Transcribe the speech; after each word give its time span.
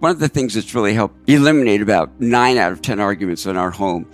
One 0.00 0.10
of 0.10 0.18
the 0.18 0.28
things 0.28 0.54
that's 0.54 0.74
really 0.74 0.94
helped 0.94 1.28
eliminate 1.28 1.82
about 1.82 2.20
nine 2.20 2.56
out 2.56 2.72
of 2.72 2.80
10 2.80 3.00
arguments 3.00 3.44
in 3.44 3.58
our 3.58 3.70
home 3.70 4.06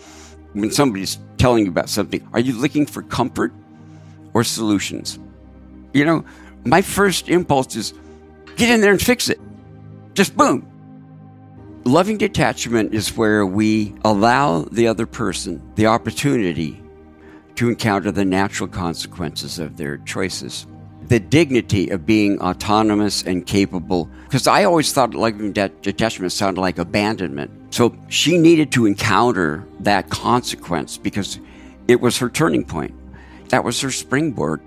when 0.53 0.73
somebody's 0.73 1.19
telling 1.39 1.65
you 1.65 1.71
about 1.71 1.89
something, 1.89 2.27
are 2.33 2.41
you 2.41 2.55
looking 2.55 2.87
for 2.87 3.03
comfort 3.03 3.53
or 4.35 4.43
solutions? 4.43 5.19
You 5.95 6.05
know, 6.05 6.25
my 6.65 6.83
first 6.83 7.29
impulse 7.29 7.77
is 7.77 7.95
get 8.57 8.69
in 8.69 8.81
there 8.81 8.91
and 8.91 9.01
fix 9.01 9.29
it. 9.29 9.41
Just 10.15 10.37
boom. 10.37 10.67
Loving 11.85 12.19
detachment 12.19 12.93
is 12.93 13.17
where 13.17 13.47
we 13.47 13.95
allow 14.05 14.63
the 14.63 14.89
other 14.89 15.07
person 15.07 15.63
the 15.77 15.87
opportunity 15.87 16.83
to 17.55 17.69
encounter 17.69 18.11
the 18.11 18.25
natural 18.25 18.69
consequences 18.69 19.61
of 19.61 19.77
their 19.77 19.99
choices 19.99 20.67
the 21.09 21.21
dignity 21.21 21.91
of 21.91 22.05
being 22.07 22.41
autonomous 22.41 23.23
and 23.23 23.47
capable. 23.47 24.11
Because 24.25 24.47
I 24.47 24.65
always 24.65 24.93
thought 24.93 25.15
like 25.15 25.37
detachment 25.53 26.33
sounded 26.33 26.61
like 26.61 26.79
abandonment. 26.79 27.51
So 27.75 27.97
she 28.09 28.39
needed 28.39 28.73
to 28.73 28.87
encounter 28.87 29.67
that 29.81 30.11
consequence 30.11 30.99
because 30.99 31.39
it 31.89 32.01
was 32.01 32.19
her 32.19 32.29
turning 32.29 32.65
point. 32.65 32.95
That 33.51 33.65
was 33.65 33.81
her 33.81 33.91
springboard. 33.91 34.61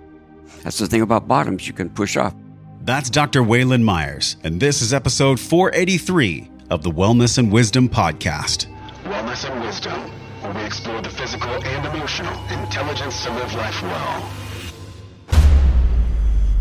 That's 0.64 0.78
the 0.78 0.88
thing 0.88 1.02
about 1.02 1.28
bottoms, 1.28 1.68
you 1.68 1.74
can 1.74 1.90
push 1.90 2.18
off. 2.18 2.34
That's 2.82 3.10
Dr. 3.10 3.44
Wayland 3.44 3.86
Myers, 3.86 4.38
and 4.44 4.60
this 4.60 4.82
is 4.82 4.94
episode 4.94 5.40
483 5.40 6.50
of 6.70 6.84
the 6.84 6.92
Wellness 6.92 7.38
and 7.38 7.52
Wisdom 7.52 7.90
Podcast. 7.90 8.68
Wellness 9.04 9.50
and 9.50 9.62
Wisdom, 9.62 10.00
where 10.42 10.54
we 10.54 10.62
explore 10.62 11.02
the 11.02 11.10
physical 11.10 11.50
and 11.50 11.86
emotional 11.86 12.34
intelligence 12.48 13.24
to 13.26 13.34
live 13.34 13.54
life 13.56 13.82
well. 13.84 14.49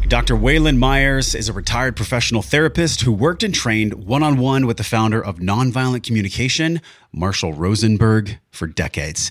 Dr. 0.08 0.36
Wayland 0.36 0.80
Myers 0.80 1.34
is 1.34 1.50
a 1.50 1.52
retired 1.52 1.94
professional 1.94 2.40
therapist 2.40 3.02
who 3.02 3.12
worked 3.12 3.42
and 3.42 3.54
trained 3.54 3.92
one 4.06 4.22
on 4.22 4.38
one 4.38 4.66
with 4.66 4.78
the 4.78 4.82
founder 4.82 5.22
of 5.22 5.36
Nonviolent 5.36 6.02
Communication, 6.02 6.80
Marshall 7.12 7.52
Rosenberg, 7.52 8.38
for 8.50 8.66
decades. 8.66 9.30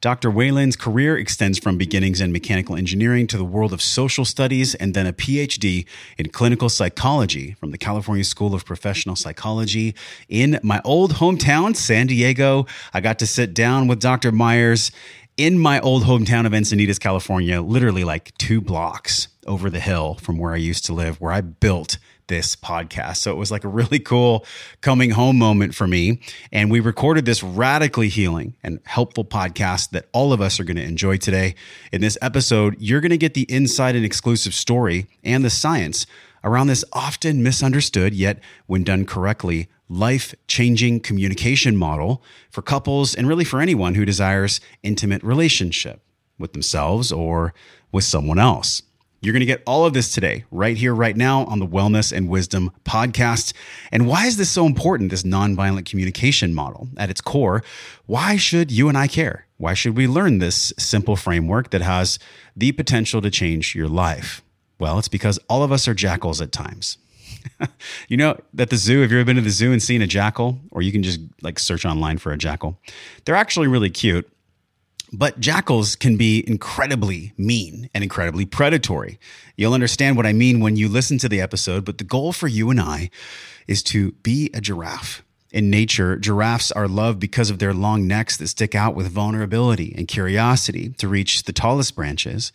Dr. 0.00 0.30
Wayland's 0.30 0.76
career 0.76 1.18
extends 1.18 1.58
from 1.58 1.76
beginnings 1.76 2.20
in 2.20 2.30
mechanical 2.30 2.76
engineering 2.76 3.26
to 3.26 3.36
the 3.36 3.44
world 3.44 3.72
of 3.72 3.82
social 3.82 4.24
studies 4.24 4.76
and 4.76 4.94
then 4.94 5.08
a 5.08 5.12
PhD 5.12 5.86
in 6.16 6.28
clinical 6.28 6.68
psychology 6.68 7.54
from 7.54 7.72
the 7.72 7.78
California 7.78 8.22
School 8.22 8.54
of 8.54 8.64
Professional 8.64 9.16
Psychology 9.16 9.92
in 10.28 10.60
my 10.62 10.80
old 10.84 11.14
hometown, 11.14 11.74
San 11.74 12.06
Diego. 12.06 12.64
I 12.94 13.00
got 13.00 13.18
to 13.18 13.26
sit 13.26 13.54
down 13.54 13.88
with 13.88 13.98
Dr. 13.98 14.30
Myers 14.30 14.92
in 15.36 15.58
my 15.58 15.80
old 15.80 16.04
hometown 16.04 16.46
of 16.46 16.52
Encinitas, 16.52 17.00
California, 17.00 17.60
literally 17.60 18.04
like 18.04 18.32
two 18.38 18.60
blocks 18.60 19.26
over 19.46 19.70
the 19.70 19.80
hill 19.80 20.14
from 20.14 20.38
where 20.38 20.52
I 20.52 20.56
used 20.56 20.84
to 20.86 20.92
live, 20.92 21.20
where 21.20 21.32
I 21.32 21.40
built 21.40 21.98
this 22.28 22.56
podcast. 22.56 23.18
So 23.18 23.32
it 23.32 23.36
was 23.36 23.50
like 23.50 23.64
a 23.64 23.68
really 23.68 23.98
cool 23.98 24.46
coming 24.80 25.10
home 25.10 25.38
moment 25.38 25.74
for 25.74 25.86
me. 25.86 26.20
And 26.50 26.70
we 26.70 26.80
recorded 26.80 27.24
this 27.24 27.42
radically 27.42 28.08
healing 28.08 28.54
and 28.62 28.80
helpful 28.84 29.24
podcast 29.24 29.90
that 29.90 30.08
all 30.12 30.32
of 30.32 30.40
us 30.40 30.58
are 30.58 30.64
going 30.64 30.76
to 30.76 30.82
enjoy 30.82 31.16
today. 31.16 31.54
In 31.92 32.00
this 32.00 32.16
episode, 32.22 32.76
you're 32.78 33.00
going 33.00 33.10
to 33.10 33.18
get 33.18 33.34
the 33.34 33.50
inside 33.52 33.96
and 33.96 34.04
exclusive 34.04 34.54
story 34.54 35.06
and 35.24 35.44
the 35.44 35.50
science 35.50 36.06
around 36.44 36.68
this 36.68 36.84
often 36.92 37.42
misunderstood, 37.42 38.14
yet 38.14 38.40
when 38.66 38.82
done 38.82 39.04
correctly, 39.04 39.68
life 39.88 40.34
changing 40.46 41.00
communication 41.00 41.76
model 41.76 42.22
for 42.50 42.62
couples 42.62 43.14
and 43.14 43.28
really 43.28 43.44
for 43.44 43.60
anyone 43.60 43.94
who 43.94 44.04
desires 44.04 44.60
intimate 44.82 45.22
relationship 45.22 46.00
with 46.38 46.52
themselves 46.52 47.12
or 47.12 47.52
with 47.92 48.04
someone 48.04 48.38
else. 48.38 48.82
You're 49.22 49.32
going 49.32 49.40
to 49.40 49.46
get 49.46 49.62
all 49.68 49.86
of 49.86 49.92
this 49.94 50.12
today, 50.12 50.44
right 50.50 50.76
here, 50.76 50.92
right 50.92 51.16
now 51.16 51.44
on 51.44 51.60
the 51.60 51.66
Wellness 51.66 52.10
and 52.10 52.28
Wisdom 52.28 52.72
podcast. 52.84 53.52
And 53.92 54.08
why 54.08 54.26
is 54.26 54.36
this 54.36 54.50
so 54.50 54.66
important, 54.66 55.10
this 55.10 55.22
nonviolent 55.22 55.88
communication 55.88 56.52
model? 56.52 56.88
At 56.96 57.08
its 57.08 57.20
core, 57.20 57.62
why 58.06 58.36
should 58.36 58.72
you 58.72 58.88
and 58.88 58.98
I 58.98 59.06
care? 59.06 59.46
Why 59.58 59.74
should 59.74 59.96
we 59.96 60.08
learn 60.08 60.38
this 60.38 60.72
simple 60.76 61.14
framework 61.14 61.70
that 61.70 61.82
has 61.82 62.18
the 62.56 62.72
potential 62.72 63.22
to 63.22 63.30
change 63.30 63.76
your 63.76 63.86
life? 63.86 64.42
Well, 64.80 64.98
it's 64.98 65.06
because 65.06 65.38
all 65.48 65.62
of 65.62 65.70
us 65.70 65.86
are 65.86 65.94
jackals 65.94 66.40
at 66.40 66.50
times. 66.50 66.98
you 68.08 68.16
know, 68.16 68.36
at 68.58 68.70
the 68.70 68.76
zoo, 68.76 69.02
have 69.02 69.12
you 69.12 69.18
ever 69.18 69.24
been 69.24 69.36
to 69.36 69.42
the 69.42 69.50
zoo 69.50 69.70
and 69.70 69.80
seen 69.80 70.02
a 70.02 70.06
jackal? 70.08 70.58
Or 70.72 70.82
you 70.82 70.90
can 70.90 71.04
just 71.04 71.20
like 71.42 71.60
search 71.60 71.84
online 71.84 72.18
for 72.18 72.32
a 72.32 72.36
jackal. 72.36 72.76
They're 73.24 73.36
actually 73.36 73.68
really 73.68 73.90
cute. 73.90 74.28
But 75.12 75.40
jackals 75.40 75.94
can 75.94 76.16
be 76.16 76.42
incredibly 76.48 77.34
mean 77.36 77.90
and 77.92 78.02
incredibly 78.02 78.46
predatory. 78.46 79.18
You'll 79.56 79.74
understand 79.74 80.16
what 80.16 80.24
I 80.24 80.32
mean 80.32 80.60
when 80.60 80.76
you 80.76 80.88
listen 80.88 81.18
to 81.18 81.28
the 81.28 81.40
episode, 81.40 81.84
but 81.84 81.98
the 81.98 82.04
goal 82.04 82.32
for 82.32 82.48
you 82.48 82.70
and 82.70 82.80
I 82.80 83.10
is 83.66 83.82
to 83.84 84.12
be 84.22 84.50
a 84.54 84.60
giraffe. 84.60 85.22
In 85.52 85.68
nature, 85.68 86.16
giraffes 86.16 86.72
are 86.72 86.88
loved 86.88 87.20
because 87.20 87.50
of 87.50 87.58
their 87.58 87.74
long 87.74 88.06
necks 88.06 88.38
that 88.38 88.48
stick 88.48 88.74
out 88.74 88.94
with 88.94 89.12
vulnerability 89.12 89.94
and 89.94 90.08
curiosity 90.08 90.88
to 90.96 91.08
reach 91.08 91.42
the 91.42 91.52
tallest 91.52 91.94
branches. 91.94 92.52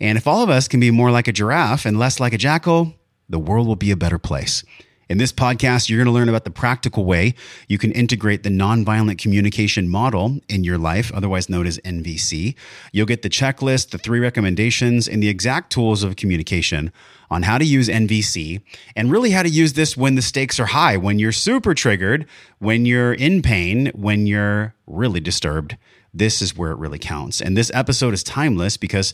And 0.00 0.18
if 0.18 0.26
all 0.26 0.42
of 0.42 0.50
us 0.50 0.66
can 0.66 0.80
be 0.80 0.90
more 0.90 1.12
like 1.12 1.28
a 1.28 1.32
giraffe 1.32 1.86
and 1.86 1.96
less 1.96 2.18
like 2.18 2.32
a 2.32 2.38
jackal, 2.38 2.94
the 3.28 3.38
world 3.38 3.68
will 3.68 3.76
be 3.76 3.92
a 3.92 3.96
better 3.96 4.18
place. 4.18 4.64
In 5.10 5.18
this 5.18 5.32
podcast, 5.32 5.88
you're 5.88 5.98
going 5.98 6.06
to 6.06 6.12
learn 6.12 6.28
about 6.28 6.44
the 6.44 6.52
practical 6.52 7.04
way 7.04 7.34
you 7.66 7.78
can 7.78 7.90
integrate 7.90 8.44
the 8.44 8.48
nonviolent 8.48 9.18
communication 9.18 9.88
model 9.88 10.38
in 10.48 10.62
your 10.62 10.78
life, 10.78 11.10
otherwise 11.12 11.48
known 11.48 11.66
as 11.66 11.78
NVC. 11.78 12.54
You'll 12.92 13.06
get 13.06 13.22
the 13.22 13.28
checklist, 13.28 13.90
the 13.90 13.98
three 13.98 14.20
recommendations, 14.20 15.08
and 15.08 15.20
the 15.20 15.28
exact 15.28 15.72
tools 15.72 16.04
of 16.04 16.14
communication 16.14 16.92
on 17.28 17.42
how 17.42 17.58
to 17.58 17.64
use 17.64 17.88
NVC 17.88 18.62
and 18.94 19.10
really 19.10 19.32
how 19.32 19.42
to 19.42 19.48
use 19.48 19.72
this 19.72 19.96
when 19.96 20.14
the 20.14 20.22
stakes 20.22 20.60
are 20.60 20.66
high, 20.66 20.96
when 20.96 21.18
you're 21.18 21.32
super 21.32 21.74
triggered, 21.74 22.24
when 22.60 22.86
you're 22.86 23.12
in 23.12 23.42
pain, 23.42 23.90
when 23.96 24.28
you're 24.28 24.76
really 24.86 25.18
disturbed. 25.18 25.76
This 26.14 26.40
is 26.40 26.56
where 26.56 26.70
it 26.70 26.78
really 26.78 27.00
counts. 27.00 27.40
And 27.40 27.56
this 27.56 27.72
episode 27.74 28.14
is 28.14 28.22
timeless 28.22 28.76
because 28.76 29.12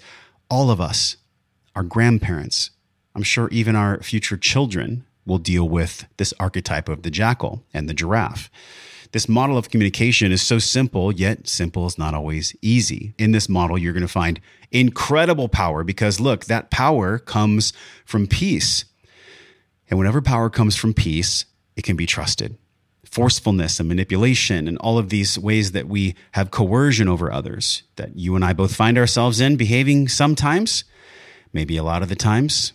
all 0.51 0.71
of 0.71 0.79
us, 0.79 1.17
our 1.75 1.83
grandparents, 1.83 2.69
I'm 3.15 3.23
sure 3.23 3.49
even 3.49 3.75
our 3.75 4.03
future 4.03 4.37
children 4.37 5.07
will 5.27 5.39
deal 5.39 5.69
with 5.69 6.07
this 6.17 6.33
archetype 6.39 6.89
of 6.89 7.03
the 7.03 7.11
jackal 7.11 7.65
and 7.75 7.89
the 7.89 7.95
giraffe. 7.95 8.51
This 9.13 9.29
model 9.29 9.57
of 9.57 9.71
communication 9.71 10.33
is 10.33 10.43
so 10.43 10.59
simple, 10.59 11.13
yet 11.13 11.49
simple 11.49 11.87
is 11.87 11.99
not 11.99 12.15
always 12.15 12.55
easy. 12.63 13.15
In 13.19 13.33
this 13.33 13.49
model, 13.49 13.79
you're 13.79 13.93
going 13.93 14.03
to 14.03 14.09
find 14.09 14.41
incredible 14.71 15.49
power 15.49 15.85
because 15.85 16.21
look, 16.21 16.47
that 16.47 16.71
power 16.71 17.19
comes 17.19 17.73
from 18.05 18.27
peace. 18.27 18.85
And 19.89 19.99
whenever 19.99 20.21
power 20.21 20.51
comes 20.51 20.77
from 20.77 20.95
peace, 20.95 21.45
it 21.77 21.83
can 21.83 21.97
be 21.97 22.07
trusted. 22.07 22.59
Forcefulness 23.05 23.79
and 23.79 23.89
manipulation, 23.89 24.67
and 24.67 24.77
all 24.79 24.99
of 24.99 25.09
these 25.09 25.39
ways 25.39 25.73
that 25.73 25.89
we 25.89 26.17
have 26.33 26.51
coercion 26.51 27.09
over 27.09 27.33
others, 27.33 27.85
that 27.95 28.17
you 28.17 28.35
and 28.35 28.45
I 28.45 28.53
both 28.53 28.75
find 28.75 28.99
ourselves 28.99 29.41
in 29.41 29.57
behaving 29.57 30.09
sometimes, 30.09 30.85
maybe 31.53 31.77
a 31.77 31.85
lot 31.85 32.03
of 32.03 32.09
the 32.09 32.17
times 32.17 32.73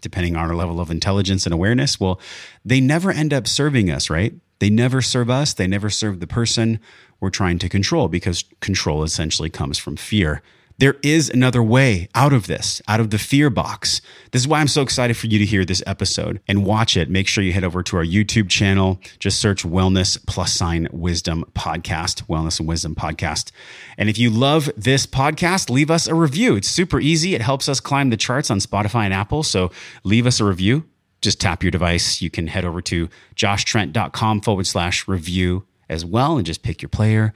depending 0.00 0.36
on 0.36 0.48
our 0.48 0.54
level 0.54 0.80
of 0.80 0.90
intelligence 0.90 1.46
and 1.46 1.52
awareness, 1.52 1.98
well, 1.98 2.20
they 2.64 2.80
never 2.80 3.10
end 3.10 3.32
up 3.32 3.46
serving 3.46 3.90
us, 3.90 4.10
right? 4.10 4.34
They 4.58 4.70
never 4.70 5.02
serve 5.02 5.30
us. 5.30 5.52
They 5.54 5.66
never 5.66 5.90
serve 5.90 6.20
the 6.20 6.26
person 6.26 6.80
we're 7.20 7.30
trying 7.30 7.58
to 7.60 7.68
control 7.68 8.08
because 8.08 8.44
control 8.60 9.02
essentially 9.02 9.50
comes 9.50 9.78
from 9.78 9.96
fear. 9.96 10.42
There 10.80 10.94
is 11.02 11.28
another 11.28 11.60
way 11.60 12.08
out 12.14 12.32
of 12.32 12.46
this, 12.46 12.80
out 12.86 13.00
of 13.00 13.10
the 13.10 13.18
fear 13.18 13.50
box. 13.50 14.00
This 14.30 14.42
is 14.42 14.46
why 14.46 14.60
I'm 14.60 14.68
so 14.68 14.80
excited 14.80 15.16
for 15.16 15.26
you 15.26 15.40
to 15.40 15.44
hear 15.44 15.64
this 15.64 15.82
episode 15.88 16.40
and 16.46 16.64
watch 16.64 16.96
it. 16.96 17.10
Make 17.10 17.26
sure 17.26 17.42
you 17.42 17.52
head 17.52 17.64
over 17.64 17.82
to 17.82 17.96
our 17.96 18.04
YouTube 18.04 18.48
channel. 18.48 19.00
Just 19.18 19.40
search 19.40 19.64
Wellness 19.64 20.24
plus 20.28 20.52
sign 20.52 20.86
Wisdom 20.92 21.44
podcast, 21.52 22.28
Wellness 22.28 22.60
and 22.60 22.68
Wisdom 22.68 22.94
podcast. 22.94 23.50
And 23.96 24.08
if 24.08 24.18
you 24.18 24.30
love 24.30 24.70
this 24.76 25.04
podcast, 25.04 25.68
leave 25.68 25.90
us 25.90 26.06
a 26.06 26.14
review. 26.14 26.54
It's 26.54 26.68
super 26.68 27.00
easy. 27.00 27.34
It 27.34 27.42
helps 27.42 27.68
us 27.68 27.80
climb 27.80 28.10
the 28.10 28.16
charts 28.16 28.48
on 28.48 28.60
Spotify 28.60 29.04
and 29.04 29.12
Apple. 29.12 29.42
So 29.42 29.72
leave 30.04 30.28
us 30.28 30.38
a 30.38 30.44
review. 30.44 30.84
Just 31.20 31.40
tap 31.40 31.64
your 31.64 31.72
device. 31.72 32.22
You 32.22 32.30
can 32.30 32.46
head 32.46 32.64
over 32.64 32.80
to 32.82 33.08
joshtrent.com 33.34 34.42
forward 34.42 34.68
slash 34.68 35.08
review 35.08 35.66
as 35.88 36.04
well 36.04 36.36
and 36.36 36.46
just 36.46 36.62
pick 36.62 36.82
your 36.82 36.88
player 36.88 37.32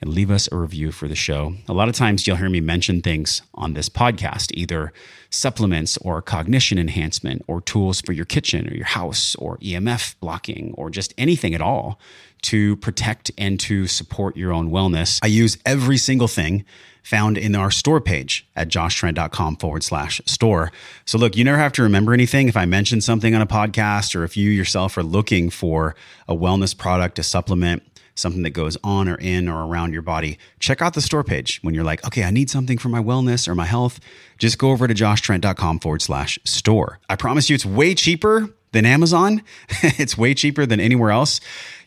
and 0.00 0.10
leave 0.12 0.30
us 0.30 0.48
a 0.50 0.56
review 0.56 0.92
for 0.92 1.08
the 1.08 1.14
show. 1.14 1.54
A 1.68 1.72
lot 1.72 1.88
of 1.88 1.94
times 1.94 2.26
you'll 2.26 2.36
hear 2.36 2.48
me 2.48 2.60
mention 2.60 3.00
things 3.00 3.42
on 3.54 3.74
this 3.74 3.88
podcast, 3.88 4.50
either 4.54 4.92
supplements 5.30 5.96
or 5.98 6.20
cognition 6.20 6.78
enhancement 6.78 7.42
or 7.46 7.60
tools 7.60 8.00
for 8.00 8.12
your 8.12 8.24
kitchen 8.24 8.68
or 8.68 8.74
your 8.74 8.86
house 8.86 9.34
or 9.36 9.56
EMF 9.58 10.16
blocking 10.20 10.74
or 10.76 10.90
just 10.90 11.14
anything 11.16 11.54
at 11.54 11.60
all 11.60 11.98
to 12.42 12.76
protect 12.76 13.30
and 13.38 13.58
to 13.60 13.86
support 13.86 14.36
your 14.36 14.52
own 14.52 14.70
wellness. 14.70 15.20
I 15.22 15.28
use 15.28 15.58
every 15.64 15.96
single 15.96 16.28
thing 16.28 16.64
found 17.02 17.36
in 17.36 17.54
our 17.54 17.70
store 17.70 18.00
page 18.00 18.48
at 18.56 18.68
joshtrent.com 18.68 19.56
forward 19.56 19.82
slash 19.82 20.20
store. 20.26 20.72
So 21.04 21.18
look, 21.18 21.36
you 21.36 21.44
never 21.44 21.58
have 21.58 21.72
to 21.72 21.82
remember 21.82 22.12
anything. 22.12 22.48
If 22.48 22.56
I 22.56 22.64
mention 22.64 23.00
something 23.00 23.34
on 23.34 23.42
a 23.42 23.46
podcast 23.46 24.14
or 24.14 24.24
if 24.24 24.36
you 24.36 24.50
yourself 24.50 24.96
are 24.96 25.02
looking 25.02 25.50
for 25.50 25.94
a 26.28 26.34
wellness 26.34 26.76
product, 26.76 27.18
a 27.18 27.22
supplement, 27.22 27.82
something 28.14 28.42
that 28.42 28.50
goes 28.50 28.76
on 28.84 29.08
or 29.08 29.16
in 29.16 29.48
or 29.48 29.64
around 29.66 29.92
your 29.92 30.02
body, 30.02 30.38
check 30.60 30.82
out 30.82 30.94
the 30.94 31.00
store 31.00 31.24
page. 31.24 31.58
When 31.62 31.74
you're 31.74 31.84
like, 31.84 32.04
okay, 32.06 32.24
I 32.24 32.30
need 32.30 32.50
something 32.50 32.78
for 32.78 32.88
my 32.88 33.02
wellness 33.02 33.48
or 33.48 33.54
my 33.54 33.64
health, 33.64 34.00
just 34.38 34.58
go 34.58 34.70
over 34.70 34.86
to 34.86 34.94
joshtrent.com 34.94 35.80
forward 35.80 36.02
slash 36.02 36.38
store. 36.44 37.00
I 37.08 37.16
promise 37.16 37.48
you 37.48 37.54
it's 37.54 37.66
way 37.66 37.94
cheaper 37.94 38.48
than 38.72 38.86
Amazon. 38.86 39.42
it's 39.82 40.16
way 40.16 40.34
cheaper 40.34 40.66
than 40.66 40.80
anywhere 40.80 41.10
else 41.10 41.40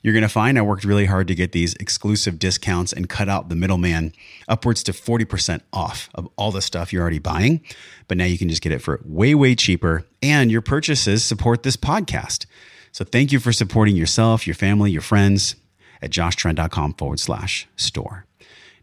you're 0.05 0.13
going 0.13 0.21
to 0.21 0.29
find. 0.29 0.59
I 0.59 0.61
worked 0.61 0.83
really 0.83 1.07
hard 1.07 1.27
to 1.29 1.33
get 1.33 1.51
these 1.51 1.73
exclusive 1.79 2.37
discounts 2.37 2.93
and 2.93 3.09
cut 3.09 3.27
out 3.27 3.49
the 3.49 3.55
middleman 3.55 4.13
upwards 4.47 4.83
to 4.83 4.91
40% 4.91 5.61
off 5.73 6.09
of 6.13 6.29
all 6.35 6.51
the 6.51 6.61
stuff 6.61 6.93
you're 6.93 7.01
already 7.01 7.17
buying. 7.17 7.59
But 8.07 8.19
now 8.19 8.25
you 8.25 8.37
can 8.37 8.47
just 8.47 8.61
get 8.61 8.71
it 8.71 8.83
for 8.83 9.01
way, 9.03 9.33
way 9.33 9.55
cheaper. 9.55 10.05
And 10.21 10.51
your 10.51 10.61
purchases 10.61 11.23
support 11.23 11.63
this 11.63 11.75
podcast. 11.75 12.45
So 12.91 13.03
thank 13.03 13.31
you 13.31 13.39
for 13.39 13.51
supporting 13.51 13.95
yourself, 13.95 14.45
your 14.45 14.53
family, 14.53 14.91
your 14.91 15.01
friends 15.01 15.55
at 16.03 16.11
joshtrent.com 16.11 16.93
forward 16.93 17.19
slash 17.19 17.67
store. 17.75 18.27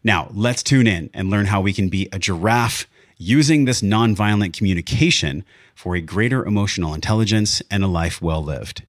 Now 0.02 0.28
let's 0.34 0.64
tune 0.64 0.88
in 0.88 1.08
and 1.14 1.30
learn 1.30 1.46
how 1.46 1.60
we 1.60 1.72
can 1.72 1.88
be 1.88 2.08
a 2.10 2.18
giraffe 2.18 2.88
using 3.16 3.64
this 3.64 3.80
nonviolent 3.80 4.56
communication 4.56 5.44
for 5.76 5.94
a 5.94 6.00
greater 6.00 6.44
emotional 6.44 6.94
intelligence 6.94 7.62
and 7.70 7.84
a 7.84 7.86
life 7.86 8.20
well 8.20 8.42
lived. 8.42 8.84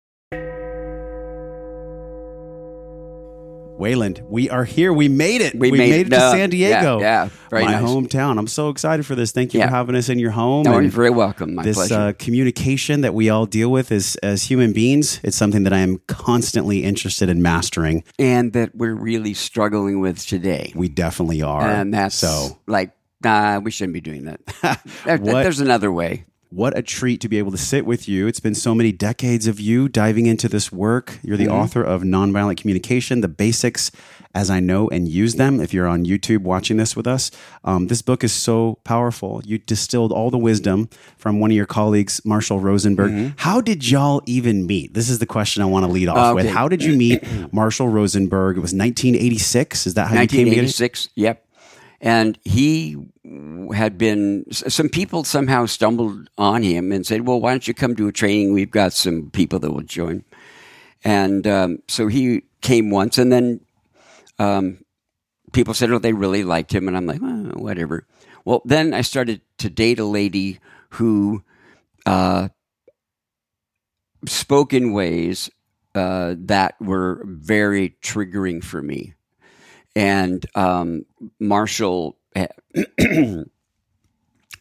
Wayland, 3.83 4.21
we 4.29 4.49
are 4.49 4.63
here. 4.63 4.93
We 4.93 5.09
made 5.09 5.41
it. 5.41 5.53
We, 5.55 5.71
We 5.71 5.77
made, 5.77 5.89
made 5.89 6.07
it 6.07 6.09
to 6.11 6.17
Uh, 6.23 6.31
San 6.31 6.49
Diego. 6.49 6.99
yeah, 6.99 7.25
yeah. 7.25 7.29
Very 7.49 7.65
my 7.65 7.71
nice. 7.73 7.83
hometown. 7.83 8.37
I'm 8.39 8.47
so 8.47 8.69
excited 8.69 9.05
for 9.05 9.13
this. 9.15 9.31
Thank 9.33 9.53
you 9.53 9.59
Yeah. 9.59 9.67
for 9.67 9.75
having 9.75 9.95
us 9.95 10.07
in 10.09 10.19
your 10.19 10.31
home. 10.31 10.63
No, 10.63 10.73
and 10.75 10.83
you're 10.83 10.91
very 10.91 11.09
welcome. 11.09 11.55
My 11.55 11.63
this 11.63 11.91
uh, 11.91 12.13
communication 12.17 13.01
that 13.01 13.13
we 13.13 13.29
all 13.29 13.45
deal 13.45 13.69
with 13.71 13.91
as 13.91 14.15
as 14.23 14.43
human 14.43 14.71
beings, 14.73 15.19
it's 15.23 15.35
something 15.35 15.63
that 15.63 15.73
I 15.73 15.79
am 15.79 15.99
constantly 16.07 16.83
interested 16.83 17.27
in 17.29 17.41
mastering. 17.41 18.03
and 18.17 18.53
that 18.53 18.73
we're 18.75 18.95
really 18.95 19.33
struggling 19.33 19.99
with 19.99 20.25
today. 20.25 20.71
We 20.75 20.87
definitely 20.89 21.41
are. 21.41 21.67
And 21.67 21.93
that's 21.93 22.15
so. 22.15 22.57
like, 22.67 22.91
nah, 23.23 23.59
we 23.59 23.69
shouldn't 23.71 23.93
be 23.93 24.01
doing 24.01 24.23
that. 24.25 24.39
There- 25.05 25.17
There's 25.17 25.59
another 25.59 25.91
way. 25.91 26.25
What 26.53 26.77
a 26.77 26.83
treat 26.83 27.19
to 27.21 27.27
be 27.27 27.39
able 27.39 27.49
to 27.49 27.57
sit 27.57 27.83
with 27.83 28.07
you. 28.07 28.27
It's 28.27 28.39
been 28.39 28.53
so 28.53 28.75
many 28.75 28.91
decades 28.91 29.47
of 29.47 29.59
you 29.59 29.89
diving 29.89 30.27
into 30.27 30.47
this 30.47 30.71
work. 30.71 31.17
You're 31.23 31.35
the 31.35 31.45
mm-hmm. 31.45 31.55
author 31.55 31.81
of 31.81 32.03
Nonviolent 32.03 32.57
Communication, 32.57 33.21
The 33.21 33.27
Basics 33.27 33.89
as 34.35 34.51
I 34.51 34.59
Know 34.59 34.87
and 34.87 35.07
Use 35.07 35.33
Them. 35.33 35.59
If 35.59 35.73
you're 35.73 35.87
on 35.87 36.05
YouTube 36.05 36.41
watching 36.41 36.77
this 36.77 36.95
with 36.95 37.07
us, 37.07 37.31
um, 37.63 37.87
this 37.87 38.03
book 38.03 38.23
is 38.23 38.33
so 38.33 38.77
powerful. 38.83 39.41
You 39.43 39.57
distilled 39.57 40.11
all 40.11 40.29
the 40.29 40.37
wisdom 40.37 40.89
from 41.17 41.39
one 41.39 41.49
of 41.49 41.57
your 41.57 41.65
colleagues, 41.65 42.21
Marshall 42.23 42.59
Rosenberg. 42.59 43.11
Mm-hmm. 43.11 43.29
How 43.37 43.59
did 43.59 43.89
y'all 43.89 44.21
even 44.27 44.67
meet? 44.67 44.93
This 44.93 45.09
is 45.09 45.17
the 45.17 45.25
question 45.25 45.63
I 45.63 45.65
want 45.65 45.87
to 45.87 45.91
lead 45.91 46.07
off 46.07 46.17
uh, 46.17 46.35
with. 46.35 46.45
Okay. 46.45 46.53
How 46.53 46.67
did 46.67 46.83
you 46.83 46.95
meet 46.95 47.23
Marshall 47.51 47.89
Rosenberg? 47.89 48.57
It 48.57 48.61
was 48.61 48.75
1986. 48.75 49.87
Is 49.87 49.95
that 49.95 50.07
how 50.09 50.21
you 50.21 50.27
came 50.27 50.45
to 50.45 50.51
1986. 50.51 51.09
Yep. 51.15 51.47
And 51.99 52.37
he 52.43 52.97
had 53.73 53.97
been, 53.97 54.45
some 54.51 54.89
people 54.89 55.23
somehow 55.23 55.65
stumbled 55.65 56.29
on 56.37 56.61
him 56.61 56.91
and 56.91 57.05
said, 57.05 57.25
well, 57.25 57.39
why 57.39 57.51
don't 57.51 57.67
you 57.67 57.73
come 57.73 57.95
to 57.95 58.07
a 58.07 58.11
training? 58.11 58.53
We've 58.53 58.69
got 58.69 58.93
some 58.93 59.29
people 59.31 59.59
that 59.59 59.71
will 59.71 59.81
join. 59.81 60.25
And 61.03 61.47
um, 61.47 61.79
so 61.87 62.07
he 62.07 62.43
came 62.61 62.89
once, 62.89 63.17
and 63.17 63.31
then 63.31 63.61
um, 64.39 64.83
people 65.51 65.73
said, 65.73 65.91
oh, 65.91 65.99
they 65.99 66.13
really 66.13 66.43
liked 66.43 66.73
him. 66.73 66.87
And 66.87 66.97
I'm 66.97 67.05
like, 67.05 67.21
whatever. 67.55 68.07
Well, 68.45 68.61
then 68.65 68.93
I 68.93 69.01
started 69.01 69.41
to 69.59 69.69
date 69.69 69.99
a 69.99 70.05
lady 70.05 70.59
who 70.91 71.43
uh, 72.05 72.49
spoke 74.27 74.73
in 74.73 74.93
ways 74.93 75.49
uh, 75.95 76.35
that 76.39 76.75
were 76.81 77.21
very 77.25 77.95
triggering 78.01 78.63
for 78.63 78.81
me. 78.81 79.13
And 79.95 80.45
um, 80.55 81.05
Marshall, 81.39 82.17
Eh, 82.35 82.47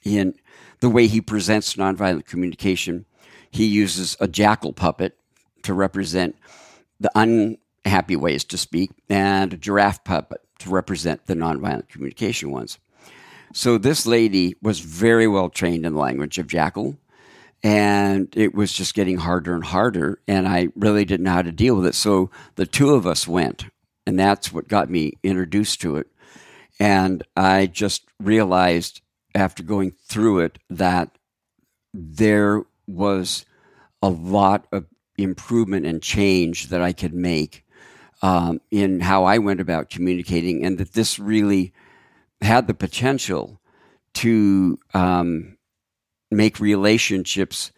in 0.04 0.34
the 0.80 0.90
way 0.90 1.06
he 1.06 1.20
presents 1.20 1.74
nonviolent 1.74 2.26
communication, 2.26 3.06
he 3.50 3.66
uses 3.66 4.16
a 4.20 4.28
jackal 4.28 4.72
puppet 4.72 5.16
to 5.62 5.74
represent 5.74 6.36
the 7.00 7.10
unhappy 7.14 8.16
ways 8.16 8.44
to 8.44 8.58
speak, 8.58 8.90
and 9.08 9.52
a 9.52 9.56
giraffe 9.56 10.02
puppet 10.04 10.40
to 10.58 10.70
represent 10.70 11.26
the 11.26 11.34
nonviolent 11.34 11.88
communication 11.88 12.50
ones. 12.50 12.78
So 13.52 13.78
this 13.78 14.06
lady 14.06 14.56
was 14.62 14.80
very 14.80 15.26
well 15.26 15.50
trained 15.50 15.84
in 15.84 15.92
the 15.92 15.98
language 15.98 16.38
of 16.38 16.46
jackal, 16.46 16.96
and 17.62 18.32
it 18.36 18.54
was 18.54 18.72
just 18.72 18.94
getting 18.94 19.18
harder 19.18 19.54
and 19.54 19.64
harder, 19.64 20.20
and 20.26 20.48
I 20.48 20.68
really 20.74 21.04
didn't 21.04 21.24
know 21.24 21.32
how 21.32 21.42
to 21.42 21.52
deal 21.52 21.76
with 21.76 21.86
it. 21.86 21.94
So 21.94 22.30
the 22.56 22.66
two 22.66 22.94
of 22.94 23.06
us 23.06 23.28
went, 23.28 23.66
and 24.06 24.18
that's 24.18 24.52
what 24.52 24.68
got 24.68 24.90
me 24.90 25.18
introduced 25.22 25.80
to 25.82 25.96
it. 25.96 26.08
And 26.82 27.22
I 27.36 27.66
just 27.66 28.06
realized 28.18 29.02
after 29.36 29.62
going 29.62 29.92
through 29.92 30.40
it 30.40 30.58
that 30.68 31.16
there 31.94 32.64
was 32.88 33.46
a 34.02 34.08
lot 34.08 34.66
of 34.72 34.86
improvement 35.16 35.86
and 35.86 36.02
change 36.02 36.70
that 36.70 36.82
I 36.82 36.92
could 36.92 37.14
make 37.14 37.64
um, 38.20 38.60
in 38.72 38.98
how 38.98 39.22
I 39.22 39.38
went 39.38 39.60
about 39.60 39.90
communicating, 39.90 40.64
and 40.64 40.76
that 40.78 40.94
this 40.94 41.20
really 41.20 41.72
had 42.40 42.66
the 42.66 42.74
potential 42.74 43.60
to 44.14 44.76
um, 44.92 45.56
make 46.32 46.58
relationships 46.58 47.70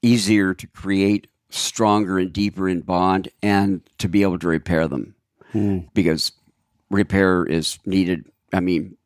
easier 0.00 0.54
to 0.54 0.66
create, 0.68 1.26
stronger 1.50 2.20
and 2.20 2.32
deeper 2.32 2.68
in 2.68 2.82
bond, 2.82 3.30
and 3.42 3.82
to 3.98 4.08
be 4.08 4.22
able 4.22 4.38
to 4.38 4.46
repair 4.46 4.86
them. 4.86 5.16
Because 5.92 6.30
repair 6.92 7.44
is 7.44 7.78
needed. 7.84 8.30
I 8.52 8.60
mean, 8.60 8.96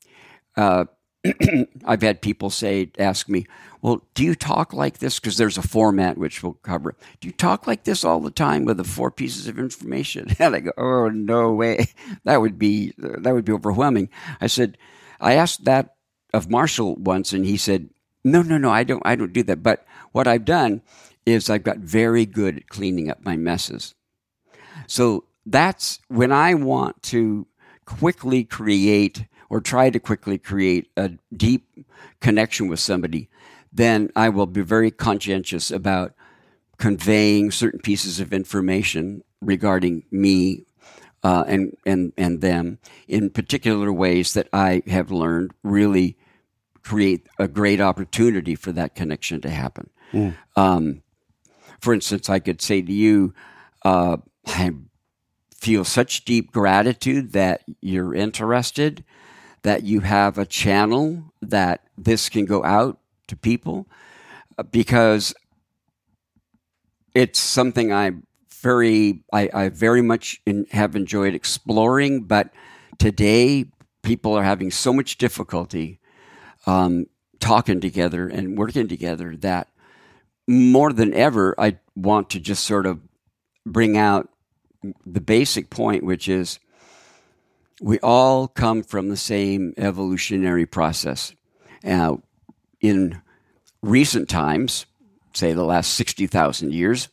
uh, 0.57 0.85
I've 1.85 2.03
had 2.03 2.21
people 2.23 2.51
say, 2.51 2.91
ask 2.99 3.29
me, 3.29 3.47
well, 3.83 4.03
do 4.15 4.25
you 4.25 4.35
talk 4.35 4.73
like 4.73 4.99
this? 4.99 5.19
Because 5.21 5.37
there's 5.37 5.59
a 5.59 5.63
format 5.63 6.19
which 6.19 6.43
we'll 6.43 6.55
cover. 6.55 6.97
Do 7.21 7.29
you 7.29 7.33
talk 7.33 7.67
like 7.67 7.85
this 7.85 8.05
all 8.05 8.21
the 8.21 8.31
time 8.31 8.65
with 8.65 8.77
the 8.77 8.85
four 8.85 9.11
pieces 9.11 9.47
of 9.47 9.59
information? 9.59 10.29
And 10.39 10.55
I 10.55 10.61
go, 10.61 10.73
oh 10.77 11.09
no 11.09 11.53
way, 11.53 11.89
that 12.25 12.41
would 12.41 12.59
be 12.59 12.95
that 12.99 13.33
would 13.35 13.45
be 13.45 13.53
overwhelming. 13.53 14.09
I 14.41 14.47
said, 14.47 14.79
I 15.21 15.35
asked 15.35 15.65
that 15.65 15.95
of 16.35 16.51
Marshall 16.51 16.97
once, 16.97 17.33
and 17.33 17.45
he 17.45 17.57
said, 17.57 17.89
no, 18.25 18.43
no, 18.43 18.59
no, 18.59 18.71
I 18.71 18.85
don't, 18.85 19.03
I 19.07 19.15
don't 19.15 19.33
do 19.33 19.43
that. 19.45 19.63
But 19.63 19.87
what 20.13 20.27
I've 20.27 20.45
done 20.45 20.83
is 21.25 21.49
I've 21.49 21.63
got 21.63 21.79
very 21.79 22.27
good 22.27 22.57
at 22.57 22.69
cleaning 22.69 23.11
up 23.11 23.25
my 23.25 23.37
messes. 23.37 23.95
So 24.87 25.25
that's 25.45 26.01
when 26.09 26.33
I 26.33 26.55
want 26.55 27.03
to 27.05 27.47
quickly 27.87 28.45
create 28.45 29.27
or 29.49 29.61
try 29.61 29.91
to 29.91 29.99
quickly 29.99 30.39
create 30.39 30.91
a 30.97 31.13
deep 31.35 31.69
connection 32.21 32.69
with 32.69 32.81
somebody, 32.81 33.31
then 33.73 34.11
I 34.17 34.29
will 34.29 34.47
be 34.47 34.63
very 34.63 34.91
conscientious 34.91 35.71
about 35.71 36.13
conveying 36.79 37.51
certain 37.51 37.81
pieces 37.81 38.21
of 38.21 38.33
information 38.33 39.23
regarding 39.41 40.05
me 40.11 40.65
uh, 41.23 41.45
and 41.47 41.77
and 41.87 42.13
and 42.17 42.41
them 42.41 42.79
in 43.09 43.31
particular 43.31 43.93
ways 43.93 44.35
that 44.35 44.49
I 44.53 44.83
have 44.87 45.11
learned 45.11 45.53
really 45.63 46.17
create 46.83 47.27
a 47.39 47.49
great 47.49 47.81
opportunity 47.81 48.55
for 48.55 48.71
that 48.73 48.95
connection 48.95 49.41
to 49.41 49.51
happen. 49.51 49.91
Um, 50.55 51.03
for 51.81 51.93
instance, 51.93 52.31
I 52.31 52.39
could 52.39 52.63
say 52.63 52.81
to 52.81 52.93
you, 52.93 53.35
uh, 53.85 54.19
I 54.47 54.73
feel 55.59 55.85
such 55.85 56.25
deep 56.25 56.53
gratitude 56.53 57.33
that 57.33 57.63
you're 57.81 58.15
interested, 58.15 59.05
that 59.63 59.83
you 59.83 60.01
have 60.01 60.39
a 60.39 60.47
channel 60.47 61.33
that 61.43 61.83
this 61.97 62.29
can 62.29 62.45
go 62.45 62.65
out 62.65 62.99
to 63.27 63.37
people, 63.37 63.87
uh, 64.59 64.63
because 64.63 65.35
it's 67.15 67.41
something 67.41 67.93
I 67.93 68.13
very, 68.63 69.25
I, 69.33 69.51
I 69.53 69.69
very 69.69 70.03
much 70.03 70.41
in, 70.47 70.67
have 70.73 70.95
enjoyed 70.95 71.35
exploring. 71.35 72.25
But 72.25 72.51
today, 72.99 73.67
people 74.03 74.35
are 74.35 74.45
having 74.45 74.71
so 74.71 74.93
much 74.93 75.19
difficulty 75.19 75.99
um, 76.67 77.07
talking 77.41 77.81
together 77.81 78.29
and 78.29 78.57
working 78.57 78.89
together 78.89 79.37
that 79.37 79.69
more 80.47 80.93
than 80.93 81.13
ever, 81.15 81.55
I 81.59 81.79
want 81.95 82.31
to 82.31 82.41
just 82.41 82.65
sort 82.65 82.87
of 82.87 83.01
bring 83.65 83.97
out 83.97 84.29
the 85.05 85.21
basic 85.21 85.71
point, 85.71 86.05
which 86.05 86.29
is 86.29 86.59
we 87.81 87.99
all 88.01 88.49
come 88.49 88.83
from 88.83 89.09
the 89.09 89.17
same 89.17 89.75
evolutionary 89.77 90.67
process. 90.67 91.35
Uh, 91.85 92.17
in 92.81 93.21
recent 93.83 94.29
times, 94.29 94.87
say 95.35 95.53
the 95.53 95.65
last 95.65 95.95
60,000 95.95 96.73
years, 96.73 97.09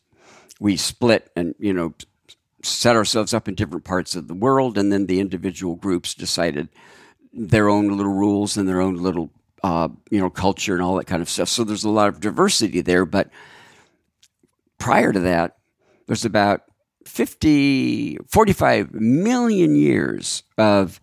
we 0.60 0.76
split 0.76 1.30
and, 1.36 1.54
you 1.58 1.72
know, 1.72 1.94
set 2.62 2.96
ourselves 2.96 3.34
up 3.34 3.48
in 3.48 3.54
different 3.54 3.84
parts 3.84 4.16
of 4.16 4.28
the 4.28 4.34
world, 4.34 4.78
and 4.78 4.90
then 4.90 5.06
the 5.06 5.20
individual 5.20 5.74
groups 5.74 6.14
decided 6.14 6.68
their 7.32 7.68
own 7.68 7.88
little 7.96 8.12
rules 8.12 8.56
and 8.56 8.68
their 8.68 8.80
own 8.80 8.96
little 8.96 9.30
uh, 9.62 9.88
you 10.10 10.20
know 10.20 10.30
culture 10.30 10.74
and 10.74 10.82
all 10.82 10.96
that 10.96 11.06
kind 11.06 11.22
of 11.22 11.28
stuff. 11.28 11.48
So 11.48 11.64
there's 11.64 11.84
a 11.84 11.90
lot 11.90 12.08
of 12.08 12.20
diversity 12.20 12.80
there. 12.80 13.06
But 13.06 13.30
prior 14.78 15.12
to 15.12 15.20
that, 15.20 15.56
there's 16.06 16.24
about 16.24 16.62
50, 17.06 18.18
45 18.28 18.92
million 18.94 19.76
years 19.76 20.42
of 20.58 21.00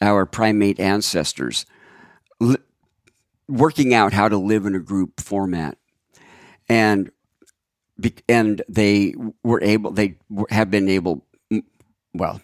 our 0.00 0.26
primate 0.26 0.80
ancestors 0.80 1.66
li- 2.40 2.56
working 3.48 3.94
out 3.94 4.12
how 4.12 4.28
to 4.28 4.36
live 4.36 4.66
in 4.66 4.74
a 4.74 4.80
group 4.80 5.20
format. 5.20 5.78
And 6.68 7.10
and 8.28 8.62
they 8.68 9.14
were 9.44 9.62
able, 9.62 9.92
they 9.92 10.16
have 10.50 10.70
been 10.70 10.88
able, 10.88 11.24
well, 12.12 12.40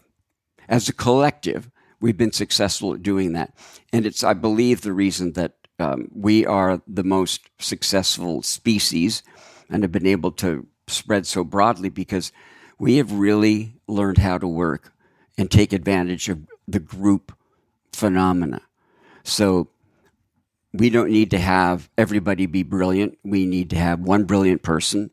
as 0.68 0.88
a 0.88 0.92
collective, 0.92 1.70
we've 2.00 2.16
been 2.16 2.32
successful 2.32 2.94
at 2.94 3.02
doing 3.02 3.32
that. 3.32 3.52
And 3.92 4.06
it's, 4.06 4.22
I 4.22 4.34
believe, 4.34 4.82
the 4.82 4.92
reason 4.92 5.32
that 5.32 5.54
um, 5.80 6.08
we 6.14 6.46
are 6.46 6.80
the 6.86 7.02
most 7.02 7.50
successful 7.58 8.42
species 8.42 9.22
and 9.68 9.82
have 9.82 9.92
been 9.92 10.06
able 10.06 10.30
to 10.32 10.66
spread 10.86 11.26
so 11.26 11.42
broadly 11.42 11.88
because 11.88 12.32
we 12.80 12.96
have 12.96 13.12
really 13.12 13.76
learned 13.86 14.18
how 14.18 14.38
to 14.38 14.48
work 14.48 14.94
and 15.36 15.50
take 15.50 15.74
advantage 15.74 16.30
of 16.30 16.40
the 16.66 16.80
group 16.80 17.36
phenomena. 17.92 18.62
So 19.22 19.68
we 20.72 20.88
don't 20.88 21.10
need 21.10 21.30
to 21.32 21.38
have 21.38 21.90
everybody 21.98 22.46
be 22.46 22.62
brilliant. 22.62 23.18
We 23.22 23.44
need 23.44 23.68
to 23.70 23.76
have 23.76 24.00
one 24.00 24.24
brilliant 24.24 24.62
person 24.62 25.10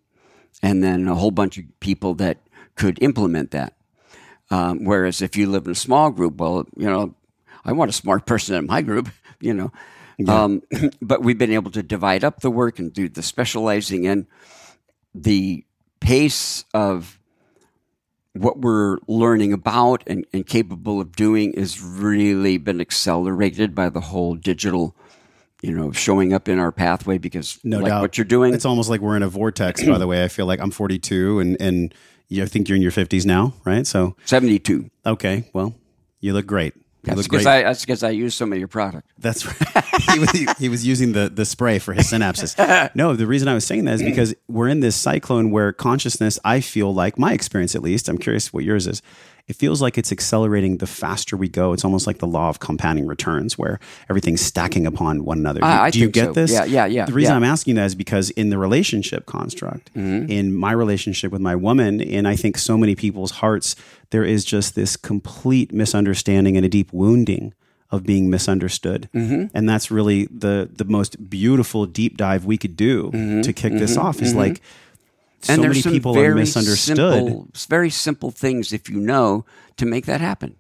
and 0.63 0.81
then 0.81 1.09
a 1.09 1.15
whole 1.15 1.29
bunch 1.29 1.57
of 1.57 1.65
people 1.81 2.13
that 2.15 2.37
could 2.75 3.03
implement 3.03 3.51
that. 3.51 3.75
Um, 4.49 4.85
whereas 4.85 5.21
if 5.21 5.35
you 5.35 5.49
live 5.49 5.65
in 5.65 5.73
a 5.73 5.75
small 5.75 6.09
group, 6.09 6.37
well, 6.37 6.65
you 6.77 6.87
know, 6.87 7.15
I 7.65 7.73
want 7.73 7.89
a 7.89 7.93
smart 7.93 8.25
person 8.25 8.55
in 8.55 8.65
my 8.65 8.81
group, 8.81 9.09
you 9.41 9.53
know. 9.53 9.73
Um, 10.25 10.63
but 11.01 11.21
we've 11.21 11.37
been 11.37 11.51
able 11.51 11.71
to 11.71 11.83
divide 11.83 12.23
up 12.23 12.39
the 12.39 12.49
work 12.49 12.79
and 12.79 12.93
do 12.93 13.09
the 13.09 13.21
specializing 13.21 14.07
and 14.07 14.25
the 15.13 15.65
pace 15.99 16.63
of 16.73 17.16
what 18.41 18.59
we're 18.59 18.97
learning 19.07 19.53
about 19.53 20.03
and, 20.07 20.25
and 20.33 20.45
capable 20.45 20.99
of 21.01 21.15
doing 21.15 21.53
is 21.53 21.81
really 21.81 22.57
been 22.57 22.79
accelerated 22.81 23.73
by 23.75 23.89
the 23.89 24.01
whole 24.01 24.35
digital, 24.35 24.95
you 25.61 25.71
know, 25.71 25.91
showing 25.91 26.33
up 26.33 26.47
in 26.47 26.59
our 26.59 26.71
pathway 26.71 27.17
because 27.17 27.59
No 27.63 27.79
like 27.79 27.89
doubt. 27.89 28.01
what 28.01 28.17
you're 28.17 28.25
doing. 28.25 28.53
It's 28.53 28.65
almost 28.65 28.89
like 28.89 29.01
we're 29.01 29.17
in 29.17 29.23
a 29.23 29.29
vortex, 29.29 29.83
by 29.83 29.97
the 29.97 30.07
way. 30.07 30.23
I 30.23 30.27
feel 30.27 30.45
like 30.45 30.59
I'm 30.59 30.71
42 30.71 31.39
and, 31.39 31.57
and 31.59 31.93
you 32.29 32.43
I 32.43 32.45
think 32.45 32.67
you're 32.67 32.75
in 32.75 32.81
your 32.81 32.91
50s 32.91 33.25
now, 33.25 33.53
right? 33.65 33.87
So, 33.87 34.15
72. 34.25 34.89
okay, 35.05 35.49
well, 35.53 35.73
you 36.19 36.33
look 36.33 36.45
great. 36.45 36.73
You 37.07 37.15
That's 37.15 37.27
because 37.27 37.45
I, 37.45 37.63
that's 37.63 37.85
'cause 37.85 38.03
I 38.03 38.09
use 38.09 38.35
some 38.35 38.51
of 38.51 38.59
your 38.59 38.67
product. 38.67 39.09
That's 39.17 39.45
right. 39.45 39.85
he, 40.13 40.19
was, 40.19 40.31
he 40.57 40.69
was 40.69 40.85
using 40.85 41.13
the, 41.13 41.29
the 41.29 41.45
spray 41.45 41.79
for 41.79 41.93
his 41.93 42.11
synapses. 42.11 42.55
No, 42.95 43.15
the 43.15 43.27
reason 43.27 43.47
I 43.47 43.53
was 43.53 43.65
saying 43.65 43.85
that 43.85 43.95
is 43.95 44.03
because 44.03 44.33
we're 44.47 44.67
in 44.67 44.79
this 44.79 44.95
cyclone 44.95 45.51
where 45.51 45.71
consciousness, 45.73 46.39
I 46.43 46.61
feel 46.61 46.93
like, 46.93 47.17
my 47.17 47.33
experience 47.33 47.75
at 47.75 47.81
least, 47.81 48.09
I'm 48.09 48.17
curious 48.17 48.51
what 48.51 48.63
yours 48.63 48.87
is. 48.87 49.01
It 49.47 49.55
feels 49.55 49.81
like 49.81 49.97
it's 49.97 50.11
accelerating 50.11 50.77
the 50.77 50.87
faster 50.87 51.37
we 51.37 51.47
go. 51.47 51.71
It's 51.71 51.85
almost 51.85 52.05
like 52.05 52.17
the 52.17 52.27
law 52.27 52.49
of 52.49 52.59
compounding 52.59 53.07
returns 53.07 53.57
where 53.57 53.79
everything's 54.09 54.41
stacking 54.41 54.85
upon 54.85 55.23
one 55.23 55.37
another. 55.37 55.63
I- 55.63 55.85
I 55.85 55.89
Do 55.89 55.99
you 55.99 56.09
get 56.09 56.25
so. 56.27 56.33
this? 56.33 56.51
Yeah, 56.51 56.65
yeah, 56.65 56.85
yeah, 56.85 57.05
The 57.05 57.13
reason 57.13 57.31
yeah. 57.31 57.37
I'm 57.37 57.43
asking 57.45 57.75
that 57.75 57.85
is 57.85 57.95
because 57.95 58.29
in 58.31 58.49
the 58.49 58.57
relationship 58.57 59.25
construct, 59.25 59.93
Mm-hmm. 59.93 60.29
in 60.29 60.53
my 60.53 60.73
relationship 60.73 61.31
with 61.31 61.39
my 61.41 61.55
woman, 61.55 62.01
and 62.01 62.27
I 62.27 62.35
think 62.35 62.57
so 62.57 62.77
many 62.77 62.93
people's 62.95 63.31
hearts, 63.31 63.75
there 64.09 64.25
is 64.25 64.43
just 64.43 64.75
this 64.75 64.97
complete 64.97 65.71
misunderstanding 65.71 66.57
and 66.57 66.65
a 66.65 66.69
deep 66.69 66.91
wounding 66.91 67.53
of 67.89 68.03
being 68.03 68.29
misunderstood. 68.29 69.07
Mm-hmm. 69.15 69.45
And 69.55 69.69
that's 69.69 69.89
really 69.89 70.25
the 70.25 70.69
the 70.75 70.83
most 70.83 71.29
beautiful 71.29 71.85
deep 71.85 72.17
dive 72.17 72.43
we 72.43 72.57
could 72.57 72.75
do 72.75 73.11
to 73.43 73.53
kick 73.53 73.71
this 73.73 73.95
off 73.95 74.21
is 74.21 74.35
like 74.35 74.61
so 75.41 75.53
Mm-hmm. 75.53 75.53
and 75.53 75.63
there's 75.63 75.71
many 75.75 75.81
some 75.83 75.91
people 75.93 76.13
very 76.13 76.27
are 76.29 76.35
misunderstood. 76.35 76.97
Simple, 76.97 77.47
very 77.69 77.89
simple 77.89 78.31
things 78.31 78.73
if 78.73 78.89
you 78.89 78.97
know 78.99 79.45
to 79.77 79.85
make 79.85 80.05
that 80.07 80.21
happen. 80.21 80.55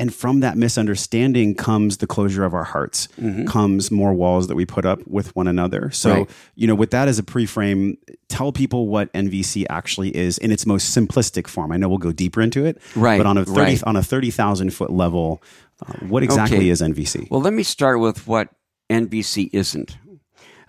And 0.00 0.14
from 0.14 0.38
that 0.40 0.56
misunderstanding 0.56 1.56
comes 1.56 1.96
the 1.96 2.06
closure 2.06 2.44
of 2.44 2.54
our 2.54 2.62
hearts, 2.62 3.08
comes 3.48 3.90
more 3.90 4.14
walls 4.14 4.46
that 4.46 4.54
we 4.54 4.64
put 4.64 4.84
up 4.84 5.04
with 5.08 5.34
one 5.34 5.48
another. 5.48 5.90
So, 5.90 6.08
Mm-hmm. 6.10 6.18
Right. 6.20 6.30
you 6.54 6.66
know, 6.68 6.76
with 6.76 6.92
that 6.92 7.08
as 7.08 7.18
a 7.18 7.24
pre-frame, 7.24 7.98
tell 8.28 8.52
people 8.52 8.86
what 8.86 9.12
NVC 9.12 9.66
actually 9.68 10.14
is 10.16 10.38
in 10.38 10.52
its 10.52 10.66
most 10.66 10.96
simplistic 10.96 11.48
form. 11.48 11.72
I 11.72 11.78
know 11.78 11.88
we'll 11.88 11.98
go 11.98 12.12
deeper 12.12 12.40
into 12.40 12.64
it, 12.64 12.78
Right, 12.94 13.18
But 13.18 13.26
on 13.26 13.38
a 13.38 13.44
thirty 13.44 13.58
right. 13.60 13.82
on 13.84 13.96
a 13.96 14.02
thirty 14.04 14.30
thousand 14.30 14.72
foot 14.72 14.92
level, 14.92 15.42
uh, 15.84 15.92
what 16.06 16.22
exactly 16.22 16.58
Okay. 16.58 16.68
is 16.68 16.80
NVC? 16.80 17.28
Well, 17.28 17.40
let 17.40 17.52
me 17.52 17.64
start 17.64 17.98
with 17.98 18.24
what 18.28 18.50
NVC 18.88 19.50
isn't. 19.52 19.96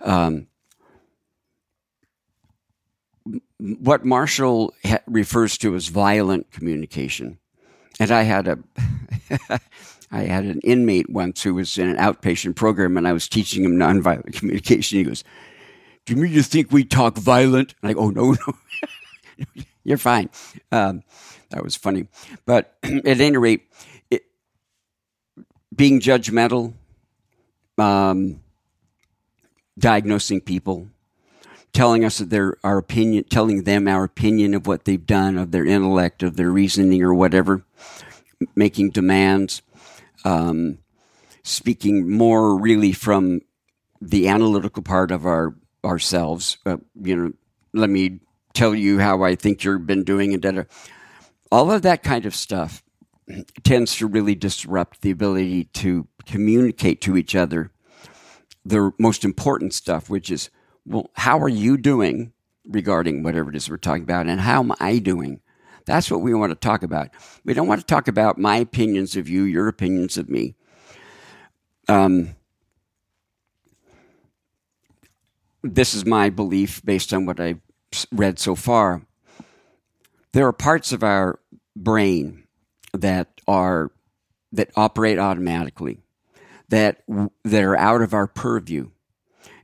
Um, 0.00 0.48
what 3.60 4.04
Marshall 4.04 4.74
ha- 4.84 5.00
refers 5.06 5.58
to 5.58 5.74
as 5.74 5.88
violent 5.88 6.50
communication, 6.50 7.38
and 7.98 8.10
I 8.10 8.22
had 8.22 8.48
a, 8.48 8.58
I 10.10 10.20
had 10.22 10.44
an 10.44 10.60
inmate 10.60 11.10
once 11.10 11.42
who 11.42 11.54
was 11.54 11.76
in 11.78 11.88
an 11.88 11.96
outpatient 11.96 12.56
program, 12.56 12.96
and 12.96 13.06
I 13.06 13.12
was 13.12 13.28
teaching 13.28 13.64
him 13.64 13.76
nonviolent 13.76 14.32
communication. 14.34 14.98
He 14.98 15.04
goes, 15.04 15.24
"Do 16.06 16.14
you 16.14 16.22
mean 16.22 16.32
you 16.32 16.42
think 16.42 16.72
we 16.72 16.84
talk 16.84 17.16
violent?" 17.18 17.74
And 17.82 17.90
I 17.90 17.94
go, 17.94 18.00
"Oh 18.00 18.10
no, 18.10 18.32
no, 18.32 19.62
you're 19.84 19.98
fine." 19.98 20.30
Um, 20.72 21.02
that 21.50 21.62
was 21.62 21.76
funny, 21.76 22.06
but 22.46 22.76
at 22.82 23.20
any 23.20 23.36
rate, 23.36 23.68
it, 24.10 24.22
being 25.74 26.00
judgmental, 26.00 26.72
um, 27.76 28.40
diagnosing 29.78 30.40
people, 30.40 30.88
telling 31.72 32.04
us 32.04 32.18
that 32.18 32.30
their 32.30 32.56
our 32.64 32.78
opinion, 32.78 33.24
telling 33.24 33.64
them 33.64 33.88
our 33.88 34.04
opinion 34.04 34.54
of 34.54 34.66
what 34.66 34.84
they've 34.84 35.06
done, 35.06 35.38
of 35.38 35.50
their 35.50 35.64
intellect, 35.64 36.22
of 36.22 36.36
their 36.36 36.50
reasoning, 36.50 37.02
or 37.02 37.14
whatever, 37.14 37.62
making 38.54 38.90
demands, 38.90 39.62
um, 40.24 40.78
speaking 41.42 42.10
more 42.10 42.58
really 42.58 42.92
from 42.92 43.40
the 44.00 44.28
analytical 44.28 44.82
part 44.82 45.10
of 45.10 45.26
our 45.26 45.54
ourselves. 45.84 46.58
Uh, 46.66 46.78
you 47.00 47.16
know, 47.16 47.32
let 47.72 47.90
me 47.90 48.20
tell 48.52 48.74
you 48.74 48.98
how 48.98 49.22
I 49.22 49.34
think 49.34 49.62
you've 49.64 49.86
been 49.86 50.04
doing, 50.04 50.32
and 50.32 50.42
da, 50.42 50.64
all 51.52 51.70
of 51.70 51.82
that 51.82 52.02
kind 52.02 52.26
of 52.26 52.34
stuff 52.34 52.82
tends 53.62 53.96
to 53.96 54.06
really 54.06 54.34
disrupt 54.34 55.02
the 55.02 55.10
ability 55.10 55.64
to 55.64 56.08
communicate 56.26 57.00
to 57.02 57.16
each 57.16 57.34
other 57.34 57.70
the 58.64 58.92
most 58.98 59.24
important 59.24 59.72
stuff, 59.72 60.10
which 60.10 60.30
is, 60.30 60.50
well, 60.90 61.10
how 61.14 61.38
are 61.38 61.48
you 61.48 61.76
doing 61.76 62.32
regarding 62.64 63.22
whatever 63.22 63.50
it 63.50 63.56
is 63.56 63.70
we're 63.70 63.76
talking 63.76 64.02
about, 64.02 64.26
and 64.26 64.40
how 64.40 64.60
am 64.60 64.72
I 64.80 64.98
doing? 64.98 65.40
That's 65.86 66.10
what 66.10 66.20
we 66.20 66.34
want 66.34 66.50
to 66.50 66.56
talk 66.56 66.82
about. 66.82 67.08
We 67.44 67.54
don't 67.54 67.68
want 67.68 67.80
to 67.80 67.86
talk 67.86 68.08
about 68.08 68.38
my 68.38 68.56
opinions 68.56 69.16
of 69.16 69.28
you, 69.28 69.44
your 69.44 69.68
opinions 69.68 70.18
of 70.18 70.28
me. 70.28 70.56
Um, 71.88 72.34
this 75.62 75.94
is 75.94 76.04
my 76.04 76.28
belief 76.28 76.84
based 76.84 77.12
on 77.12 77.24
what 77.24 77.40
I've 77.40 77.60
read 78.10 78.38
so 78.38 78.54
far. 78.54 79.02
There 80.32 80.46
are 80.46 80.52
parts 80.52 80.92
of 80.92 81.02
our 81.02 81.38
brain 81.76 82.44
that 82.92 83.40
are 83.46 83.90
that 84.52 84.70
operate 84.74 85.18
automatically 85.18 86.02
that 86.68 87.02
that 87.44 87.62
are 87.62 87.76
out 87.76 88.02
of 88.02 88.14
our 88.14 88.26
purview, 88.26 88.90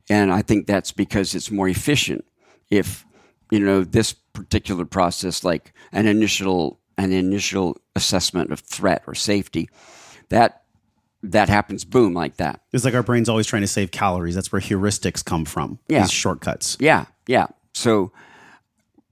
and 0.08 0.32
I 0.32 0.42
think 0.42 0.66
that's 0.66 0.92
because 0.92 1.34
it's 1.34 1.50
more 1.50 1.68
efficient. 1.68 2.24
If 2.70 3.04
you 3.50 3.60
know 3.60 3.84
this 3.84 4.12
particular 4.12 4.84
process, 4.84 5.44
like 5.44 5.72
an 5.92 6.06
initial 6.06 6.80
an 6.98 7.12
initial 7.12 7.76
assessment 7.94 8.52
of 8.52 8.60
threat 8.60 9.02
or 9.06 9.14
safety, 9.14 9.68
that 10.28 10.62
that 11.22 11.48
happens 11.48 11.84
boom 11.84 12.14
like 12.14 12.36
that. 12.36 12.60
It's 12.72 12.84
like 12.84 12.94
our 12.94 13.02
brain's 13.02 13.28
always 13.28 13.46
trying 13.46 13.62
to 13.62 13.68
save 13.68 13.90
calories. 13.90 14.34
That's 14.34 14.52
where 14.52 14.60
heuristics 14.60 15.24
come 15.24 15.44
from. 15.44 15.78
Yeah. 15.88 16.02
These 16.02 16.12
shortcuts. 16.12 16.76
Yeah, 16.80 17.06
yeah. 17.26 17.46
So 17.72 18.12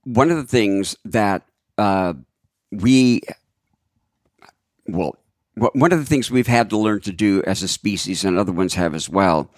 one 0.05 0.31
of 0.31 0.37
the 0.37 0.45
things 0.45 0.97
that 1.05 1.43
uh, 1.79 2.15
we, 2.71 3.23
well, 4.87 5.17
one 5.55 5.93
of 5.93 5.99
the 5.99 6.05
things 6.05 6.31
we've 6.31 6.47
had 6.47 6.71
to 6.71 6.77
learn 6.77 7.01
to 7.03 7.13
do 7.13 7.43
as 7.47 7.63
a 7.63 7.69
species, 7.69 8.25
and 8.25 8.39
other 8.39 8.53
ones 8.53 8.75
have 8.75 8.95
as 8.95 9.09
well, 9.09 9.51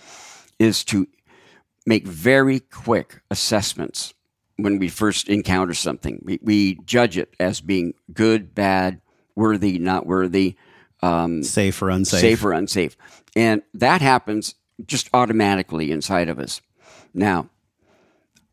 is 0.59 0.85
to 0.85 1.07
make 1.87 2.07
very 2.07 2.61
quick 2.61 3.21
assessments 3.31 4.13
when 4.57 4.79
we 4.79 4.89
first 4.89 5.29
encounter 5.29 5.75
something. 5.75 6.21
We, 6.25 6.39
we 6.43 6.75
judge 6.85 7.17
it 7.17 7.35
as 7.39 7.61
being 7.61 7.95
good, 8.13 8.55
bad, 8.55 9.01
worthy, 9.35 9.79
not 9.79 10.07
worthy 10.07 10.57
um, 11.03 11.43
Safe 11.43 11.81
or 11.81 11.91
unsafe. 11.91 12.21
safe 12.21 12.45
or 12.45 12.53
unsafe. 12.53 12.97
And 13.37 13.63
that 13.75 14.01
happens 14.01 14.55
just 14.87 15.09
automatically 15.15 15.93
inside 15.93 16.29
of 16.29 16.39
us. 16.39 16.61
Now, 17.15 17.49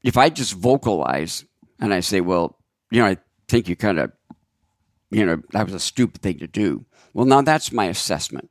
if 0.04 0.18
I 0.18 0.30
just 0.30 0.54
vocalize 0.54 1.46
and 1.80 1.94
I 1.94 2.02
say, 2.02 2.22
well, 2.22 2.58
you 2.92 3.02
know, 3.02 3.08
I 3.08 3.18
think 3.48 3.68
you 3.68 3.76
kind 3.76 4.00
of, 4.00 4.12
you 5.10 5.26
know, 5.26 5.42
that 5.52 5.66
was 5.66 5.74
a 5.74 5.80
stupid 5.80 6.22
thing 6.22 6.40
to 6.40 6.48
do. 6.48 6.86
Well, 7.14 7.26
now 7.26 7.42
that's 7.42 7.72
my 7.72 7.86
assessment. 7.86 8.50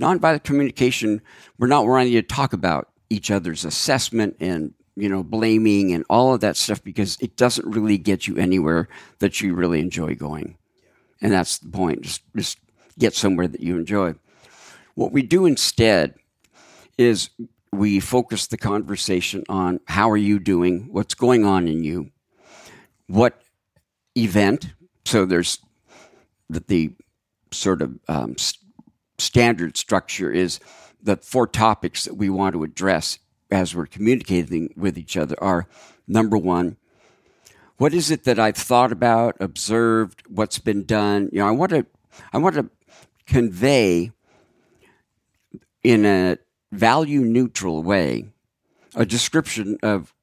Nonviolent 0.00 0.44
communication, 0.44 1.22
we're 1.58 1.66
not 1.66 1.86
wanting 1.86 2.12
to 2.12 2.22
talk 2.22 2.52
about 2.52 2.88
each 3.10 3.30
other's 3.30 3.64
assessment 3.64 4.36
and, 4.40 4.74
you 4.96 5.08
know, 5.08 5.22
blaming 5.22 5.92
and 5.92 6.04
all 6.08 6.34
of 6.34 6.40
that 6.40 6.56
stuff 6.56 6.82
because 6.82 7.16
it 7.20 7.36
doesn't 7.36 7.66
really 7.66 7.98
get 7.98 8.26
you 8.26 8.36
anywhere 8.36 8.88
that 9.18 9.40
you 9.40 9.54
really 9.54 9.80
enjoy 9.80 10.14
going. 10.14 10.56
And 11.20 11.32
that's 11.32 11.58
the 11.58 11.70
point. 11.70 12.02
Just, 12.02 12.22
just 12.34 12.58
get 12.98 13.14
somewhere 13.14 13.48
that 13.48 13.60
you 13.60 13.76
enjoy. 13.76 14.14
What 14.94 15.12
we 15.12 15.22
do 15.22 15.46
instead 15.46 16.14
is 16.98 17.30
we 17.72 18.00
focus 18.00 18.46
the 18.46 18.56
conversation 18.56 19.44
on 19.48 19.80
how 19.86 20.10
are 20.10 20.16
you 20.16 20.38
doing, 20.38 20.88
what's 20.90 21.14
going 21.14 21.44
on 21.44 21.68
in 21.68 21.84
you, 21.84 22.10
what 23.06 23.40
event. 24.16 24.72
So 25.04 25.26
there's 25.26 25.58
the, 26.48 26.64
the 26.66 26.90
sort 27.50 27.82
of 27.82 27.98
um, 28.08 28.34
s- 28.38 28.58
standard 29.18 29.76
structure 29.76 30.30
is 30.32 30.58
the 31.02 31.16
four 31.16 31.46
topics 31.46 32.04
that 32.04 32.14
we 32.14 32.30
want 32.30 32.54
to 32.54 32.64
address 32.64 33.18
as 33.50 33.74
we're 33.74 33.86
communicating 33.86 34.72
with 34.76 34.98
each 34.98 35.16
other 35.16 35.36
are 35.42 35.66
number 36.06 36.36
one, 36.36 36.76
what 37.76 37.94
is 37.94 38.10
it 38.10 38.24
that 38.24 38.38
I've 38.38 38.56
thought 38.56 38.92
about, 38.92 39.36
observed, 39.38 40.22
what's 40.28 40.58
been 40.58 40.84
done? 40.84 41.28
You 41.32 41.40
know, 41.40 41.48
I 41.48 41.50
want 41.50 41.70
to, 41.70 41.86
I 42.32 42.38
want 42.38 42.54
to 42.56 42.70
convey 43.26 44.12
in 45.82 46.04
a 46.04 46.38
value 46.72 47.20
neutral 47.20 47.82
way 47.82 48.26
a 48.94 49.04
description 49.04 49.78
of 49.82 50.14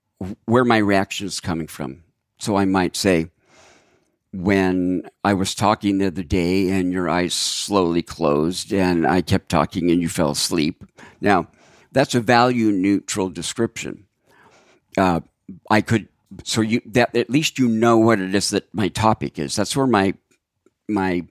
where 0.45 0.65
my 0.65 0.77
reaction 0.77 1.27
is 1.27 1.39
coming 1.39 1.67
from. 1.67 2.03
So 2.39 2.55
I 2.55 2.65
might 2.65 2.95
say, 2.95 3.29
when 4.33 5.07
I 5.23 5.35
was 5.35 5.53
talking 5.53 5.99
the 5.99 6.07
other 6.07 6.23
day 6.23 6.69
and 6.71 6.91
your 6.91 7.07
eyes 7.07 7.35
slowly 7.35 8.01
closed 8.01 8.73
and 8.73 9.05
I 9.05 9.21
kept 9.21 9.49
talking 9.49 9.91
and 9.91 10.01
you 10.01 10.09
fell 10.09 10.31
asleep. 10.31 10.83
Now, 11.21 11.47
that's 11.91 12.15
a 12.15 12.19
value 12.19 12.71
neutral 12.71 13.29
description. 13.29 14.07
Uh, 14.97 15.19
I 15.69 15.81
could, 15.81 16.07
so 16.43 16.61
you, 16.61 16.81
that 16.87 17.15
at 17.15 17.29
least 17.29 17.59
you 17.59 17.67
know 17.67 17.99
what 17.99 18.19
it 18.19 18.33
is 18.33 18.49
that 18.49 18.73
my 18.73 18.87
topic 18.87 19.37
is. 19.37 19.55
That's 19.55 19.75
where 19.77 19.85
my, 19.85 20.15
my, 20.89 21.27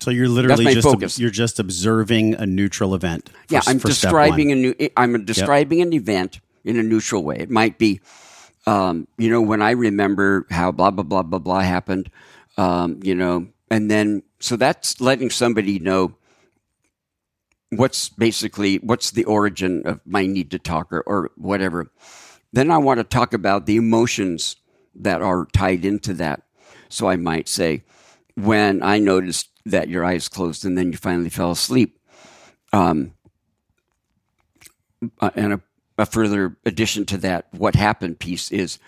So 0.00 0.10
you're 0.10 0.28
literally 0.28 0.74
just 0.74 0.88
focus. 0.88 1.20
you're 1.20 1.30
just 1.30 1.60
observing 1.60 2.34
a 2.34 2.46
neutral 2.46 2.96
event. 2.96 3.28
for 3.28 3.54
yeah, 3.54 3.60
I'm 3.64 3.78
describing 3.78 4.50
a 4.50 4.56
new, 4.56 4.74
I'm 4.96 5.24
describing 5.24 5.82
an 5.82 5.92
event 5.92 6.40
in 6.64 6.78
a 6.78 6.82
neutral 6.82 7.22
way. 7.22 7.36
It 7.38 7.50
might 7.50 7.78
be, 7.78 8.00
um, 8.66 9.06
you 9.18 9.30
know, 9.30 9.42
when 9.42 9.62
I 9.62 9.72
remember 9.72 10.46
how 10.50 10.72
blah, 10.72 10.90
blah, 10.90 11.04
blah, 11.04 11.22
blah, 11.22 11.38
blah 11.38 11.60
happened, 11.60 12.10
um, 12.56 13.00
you 13.02 13.14
know, 13.14 13.48
and 13.70 13.90
then, 13.90 14.22
so 14.40 14.56
that's 14.56 15.00
letting 15.00 15.30
somebody 15.30 15.78
know 15.78 16.14
what's 17.70 18.08
basically, 18.08 18.76
what's 18.78 19.10
the 19.10 19.24
origin 19.24 19.82
of 19.86 20.00
my 20.06 20.26
need 20.26 20.50
to 20.52 20.58
talk 20.58 20.92
or, 20.92 21.00
or 21.00 21.30
whatever. 21.36 21.90
Then 22.52 22.70
I 22.70 22.78
want 22.78 22.98
to 22.98 23.04
talk 23.04 23.34
about 23.34 23.66
the 23.66 23.76
emotions 23.76 24.56
that 24.94 25.22
are 25.22 25.46
tied 25.52 25.84
into 25.84 26.14
that. 26.14 26.42
So 26.88 27.08
I 27.08 27.16
might 27.16 27.48
say, 27.48 27.82
when 28.36 28.82
I 28.82 28.98
noticed 28.98 29.48
that 29.66 29.88
your 29.88 30.04
eyes 30.04 30.28
closed 30.28 30.64
and 30.64 30.78
then 30.78 30.92
you 30.92 30.98
finally 30.98 31.30
fell 31.30 31.50
asleep, 31.50 31.98
um, 32.72 33.14
uh, 35.20 35.30
and 35.34 35.54
a, 35.54 35.60
a 35.98 36.06
further 36.06 36.56
addition 36.64 37.06
to 37.06 37.18
that, 37.18 37.46
what 37.52 37.74
happened 37.74 38.18
piece 38.18 38.50
is 38.50 38.78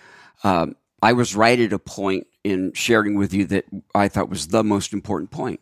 um, 0.43 0.75
I 1.01 1.13
was 1.13 1.35
right 1.35 1.59
at 1.59 1.73
a 1.73 1.79
point 1.79 2.27
in 2.43 2.73
sharing 2.73 3.15
with 3.15 3.33
you 3.33 3.45
that 3.45 3.65
I 3.93 4.07
thought 4.07 4.29
was 4.29 4.47
the 4.47 4.63
most 4.63 4.93
important 4.93 5.31
point. 5.31 5.59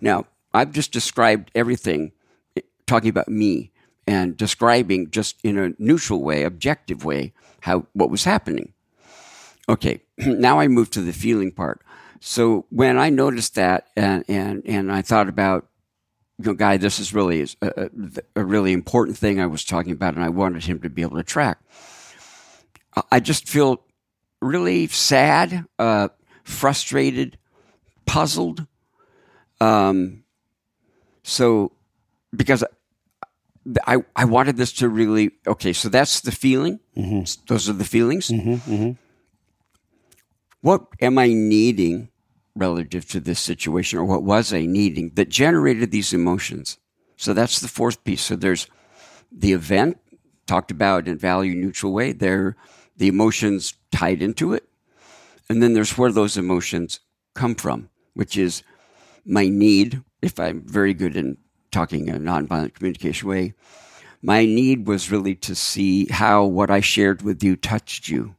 Now, 0.00 0.26
I've 0.54 0.72
just 0.72 0.92
described 0.92 1.50
everything, 1.54 2.12
talking 2.86 3.10
about 3.10 3.28
me 3.28 3.70
and 4.06 4.36
describing 4.36 5.10
just 5.10 5.36
in 5.42 5.58
a 5.58 5.72
neutral 5.78 6.22
way, 6.22 6.42
objective 6.42 7.04
way, 7.04 7.32
how 7.60 7.86
what 7.92 8.10
was 8.10 8.24
happening. 8.24 8.72
Okay, 9.68 10.02
now 10.18 10.58
I 10.58 10.68
move 10.68 10.90
to 10.90 11.00
the 11.00 11.12
feeling 11.12 11.52
part. 11.52 11.80
So 12.20 12.66
when 12.70 12.98
I 12.98 13.10
noticed 13.10 13.54
that 13.54 13.88
and 13.96 14.24
and 14.28 14.62
and 14.66 14.92
I 14.92 15.02
thought 15.02 15.28
about 15.28 15.66
know, 16.42 16.54
guy, 16.54 16.76
this 16.76 16.98
is 16.98 17.14
really 17.14 17.42
a, 17.42 17.46
a, 17.62 17.66
uh, 17.66 17.88
uh, 17.88 18.20
a 18.36 18.44
really 18.44 18.72
important 18.72 19.16
thing 19.16 19.40
I 19.40 19.46
was 19.46 19.64
talking 19.64 19.92
about, 19.92 20.14
and 20.14 20.24
I 20.24 20.28
wanted 20.28 20.64
him 20.64 20.80
to 20.80 20.90
be 20.90 21.02
able 21.02 21.16
to 21.16 21.22
track. 21.22 21.58
I- 23.10 23.20
just 23.20 23.48
feel 23.48 23.84
really 24.40 24.86
sad, 24.88 25.64
uh, 25.78 26.08
frustrated, 26.44 27.38
puzzled. 28.06 28.66
Um, 29.60 30.24
so 31.22 31.72
because 32.34 32.64
I 33.86 33.98
I 34.16 34.24
wanted 34.24 34.56
this 34.56 34.72
to 34.74 34.88
really 34.88 35.32
okay, 35.46 35.72
so 35.72 35.88
that's 35.88 36.20
the 36.20 36.32
feeling. 36.32 36.80
Mm-hmm. 36.96 37.44
Those 37.46 37.68
are 37.68 37.74
the 37.74 37.84
feelings. 37.84 38.28
Mm-hmm, 38.28 38.54
mm-hmm. 38.54 38.90
What 40.60 40.86
am 41.00 41.18
I 41.18 41.28
needing 41.28 42.08
relative 42.54 43.08
to 43.08 43.20
this 43.20 43.40
situation, 43.40 43.98
or 43.98 44.04
what 44.04 44.22
was 44.22 44.52
I 44.52 44.66
needing 44.66 45.10
that 45.14 45.28
generated 45.28 45.90
these 45.90 46.12
emotions? 46.12 46.78
So 47.16 47.32
that's 47.32 47.60
the 47.60 47.68
fourth 47.68 48.02
piece. 48.04 48.22
So 48.22 48.36
there's 48.36 48.66
the 49.30 49.52
event 49.52 49.98
talked 50.46 50.70
about 50.70 51.08
in 51.08 51.16
value 51.18 51.54
neutral 51.54 51.92
way. 51.92 52.12
There, 52.12 52.56
the 52.96 53.08
emotions 53.08 53.74
tied 53.90 54.22
into 54.22 54.52
it, 54.52 54.68
and 55.48 55.62
then 55.62 55.72
there's 55.72 55.96
where 55.96 56.12
those 56.12 56.36
emotions 56.36 57.00
come 57.34 57.54
from, 57.54 57.88
which 58.14 58.36
is 58.36 58.62
my 59.24 59.48
need. 59.48 60.02
If 60.20 60.38
I'm 60.38 60.62
very 60.66 60.94
good 60.94 61.16
in 61.16 61.38
talking 61.70 62.08
in 62.08 62.14
a 62.14 62.18
nonviolent 62.18 62.74
communication 62.74 63.28
way, 63.28 63.54
my 64.20 64.44
need 64.44 64.86
was 64.86 65.10
really 65.10 65.34
to 65.36 65.54
see 65.54 66.06
how 66.06 66.44
what 66.44 66.70
I 66.70 66.80
shared 66.80 67.22
with 67.22 67.42
you 67.42 67.56
touched 67.56 68.08
you. 68.08 68.36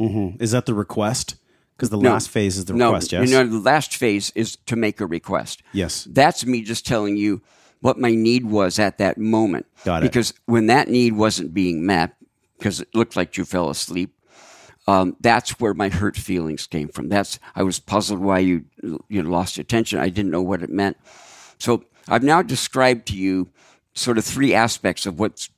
Mhm. 0.00 0.40
Is 0.40 0.50
that 0.52 0.66
the 0.66 0.74
request? 0.74 1.36
Because 1.80 1.88
the 1.88 1.96
No. 1.96 2.10
last 2.10 2.28
phase 2.28 2.58
is 2.58 2.66
the 2.66 2.74
no, 2.74 2.88
request. 2.88 3.12
Yes. 3.12 3.26
You 3.26 3.34
know, 3.34 3.46
the 3.46 3.58
last 3.58 3.96
phase 3.96 4.32
is 4.34 4.56
to 4.66 4.76
make 4.76 5.00
a 5.00 5.06
request. 5.06 5.62
yes. 5.72 6.06
That's 6.10 6.44
me 6.44 6.60
just 6.60 6.86
telling 6.86 7.16
you 7.16 7.40
what 7.80 7.98
my 7.98 8.14
need 8.14 8.44
was 8.44 8.78
at 8.78 8.98
that 8.98 9.16
moment. 9.16 9.64
Got 9.86 10.02
it. 10.02 10.12
Because 10.12 10.34
when 10.44 10.66
that 10.66 10.88
need 10.88 11.14
wasn't 11.14 11.54
being 11.54 11.86
met, 11.86 12.16
because 12.58 12.82
it 12.82 12.88
looked 12.94 13.16
like 13.16 13.38
you 13.38 13.46
fell 13.46 13.70
asleep, 13.70 14.14
um, 14.86 15.16
that's 15.20 15.58
where 15.58 15.72
my 15.72 15.88
hurt 15.88 16.18
feelings 16.18 16.66
came 16.66 16.88
from. 16.88 17.08
That's 17.08 17.38
I 17.54 17.62
was 17.62 17.80
puzzled 17.80 18.20
why 18.20 18.40
you 18.40 18.66
you 19.08 19.22
lost 19.22 19.56
your 19.56 19.62
attention. 19.62 20.00
I 20.00 20.10
didn't 20.10 20.32
know 20.32 20.42
what 20.42 20.62
it 20.62 20.68
meant. 20.68 20.98
So 21.56 21.84
I've 22.08 22.22
now 22.22 22.42
described 22.42 23.06
to 23.08 23.16
you 23.16 23.48
sort 23.94 24.18
of 24.18 24.24
three 24.26 24.52
aspects 24.52 25.06
of 25.06 25.18
what's 25.18 25.48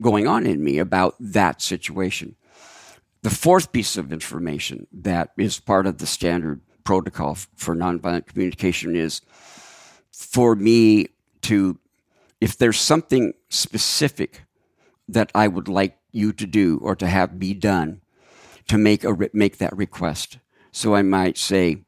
going 0.00 0.28
on 0.28 0.46
in 0.46 0.62
me 0.62 0.78
about 0.78 1.16
that 1.18 1.60
situation. 1.60 2.36
The 3.26 3.34
fourth 3.34 3.72
piece 3.72 3.96
of 3.96 4.12
information 4.12 4.86
that 4.92 5.32
is 5.36 5.58
part 5.58 5.88
of 5.88 5.98
the 5.98 6.06
standard 6.06 6.60
protocol 6.84 7.34
for 7.56 7.74
nonviolent 7.74 8.26
communication 8.26 8.94
is 8.94 9.20
for 10.12 10.54
me 10.54 11.08
to, 11.42 11.76
if 12.40 12.56
there's 12.56 12.78
something 12.78 13.32
specific 13.48 14.42
that 15.08 15.32
I 15.34 15.48
would 15.48 15.66
like 15.66 15.98
you 16.12 16.32
to 16.34 16.46
do 16.46 16.78
or 16.80 16.94
to 16.94 17.08
have 17.08 17.36
be 17.36 17.52
done, 17.52 18.00
to 18.68 18.78
make 18.78 19.02
a 19.02 19.12
make 19.32 19.58
that 19.58 19.76
request. 19.76 20.38
So 20.70 20.94
I 20.94 21.02
might 21.02 21.36
say, 21.36 21.78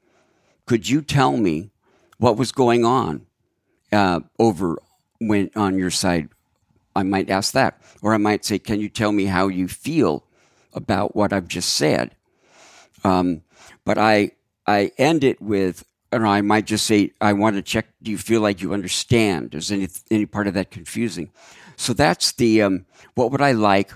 could 0.66 0.88
you 0.88 1.02
tell 1.02 1.36
me 1.36 1.70
what 2.16 2.36
was 2.36 2.50
going 2.50 2.84
on 2.84 3.26
uh, 3.92 4.22
over 4.40 4.76
when 5.20 5.50
on 5.54 5.78
your 5.78 5.92
side? 5.92 6.30
I 6.96 7.04
might 7.04 7.30
ask 7.30 7.52
that, 7.52 7.80
or 8.02 8.12
I 8.12 8.16
might 8.18 8.44
say, 8.44 8.58
can 8.58 8.80
you 8.80 8.88
tell 8.88 9.12
me 9.12 9.26
how 9.26 9.46
you 9.46 9.68
feel 9.68 10.24
about 10.78 11.14
what 11.14 11.32
I've 11.34 11.48
just 11.48 11.74
said? 11.74 12.14
Um, 13.04 13.42
but 13.84 13.98
I 13.98 14.32
I 14.66 14.92
end 14.96 15.24
it 15.24 15.42
with, 15.42 15.84
or 16.12 16.24
I 16.24 16.40
might 16.40 16.64
just 16.64 16.86
say, 16.86 17.12
I 17.20 17.34
want 17.34 17.56
to 17.56 17.62
check. 17.62 17.86
Do 18.02 18.10
you 18.10 18.18
feel 18.18 18.40
like 18.40 18.62
you 18.62 18.72
understand? 18.72 19.54
Is 19.54 19.70
any 19.70 19.88
any 20.10 20.24
part 20.24 20.46
of 20.46 20.54
that 20.54 20.70
confusing? 20.70 21.30
So 21.76 21.92
that's 21.92 22.32
the 22.32 22.62
um, 22.62 22.86
what 23.14 23.30
would 23.30 23.42
I 23.42 23.52
like 23.52 23.92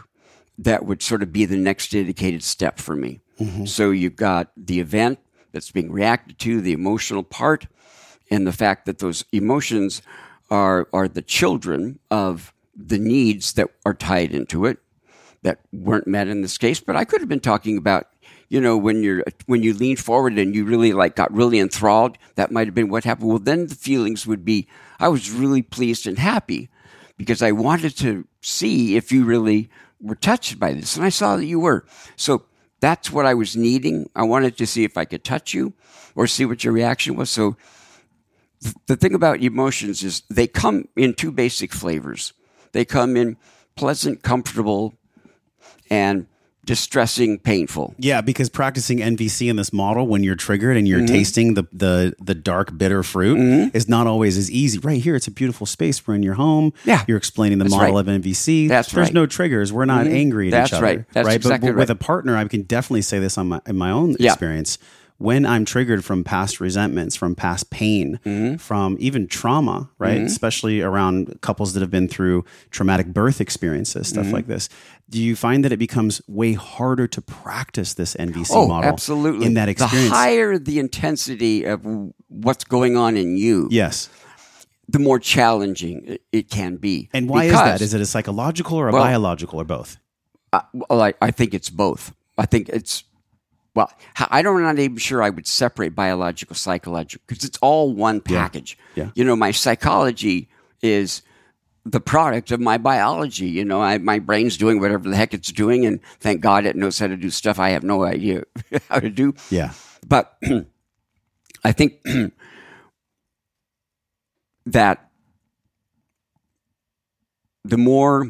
that 0.58 0.84
would 0.84 1.02
sort 1.02 1.22
of 1.22 1.32
be 1.32 1.46
the 1.46 1.56
next 1.56 1.90
dedicated 1.92 2.42
step 2.42 2.78
for 2.78 2.94
me. 2.94 3.20
So 3.66 3.90
you've 3.90 4.16
got 4.16 4.52
the 4.56 4.78
event 4.78 5.18
that's 5.52 5.72
being 5.72 5.90
reacted 5.90 6.38
to, 6.40 6.60
the 6.60 6.72
emotional 6.72 7.22
part, 7.24 7.66
and 8.30 8.46
the 8.46 8.52
fact 8.52 8.86
that 8.86 8.98
those 8.98 9.24
emotions 9.32 10.02
are 10.50 10.88
are 10.92 11.08
the 11.08 11.22
children 11.22 11.98
of 12.10 12.52
the 12.76 12.98
needs 12.98 13.52
that 13.54 13.68
are 13.84 13.94
tied 13.94 14.32
into 14.32 14.64
it 14.66 14.78
that 15.42 15.60
weren't 15.72 16.06
met 16.06 16.28
in 16.28 16.42
this 16.42 16.58
case. 16.58 16.80
But 16.80 16.96
I 16.96 17.04
could 17.04 17.20
have 17.20 17.28
been 17.28 17.40
talking 17.40 17.76
about, 17.76 18.08
you 18.48 18.60
know, 18.60 18.76
when 18.76 19.02
you're 19.02 19.24
when 19.46 19.62
you 19.62 19.74
lean 19.74 19.96
forward 19.96 20.38
and 20.38 20.54
you 20.54 20.64
really 20.64 20.92
like 20.92 21.16
got 21.16 21.32
really 21.32 21.58
enthralled. 21.58 22.18
That 22.36 22.52
might 22.52 22.66
have 22.66 22.74
been 22.74 22.88
what 22.88 23.04
happened. 23.04 23.28
Well, 23.28 23.38
then 23.38 23.66
the 23.66 23.74
feelings 23.74 24.26
would 24.26 24.44
be, 24.44 24.68
I 25.00 25.08
was 25.08 25.30
really 25.30 25.62
pleased 25.62 26.06
and 26.06 26.18
happy 26.18 26.70
because 27.16 27.42
I 27.42 27.52
wanted 27.52 27.96
to 27.98 28.26
see 28.40 28.96
if 28.96 29.12
you 29.12 29.24
really 29.24 29.70
were 30.00 30.16
touched 30.16 30.58
by 30.58 30.72
this, 30.72 30.96
and 30.96 31.04
I 31.04 31.10
saw 31.10 31.36
that 31.36 31.46
you 31.46 31.60
were. 31.60 31.84
So 32.16 32.46
that's 32.80 33.12
what 33.12 33.26
I 33.26 33.34
was 33.34 33.56
needing. 33.56 34.10
I 34.16 34.24
wanted 34.24 34.56
to 34.58 34.66
see 34.66 34.82
if 34.82 34.98
I 34.98 35.04
could 35.04 35.22
touch 35.22 35.54
you 35.54 35.72
or 36.16 36.26
see 36.26 36.44
what 36.44 36.64
your 36.64 36.72
reaction 36.72 37.14
was. 37.14 37.30
So 37.30 37.56
the 38.86 38.96
thing 38.96 39.14
about 39.14 39.40
emotions 39.40 40.02
is 40.02 40.22
they 40.28 40.46
come 40.46 40.88
in 40.96 41.14
two 41.14 41.30
basic 41.30 41.72
flavors. 41.72 42.32
They 42.72 42.84
come 42.84 43.16
in 43.16 43.36
pleasant, 43.76 44.22
comfortable, 44.22 44.94
and 45.92 46.26
distressing, 46.64 47.38
painful. 47.40 47.92
Yeah, 47.98 48.20
because 48.20 48.48
practicing 48.48 48.98
NVC 48.98 49.50
in 49.50 49.56
this 49.56 49.72
model 49.72 50.06
when 50.06 50.22
you're 50.22 50.36
triggered 50.36 50.76
and 50.76 50.86
you're 50.86 51.00
Mm-hmm. 51.00 51.06
tasting 51.14 51.54
the, 51.54 51.64
the 51.72 52.14
the 52.20 52.34
dark 52.36 52.78
bitter 52.78 53.02
fruit 53.02 53.74
is 53.74 53.88
not 53.88 54.06
always 54.06 54.38
as 54.38 54.48
easy. 54.50 54.78
Right 54.78 55.02
here, 55.02 55.16
it's 55.16 55.26
a 55.26 55.32
beautiful 55.32 55.66
space. 55.66 56.06
We're 56.06 56.14
in 56.14 56.22
your 56.22 56.34
home. 56.34 56.72
Yeah. 56.84 57.04
you're 57.08 57.16
explaining 57.18 57.58
the 57.58 57.64
That's 57.64 57.74
model 57.74 57.96
right. 57.96 58.00
of 58.08 58.22
NVC. 58.22 58.68
That's 58.68 58.92
There's 58.92 59.08
right. 59.08 59.14
no 59.14 59.26
triggers. 59.26 59.72
We're 59.72 59.84
not 59.86 60.06
angry 60.06 60.48
at 60.48 60.50
That's 60.52 60.70
each 60.70 60.74
other. 60.74 60.84
right. 60.86 61.04
That's 61.12 61.26
right. 61.26 61.34
exactly 61.36 61.68
but, 61.70 61.74
but 61.74 61.80
with 61.80 61.90
a 61.90 61.96
partner, 61.96 62.36
I 62.36 62.44
can 62.46 62.62
definitely 62.62 63.02
say 63.02 63.18
this 63.18 63.36
on 63.36 63.48
my 63.48 63.60
in 63.66 63.76
my 63.76 63.90
own 63.90 64.14
Yeah. 64.20 64.30
experience. 64.30 64.78
When 65.22 65.46
I'm 65.46 65.64
triggered 65.64 66.04
from 66.04 66.24
past 66.24 66.60
resentments, 66.60 67.14
from 67.16 67.34
past 67.34 67.70
pain, 67.70 68.18
Mm-hmm. 68.24 68.56
from 68.56 68.96
even 68.98 69.26
trauma, 69.28 69.88
right? 69.98 70.20
Especially 70.20 70.80
around 70.80 71.40
couples 71.42 71.72
that 71.74 71.80
have 71.80 71.90
been 71.90 72.08
through 72.08 72.44
traumatic 72.70 73.06
birth 73.06 73.40
experiences, 73.40 74.08
stuff 74.08 74.24
Mm-hmm. 74.26 74.34
like 74.34 74.46
this. 74.48 74.68
Do 75.08 75.22
you 75.22 75.36
find 75.36 75.64
that 75.64 75.72
it 75.72 75.76
becomes 75.78 76.20
way 76.26 76.54
harder 76.54 77.06
to 77.06 77.20
practice 77.22 77.94
this 77.94 78.14
NVC 78.16 78.50
Oh, 78.52 78.66
model? 78.66 78.88
absolutely. 78.90 79.46
In 79.46 79.54
that 79.54 79.68
experience. 79.68 80.10
The 80.10 80.16
higher 80.16 80.58
the 80.58 80.78
intensity 80.78 81.64
of 81.64 81.84
what's 82.28 82.64
going 82.64 82.96
on 82.96 83.16
in 83.16 83.36
you, 83.36 83.68
yes. 83.70 84.08
the 84.88 84.98
more 84.98 85.18
challenging 85.18 86.18
it, 86.32 86.50
can 86.50 86.76
be. 86.76 87.08
And 87.12 87.28
why 87.28 87.44
is 87.44 87.52
that? 87.52 87.80
Is 87.80 87.94
it 87.94 88.00
a 88.00 88.06
psychological 88.06 88.76
or 88.78 88.88
a 88.88 88.92
Well- 88.92 89.02
biological 89.04 89.60
or 89.60 89.64
both? 89.64 89.98
Uh, 90.52 90.60
well, 90.72 91.00
I, 91.02 91.14
I 91.22 91.30
think 91.30 91.54
it's 91.54 91.70
both. 91.70 92.12
I 92.36 92.46
think 92.46 92.68
it's 92.68 93.04
well. 93.74 93.92
I 94.30 94.42
don't. 94.42 94.56
I'm 94.56 94.62
not 94.62 94.78
even 94.78 94.98
sure 94.98 95.22
I 95.22 95.30
would 95.30 95.46
separate 95.46 95.94
biological, 95.94 96.54
psychological 96.56 97.22
because 97.26 97.44
it's 97.44 97.58
all 97.62 97.92
one 97.92 98.20
package. 98.20 98.78
Yeah. 98.94 99.10
You 99.14 99.24
know, 99.24 99.36
my 99.36 99.50
psychology 99.50 100.48
is 100.82 101.22
the 101.84 102.00
product 102.00 102.50
of 102.50 102.60
my 102.60 102.78
biology. 102.78 103.46
You 103.46 103.64
know, 103.64 103.80
I, 103.80 103.98
my 103.98 104.18
brain's 104.18 104.56
doing 104.56 104.80
whatever 104.80 105.08
the 105.08 105.16
heck 105.16 105.34
it's 105.34 105.52
doing, 105.52 105.86
and 105.86 106.00
thank 106.20 106.40
God 106.40 106.66
it 106.66 106.76
knows 106.76 106.98
how 106.98 107.06
to 107.06 107.16
do 107.16 107.30
stuff 107.30 107.58
I 107.58 107.70
have 107.70 107.82
no 107.82 108.04
idea 108.04 108.44
how 108.88 109.00
to 109.00 109.10
do. 109.10 109.34
Yeah. 109.50 109.72
But 110.06 110.36
I 111.64 111.72
think 111.72 112.00
that 114.66 115.10
the 117.64 117.78
more 117.78 118.28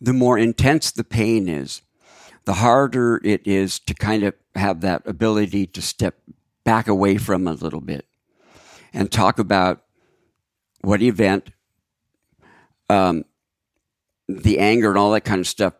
the 0.00 0.12
more 0.12 0.38
intense 0.38 0.90
the 0.90 1.04
pain 1.04 1.48
is, 1.48 1.82
the 2.46 2.54
harder 2.54 3.20
it 3.22 3.46
is 3.46 3.78
to 3.80 3.92
kind 3.92 4.22
of 4.22 4.34
have 4.54 4.80
that 4.80 5.02
ability 5.06 5.66
to 5.66 5.82
step 5.82 6.16
back 6.64 6.88
away 6.88 7.18
from 7.18 7.46
a 7.46 7.52
little 7.52 7.80
bit 7.80 8.06
and 8.94 9.10
talk 9.10 9.38
about 9.38 9.82
what 10.80 11.02
event, 11.02 11.50
um, 12.88 13.24
the 14.28 14.58
anger 14.58 14.88
and 14.88 14.98
all 14.98 15.10
that 15.10 15.24
kind 15.24 15.40
of 15.40 15.46
stuff 15.46 15.74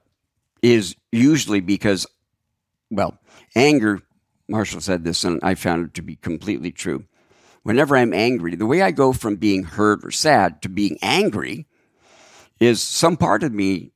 is 0.61 0.97
usually 1.13 1.61
because, 1.61 2.07
well, 2.91 3.17
anger, 3.55 4.01
Marshall 4.49 4.81
said 4.81 5.05
this, 5.05 5.25
and 5.25 5.41
I 5.43 5.55
found 5.55 5.87
it 5.87 5.95
to 5.95 6.03
be 6.03 6.17
completely 6.17 6.73
true. 6.73 7.05
Whenever 7.63 7.97
I'm 7.97 8.13
angry, 8.13 8.57
the 8.57 8.67
way 8.67 8.83
I 8.83 8.91
go 8.91 9.13
from 9.13 9.37
being 9.37 9.65
hurt 9.65 10.05
or 10.05 10.11
sad 10.11 10.63
to 10.63 10.69
being 10.69 10.99
angry 11.01 11.67
is 12.59 12.83
some 12.83 13.17
part 13.17 13.43
of 13.43 13.53
me 13.53 13.93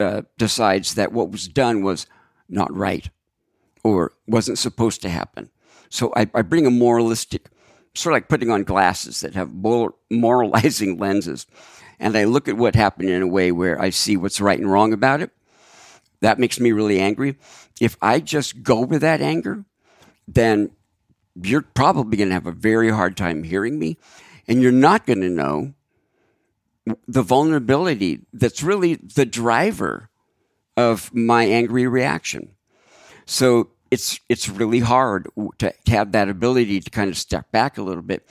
uh, 0.00 0.22
decides 0.38 0.94
that 0.94 1.12
what 1.12 1.30
was 1.30 1.48
done 1.48 1.82
was 1.82 2.06
not 2.48 2.74
right 2.74 3.08
or 3.82 4.12
wasn't 4.26 4.58
supposed 4.58 5.02
to 5.02 5.08
happen. 5.08 5.50
So 5.90 6.12
I, 6.16 6.28
I 6.34 6.42
bring 6.42 6.66
a 6.66 6.70
moralistic, 6.70 7.48
sort 7.94 8.12
of 8.12 8.16
like 8.16 8.28
putting 8.28 8.50
on 8.50 8.64
glasses 8.64 9.20
that 9.20 9.34
have 9.34 9.54
moralizing 10.10 10.98
lenses, 10.98 11.46
and 12.00 12.16
I 12.16 12.24
look 12.24 12.48
at 12.48 12.56
what 12.56 12.74
happened 12.74 13.10
in 13.10 13.22
a 13.22 13.28
way 13.28 13.52
where 13.52 13.80
I 13.80 13.90
see 13.90 14.16
what's 14.16 14.40
right 14.40 14.58
and 14.58 14.70
wrong 14.70 14.92
about 14.92 15.20
it. 15.20 15.30
That 16.20 16.38
makes 16.38 16.58
me 16.58 16.72
really 16.72 16.98
angry. 16.98 17.36
If 17.80 17.96
I 18.00 18.20
just 18.20 18.62
go 18.62 18.80
with 18.80 19.02
that 19.02 19.20
anger, 19.20 19.64
then 20.26 20.70
you're 21.40 21.62
probably 21.62 22.16
going 22.16 22.28
to 22.28 22.34
have 22.34 22.46
a 22.46 22.52
very 22.52 22.90
hard 22.90 23.16
time 23.16 23.42
hearing 23.42 23.78
me, 23.78 23.98
and 24.48 24.62
you're 24.62 24.72
not 24.72 25.06
going 25.06 25.20
to 25.20 25.28
know 25.28 25.74
the 27.06 27.22
vulnerability 27.22 28.20
that's 28.32 28.62
really 28.62 28.94
the 28.94 29.24
driver 29.24 30.10
of 30.76 31.14
my 31.14 31.44
angry 31.44 31.86
reaction. 31.86 32.50
So 33.26 33.70
it's 33.90 34.18
it's 34.28 34.48
really 34.48 34.80
hard 34.80 35.28
to, 35.58 35.72
to 35.84 35.90
have 35.92 36.12
that 36.12 36.28
ability 36.28 36.80
to 36.80 36.90
kind 36.90 37.08
of 37.08 37.16
step 37.16 37.50
back 37.52 37.78
a 37.78 37.82
little 37.82 38.02
bit, 38.02 38.28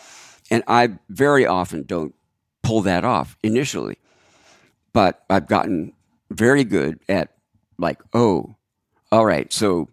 and 0.52 0.64
I 0.68 1.00
very 1.10 1.46
often 1.46 1.84
don't 1.84 2.14
pull 2.62 2.82
that 2.82 3.06
off 3.06 3.38
initially, 3.44 3.98
but 4.92 5.24
I've 5.30 5.48
gotten 5.48 5.94
very 6.30 6.64
good 6.64 7.00
at 7.08 7.34
like, 7.78 8.02
oh, 8.14 8.56
all 9.12 9.26
right, 9.26 9.52
so 9.54 9.90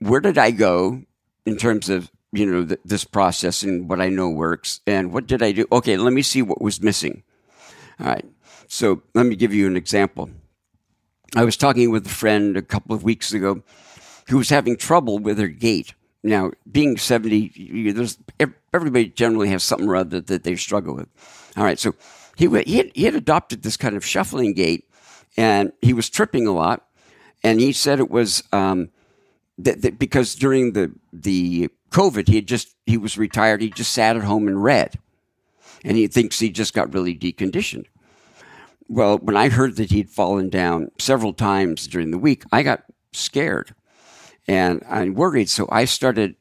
where 0.00 0.20
did 0.20 0.38
I 0.38 0.50
go 0.50 1.02
in 1.46 1.56
terms 1.56 1.88
of 1.88 2.10
you 2.32 2.46
know 2.46 2.66
th- 2.66 2.80
this 2.84 3.04
process 3.04 3.62
and 3.62 3.88
what 3.88 4.00
I 4.00 4.08
know 4.08 4.28
works, 4.30 4.80
and 4.86 5.12
what 5.12 5.26
did 5.26 5.42
I 5.42 5.52
do? 5.52 5.66
Okay, 5.70 5.96
let 5.96 6.12
me 6.12 6.22
see 6.22 6.42
what 6.42 6.60
was 6.60 6.82
missing. 6.82 7.22
All 8.00 8.06
right, 8.06 8.26
so 8.66 9.02
let 9.14 9.26
me 9.26 9.36
give 9.36 9.54
you 9.54 9.66
an 9.66 9.76
example. 9.76 10.30
I 11.36 11.44
was 11.44 11.56
talking 11.56 11.90
with 11.90 12.06
a 12.06 12.10
friend 12.10 12.56
a 12.56 12.62
couple 12.62 12.94
of 12.94 13.02
weeks 13.02 13.32
ago 13.32 13.62
who 14.28 14.38
was 14.38 14.50
having 14.50 14.76
trouble 14.76 15.18
with 15.18 15.38
her 15.38 15.48
gait. 15.48 15.94
Now, 16.22 16.52
being 16.70 16.96
70, 16.96 17.52
you- 17.54 17.92
there's, 17.92 18.18
everybody 18.72 19.08
generally 19.08 19.48
has 19.48 19.62
something 19.62 19.88
or 19.88 19.96
other 19.96 20.20
that 20.20 20.44
they 20.44 20.56
struggle 20.56 20.94
with. 20.94 21.08
All 21.56 21.64
right, 21.64 21.78
so 21.78 21.94
he, 22.36 22.46
he, 22.62 22.76
had, 22.78 22.90
he 22.94 23.04
had 23.04 23.14
adopted 23.14 23.62
this 23.62 23.76
kind 23.76 23.96
of 23.96 24.04
shuffling 24.04 24.54
gait, 24.54 24.88
and 25.36 25.72
he 25.82 25.92
was 25.92 26.08
tripping 26.08 26.46
a 26.46 26.52
lot. 26.52 26.86
And 27.42 27.60
he 27.60 27.72
said 27.72 27.98
it 27.98 28.10
was 28.10 28.42
um, 28.52 28.88
that, 29.58 29.82
that 29.82 29.98
because 29.98 30.34
during 30.34 30.72
the, 30.72 30.92
the 31.12 31.68
COVID, 31.90 32.28
he 32.28 32.36
had 32.36 32.46
just, 32.48 32.74
he 32.86 32.96
was 32.96 33.18
retired, 33.18 33.60
he 33.60 33.68
just 33.68 33.92
sat 33.92 34.16
at 34.16 34.24
home 34.24 34.48
and 34.48 34.62
read. 34.64 34.98
And 35.84 35.98
he 35.98 36.06
thinks 36.06 36.38
he 36.38 36.48
just 36.50 36.72
got 36.72 36.94
really 36.94 37.14
deconditioned. 37.14 37.84
Well, 38.88 39.18
when 39.18 39.36
I 39.36 39.48
heard 39.48 39.76
that 39.76 39.90
he'd 39.90 40.10
fallen 40.10 40.50
down 40.50 40.90
several 40.98 41.32
times 41.32 41.86
during 41.86 42.10
the 42.10 42.18
week, 42.18 42.44
I 42.52 42.62
got 42.62 42.84
scared 43.12 43.74
and 44.46 44.82
I 44.88 45.08
worried. 45.08 45.48
So 45.48 45.68
I 45.70 45.86
started 45.86 46.36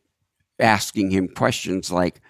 asking 0.59 1.11
him 1.11 1.29
questions 1.29 1.91
like, 1.91 2.21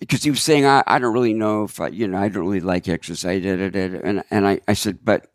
because 0.00 0.22
he 0.22 0.30
was 0.30 0.42
saying, 0.42 0.66
I, 0.66 0.82
I 0.86 0.98
don't 0.98 1.12
really 1.12 1.34
know 1.34 1.64
if 1.64 1.80
I, 1.80 1.88
you 1.88 2.08
know, 2.08 2.18
I 2.18 2.28
don't 2.28 2.44
really 2.44 2.60
like 2.60 2.88
exercise. 2.88 3.42
da, 3.42 3.56
da, 3.56 3.70
da, 3.70 3.88
da." 3.88 4.00
And, 4.02 4.24
and 4.30 4.46
I, 4.46 4.60
I 4.66 4.72
said, 4.74 4.98
but 5.04 5.30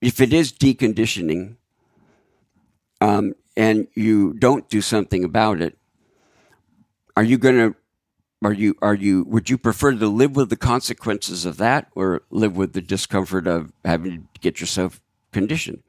if 0.00 0.20
it 0.20 0.32
is 0.32 0.52
deconditioning 0.52 1.56
um, 3.00 3.34
and 3.56 3.88
you 3.94 4.34
don't 4.34 4.68
do 4.68 4.80
something 4.80 5.24
about 5.24 5.60
it, 5.60 5.76
are 7.16 7.24
you 7.24 7.38
going 7.38 7.56
to 7.56 7.76
are 8.44 8.52
you 8.52 8.74
are 8.82 8.94
you 8.94 9.24
would 9.24 9.48
you 9.48 9.56
prefer 9.56 9.92
to 9.92 10.08
live 10.08 10.36
with 10.36 10.50
the 10.50 10.56
consequences 10.56 11.44
of 11.46 11.56
that 11.56 11.88
or 11.94 12.22
live 12.30 12.56
with 12.56 12.74
the 12.74 12.82
discomfort 12.82 13.46
of 13.46 13.72
having 13.84 14.12
to 14.12 14.40
get 14.40 14.60
yourself 14.60 15.00
conditioned? 15.32 15.82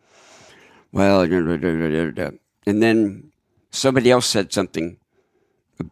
Well 0.92 1.22
and 1.22 2.84
then 2.84 3.32
somebody 3.70 4.12
else 4.12 4.26
said 4.26 4.54
something 4.54 4.98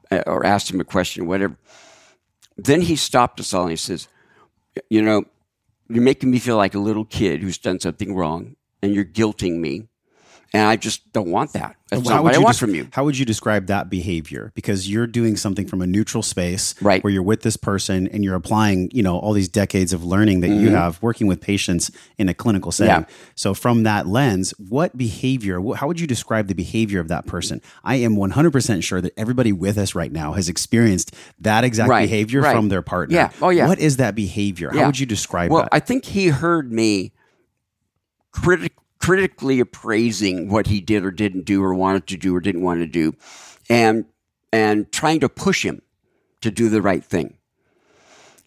uh, 0.09 0.23
or 0.25 0.45
asked 0.45 0.71
him 0.71 0.79
a 0.79 0.85
question 0.85 1.27
whatever. 1.27 1.57
Then 2.57 2.81
he 2.81 2.95
stopped 2.95 3.39
us 3.39 3.53
all 3.53 3.63
and 3.63 3.71
he 3.71 3.77
says 3.77 4.07
you 4.89 5.01
know 5.01 5.25
you're 5.89 6.03
making 6.03 6.31
me 6.31 6.39
feel 6.39 6.57
like 6.57 6.73
a 6.73 6.79
little 6.79 7.05
kid 7.05 7.41
who's 7.41 7.57
done 7.57 7.79
something 7.79 8.15
wrong 8.15 8.55
and 8.81 8.93
you're 8.93 9.05
guilting 9.05 9.59
me 9.59 9.87
and 10.53 10.67
i 10.67 10.75
just 10.75 11.11
don't 11.13 11.29
want 11.29 11.53
that 11.53 11.75
that's 11.89 12.07
How 12.09 12.15
not 12.15 12.23
would 12.23 12.29
what 12.29 12.33
i 12.35 12.37
you 12.39 12.43
want 12.43 12.55
des- 12.55 12.59
from 12.59 12.75
you 12.75 12.87
How 12.91 13.03
would 13.05 13.17
you 13.17 13.25
describe 13.25 13.67
that 13.67 13.89
behavior? 13.91 14.51
Because 14.55 14.89
you're 14.89 15.05
doing 15.05 15.37
something 15.37 15.67
from 15.67 15.81
a 15.83 15.87
neutral 15.87 16.23
space, 16.23 16.73
Right. 16.81 17.03
Where 17.03 17.13
you're 17.13 17.21
with 17.21 17.43
this 17.43 17.57
person 17.57 18.07
and 18.07 18.23
you're 18.23 18.33
applying, 18.35 18.89
you 18.91 19.03
know, 19.03 19.19
all 19.19 19.33
these 19.33 19.47
decades 19.49 19.93
of 19.93 20.03
learning 20.03 20.41
that 20.41 20.49
you 20.49 20.71
have 20.71 20.99
working 21.03 21.27
with 21.27 21.41
patients 21.41 21.91
in 22.17 22.27
a 22.27 22.33
clinical 22.33 22.71
setting. 22.71 23.03
Mm-hmm. 23.05 23.11
Yeah. 23.11 23.31
So, 23.35 23.53
from 23.53 23.83
that 23.83 24.07
lens, 24.07 24.51
what 24.57 24.97
behavior? 24.97 25.61
How 25.75 25.85
would 25.87 25.99
you 25.99 26.07
describe 26.07 26.47
the 26.47 26.55
behavior 26.55 26.99
of 26.99 27.07
that 27.09 27.27
person? 27.27 27.61
I 27.83 27.95
am 27.97 28.15
100% 28.15 28.83
sure 28.83 28.99
that 29.01 29.13
everybody 29.15 29.51
with 29.51 29.77
us 29.77 29.93
right 29.93 30.11
now 30.11 30.33
has 30.33 30.49
experienced 30.49 31.13
that 31.39 31.63
exact 31.63 31.89
Right, 31.89 32.09
behavior 32.09 32.41
right. 32.41 32.55
from 32.55 32.69
their 32.69 32.81
partner. 32.81 33.15
Yeah. 33.15 33.29
Oh, 33.43 33.49
yeah. 33.49 33.67
What 33.67 33.77
is 33.79 33.97
that 33.97 34.15
behavior? 34.15 34.71
How 34.71 34.87
would 34.87 34.99
you 34.99 35.05
describe 35.05 35.51
well, 35.51 35.61
that? 35.63 35.69
I 35.71 35.79
think 35.79 36.05
he 36.05 36.29
heard 36.29 36.71
me 36.71 37.11
critic- 38.31 38.73
critically 39.05 39.59
appraising 39.59 40.49
what 40.49 40.65
he 40.65 40.81
did 40.81 41.05
or 41.05 41.11
didn't 41.11 41.45
do 41.45 41.63
or 41.63 41.75
wanted 41.75 42.07
to 42.07 42.17
do 42.17 42.35
or 42.35 42.39
didn't 42.39 42.63
want 42.63 42.79
to 42.79 42.87
do 42.87 43.15
and 43.69 44.05
and 44.51 44.91
trying 44.91 45.19
to 45.19 45.29
push 45.29 45.63
him 45.63 45.83
to 46.41 46.49
do 46.49 46.69
the 46.69 46.81
right 46.81 47.03
thing. 47.03 47.37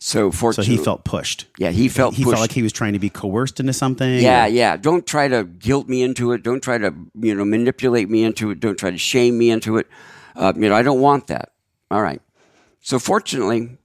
So 0.01 0.33
so 0.33 0.63
he 0.63 0.77
felt 0.77 1.05
pushed. 1.05 1.47
yeah, 1.59 1.71
he 1.71 1.89
felt 1.89 2.15
he 2.15 2.25
pushed. 2.25 2.35
felt 2.35 2.41
like 2.41 2.53
he 2.53 2.63
was 2.63 2.73
trying 2.73 2.95
to 2.95 2.99
be 2.99 3.09
coerced 3.09 3.61
into 3.61 3.73
something. 3.73 4.19
yeah, 4.19 4.47
or- 4.47 4.49
yeah. 4.49 4.77
Don't 4.77 5.07
try 5.07 5.29
to 5.29 5.45
guilt 5.45 5.89
me 5.89 6.03
into 6.03 6.33
it. 6.33 6.43
Don't 6.43 6.61
try 6.63 6.77
to 6.79 6.93
you 7.21 7.35
know 7.37 7.45
manipulate 7.45 8.11
me 8.11 8.25
into 8.25 8.51
it. 8.51 8.59
Don't 8.59 8.79
try 8.79 8.91
to 8.91 8.99
shame 8.99 9.39
me 9.39 9.51
into 9.51 9.77
it. 9.77 9.87
Uh, 10.35 10.53
you 10.57 10.69
know, 10.69 10.75
I 10.75 10.83
don't 10.83 11.01
want 11.01 11.29
that. 11.29 11.53
All 11.89 12.03
right. 12.03 12.23
So 12.81 12.99
fortunately, 12.99 13.79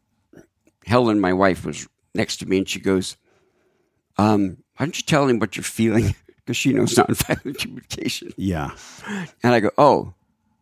Helen, 0.87 1.19
my 1.19 1.33
wife, 1.33 1.65
was 1.65 1.87
next 2.15 2.37
to 2.37 2.47
me, 2.47 2.57
and 2.59 2.69
she 2.69 2.79
goes, 2.79 3.17
um, 4.17 4.57
why 4.77 4.85
don't 4.85 4.97
you 4.97 5.03
tell 5.03 5.27
him 5.27 5.37
what 5.37 5.55
you're 5.55 5.63
feeling? 5.63 6.15
Because 6.45 6.57
she 6.57 6.73
knows 6.73 6.95
nonviolent 6.95 7.57
communication. 7.59 8.33
Yeah. 8.35 8.71
And 9.43 9.53
I 9.53 9.59
go, 9.59 9.71
oh, 9.77 10.13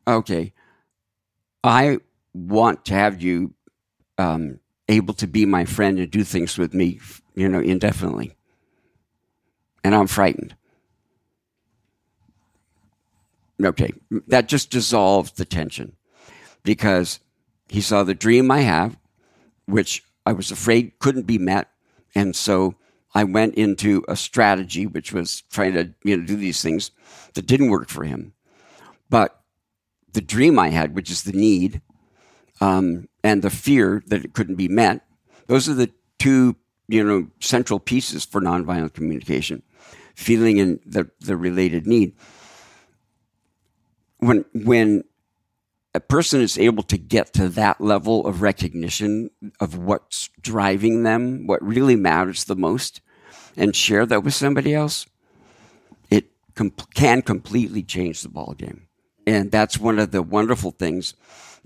okay. 0.07 0.53
I 1.63 1.99
want 2.33 2.85
to 2.85 2.93
have 2.93 3.21
you 3.21 3.53
um, 4.17 4.59
able 4.87 5.13
to 5.15 5.27
be 5.27 5.45
my 5.45 5.65
friend 5.65 5.99
and 5.99 6.11
do 6.11 6.23
things 6.23 6.57
with 6.57 6.73
me, 6.73 6.99
you 7.35 7.49
know, 7.49 7.59
indefinitely. 7.59 8.35
And 9.83 9.95
I'm 9.95 10.07
frightened. 10.07 10.55
Okay, 13.63 13.93
that 14.27 14.47
just 14.47 14.71
dissolved 14.71 15.37
the 15.37 15.45
tension 15.45 15.95
because 16.63 17.19
he 17.67 17.79
saw 17.79 18.03
the 18.03 18.15
dream 18.15 18.49
I 18.49 18.61
have, 18.61 18.97
which 19.65 20.03
I 20.25 20.33
was 20.33 20.51
afraid 20.51 20.97
couldn't 20.99 21.27
be 21.27 21.37
met. 21.37 21.69
And 22.15 22.35
so 22.35 22.75
I 23.13 23.23
went 23.23 23.55
into 23.55 24.03
a 24.07 24.15
strategy, 24.15 24.85
which 24.85 25.11
was 25.11 25.41
trying 25.51 25.73
to 25.73 25.93
you 26.03 26.17
know, 26.17 26.25
do 26.25 26.35
these 26.35 26.61
things 26.61 26.91
that 27.33 27.45
didn't 27.45 27.69
work 27.69 27.89
for 27.89 28.03
him. 28.05 28.33
But 29.09 29.41
the 30.13 30.21
dream 30.21 30.57
I 30.57 30.69
had, 30.69 30.95
which 30.95 31.11
is 31.11 31.23
the 31.23 31.33
need, 31.33 31.81
um, 32.61 33.07
and 33.23 33.41
the 33.41 33.49
fear 33.49 34.03
that 34.07 34.23
it 34.23 34.33
couldn't 34.33 34.55
be 34.55 34.67
met, 34.67 35.05
those 35.47 35.67
are 35.67 35.73
the 35.73 35.91
two 36.19 36.55
you 36.87 37.03
know 37.03 37.27
central 37.39 37.79
pieces 37.79 38.25
for 38.25 38.41
nonviolent 38.41 38.93
communication: 38.93 39.63
feeling 40.15 40.59
and 40.59 40.79
the 40.85 41.09
the 41.19 41.35
related 41.35 41.87
need. 41.87 42.13
When 44.19 44.45
when 44.53 45.03
a 45.93 45.99
person 45.99 46.41
is 46.41 46.57
able 46.57 46.83
to 46.83 46.97
get 46.97 47.33
to 47.33 47.49
that 47.49 47.81
level 47.81 48.25
of 48.25 48.41
recognition 48.41 49.29
of 49.59 49.77
what's 49.77 50.29
driving 50.41 51.03
them, 51.03 51.47
what 51.47 51.61
really 51.61 51.95
matters 51.95 52.45
the 52.45 52.55
most, 52.55 53.01
and 53.57 53.75
share 53.75 54.05
that 54.05 54.23
with 54.23 54.33
somebody 54.33 54.73
else, 54.73 55.05
it 56.09 56.31
com- 56.55 56.73
can 56.93 57.21
completely 57.21 57.83
change 57.83 58.21
the 58.21 58.29
ball 58.29 58.53
game. 58.57 58.87
And 59.27 59.51
that's 59.51 59.77
one 59.77 59.99
of 59.99 60.11
the 60.11 60.23
wonderful 60.23 60.71
things 60.71 61.13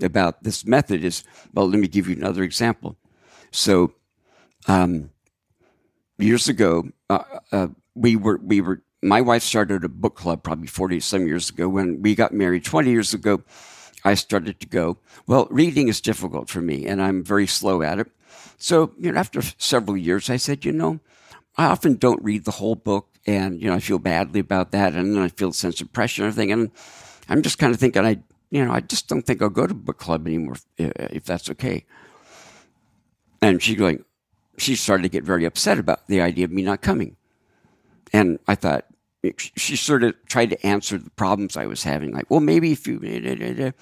about 0.02 0.44
this 0.44 0.66
method 0.66 1.04
is, 1.04 1.24
well, 1.54 1.70
let 1.70 1.80
me 1.80 1.88
give 1.88 2.08
you 2.08 2.16
another 2.16 2.44
example. 2.44 2.98
So, 3.52 3.94
um, 4.68 5.12
years 6.18 6.50
ago, 6.50 6.90
uh, 7.10 7.24
uh, 7.52 7.68
we 7.94 8.16
were, 8.16 8.40
we 8.44 8.60
were, 8.60 8.82
my 9.02 9.22
wife 9.22 9.44
started 9.44 9.84
a 9.84 9.90
book 9.90 10.16
club 10.16 10.44
probably 10.44 10.68
40 10.68 11.00
some 11.00 11.28
years 11.28 11.50
ago. 11.50 11.70
When 11.70 12.02
we 12.02 12.16
got 12.16 12.34
married 12.34 12.66
20 12.66 12.90
years 12.90 13.14
ago, 13.14 13.44
I 14.06 14.14
started 14.14 14.60
to 14.60 14.68
go, 14.68 15.00
well, 15.26 15.48
reading 15.50 15.88
is 15.88 16.00
difficult 16.00 16.48
for 16.48 16.62
me 16.62 16.86
and 16.86 17.02
I'm 17.02 17.24
very 17.24 17.48
slow 17.48 17.82
at 17.82 18.00
it. 18.00 18.08
So, 18.58 18.94
you 19.00 19.12
know, 19.12 19.20
after 19.20 19.42
several 19.58 19.98
years, 19.98 20.30
I 20.30 20.38
said, 20.38 20.64
you 20.64 20.72
know, 20.72 21.00
I 21.58 21.66
often 21.66 21.96
don't 21.96 22.24
read 22.24 22.46
the 22.46 22.52
whole 22.52 22.76
book 22.76 23.08
and, 23.26 23.60
you 23.60 23.68
know, 23.68 23.76
I 23.76 23.80
feel 23.80 23.98
badly 23.98 24.40
about 24.40 24.72
that. 24.72 24.94
And 24.94 25.16
then 25.16 25.24
I 25.24 25.30
feel 25.30 25.50
a 25.50 25.54
sense 25.54 25.82
of 25.82 25.92
pressure 25.92 26.24
and 26.24 26.32
everything. 26.32 26.52
And 26.52 26.72
I'm 27.28 27.42
just 27.42 27.58
kind 27.58 27.74
of 27.74 27.80
thinking, 27.80 28.06
I, 28.06 28.20
you 28.52 28.64
know, 28.64 28.72
I 28.72 28.82
just 28.82 29.10
don't 29.10 29.24
think 29.24 29.42
I'll 29.42 29.50
go 29.50 29.66
to 29.66 29.74
book 29.74 29.98
club 29.98 30.28
anymore 30.28 30.56
if, 30.78 31.26
that's 31.26 31.50
okay. 31.50 31.86
And 33.42 33.62
she 33.62 33.76
going, 33.76 34.06
she 34.58 34.76
started 34.76 35.04
to 35.04 35.10
get 35.10 35.24
very 35.24 35.46
upset 35.46 35.80
about 35.80 36.08
the 36.08 36.22
idea 36.22 36.46
of 36.46 36.52
me 36.52 36.62
not 36.62 36.82
coming. 36.82 37.18
And 38.14 38.40
I 38.48 38.56
thought, 38.56 38.86
she 39.38 39.76
sort 39.76 40.04
of 40.04 40.16
tried 40.28 40.50
to 40.52 40.66
answer 40.66 40.98
the 40.98 41.10
problems 41.12 41.58
I 41.58 41.66
was 41.66 41.84
having, 41.84 42.12
like, 42.12 42.30
well, 42.30 42.40
maybe 42.40 42.72
if 42.72 42.88
you, 42.88 43.00
and 43.02 43.74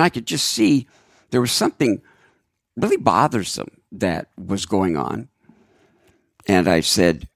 I 0.00 0.08
could 0.08 0.26
just 0.26 0.46
see 0.46 0.86
there 1.30 1.40
was 1.40 1.52
something 1.52 2.02
really 2.76 2.96
bothersome 2.96 3.70
that 3.92 4.28
was 4.38 4.66
going 4.66 4.96
on. 4.96 5.28
And 6.46 6.68
I 6.68 6.80
said, 6.80 7.28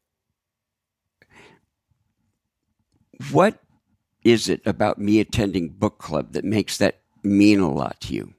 What 3.31 3.63
is 4.25 4.49
it 4.49 4.61
about 4.67 4.99
me 4.99 5.21
attending 5.21 5.69
book 5.69 5.99
club 5.99 6.33
that 6.33 6.45
makes 6.45 6.77
that 6.79 7.01
mean 7.23 7.61
a 7.61 7.73
lot 7.73 8.01
to 8.03 8.15
you? 8.15 8.35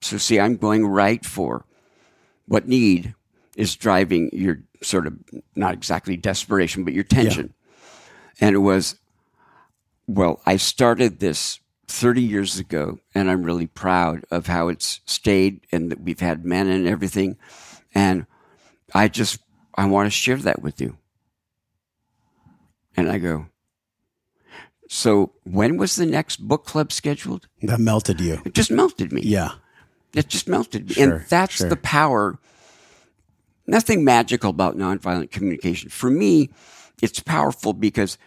So, 0.00 0.16
see, 0.16 0.40
I'm 0.40 0.56
going 0.56 0.86
right 0.86 1.24
for 1.24 1.66
what 2.46 2.66
need 2.66 3.14
is 3.56 3.76
driving 3.76 4.30
your 4.32 4.62
sort 4.82 5.06
of 5.06 5.18
not 5.54 5.74
exactly 5.74 6.16
desperation, 6.16 6.84
but 6.84 6.94
your 6.94 7.04
tension. 7.04 7.54
And 8.40 8.54
it 8.54 8.60
was, 8.60 8.96
well, 10.06 10.40
I 10.46 10.56
started 10.56 11.20
this 11.20 11.60
30 11.88 12.22
years 12.22 12.58
ago, 12.58 12.98
and 13.14 13.30
I'm 13.30 13.42
really 13.42 13.66
proud 13.66 14.24
of 14.30 14.46
how 14.46 14.68
it's 14.68 15.00
stayed 15.04 15.60
and 15.72 15.90
that 15.90 16.00
we've 16.00 16.20
had 16.20 16.44
men 16.44 16.68
and 16.68 16.86
everything. 16.86 17.36
And 17.94 18.26
I 18.94 19.08
just, 19.08 19.40
I 19.74 19.86
want 19.86 20.06
to 20.06 20.10
share 20.10 20.36
that 20.38 20.62
with 20.62 20.80
you. 20.80 20.96
And 22.96 23.10
I 23.10 23.18
go, 23.18 23.46
so 24.88 25.32
when 25.44 25.76
was 25.76 25.96
the 25.96 26.06
next 26.06 26.36
book 26.38 26.64
club 26.64 26.92
scheduled? 26.92 27.46
That 27.62 27.78
melted 27.78 28.20
you. 28.20 28.40
It 28.44 28.54
just 28.54 28.70
melted 28.70 29.12
me. 29.12 29.22
Yeah. 29.22 29.52
It 30.14 30.28
just 30.28 30.48
melted 30.48 30.88
me. 30.88 30.94
Sure, 30.94 31.16
and 31.16 31.26
that's 31.28 31.54
sure. 31.54 31.68
the 31.68 31.76
power. 31.76 32.38
Nothing 33.66 34.04
magical 34.04 34.50
about 34.50 34.76
nonviolent 34.76 35.30
communication. 35.30 35.90
For 35.90 36.10
me, 36.10 36.50
it's 37.00 37.20
powerful 37.20 37.72
because 37.72 38.18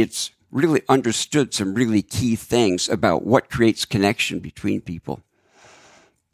it's 0.00 0.30
really 0.50 0.82
understood 0.88 1.52
some 1.52 1.74
really 1.74 2.02
key 2.02 2.36
things 2.36 2.88
about 2.88 3.24
what 3.24 3.50
creates 3.50 3.84
connection 3.84 4.38
between 4.38 4.80
people. 4.80 5.22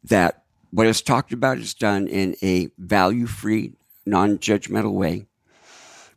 That 0.02 0.44
what 0.70 0.86
is 0.86 1.02
talked 1.02 1.32
about 1.32 1.58
is 1.58 1.74
done 1.74 2.06
in 2.06 2.36
a 2.42 2.68
value 2.78 3.26
free, 3.26 3.72
non 4.04 4.38
judgmental 4.38 4.92
way. 4.92 5.26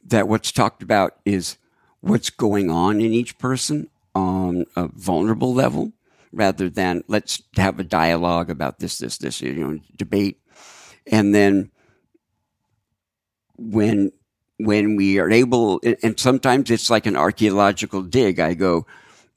That 0.05 0.27
what's 0.27 0.51
talked 0.51 0.83
about 0.83 1.17
is 1.25 1.57
what's 2.01 2.29
going 2.29 2.69
on 2.69 3.01
in 3.01 3.13
each 3.13 3.37
person 3.37 3.89
on 4.13 4.65
a 4.75 4.87
vulnerable 4.87 5.53
level 5.53 5.93
rather 6.31 6.69
than 6.69 7.03
let's 7.07 7.41
have 7.55 7.79
a 7.79 7.83
dialogue 7.83 8.49
about 8.49 8.79
this, 8.79 8.97
this, 8.97 9.17
this, 9.17 9.41
you 9.41 9.53
know, 9.53 9.79
debate. 9.95 10.39
And 11.05 11.33
then 11.33 11.71
when 13.57 14.11
when 14.57 14.95
we 14.95 15.19
are 15.19 15.29
able, 15.29 15.79
and 16.03 16.19
sometimes 16.19 16.71
it's 16.71 16.89
like 16.89 17.05
an 17.05 17.15
archaeological 17.15 18.01
dig. 18.01 18.39
I 18.39 18.53
go, 18.53 18.85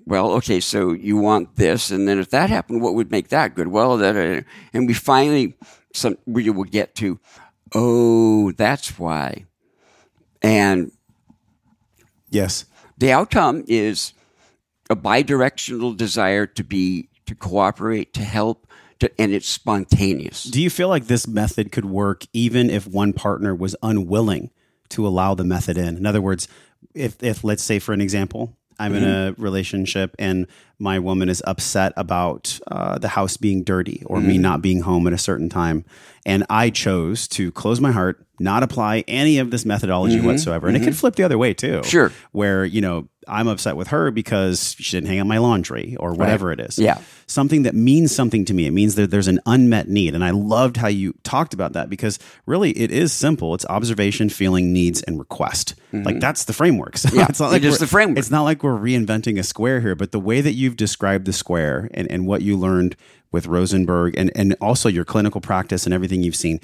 well, 0.06 0.32
okay, 0.32 0.60
so 0.60 0.92
you 0.92 1.16
want 1.16 1.56
this, 1.56 1.90
and 1.90 2.08
then 2.08 2.18
if 2.18 2.30
that 2.30 2.50
happened, 2.50 2.82
what 2.82 2.94
would 2.94 3.10
make 3.10 3.28
that 3.28 3.54
good? 3.54 3.68
Well, 3.68 3.98
that, 3.98 4.16
and 4.72 4.86
we 4.86 4.94
finally, 4.94 5.54
some 5.92 6.16
we 6.26 6.48
will 6.50 6.64
get 6.64 6.94
to, 6.96 7.20
oh, 7.74 8.52
that's 8.52 8.98
why, 8.98 9.44
and 10.42 10.90
yes, 12.30 12.64
the 12.96 13.12
outcome 13.12 13.64
is 13.68 14.14
a 14.88 14.96
bidirectional 14.96 15.96
desire 15.96 16.46
to 16.46 16.64
be 16.64 17.08
to 17.26 17.34
cooperate, 17.34 18.12
to 18.14 18.22
help, 18.22 18.66
to, 18.98 19.10
and 19.20 19.32
it's 19.32 19.48
spontaneous. 19.48 20.44
Do 20.44 20.60
you 20.60 20.70
feel 20.70 20.88
like 20.88 21.06
this 21.06 21.28
method 21.28 21.70
could 21.70 21.84
work 21.84 22.24
even 22.32 22.70
if 22.70 22.86
one 22.86 23.12
partner 23.12 23.54
was 23.54 23.76
unwilling 23.82 24.50
to 24.90 25.06
allow 25.06 25.34
the 25.34 25.44
method 25.44 25.78
in? 25.78 25.96
In 25.96 26.06
other 26.06 26.20
words, 26.20 26.48
if 26.94 27.22
if 27.22 27.44
let's 27.44 27.62
say 27.62 27.78
for 27.78 27.92
an 27.92 28.00
example, 28.00 28.56
I'm 28.78 28.94
mm-hmm. 28.94 29.04
in 29.04 29.10
a 29.10 29.34
relationship 29.36 30.16
and 30.18 30.46
my 30.78 30.98
woman 30.98 31.28
is 31.28 31.42
upset 31.46 31.92
about 31.96 32.58
uh, 32.68 32.98
the 32.98 33.08
house 33.08 33.36
being 33.36 33.62
dirty 33.62 34.02
or 34.06 34.18
mm-hmm. 34.18 34.28
me 34.28 34.38
not 34.38 34.62
being 34.62 34.80
home 34.80 35.06
at 35.06 35.12
a 35.12 35.18
certain 35.18 35.48
time, 35.48 35.84
and 36.24 36.44
I 36.48 36.70
chose 36.70 37.28
to 37.28 37.52
close 37.52 37.80
my 37.80 37.92
heart, 37.92 38.24
not 38.38 38.62
apply 38.62 39.04
any 39.06 39.38
of 39.38 39.50
this 39.50 39.64
methodology 39.64 40.16
mm-hmm. 40.16 40.26
whatsoever, 40.26 40.68
and 40.68 40.76
it 40.76 40.80
could 40.80 40.90
mm-hmm. 40.90 40.98
flip 40.98 41.16
the 41.16 41.24
other 41.24 41.38
way 41.38 41.52
too. 41.52 41.82
Sure, 41.84 42.12
where 42.32 42.64
you 42.64 42.80
know 42.80 43.08
I'm 43.30 43.48
upset 43.48 43.76
with 43.76 43.88
her 43.88 44.10
because 44.10 44.74
she 44.78 44.96
didn't 44.96 45.08
hang 45.08 45.18
out 45.20 45.26
my 45.26 45.38
laundry 45.38 45.96
or 45.98 46.12
whatever 46.12 46.48
right. 46.48 46.60
it 46.60 46.68
is. 46.68 46.78
Yeah. 46.78 47.00
Something 47.26 47.62
that 47.62 47.74
means 47.74 48.14
something 48.14 48.44
to 48.46 48.54
me. 48.54 48.66
It 48.66 48.72
means 48.72 48.96
that 48.96 49.10
there's 49.10 49.28
an 49.28 49.40
unmet 49.46 49.88
need. 49.88 50.14
And 50.14 50.24
I 50.24 50.30
loved 50.30 50.76
how 50.76 50.88
you 50.88 51.14
talked 51.22 51.54
about 51.54 51.74
that 51.74 51.88
because 51.88 52.18
really 52.46 52.70
it 52.72 52.90
is 52.90 53.12
simple. 53.12 53.54
It's 53.54 53.64
observation, 53.66 54.28
feeling, 54.28 54.72
needs, 54.72 55.02
and 55.02 55.18
request. 55.18 55.74
Mm-hmm. 55.92 56.04
Like 56.04 56.20
that's 56.20 56.44
the 56.44 56.52
framework. 56.52 56.90
So 57.00 57.08
yeah, 57.16 57.26
it's 57.30 57.40
not 57.40 57.50
like 57.50 57.62
is 57.62 57.78
the 57.78 57.86
framework. 57.86 58.18
It's 58.18 58.30
not 58.30 58.42
like 58.42 58.62
we're 58.62 58.76
reinventing 58.76 59.38
a 59.38 59.42
square 59.42 59.80
here, 59.80 59.94
but 59.94 60.12
the 60.12 60.20
way 60.20 60.42
that 60.42 60.52
you've 60.52 60.76
described 60.76 61.24
the 61.24 61.32
square 61.32 61.88
and, 61.94 62.10
and 62.10 62.26
what 62.26 62.42
you 62.42 62.58
learned 62.58 62.94
with 63.32 63.46
Rosenberg 63.46 64.14
and, 64.18 64.30
and 64.34 64.54
also 64.60 64.88
your 64.88 65.04
clinical 65.04 65.40
practice 65.40 65.86
and 65.86 65.94
everything 65.94 66.22
you've 66.22 66.36
seen 66.36 66.60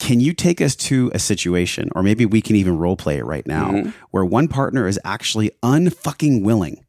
can 0.00 0.18
you 0.18 0.32
take 0.32 0.60
us 0.60 0.74
to 0.74 1.10
a 1.14 1.18
situation, 1.18 1.90
or 1.94 2.02
maybe 2.02 2.26
we 2.26 2.40
can 2.40 2.56
even 2.56 2.78
role 2.78 2.96
play 2.96 3.18
it 3.18 3.24
right 3.24 3.46
now, 3.46 3.70
mm-hmm. 3.70 3.90
where 4.10 4.24
one 4.24 4.48
partner 4.48 4.88
is 4.88 4.98
actually 5.04 5.50
unfucking 5.62 6.42
willing 6.42 6.84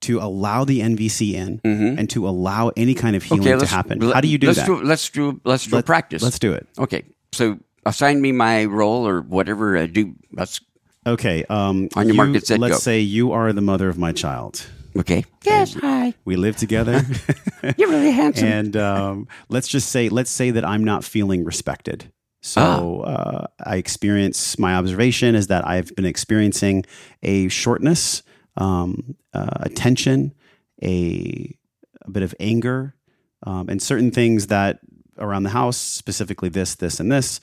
to 0.00 0.18
allow 0.18 0.64
the 0.64 0.80
NVC 0.80 1.34
in 1.34 1.58
mm-hmm. 1.58 1.98
and 1.98 2.08
to 2.10 2.26
allow 2.26 2.72
any 2.76 2.94
kind 2.94 3.14
of 3.14 3.22
healing 3.22 3.46
okay, 3.48 3.58
to 3.58 3.66
happen? 3.66 4.00
How 4.00 4.20
do 4.20 4.28
you 4.28 4.38
do 4.38 4.48
let's 4.48 4.60
that? 4.60 4.66
Do, 4.66 4.82
let's 4.82 5.10
do 5.10 5.40
let's 5.44 5.66
do 5.66 5.76
Let, 5.76 5.86
practice. 5.86 6.22
Let's 6.22 6.38
do 6.38 6.52
it. 6.54 6.66
Okay, 6.78 7.04
so 7.32 7.58
assign 7.84 8.20
me 8.22 8.32
my 8.32 8.64
role 8.64 9.06
or 9.06 9.20
whatever. 9.20 9.76
I 9.76 9.86
do. 9.86 10.14
Let's 10.32 10.60
okay. 11.06 11.44
Um, 11.50 11.90
on 11.96 12.06
your 12.06 12.14
you, 12.14 12.16
market 12.16 12.46
set. 12.46 12.58
Let's 12.58 12.76
go. 12.76 12.80
say 12.80 13.00
you 13.00 13.32
are 13.32 13.52
the 13.52 13.60
mother 13.60 13.90
of 13.90 13.98
my 13.98 14.12
child. 14.12 14.66
Okay. 14.96 15.24
Yes. 15.44 15.74
Hi. 15.74 16.14
We 16.24 16.36
live 16.36 16.56
together. 16.56 17.04
You're 17.76 17.90
really 17.90 18.10
handsome. 18.10 18.48
and 18.48 18.76
um, 18.76 19.28
let's 19.48 19.68
just 19.68 19.90
say, 19.90 20.08
let's 20.08 20.30
say 20.30 20.50
that 20.50 20.64
I'm 20.64 20.82
not 20.82 21.04
feeling 21.04 21.44
respected 21.44 22.10
So 22.40 23.00
uh, 23.00 23.46
I 23.64 23.76
experience 23.76 24.58
my 24.58 24.74
observation 24.74 25.34
is 25.34 25.48
that 25.48 25.66
I've 25.66 25.94
been 25.96 26.06
experiencing 26.06 26.84
a 27.22 27.48
shortness, 27.48 28.22
um, 28.56 29.16
uh, 29.34 29.48
a 29.60 29.68
tension, 29.68 30.34
a, 30.82 31.56
a 32.02 32.10
bit 32.10 32.22
of 32.22 32.34
anger, 32.38 32.94
um, 33.42 33.68
and 33.68 33.82
certain 33.82 34.10
things 34.10 34.46
that 34.48 34.78
around 35.18 35.42
the 35.42 35.50
house, 35.50 35.76
specifically 35.76 36.48
this, 36.48 36.76
this, 36.76 37.00
and 37.00 37.10
this, 37.10 37.40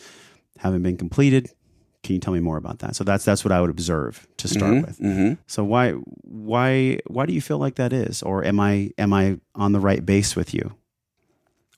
haven't 0.59 0.83
been 0.83 0.97
completed. 0.97 1.49
Can 2.03 2.15
you 2.15 2.21
tell 2.21 2.33
me 2.33 2.39
more 2.39 2.57
about 2.57 2.79
that? 2.79 2.95
So 2.95 3.03
that's 3.03 3.25
that's 3.25 3.43
what 3.43 3.51
I 3.51 3.59
would 3.59 3.71
observe 3.71 4.27
to 4.37 4.47
start 4.47 4.85
with. 4.85 4.99
mhm. 4.99 5.39
So 5.47 5.63
why 5.63 5.91
why 5.91 6.99
why 7.07 7.25
do 7.25 7.33
you 7.33 7.41
feel 7.41 7.57
like 7.57 7.75
that 7.75 7.91
is, 7.93 8.21
or 8.21 8.45
am 8.45 8.59
I 8.59 8.91
am 8.99 9.11
I 9.11 9.39
on 9.55 9.71
the 9.71 9.79
right 9.79 10.05
base 10.05 10.35
with 10.35 10.53
you? 10.53 10.75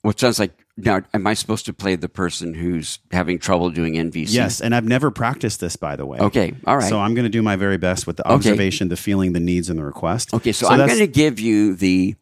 Well, 0.03 0.11
it 0.11 0.19
sounds 0.19 0.37
like 0.37 0.51
now, 0.79 1.01
am 1.13 1.25
I 1.25 1.33
supposed 1.33 1.65
to 1.65 1.73
play 1.73 1.95
the 1.95 2.07
person 2.07 2.53
who's 2.53 2.99
having 3.11 3.39
trouble 3.39 3.71
doing 3.71 3.95
NVC? 3.95 4.27
Yes, 4.33 4.61
and 4.61 4.75
I've 4.75 4.85
never 4.85 5.09
practiced 5.09 5.59
this, 5.59 5.75
by 5.75 5.95
the 5.95 6.05
way. 6.05 6.19
Okay. 6.19 6.53
All 6.67 6.77
right. 6.77 6.87
So 6.87 6.99
I'm 6.99 7.15
going 7.15 7.25
to 7.25 7.29
do 7.29 7.41
my 7.41 7.55
very 7.55 7.77
best 7.77 8.05
with 8.05 8.17
the 8.17 8.23
Okay. 8.27 8.35
observation, 8.35 8.89
the 8.89 8.95
feeling, 8.95 9.33
the 9.33 9.39
needs, 9.39 9.69
and 9.71 9.79
the 9.79 9.83
request. 9.83 10.33
okay. 10.35 10.51
So, 10.51 10.67
I'm 10.67 10.85
going 10.85 10.99
to 10.99 11.07
give 11.07 11.39
you 11.39 11.73
the 11.73 12.15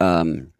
um, 0.00 0.52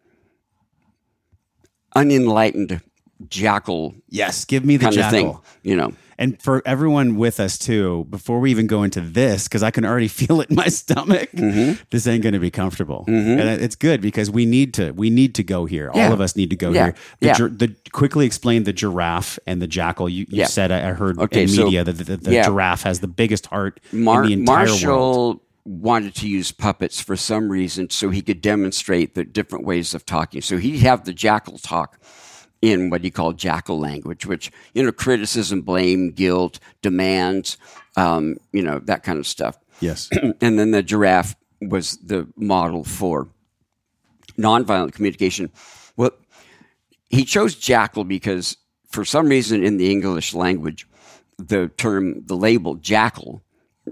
unenlightened 1.95 2.81
jackal 3.27 3.95
yes, 4.09 4.45
give 4.45 4.65
me 4.65 4.77
the 4.77 4.89
jackal. 4.89 5.11
thing. 5.11 5.37
You 5.63 5.75
know. 5.75 5.93
And 6.17 6.41
for 6.41 6.61
everyone 6.65 7.15
with 7.15 7.39
us 7.39 7.57
too, 7.57 8.05
before 8.09 8.39
we 8.39 8.51
even 8.51 8.67
go 8.67 8.83
into 8.83 9.01
this, 9.01 9.47
because 9.47 9.63
I 9.63 9.71
can 9.71 9.83
already 9.85 10.07
feel 10.19 10.41
it 10.41 10.49
in 10.49 10.55
my 10.55 10.67
stomach, 10.67 11.31
Mm-hmm. 11.33 11.81
this 11.89 12.05
ain't 12.07 12.21
going 12.23 12.33
to 12.33 12.39
be 12.39 12.51
comfortable. 12.51 13.05
And 13.07 13.39
it's 13.61 13.75
good 13.75 14.01
because 14.01 14.29
we 14.31 14.45
need 14.45 14.73
to 14.75 14.91
we 14.91 15.09
need 15.09 15.35
to 15.35 15.43
go 15.43 15.65
here. 15.65 15.91
Yeah. 15.93 16.07
All 16.07 16.13
of 16.13 16.21
us 16.21 16.35
need 16.35 16.49
to 16.51 16.55
go 16.55 16.71
Yeah. 16.71 16.83
here. 16.85 16.95
The, 17.19 17.27
Yeah. 17.27 17.33
the 17.51 17.75
quickly 17.91 18.25
explain 18.25 18.63
the 18.63 18.73
giraffe 18.73 19.39
and 19.47 19.61
the 19.61 19.67
jackal. 19.67 20.07
You, 20.09 20.21
you 20.29 20.39
Yeah. 20.39 20.45
said 20.47 20.71
I, 20.71 20.91
heard 20.93 21.17
Okay, 21.19 21.43
in 21.43 21.47
so- 21.47 21.65
media 21.65 21.83
that 21.83 21.93
the, 21.93 22.17
the, 22.17 22.31
yeah. 22.31 22.43
giraffe 22.45 22.83
has 22.83 22.99
the 22.99 23.07
biggest 23.07 23.47
heart 23.47 23.79
Mar- 23.91 24.23
in 24.23 24.27
the 24.27 24.33
entire 24.33 24.67
Marshall 24.67 24.89
world. 24.97 25.39
wanted 25.65 26.13
to 26.15 26.27
use 26.27 26.51
puppets 26.51 26.99
for 27.01 27.15
some 27.15 27.49
reason 27.49 27.89
so 27.89 28.09
he 28.09 28.21
could 28.21 28.41
demonstrate 28.41 29.15
the 29.15 29.23
different 29.23 29.65
ways 29.65 29.93
of 29.93 30.05
talking. 30.05 30.41
So 30.41 30.57
he'd 30.57 30.79
have 30.79 31.05
the 31.05 31.13
jackal 31.13 31.57
talk 31.57 31.99
in 32.63 32.89
what 32.89 33.03
he 33.03 33.11
called 33.11 33.37
jackal 33.37 33.77
language, 33.77 34.25
which, 34.25 34.49
you 34.73 34.81
know, 34.81 34.91
criticism, 34.93 35.61
blame, 35.63 36.11
guilt, 36.11 36.59
demands, 36.81 37.57
um, 37.97 38.37
you 38.53 38.63
know, 38.63 38.79
that 38.79 39.03
kind 39.03 39.19
of 39.19 39.27
stuff. 39.27 39.57
Yes. 39.81 40.09
and 40.41 40.57
then 40.57 40.71
the 40.71 40.81
giraffe 40.81 41.35
was 41.59 41.97
the 41.97 42.25
model 42.37 42.85
for 42.85 43.27
nonviolent 44.37 44.93
communication. 44.93 45.51
Well, 45.97 46.11
he 47.09 47.25
chose 47.25 47.53
jackal 47.55 48.05
because 48.05 48.55
for 48.89 49.03
some 49.03 49.27
reason 49.27 49.61
in 49.61 49.75
the 49.75 49.91
English 49.91 50.33
language, 50.33 50.87
the 51.37 51.67
term, 51.67 52.25
the 52.25 52.37
label 52.37 52.75
jackal 52.75 53.43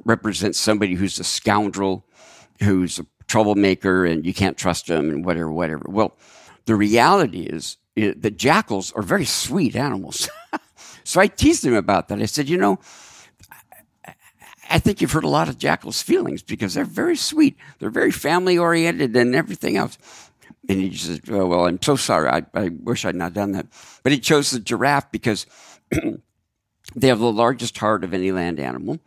represents 0.05 0.57
somebody 0.57 0.93
who's 0.93 1.19
a 1.19 1.25
scoundrel, 1.25 2.05
who's 2.63 2.99
a 2.99 3.05
troublemaker, 3.27 4.05
and 4.05 4.25
you 4.25 4.33
can't 4.33 4.57
trust 4.57 4.89
him, 4.89 5.09
and 5.09 5.25
whatever, 5.25 5.51
whatever. 5.51 5.83
Well, 5.89 6.15
the 6.67 6.75
reality 6.75 7.41
is 7.41 7.75
that 8.09 8.37
jackals 8.37 8.91
are 8.93 9.01
very 9.01 9.25
sweet 9.25 9.75
animals. 9.75 10.29
so 11.03 11.21
I 11.21 11.27
teased 11.27 11.65
him 11.65 11.75
about 11.75 12.07
that. 12.07 12.21
I 12.21 12.25
said, 12.25 12.49
you 12.49 12.57
know, 12.57 12.79
I 14.69 14.79
think 14.79 15.01
you've 15.01 15.11
hurt 15.11 15.25
a 15.25 15.29
lot 15.29 15.49
of 15.49 15.57
jackals' 15.57 16.01
feelings 16.01 16.41
because 16.41 16.73
they're 16.73 16.85
very 16.85 17.17
sweet. 17.17 17.57
They're 17.79 17.89
very 17.89 18.11
family 18.11 18.57
oriented 18.57 19.15
and 19.15 19.35
everything 19.35 19.75
else. 19.75 19.97
And 20.69 20.79
he 20.79 20.95
says, 20.95 21.21
oh, 21.29 21.47
Well, 21.47 21.67
I'm 21.67 21.81
so 21.81 21.95
sorry. 21.95 22.29
I, 22.29 22.45
I 22.53 22.69
wish 22.69 23.03
I'd 23.03 23.15
not 23.15 23.33
done 23.33 23.51
that. 23.51 23.67
But 24.03 24.13
he 24.13 24.19
chose 24.19 24.51
the 24.51 24.59
giraffe 24.59 25.11
because 25.11 25.45
they 26.95 27.07
have 27.07 27.19
the 27.19 27.31
largest 27.31 27.77
heart 27.77 28.03
of 28.03 28.13
any 28.13 28.31
land 28.31 28.59
animal. 28.59 28.99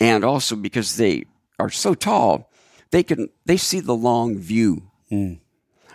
And 0.00 0.24
also 0.24 0.54
because 0.56 0.96
they 0.96 1.24
are 1.58 1.70
so 1.70 1.94
tall, 1.94 2.50
they 2.90 3.02
can 3.02 3.28
they 3.44 3.56
see 3.56 3.80
the 3.80 3.94
long 3.94 4.38
view. 4.38 4.90
Hmm. 5.08 5.34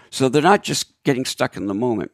So 0.10 0.30
they're 0.30 0.42
not 0.42 0.64
just 0.64 0.94
getting 1.04 1.26
stuck 1.26 1.58
in 1.58 1.68
the 1.68 1.74
moment. 1.74 2.12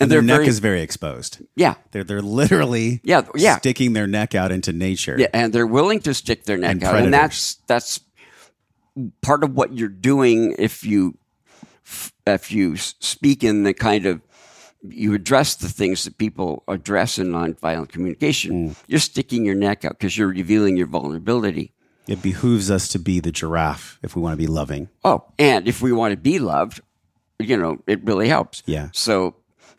And 0.00 0.10
their 0.10 0.22
neck 0.22 0.36
very, 0.38 0.46
is 0.48 0.58
very 0.60 0.80
exposed. 0.82 1.38
yeah, 1.56 1.74
They're 1.90 2.04
they're 2.04 2.22
literally 2.22 3.00
Yeah, 3.04 3.22
yeah. 3.34 3.58
sticking 3.58 3.92
their 3.92 4.06
neck 4.06 4.34
out 4.34 4.50
into 4.50 4.72
nature. 4.72 5.16
Yeah, 5.18 5.28
and 5.34 5.52
they're 5.52 5.66
willing 5.66 6.00
to 6.00 6.14
stick 6.14 6.44
their 6.44 6.56
neck 6.56 6.70
And 6.72 6.84
out, 6.84 6.96
and 6.96 7.12
that's 7.12 7.56
that's 7.66 8.00
part 9.20 9.44
of 9.44 9.54
what 9.54 9.74
you're 9.74 9.88
doing 9.88 10.54
if 10.58 10.84
you 10.84 11.18
if 12.26 12.50
you 12.50 12.76
speak 12.76 13.44
in 13.44 13.64
the 13.64 13.74
kind 13.74 14.06
of 14.06 14.20
you 14.88 15.12
address 15.12 15.56
the 15.56 15.68
things 15.68 16.04
that 16.04 16.16
people 16.16 16.62
address 16.66 17.18
in 17.18 17.28
nonviolent 17.32 17.90
communication. 17.90 18.70
Mm. 18.70 18.76
You're 18.86 19.00
sticking 19.00 19.44
your 19.44 19.54
neck 19.54 19.84
out 19.84 19.98
because 19.98 20.16
you're 20.16 20.28
revealing 20.28 20.76
your 20.78 20.86
vulnerability. 20.86 21.74
It 22.08 22.22
behooves 22.22 22.70
us 22.70 22.88
to 22.88 22.98
be 22.98 23.20
the 23.20 23.30
giraffe 23.30 23.98
if 24.02 24.16
we 24.16 24.22
want 24.22 24.32
to 24.32 24.38
be 24.38 24.46
loving. 24.46 24.88
Oh, 25.04 25.24
and 25.38 25.68
if 25.68 25.82
we 25.82 25.92
want 25.92 26.12
to 26.12 26.16
be 26.16 26.38
loved, 26.38 26.80
you 27.38 27.56
know, 27.58 27.82
it 27.86 28.02
really 28.04 28.28
helps. 28.28 28.62
Yeah. 28.66 28.88
So, 28.92 29.36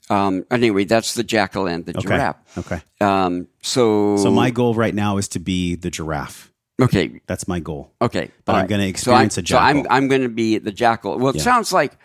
um, 0.09 0.45
anyway, 0.51 0.83
that's 0.85 1.13
the 1.13 1.23
jackal 1.23 1.67
and 1.67 1.85
the 1.85 1.91
Okay. 1.97 2.01
giraffe. 2.07 2.37
Okay. 2.57 2.81
Um, 2.99 3.47
so, 3.61 4.17
So 4.17 4.31
my 4.31 4.49
goal 4.51 4.73
right 4.75 4.93
now 4.95 5.17
is 5.17 5.27
to 5.29 5.39
be 5.39 5.75
the 5.75 5.89
giraffe. 5.89 6.51
okay, 6.81 7.21
That's 7.27 7.47
my 7.47 7.59
goal. 7.59 7.91
Okay, 8.01 8.31
But 8.45 8.53
all 8.53 8.55
I'm 8.57 8.61
right. 8.63 8.69
gonna 8.69 8.83
So 8.83 8.89
experience 8.89 9.37
I'm- 9.37 9.43
a 9.43 9.47
So 9.47 9.57
I'm. 9.57 9.87
I'm 9.89 10.07
going 10.07 10.23
to 10.23 10.29
be 10.29 10.57
the 10.57 10.71
jackal. 10.71 11.17
Well, 11.17 11.29
it 11.29 11.35
Yeah. 11.37 11.43
sounds 11.43 11.71
like 11.71 11.97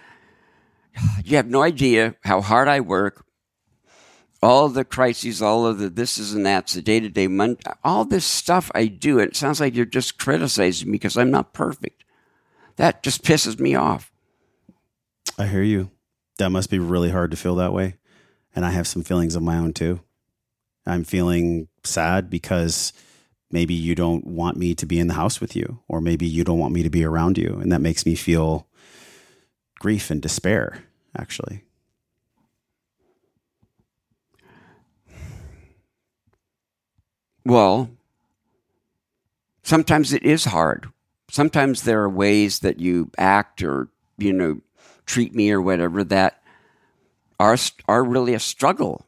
you 1.25 1.37
have 1.37 1.47
no 1.49 1.63
idea 1.63 2.15
how 2.25 2.41
hard 2.41 2.69
I 2.69 2.81
work. 2.81 3.25
All 4.43 4.69
the 4.69 4.85
crises, 4.85 5.41
all 5.41 5.67
of 5.67 5.79
the 5.79 5.89
this 5.89 6.19
is 6.19 6.35
and 6.35 6.45
that's, 6.45 6.75
the 6.75 6.83
day 6.83 7.01
to 7.01 7.09
day, 7.09 7.27
all 7.83 8.05
this 8.05 8.25
stuff 8.27 8.71
I 8.75 8.87
do. 8.87 9.19
It 9.19 9.35
sounds 9.35 9.61
like 9.61 9.75
you're 9.75 9.87
just 9.87 10.19
criticizing 10.19 10.89
me 10.89 10.93
because 10.93 11.17
I'm 11.17 11.31
not 11.31 11.53
perfect. 11.55 12.05
That 12.77 13.03
just 13.03 13.25
pisses 13.25 13.59
me 13.59 13.75
off. 13.75 14.13
I 15.39 15.47
hear 15.47 15.63
you. 15.63 15.91
That 16.39 16.51
must 16.51 16.71
be 16.71 16.79
really 16.79 17.11
hard 17.11 17.31
to 17.31 17.37
feel 17.37 17.55
that 17.57 17.73
way. 17.73 17.97
And 18.55 18.65
I 18.65 18.71
have 18.71 18.87
some 18.87 19.03
feelings 19.03 19.37
of 19.37 19.43
my 19.43 19.57
own 19.57 19.73
too. 19.73 20.01
I'm 20.87 21.05
feeling 21.05 21.69
sad 21.85 22.31
because 22.31 22.93
maybe 23.51 23.75
you 23.75 23.95
don't 23.95 24.27
want 24.27 24.57
me 24.57 24.75
to 24.75 24.87
be 24.87 24.99
in 24.99 25.09
the 25.09 25.15
house 25.15 25.41
with 25.41 25.57
you, 25.57 25.81
or 25.89 26.01
maybe 26.01 26.27
you 26.27 26.45
don't 26.45 26.59
want 26.59 26.75
me 26.75 26.83
to 26.83 26.91
be 26.91 27.05
around 27.05 27.39
you. 27.39 27.59
And 27.61 27.73
that 27.73 27.81
makes 27.81 28.07
me 28.07 28.15
feel 28.15 28.67
grief 29.79 30.11
and 30.11 30.23
despair, 30.23 30.85
actually. 31.17 31.65
Well, 37.45 37.91
sometimes 39.63 40.13
it 40.13 40.25
is 40.25 40.47
hard. 40.47 40.89
Sometimes 41.31 41.83
there 41.83 42.03
are 42.03 42.09
ways 42.09 42.61
that 42.61 42.81
you 42.81 43.11
act 43.19 43.63
or, 43.63 43.89
you 44.19 44.33
know, 44.33 44.61
treat 45.07 45.35
me 45.35 45.51
or 45.51 45.61
whatever 45.63 46.05
that 46.05 46.43
are, 47.41 47.57
are 47.89 48.05
really 48.05 48.35
a 48.35 48.39
struggle. 48.41 49.07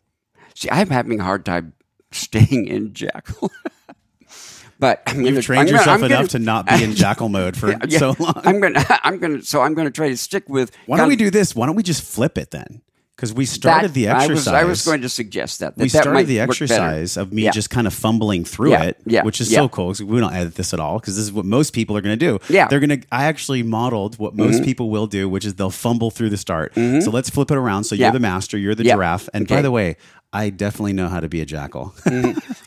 See, 0.55 0.69
I'm 0.71 0.89
having 0.91 1.21
a 1.21 1.25
hard 1.25 1.45
time 1.45 1.75
staying 2.13 2.67
in 2.67 2.95
Jackal. 2.95 3.51
but 4.79 5.03
I'm 5.07 5.21
You've 5.21 5.31
gonna, 5.35 5.43
trained 5.43 5.67
gonna- 5.69 5.79
yourself 5.79 5.99
I'm 5.99 6.05
enough 6.05 6.19
gonna- 6.19 6.29
to 6.29 6.39
not 6.39 6.67
be 6.67 6.83
in 6.85 6.95
jackal 6.95 7.29
mode 7.29 7.57
for 7.57 7.73
Yeah, 7.87 7.99
so 7.99 8.15
long. 8.19 8.35
I'm 8.45 8.61
gonna, 8.61 8.85
I'm 9.03 9.19
gonna, 9.19 9.43
so 9.43 9.61
I'm 9.61 9.75
gonna 9.75 9.91
try 9.91 10.09
to 10.09 10.17
stick 10.17 10.49
with. 10.49 10.71
Why 10.87 10.97
don't 10.99 11.09
we 11.09 11.17
do 11.17 11.31
this? 11.31 11.55
Why 11.55 11.67
don't 11.67 11.77
we 11.77 11.83
just 11.83 12.03
flip 12.03 12.39
it 12.39 12.51
then? 12.51 12.83
Because 13.19 13.35
we 13.35 13.47
started 13.47 13.89
that- 13.89 13.95
the 13.95 14.09
I 14.11 14.13
exercise. 14.23 14.37
was, 14.37 14.47
I 14.47 14.63
was 14.63 14.85
going 14.85 15.01
to 15.03 15.09
suggest 15.09 15.59
that. 15.59 15.75
that 15.75 15.83
we 15.83 15.89
that 15.89 16.03
started 16.03 16.13
might 16.15 16.27
the 16.29 16.39
exercise 16.39 17.17
of 17.17 17.33
me 17.33 17.43
Yeah. 17.43 17.51
just 17.51 17.69
kind 17.69 17.89
of 17.89 17.93
fumbling 17.93 18.45
through 18.45 18.71
Yeah, 18.71 18.83
it, 18.85 18.97
yeah, 19.07 19.25
which 19.25 19.41
is 19.41 19.53
so 19.53 19.69
cool. 19.69 19.89
'cause 19.89 20.01
we 20.01 20.21
don't 20.21 20.33
edit 20.33 20.55
this 20.55 20.73
at 20.73 20.79
all 20.79 21.01
because 21.01 21.17
this 21.17 21.25
is 21.25 21.33
what 21.33 21.45
most 21.45 21.73
people 21.73 21.97
are 21.97 22.01
going 22.01 22.17
to 22.17 22.25
do. 22.25 22.39
Yeah. 22.49 22.63
Mm-hmm. 22.67 22.71
they're 22.71 22.79
going 22.87 23.01
to. 23.01 23.07
I 23.11 23.25
actually 23.25 23.65
modeled 23.65 24.19
what 24.21 24.37
most 24.37 24.63
people 24.63 24.89
will 24.91 25.09
do, 25.09 25.29
which 25.29 25.45
is 25.45 25.55
they'll 25.57 25.71
fumble 25.71 26.13
through 26.13 26.31
the 26.31 26.37
start. 26.37 26.75
So 26.77 27.11
let's 27.11 27.29
flip 27.29 27.51
it 27.51 27.57
around. 27.57 27.85
So 27.85 27.97
you're 27.97 28.13
the 28.13 28.21
master, 28.21 28.57
you're 28.57 28.77
the 28.77 28.85
giraffe, 28.85 29.29
and 29.35 29.49
by 29.49 29.63
the 29.63 29.73
way, 29.73 29.97
I 30.33 30.51
definitely 30.51 30.93
know 30.93 31.09
how 31.09 31.19
to 31.19 31.29
be 31.29 31.41
a 31.41 31.45
jackal. 31.47 31.95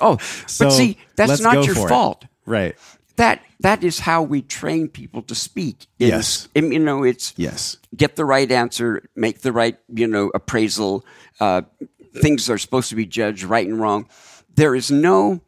Oh, 0.02 0.18
So 0.48 0.66
but 0.66 0.72
see, 0.72 0.98
that's 1.16 1.40
not 1.40 1.64
your 1.64 1.76
for 1.76 1.86
it. 1.86 1.90
fault. 1.90 2.26
right? 2.46 2.76
That 3.18 3.42
that 3.60 3.84
is 3.84 4.00
how 4.00 4.24
we 4.24 4.42
train 4.42 4.88
people 4.88 5.22
to 5.24 5.36
speak. 5.36 5.86
is- 6.00 6.10
Yes. 6.10 6.48
you 6.56 6.80
know, 6.80 7.04
it's 7.04 7.34
Yes. 7.38 7.78
get 7.96 8.16
the 8.16 8.26
right 8.26 8.52
answer, 8.52 9.04
make 9.16 9.42
the 9.42 9.52
right, 9.52 9.78
you 9.94 10.08
know, 10.08 10.32
appraisal. 10.34 11.06
Uh, 11.40 11.62
things 12.22 12.50
are 12.50 12.58
supposed 12.58 12.90
to 12.90 12.96
be 12.96 13.06
judged 13.06 13.44
right 13.44 13.68
and 13.68 13.80
wrong. 13.80 14.08
There 14.56 14.76
is 14.76 14.90
no, 14.92 15.42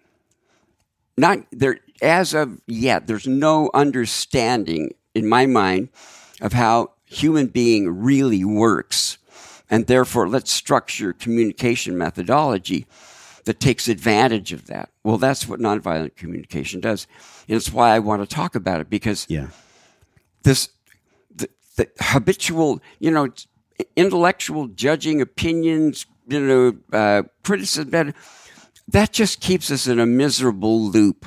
not 1.18 1.40
there 1.52 1.80
as 2.02 2.34
of 2.34 2.62
yet. 2.68 3.08
There's 3.08 3.28
no 3.28 3.70
understanding 3.74 4.94
in 5.16 5.28
my 5.28 5.46
mind 5.46 5.90
of 6.42 6.54
how 6.54 6.92
human 7.06 7.48
being 7.48 7.90
really 8.04 8.44
works, 8.44 9.18
and 9.70 9.88
therefore, 9.88 10.28
let's 10.28 10.52
structure 10.52 11.14
communication 11.14 11.98
methodology 11.98 12.86
that 13.46 13.60
takes 13.60 13.88
advantage 13.88 14.52
of 14.54 14.68
that. 14.68 14.90
Well, 15.04 15.18
that's 15.18 15.48
what 15.48 15.60
nonviolent 15.60 16.16
communication 16.16 16.80
does, 16.80 17.08
and 17.48 17.58
it's 17.58 17.72
why 17.72 17.96
I 17.96 18.00
want 18.00 18.28
to 18.28 18.36
talk 18.36 18.56
about 18.56 18.82
it 18.82 18.90
because 18.90 19.26
Yeah. 19.30 19.48
this 20.44 20.70
the, 21.36 21.50
the 21.76 21.90
habitual, 22.00 22.82
you 23.00 23.12
know, 23.12 23.30
intellectual 23.96 24.68
judging 24.68 25.22
opinions, 25.22 26.06
you 26.28 26.40
know, 26.40 26.78
uh, 26.98 27.24
criticism, 27.44 27.90
that, 27.92 28.16
that 28.88 29.12
just 29.12 29.40
keeps 29.42 29.72
us 29.72 29.88
in 29.88 30.00
a 30.00 30.06
miserable 30.06 30.82
loop. 30.82 31.26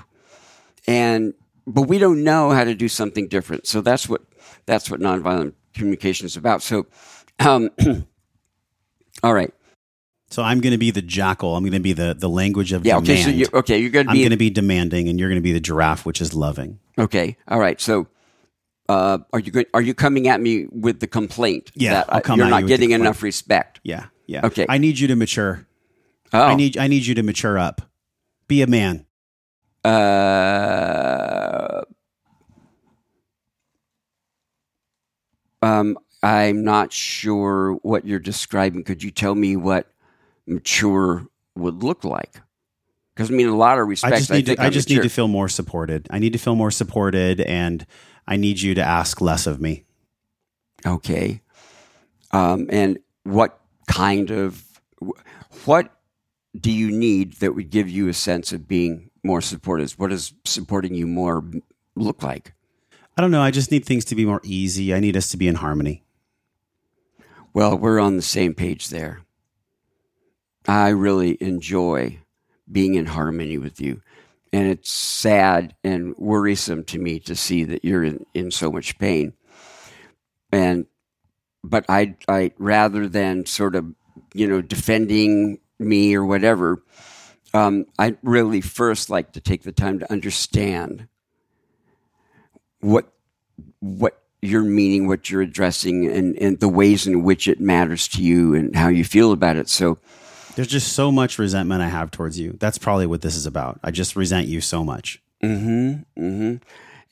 And, 0.87 1.35
but 1.67 1.83
we 1.83 1.99
don't 1.99 2.23
know 2.23 2.51
how 2.51 2.65
to 2.65 2.75
do 2.75 2.89
something 2.89 3.27
different. 3.29 3.67
So 3.67 3.81
that's 3.81 4.09
what, 4.09 4.23
that's 4.67 4.91
what 4.91 5.01
nonviolent 5.01 5.55
communication 5.75 6.27
is 6.27 6.37
about. 6.37 6.63
So, 6.63 6.87
um, 7.41 7.71
all 9.23 9.35
right. 9.35 9.53
So 10.37 10.43
I'm 10.43 10.61
going 10.61 10.73
to 10.73 10.79
be 10.79 10.91
the 10.91 11.01
jackal. 11.01 11.57
I'm 11.57 11.63
going 11.63 11.73
to 11.73 11.81
be 11.81 11.95
the, 11.95 12.13
the 12.13 12.29
language 12.29 12.73
of 12.73 12.85
Yeah. 12.85 13.01
demand. 13.01 13.09
Okay. 13.09 13.23
So 13.23 13.31
you, 13.31 13.47
okay. 13.55 13.79
You're 13.79 13.89
going 13.89 14.05
to 14.07 14.13
be. 14.13 14.19
I'm 14.19 14.23
going 14.23 14.33
to 14.33 14.37
be 14.37 14.51
demanding, 14.51 15.09
and 15.09 15.19
you're 15.19 15.31
going 15.31 15.41
to 15.41 15.43
be 15.43 15.55
the 15.55 15.61
giraffe, 15.61 16.05
which 16.05 16.21
is 16.21 16.35
loving. 16.35 16.79
okay. 16.99 17.39
All 17.49 17.59
right. 17.59 17.81
So, 17.81 18.07
uh, 18.87 19.17
are 19.33 19.39
you 19.39 19.51
going, 19.51 19.65
are 19.73 19.81
you 19.81 19.95
coming 19.95 20.29
at 20.29 20.43
me 20.43 20.67
with 20.71 21.01
the 21.01 21.07
complaint 21.07 21.73
Yeah, 21.75 22.05
that 22.05 22.23
come 22.25 22.39
you're 22.39 22.51
not 22.51 22.67
getting 22.67 22.91
enough 22.91 23.23
respect? 23.23 23.81
Yeah, 23.83 24.09
yeah. 24.27 24.45
Okay. 24.45 24.67
I 24.69 24.77
need 24.77 24.99
you 24.99 25.09
to 25.09 25.17
mature. 25.17 25.67
Oh, 26.35 26.43
I 26.43 26.55
need 26.55 26.77
I 26.77 26.87
need 26.87 27.07
you 27.07 27.15
to 27.15 27.23
mature 27.23 27.59
up. 27.59 27.81
Be 28.47 28.61
a 28.61 28.67
man. 28.67 29.07
Uh, 29.87 31.81
um, 35.63 35.97
I'm 36.23 36.63
not 36.63 36.93
sure 36.93 37.77
what 37.77 38.05
you're 38.05 38.19
describing. 38.19 38.85
Could 38.85 39.03
you 39.03 39.11
tell 39.11 39.35
me 39.35 39.57
what 39.57 39.91
mature 40.47 41.27
would 41.55 41.83
look 41.83 42.05
like? 42.05 42.41
Because 43.15 43.31
I 43.31 43.35
mean, 43.35 43.49
a 43.49 43.57
lot 43.57 43.79
of 43.79 43.87
I 43.87 43.89
respect. 43.89 44.17
just 44.17 44.31
need 44.31 44.47
think 44.47 44.59
to 44.59 44.65
I 44.65 44.71
just 44.71 44.91
need 44.91 45.03
to 45.03 45.09
feel 45.09 45.29
more 45.29 45.49
supported. 45.49 46.07
I 46.11 46.19
need 46.19 46.35
to 46.35 46.39
feel 46.39 46.55
more 46.55 46.71
supported, 46.71 47.41
and 47.41 47.87
I 48.27 48.37
need 48.37 48.61
you 48.61 48.75
to 48.75 48.83
ask 48.83 49.21
less 49.21 49.47
of 49.47 49.61
me. 49.61 49.85
Okay. 50.85 51.41
Um, 52.33 52.67
and 52.71 52.99
what 53.25 53.59
kind 53.89 54.31
of 54.31 54.63
what 55.65 55.93
do 56.59 56.71
you 56.71 56.91
need 56.91 57.35
that 57.35 57.55
would 57.55 57.71
give 57.71 57.89
you 57.89 58.09
a 58.09 58.15
sense 58.15 58.53
of 58.53 58.69
being 58.69 59.11
more 59.23 59.41
supported? 59.41 59.91
What 59.93 60.11
does 60.11 60.35
supporting 60.45 60.95
you 60.95 61.07
more 61.07 61.45
look 61.95 62.23
like? 62.23 62.53
I 63.17 63.23
don't 63.23 63.31
know. 63.31 63.43
I 63.43 63.51
just 63.51 63.71
need 63.71 63.87
things 63.87 64.05
to 64.07 64.15
be 64.15 64.27
more 64.27 64.41
easy. 64.45 64.93
I 64.93 65.01
need 65.01 65.17
us 65.17 65.31
to 65.31 65.37
be 65.39 65.49
in 65.49 65.55
harmony. 65.55 66.05
Well, 67.55 67.79
we're 67.79 67.99
on 67.99 68.17
the 68.17 68.23
same 68.23 68.53
page 68.53 68.89
there. 68.89 69.21
I 70.69 70.89
really 70.89 71.37
enjoy 71.41 72.19
being 72.71 72.95
in 72.95 73.07
harmony 73.07 73.59
with 73.59 73.81
you. 73.81 74.03
And 74.53 74.69
it's 74.69 74.91
sad 74.91 75.75
and 75.85 76.17
worrisome 76.17 76.85
to 76.85 76.99
me 76.99 77.19
to 77.21 77.35
see 77.37 77.65
that 77.65 77.85
you're 77.85 78.05
in, 78.05 78.25
in 78.35 78.51
so 78.51 78.71
much 78.71 78.99
pain. 78.99 79.35
And 80.53 80.87
but 81.63 81.85
I 81.89 82.17
I 82.29 82.53
rather 82.59 83.09
than 83.09 83.45
sort 83.45 83.75
of, 83.75 83.93
you 84.35 84.47
know, 84.47 84.63
defending 84.63 85.59
me 85.79 86.15
or 86.15 86.25
whatever, 86.25 86.83
um, 87.53 87.87
I'd 87.99 88.19
really 88.23 88.61
first 88.61 89.11
like 89.11 89.33
to 89.33 89.41
take 89.41 89.63
the 89.63 89.73
time 89.73 89.99
to 89.99 90.11
understand 90.11 91.09
what 92.81 93.13
what 93.81 94.23
you're 94.43 94.63
meaning, 94.63 95.09
what 95.09 95.29
you're 95.31 95.43
addressing, 95.43 96.07
and, 96.07 96.37
and 96.39 96.61
the 96.61 96.69
ways 96.69 97.07
in 97.07 97.23
which 97.23 97.49
it 97.49 97.61
matters 97.61 98.07
to 98.09 98.23
you 98.23 98.55
and 98.55 98.77
how 98.77 98.89
you 98.89 99.05
feel 99.05 99.33
about 99.33 99.57
it. 99.57 99.69
So, 99.69 99.99
There's 100.57 100.69
just 100.69 100.95
so 100.95 101.13
much 101.13 101.39
resentment 101.39 101.83
I 101.83 101.89
have 101.89 102.11
towards 102.11 102.39
you. 102.39 102.57
That's 102.59 102.79
probably 102.79 103.07
what 103.07 103.21
this 103.21 103.37
is 103.37 103.45
about. 103.45 103.79
I 103.85 103.91
just 103.91 104.17
resent 104.17 104.49
you 104.49 104.61
so 104.61 104.83
much. 104.83 105.23
mm-hmm, 105.43 106.21
mm-hmm. 106.21 106.57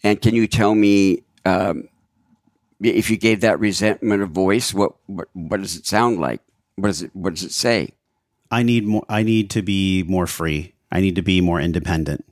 and 0.03 0.23
can 0.23 0.35
you 0.35 0.47
tell 0.47 0.75
me 0.75 1.23
um, 1.45 1.89
if 2.81 3.11
you 3.11 3.19
gave 3.19 3.43
that 3.43 3.61
resentment 3.61 4.23
a 4.23 4.27
voice, 4.27 4.73
what, 4.73 4.93
what 5.07 5.29
what 5.35 5.61
does 5.61 5.77
it 5.77 5.87
sound 5.87 6.21
like? 6.21 6.41
What 6.77 6.89
does 6.89 7.03
it 7.03 7.11
What 7.15 7.35
does 7.35 7.45
it 7.45 7.53
say? 7.53 7.91
I 8.51 8.63
need 8.63 8.87
more. 8.87 9.05
I 9.09 9.23
need 9.23 9.51
to 9.51 9.63
be 9.63 10.05
more 10.05 10.27
free. 10.27 10.75
I 10.91 11.01
need 11.01 11.17
to 11.17 11.23
be 11.23 11.41
more 11.41 11.61
independent. 11.61 12.25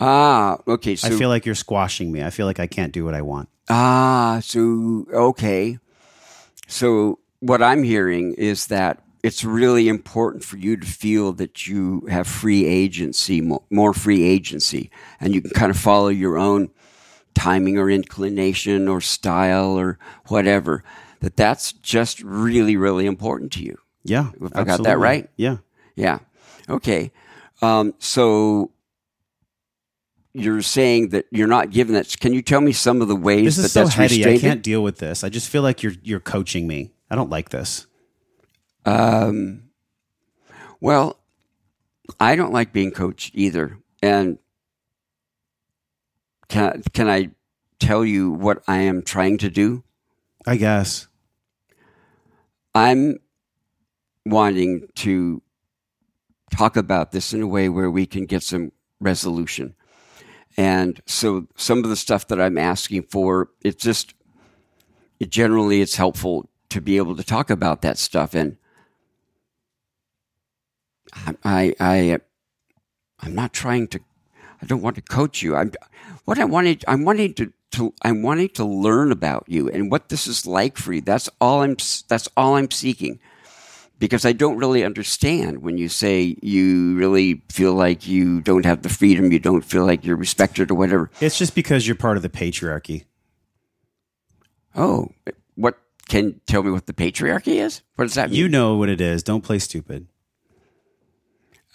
Ah, 0.00 0.58
okay. 0.66 0.96
So 0.96 1.08
I 1.08 1.10
feel 1.12 1.28
like 1.28 1.46
you're 1.46 1.54
squashing 1.54 2.10
me. 2.10 2.24
I 2.24 2.30
feel 2.30 2.46
like 2.46 2.60
I 2.60 2.66
can't 2.66 2.92
do 2.92 3.04
what 3.04 3.14
I 3.14 3.22
want. 3.22 3.48
Ah, 3.68 4.40
so 4.42 5.06
okay. 5.12 5.78
So 6.66 7.20
what 7.40 7.62
I'm 7.62 7.82
hearing 7.82 8.34
is 8.34 8.66
that 8.66 9.02
it's 9.26 9.42
really 9.42 9.88
important 9.88 10.44
for 10.44 10.56
you 10.56 10.76
to 10.76 10.86
feel 10.86 11.32
that 11.32 11.66
you 11.66 12.06
have 12.08 12.28
free 12.28 12.64
agency, 12.64 13.40
more 13.70 13.92
free 13.92 14.22
agency, 14.22 14.88
and 15.20 15.34
you 15.34 15.42
can 15.42 15.50
kind 15.50 15.70
of 15.70 15.76
follow 15.76 16.06
your 16.06 16.38
own 16.38 16.70
timing 17.34 17.76
or 17.76 17.90
inclination 17.90 18.86
or 18.86 19.00
style 19.00 19.76
or 19.76 19.98
whatever. 20.28 20.84
That 21.20 21.36
that's 21.36 21.72
just 21.72 22.22
really, 22.22 22.76
really 22.76 23.04
important 23.04 23.50
to 23.54 23.64
you. 23.64 23.78
Yeah, 24.04 24.30
If 24.40 24.54
I 24.54 24.62
got 24.62 24.84
that 24.84 24.98
right? 24.98 25.28
Yeah. 25.36 25.56
Yeah. 25.96 26.20
Okay. 26.68 27.10
Um, 27.62 27.94
so 27.98 28.70
you're 30.34 30.62
saying 30.62 31.08
that 31.08 31.26
you're 31.32 31.48
not 31.48 31.70
giving 31.70 31.94
that. 31.94 32.14
Can 32.20 32.32
you 32.32 32.42
tell 32.42 32.60
me 32.60 32.70
some 32.70 33.02
of 33.02 33.08
the 33.08 33.16
ways 33.16 33.56
This 33.56 33.58
is 33.58 33.64
that 33.64 33.68
so 33.70 33.82
that's 33.84 33.94
heady. 33.96 34.24
I 34.24 34.38
can't 34.38 34.62
deal 34.62 34.84
with 34.84 34.98
this. 34.98 35.24
I 35.24 35.30
just 35.30 35.48
feel 35.48 35.62
like 35.62 35.82
you're 35.82 35.94
you're 36.04 36.20
coaching 36.20 36.68
me. 36.68 36.92
I 37.10 37.16
don't 37.16 37.30
like 37.30 37.48
this. 37.48 37.88
Um, 38.86 39.64
well, 40.80 41.18
I 42.20 42.36
don't 42.36 42.52
like 42.52 42.72
being 42.72 42.92
coached 42.92 43.32
either. 43.34 43.78
And 44.02 44.38
can 46.48 46.82
can 46.92 47.08
I 47.08 47.30
tell 47.80 48.04
you 48.04 48.30
what 48.30 48.62
I 48.68 48.78
am 48.78 49.02
trying 49.02 49.38
to 49.38 49.50
do? 49.50 49.82
I 50.46 50.56
guess. 50.56 51.08
I'm 52.74 53.18
wanting 54.24 54.88
to 54.96 55.42
talk 56.50 56.76
about 56.76 57.12
this 57.12 57.32
in 57.32 57.42
a 57.42 57.46
way 57.46 57.68
where 57.68 57.90
we 57.90 58.06
can 58.06 58.26
get 58.26 58.42
some 58.42 58.70
resolution. 59.00 59.74
And 60.56 61.00
so 61.06 61.48
some 61.56 61.78
of 61.78 61.90
the 61.90 61.96
stuff 61.96 62.28
that 62.28 62.40
I'm 62.40 62.58
asking 62.58 63.04
for, 63.04 63.50
it's 63.62 63.82
just 63.82 64.14
it 65.18 65.30
generally 65.30 65.80
it's 65.80 65.96
helpful 65.96 66.48
to 66.70 66.80
be 66.80 66.96
able 66.96 67.16
to 67.16 67.24
talk 67.24 67.50
about 67.50 67.82
that 67.82 67.98
stuff 67.98 68.34
and 68.34 68.56
I 71.44 71.74
I, 71.80 72.18
I'm 73.20 73.34
not 73.34 73.52
trying 73.52 73.88
to 73.88 74.00
I 74.62 74.66
don't 74.66 74.82
want 74.82 74.96
to 74.96 75.02
coach 75.02 75.42
you. 75.42 75.56
I'm 75.56 75.72
what 76.24 76.38
I 76.38 76.44
wanted 76.44 76.84
I'm 76.88 77.04
wanting 77.04 77.34
to, 77.34 77.52
to 77.72 77.94
I'm 78.02 78.22
wanting 78.22 78.48
to 78.50 78.64
learn 78.64 79.12
about 79.12 79.44
you 79.46 79.68
and 79.68 79.90
what 79.90 80.08
this 80.08 80.26
is 80.26 80.46
like 80.46 80.76
for 80.76 80.92
you. 80.92 81.00
That's 81.00 81.28
all 81.40 81.62
I'm 81.62 81.76
that's 82.08 82.28
all 82.36 82.56
I'm 82.56 82.70
seeking. 82.70 83.20
Because 83.98 84.26
I 84.26 84.32
don't 84.32 84.58
really 84.58 84.84
understand 84.84 85.62
when 85.62 85.78
you 85.78 85.88
say 85.88 86.36
you 86.42 86.94
really 86.96 87.42
feel 87.50 87.72
like 87.72 88.06
you 88.06 88.42
don't 88.42 88.66
have 88.66 88.82
the 88.82 88.90
freedom, 88.90 89.32
you 89.32 89.38
don't 89.38 89.64
feel 89.64 89.86
like 89.86 90.04
you're 90.04 90.16
respected 90.16 90.70
or 90.70 90.74
whatever. 90.74 91.10
It's 91.18 91.38
just 91.38 91.54
because 91.54 91.86
you're 91.86 91.96
part 91.96 92.18
of 92.18 92.22
the 92.22 92.28
patriarchy. 92.28 93.04
Oh, 94.74 95.12
what 95.54 95.78
can 96.08 96.42
tell 96.46 96.62
me 96.62 96.70
what 96.70 96.84
the 96.84 96.92
patriarchy 96.92 97.54
is? 97.54 97.80
What 97.94 98.04
does 98.04 98.14
that 98.14 98.28
mean? 98.28 98.38
You 98.38 98.50
know 98.50 98.76
what 98.76 98.90
it 98.90 99.00
is. 99.00 99.22
Don't 99.22 99.42
play 99.42 99.58
stupid. 99.58 100.08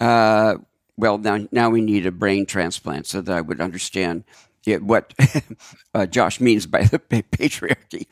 Uh, 0.02 0.56
well, 0.98 1.18
now 1.18 1.48
now 1.52 1.70
we 1.70 1.82
need 1.82 2.06
a 2.06 2.12
brain 2.12 2.46
transplant 2.46 3.06
so 3.08 3.22
that 3.22 3.36
I 3.36 3.42
would 3.42 3.62
understand 3.62 4.24
it, 4.66 4.84
what 4.84 5.14
uh, 5.96 6.06
Josh 6.06 6.40
means 6.40 6.68
by 6.68 6.84
the 6.84 7.00
patriarchy. 7.00 8.06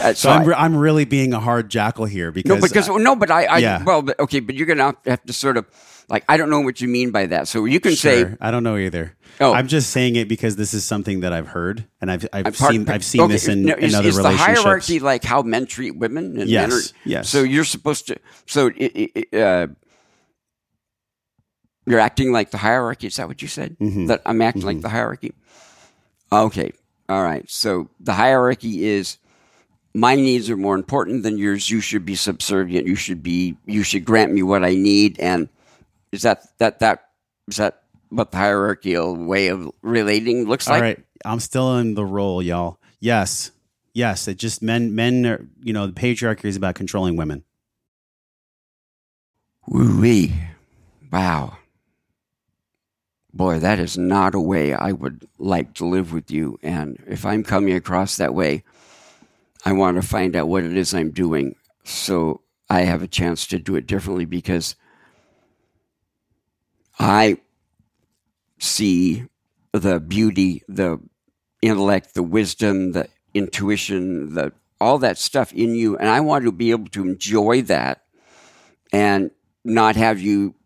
Uh, 0.00 0.12
So 0.14 0.30
I- 0.30 0.36
I'm, 0.38 0.46
re- 0.48 0.54
I'm 0.56 0.76
really 0.76 1.04
being 1.04 1.32
a 1.32 1.40
hard 1.40 1.70
jackal 1.70 2.04
here 2.06 2.32
because, 2.32 2.48
no, 2.48 2.60
because 2.60 2.88
no, 2.88 3.14
but 3.14 3.30
I, 3.30 3.44
I 3.44 3.58
yeah. 3.58 3.84
well, 3.84 4.02
but, 4.02 4.18
okay, 4.20 4.40
but 4.40 4.54
you're 4.56 4.66
gonna 4.66 4.96
have 5.06 5.22
to 5.24 5.32
sort 5.32 5.56
of 5.56 5.66
like 6.08 6.24
I 6.28 6.36
don't 6.36 6.50
know 6.50 6.60
what 6.60 6.80
you 6.80 6.88
mean 6.88 7.10
by 7.12 7.26
that. 7.26 7.46
So 7.48 7.64
you 7.64 7.78
can 7.80 7.94
say 7.94 8.34
I 8.40 8.50
don't 8.50 8.62
know 8.64 8.76
either. 8.76 9.14
Oh. 9.40 9.52
I'm 9.52 9.68
just 9.68 9.90
saying 9.90 10.16
it 10.16 10.26
because 10.26 10.56
this 10.56 10.74
is 10.74 10.84
something 10.84 11.20
that 11.20 11.32
I've 11.32 11.46
heard 11.48 11.86
and 12.00 12.10
I've 12.10 12.26
I've 12.32 12.56
part- 12.56 12.72
seen 12.72 12.88
I've 12.88 13.04
seen 13.04 13.20
okay, 13.22 13.32
this 13.34 13.46
in, 13.46 13.68
in 13.68 13.78
is, 13.84 13.94
other 13.94 14.08
is 14.08 14.16
the 14.16 14.22
relationships. 14.22 14.62
hierarchy 14.62 14.98
like 14.98 15.22
how 15.22 15.42
men 15.42 15.66
treat 15.66 15.96
women? 15.96 16.40
And 16.40 16.50
Yes, 16.50 16.72
are- 16.72 16.94
yes. 17.04 17.28
So 17.28 17.42
you're 17.44 17.64
supposed 17.64 18.08
to. 18.08 18.16
So 18.46 18.68
it, 18.76 19.12
it, 19.14 19.34
uh, 19.40 19.68
you're 21.88 22.00
acting 22.00 22.32
like 22.32 22.50
the 22.50 22.58
hierarchy. 22.58 23.06
Is 23.06 23.16
that 23.16 23.28
what 23.28 23.42
you 23.42 23.48
said? 23.48 23.76
Mm-hmm. 23.78 24.06
That 24.06 24.22
I'm 24.26 24.42
acting 24.42 24.62
like 24.62 24.80
the 24.80 24.88
hierarchy. 24.88 25.34
Okay. 26.30 26.72
All 27.08 27.22
right. 27.22 27.48
So 27.48 27.88
the 28.00 28.12
hierarchy 28.12 28.84
is 28.84 29.18
my 29.94 30.14
needs 30.14 30.50
are 30.50 30.56
more 30.56 30.74
important 30.74 31.22
than 31.22 31.38
yours. 31.38 31.70
You 31.70 31.80
should 31.80 32.04
be 32.04 32.14
subservient. 32.14 32.86
You 32.86 32.94
should 32.94 33.22
be. 33.22 33.56
You 33.66 33.82
should 33.82 34.04
grant 34.04 34.32
me 34.32 34.42
what 34.42 34.64
I 34.64 34.74
need. 34.74 35.18
And 35.18 35.48
is 36.12 36.22
that 36.22 36.42
that 36.58 36.80
that 36.80 37.08
is 37.48 37.56
that 37.56 37.82
what 38.10 38.30
the 38.30 38.36
hierarchical 38.38 39.16
way 39.16 39.48
of 39.48 39.70
relating 39.82 40.48
looks 40.48 40.68
All 40.68 40.74
like? 40.74 40.82
right, 40.82 41.04
I'm 41.24 41.40
still 41.40 41.76
in 41.78 41.94
the 41.94 42.04
role, 42.04 42.42
y'all. 42.42 42.78
Yes, 43.00 43.50
yes. 43.94 44.28
It 44.28 44.38
just 44.38 44.62
men 44.62 44.94
men 44.94 45.26
are 45.26 45.46
you 45.62 45.72
know 45.72 45.86
the 45.86 45.92
patriarchy 45.92 46.46
is 46.46 46.56
about 46.56 46.74
controlling 46.74 47.16
women. 47.16 47.44
Woo 49.66 50.00
wee. 50.00 50.34
Wow. 51.10 51.58
Boy, 53.38 53.60
that 53.60 53.78
is 53.78 53.96
not 53.96 54.34
a 54.34 54.40
way 54.40 54.74
I 54.74 54.90
would 54.90 55.28
like 55.38 55.72
to 55.74 55.86
live 55.86 56.12
with 56.12 56.28
you. 56.28 56.58
And 56.60 57.00
if 57.06 57.24
I'm 57.24 57.44
coming 57.44 57.72
across 57.72 58.16
that 58.16 58.34
way, 58.34 58.64
I 59.64 59.72
want 59.74 59.94
to 59.94 60.02
find 60.02 60.34
out 60.34 60.48
what 60.48 60.64
it 60.64 60.76
is 60.76 60.92
I'm 60.92 61.12
doing 61.12 61.54
so 61.84 62.40
I 62.68 62.80
have 62.80 63.00
a 63.00 63.06
chance 63.06 63.46
to 63.46 63.60
do 63.60 63.76
it 63.76 63.86
differently 63.86 64.24
because 64.24 64.74
I 66.98 67.38
see 68.58 69.26
the 69.70 70.00
beauty, 70.00 70.64
the 70.66 70.98
intellect, 71.62 72.14
the 72.14 72.24
wisdom, 72.24 72.90
the 72.90 73.08
intuition, 73.34 74.34
the 74.34 74.52
all 74.80 74.98
that 74.98 75.16
stuff 75.16 75.52
in 75.52 75.76
you, 75.76 75.96
and 75.96 76.08
I 76.08 76.18
want 76.20 76.44
to 76.44 76.50
be 76.50 76.72
able 76.72 76.88
to 76.88 77.04
enjoy 77.04 77.62
that 77.62 78.02
and 78.92 79.30
not 79.64 79.94
have 79.94 80.20
you, 80.20 80.56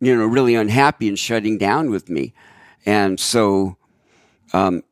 you 0.00 0.16
know, 0.16 0.26
really 0.26 0.54
unhappy 0.54 1.08
and 1.08 1.18
shutting 1.18 1.58
down 1.58 1.90
with 1.90 2.08
me. 2.08 2.34
And 2.84 3.18
so, 3.18 3.76
um, 4.52 4.82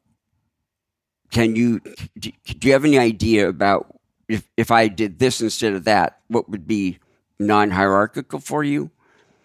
can 1.31 1.57
you 1.57 1.81
do 2.19 2.33
you 2.63 2.73
have 2.73 2.85
any 2.85 2.99
idea 2.99 3.49
about 3.49 3.99
if 4.29 4.49
if 4.57 4.71
I 4.71 4.89
did 4.89 5.19
this 5.19 5.41
instead 5.41 5.75
of 5.75 5.85
that, 5.85 6.21
what 6.29 6.49
would 6.49 6.67
be 6.67 6.99
non-hierarchical 7.39 8.41
for 8.41 8.65
you? 8.65 8.91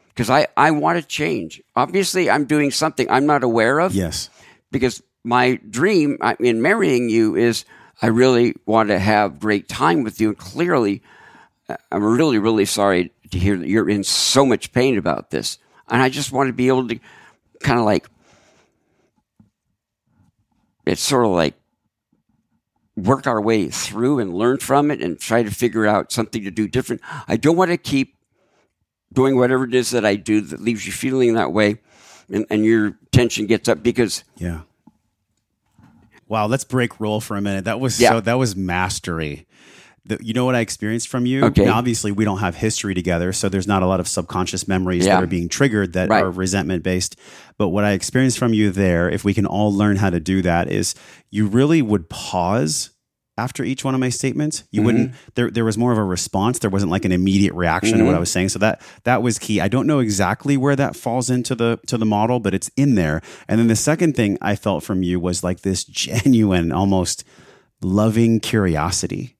Because 0.09 0.29
I 0.29 0.47
I 0.55 0.71
want 0.71 0.99
to 1.01 1.07
change. 1.07 1.61
Obviously, 1.75 2.29
I'm 2.29 2.45
doing 2.45 2.71
something 2.71 3.09
I'm 3.09 3.25
not 3.25 3.43
aware 3.43 3.79
of. 3.79 3.93
Yes. 3.93 4.29
Because 4.71 5.01
my 5.23 5.59
dream 5.69 6.17
in 6.39 6.61
marrying 6.61 7.09
you 7.09 7.35
is 7.35 7.65
I 8.01 8.07
really 8.07 8.55
want 8.65 8.89
to 8.89 8.99
have 8.99 9.39
great 9.39 9.67
time 9.67 10.03
with 10.03 10.21
you. 10.21 10.29
And 10.29 10.37
clearly, 10.37 11.01
uh, 11.67 11.75
I'm 11.91 12.03
really, 12.03 12.37
really 12.37 12.65
sorry 12.65 13.11
to 13.31 13.39
hear 13.39 13.57
that 13.57 13.67
you're 13.67 13.89
in 13.89 14.03
so 14.03 14.45
much 14.45 14.71
pain 14.71 14.97
about 14.97 15.29
this. 15.31 15.57
And 15.87 16.01
I 16.01 16.09
just 16.09 16.31
want 16.31 16.47
to 16.47 16.53
be 16.53 16.67
able 16.67 16.87
to 16.87 16.99
kind 17.61 17.79
of 17.79 17.85
like, 17.85 18.07
it's 20.85 21.01
sort 21.01 21.25
of 21.25 21.31
like 21.31 21.55
work 22.95 23.27
our 23.27 23.41
way 23.41 23.69
through 23.69 24.19
and 24.19 24.33
learn 24.33 24.57
from 24.57 24.91
it 24.91 25.01
and 25.01 25.19
try 25.19 25.43
to 25.43 25.51
figure 25.51 25.85
out 25.85 26.11
something 26.11 26.43
to 26.43 26.51
do 26.51 26.67
different. 26.67 27.01
I 27.27 27.37
don't 27.37 27.55
want 27.55 27.71
to 27.71 27.77
keep 27.77 28.15
doing 29.13 29.35
whatever 29.37 29.63
it 29.63 29.73
is 29.73 29.91
that 29.91 30.05
I 30.05 30.15
do 30.15 30.41
that 30.41 30.61
leaves 30.61 30.85
you 30.85 30.91
feeling 30.91 31.33
that 31.33 31.51
way 31.51 31.79
and, 32.31 32.45
and 32.49 32.63
your 32.65 32.97
tension 33.11 33.47
gets 33.47 33.67
up 33.67 33.81
because 33.81 34.23
yeah 34.37 34.61
Wow, 36.27 36.45
let's 36.45 36.63
break 36.63 36.99
roll 36.99 37.21
for 37.21 37.35
a 37.37 37.41
minute. 37.41 37.65
That 37.65 37.79
was 37.79 37.99
Yeah. 37.99 38.09
so 38.11 38.19
that 38.21 38.35
was 38.35 38.55
mastery. 38.55 39.47
The, 40.09 40.17
you 40.21 40.33
know 40.33 40.45
what 40.45 40.55
I 40.55 40.59
experienced 40.59 41.07
from 41.07 41.25
you? 41.25 41.45
Okay. 41.45 41.65
Now, 41.65 41.77
obviously, 41.77 42.11
we 42.11 42.25
don't 42.25 42.39
have 42.39 42.55
history 42.55 42.93
together, 42.93 43.31
so 43.31 43.47
there's 43.47 43.67
not 43.67 43.83
a 43.83 43.85
lot 43.85 43.99
of 43.99 44.07
subconscious 44.07 44.67
memories 44.67 45.05
Yeah. 45.05 45.15
that 45.15 45.23
are 45.23 45.27
being 45.27 45.49
triggered 45.49 45.93
that 45.93 46.09
Right. 46.09 46.23
are 46.23 46.31
resentment 46.31 46.83
based. 46.83 47.15
But 47.57 47.69
what 47.69 47.83
I 47.83 47.91
experienced 47.91 48.39
from 48.39 48.53
you 48.53 48.71
there, 48.71 49.09
if 49.09 49.23
we 49.23 49.33
can 49.33 49.45
all 49.45 49.73
learn 49.73 49.97
how 49.97 50.09
to 50.09 50.19
do 50.19 50.41
that, 50.41 50.69
is 50.69 50.95
you 51.29 51.47
really 51.47 51.81
would 51.81 52.09
pause 52.09 52.89
after 53.39 53.63
each 53.63 53.85
one 53.85 53.93
of 53.93 53.99
my 53.99 54.09
statements. 54.09 54.63
You 54.69 54.83
wouldn't. 54.83 55.11
Mm-hmm. 55.11 55.29
There, 55.35 55.49
there 55.49 55.65
was 55.65 55.77
more 55.77 55.91
of 55.91 55.97
a 55.97 56.03
response. 56.03 56.59
There 56.59 56.69
wasn't 56.69 56.91
like 56.91 57.05
an 57.05 57.11
immediate 57.11 57.53
reaction 57.53 57.97
to 57.97 58.03
what 58.03 58.09
I 58.09 58.13
mm-hmm. 58.13 58.19
was 58.19 58.31
saying. 58.31 58.49
So 58.49 58.59
that 58.59 58.81
that 59.05 59.23
was 59.23 59.39
key. 59.39 59.61
I 59.61 59.69
don't 59.69 59.87
know 59.87 59.99
exactly 59.99 60.57
where 60.57 60.75
that 60.75 60.95
falls 60.95 61.29
into 61.29 61.55
the 61.55 61.79
to 61.87 61.97
the 61.97 62.05
model, 62.05 62.39
but 62.39 62.53
it's 62.53 62.69
in 62.75 62.95
there. 62.95 63.21
And 63.47 63.59
then 63.59 63.67
the 63.67 63.77
second 63.77 64.15
thing 64.15 64.37
I 64.41 64.55
felt 64.55 64.83
from 64.83 65.03
you 65.03 65.19
was 65.19 65.43
like 65.43 65.61
this 65.61 65.83
genuine, 66.05 66.71
almost 66.71 67.23
loving 67.81 68.39
curiosity. 68.39 69.37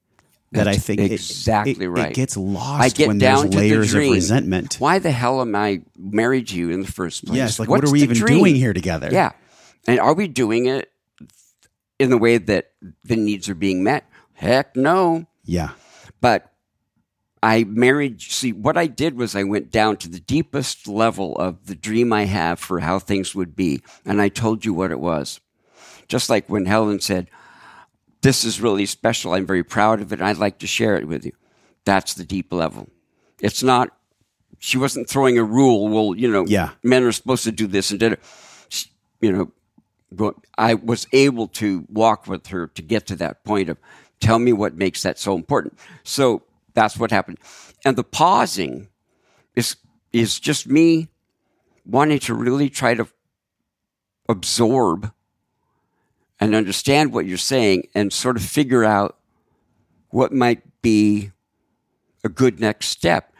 That 0.51 0.67
I 0.67 0.77
think 0.77 0.99
exactly 0.99 1.85
it, 1.85 1.89
right. 1.89 2.09
It 2.09 2.15
gets 2.15 2.35
lost 2.35 2.81
I 2.81 2.89
get 2.89 3.07
when 3.07 3.19
down 3.19 3.41
there's 3.41 3.51
to 3.51 3.57
layers 3.57 3.91
the 3.91 3.99
of 3.99 4.11
resentment. 4.11 4.77
Why 4.79 4.97
the 4.97 5.11
hell 5.11 5.41
am 5.41 5.55
I 5.55 5.83
married 5.95 6.47
to 6.47 6.57
you 6.57 6.71
in 6.71 6.81
the 6.81 6.91
first 6.91 7.25
place? 7.25 7.37
Yes, 7.37 7.59
like 7.59 7.69
What's 7.69 7.83
what 7.83 7.89
are 7.89 7.93
we 7.93 8.01
even 8.01 8.17
dream? 8.17 8.39
doing 8.39 8.55
here 8.55 8.73
together? 8.73 9.09
Yeah. 9.11 9.33
And 9.87 9.99
are 9.99 10.15
we 10.15 10.27
doing 10.27 10.65
it 10.65 10.91
in 11.99 12.09
the 12.09 12.17
way 12.17 12.39
that 12.39 12.71
the 13.03 13.15
needs 13.15 13.47
are 13.47 13.55
being 13.55 13.83
met? 13.83 14.09
Heck 14.33 14.75
no. 14.75 15.27
Yeah. 15.43 15.71
But 16.19 16.51
I 17.43 17.63
married, 17.63 18.21
see, 18.21 18.51
what 18.51 18.77
I 18.77 18.87
did 18.87 19.17
was 19.17 19.35
I 19.35 19.43
went 19.43 19.71
down 19.71 19.97
to 19.97 20.09
the 20.09 20.19
deepest 20.19 20.87
level 20.87 21.35
of 21.37 21.67
the 21.67 21.75
dream 21.75 22.11
I 22.11 22.25
have 22.25 22.59
for 22.59 22.79
how 22.79 22.99
things 22.99 23.35
would 23.35 23.55
be. 23.55 23.81
And 24.05 24.19
I 24.21 24.29
told 24.29 24.65
you 24.65 24.73
what 24.73 24.91
it 24.91 24.99
was. 24.99 25.39
Just 26.07 26.29
like 26.29 26.49
when 26.49 26.65
Helen 26.65 26.99
said, 26.99 27.29
This 28.21 28.43
is 28.43 28.59
really 28.61 28.85
special. 28.85 29.33
I'm 29.33 29.45
very 29.45 29.63
proud 29.63 30.01
of 30.01 30.11
it. 30.11 30.19
And 30.19 30.27
I'd 30.27 30.37
like 30.37 30.59
to 30.59 30.67
share 30.67 30.97
it 30.97 31.07
with 31.07 31.25
you. 31.25 31.31
That's 31.85 32.13
the 32.13 32.25
deep 32.25 32.51
level. 32.51 32.89
It's 33.41 33.63
not, 33.63 33.95
she 34.59 34.77
wasn't 34.77 35.09
throwing 35.09 35.37
a 35.37 35.43
rule. 35.43 35.87
Well, 35.87 36.15
you 36.17 36.29
know, 36.29 36.45
Yeah. 36.47 36.71
men 36.83 37.03
are 37.03 37.11
supposed 37.13 37.43
to 37.45 37.51
do 37.51 37.67
this 37.67 37.91
and 37.91 37.99
did 37.99 38.13
it. 38.13 38.19
She- 38.69 38.89
You 39.21 39.31
know, 39.31 39.51
but 40.11 40.35
I 40.57 40.73
was 40.73 41.07
able 41.13 41.47
to 41.47 41.85
walk 41.89 42.27
with 42.27 42.47
her 42.47 42.67
to 42.67 42.81
get 42.81 43.05
to 43.07 43.15
that 43.17 43.43
point 43.43 43.69
of 43.69 43.77
tell 44.19 44.39
me 44.39 44.51
what 44.53 44.75
makes 44.75 45.03
that 45.03 45.17
so 45.19 45.35
important. 45.35 45.77
So 46.03 46.43
that's 46.73 46.97
what 46.97 47.11
happened. 47.11 47.37
And 47.85 47.95
the 47.97 48.03
pausing 48.03 48.87
is 49.55 49.75
is 50.11 50.39
just 50.39 50.67
me 50.67 51.09
wanting 51.85 52.19
to 52.19 52.33
really 52.33 52.69
try 52.69 52.95
to 52.95 53.07
absorb 54.27 55.11
and 56.39 56.55
understand 56.55 57.13
what 57.13 57.25
you're 57.25 57.37
saying 57.37 57.87
and 57.93 58.13
sort 58.13 58.37
of 58.37 58.43
figure 58.43 58.83
out 58.83 59.17
what 60.09 60.31
might 60.31 60.61
be 60.81 61.31
a 62.23 62.29
good 62.29 62.59
next 62.59 62.87
step 62.87 63.33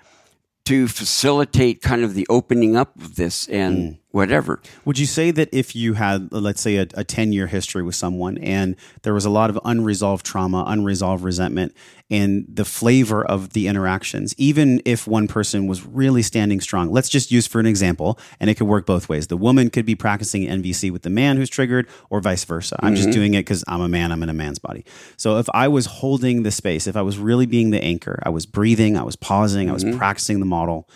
to 0.66 0.88
facilitate 0.88 1.82
kind 1.82 2.04
of 2.04 2.14
the 2.14 2.28
opening 2.30 2.76
up 2.78 2.96
of 2.98 3.16
this 3.16 3.48
and 3.50 3.78
hmm. 3.78 3.94
whatever. 4.12 4.62
Would 4.86 5.00
you 5.00 5.08
say 5.08 5.32
that 5.32 5.50
if 5.52 5.76
you 5.76 5.96
had, 5.96 6.32
let's 6.32 6.62
say, 6.62 6.76
a, 6.76 6.86
a 6.94 7.04
10 7.04 7.34
year 7.34 7.48
history 7.48 7.82
with 7.82 7.96
someone 7.96 8.38
and 8.38 8.76
there 9.02 9.16
was 9.16 9.26
a 9.26 9.32
lot 9.32 9.50
of 9.50 9.60
unresolved 9.66 10.24
trauma, 10.24 10.64
unresolved 10.68 11.24
resentment, 11.24 11.74
and 12.10 12.46
the 12.48 12.66
flavor 12.66 13.24
of 13.24 13.54
the 13.54 13.68
interactions, 13.68 14.34
even 14.38 14.82
if 14.86 15.08
one 15.08 15.28
person 15.28 15.68
was 15.68 15.86
really 15.86 16.22
standing 16.24 16.60
strong, 16.60 16.90
let's 16.92 17.10
just 17.10 17.32
use 17.32 17.46
for 17.46 17.60
an 17.60 17.66
example, 17.66 18.18
and 18.40 18.50
it 18.50 18.56
could 18.56 18.68
work 18.68 18.86
both 18.86 19.10
ways. 19.10 19.28
The 19.28 19.38
woman 19.38 19.70
could 19.70 19.86
be 19.86 19.96
practicing 19.96 20.48
NVC 20.48 20.92
with 20.92 21.04
the 21.04 21.10
man 21.10 21.38
who's 21.38 21.50
triggered, 21.50 21.88
or 22.10 22.20
vice 22.20 22.44
versa. 22.46 22.78
I'm 22.80 22.96
just 22.96 23.10
mm-hmm. 23.10 23.20
doing 23.20 23.34
it 23.36 23.42
because 23.42 23.64
I'm 23.68 23.82
a 23.82 23.90
man, 23.90 24.12
I'm 24.12 24.24
in 24.24 24.30
a 24.30 24.34
man's 24.34 24.60
body. 24.60 24.86
So 25.18 25.38
if 25.38 25.48
I 25.54 25.68
was 25.68 25.86
holding 25.86 26.44
the 26.44 26.52
space, 26.52 26.88
if 26.88 26.96
I 26.96 27.02
was 27.02 27.20
really 27.20 27.46
being 27.46 27.70
the 27.70 27.84
anchor, 27.84 28.20
I 28.24 28.30
was 28.30 28.46
breathing, 28.46 28.98
I 28.98 29.04
was 29.04 29.16
pausing, 29.16 29.70
I 29.70 29.74
was 29.74 29.84
mm-hmm. 29.84 29.98
practicing 29.98 30.40
the 30.40 30.46
model. 30.46 30.90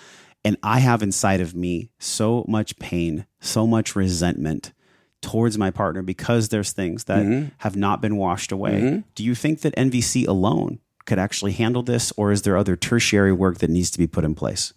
And 0.45 0.57
I 0.61 0.80
have 0.80 1.01
inside 1.01 1.39
of 1.39 1.55
me 1.55 1.91
so 1.99 2.43
much 2.49 2.78
pain, 2.78 3.26
so 3.39 3.66
much 3.66 3.95
resentment 3.95 4.74
towards 5.22 5.57
my 5.57 5.72
partner 5.72 6.01
because 6.01 6.49
there's 6.49 6.74
things 6.74 7.05
that 7.05 7.24
mm-hmm. 7.26 7.49
have 7.59 7.78
not 7.78 8.01
been 8.01 8.18
washed 8.18 8.51
away. 8.51 9.03
Do 9.16 9.24
you 9.24 9.36
think 9.36 9.61
that 9.61 9.74
NVC 9.78 10.28
alone 10.28 10.80
could 11.06 11.20
actually 11.20 11.54
handle 11.54 11.84
this, 11.84 12.12
or 12.18 12.32
is 12.32 12.43
there 12.43 12.58
other 12.58 12.76
tertiary 12.76 13.34
work 13.34 13.60
that 13.60 13.70
needs 13.70 13.91
to 13.91 13.97
be 13.97 14.08
put 14.08 14.24
in 14.24 14.36
place? 14.36 14.74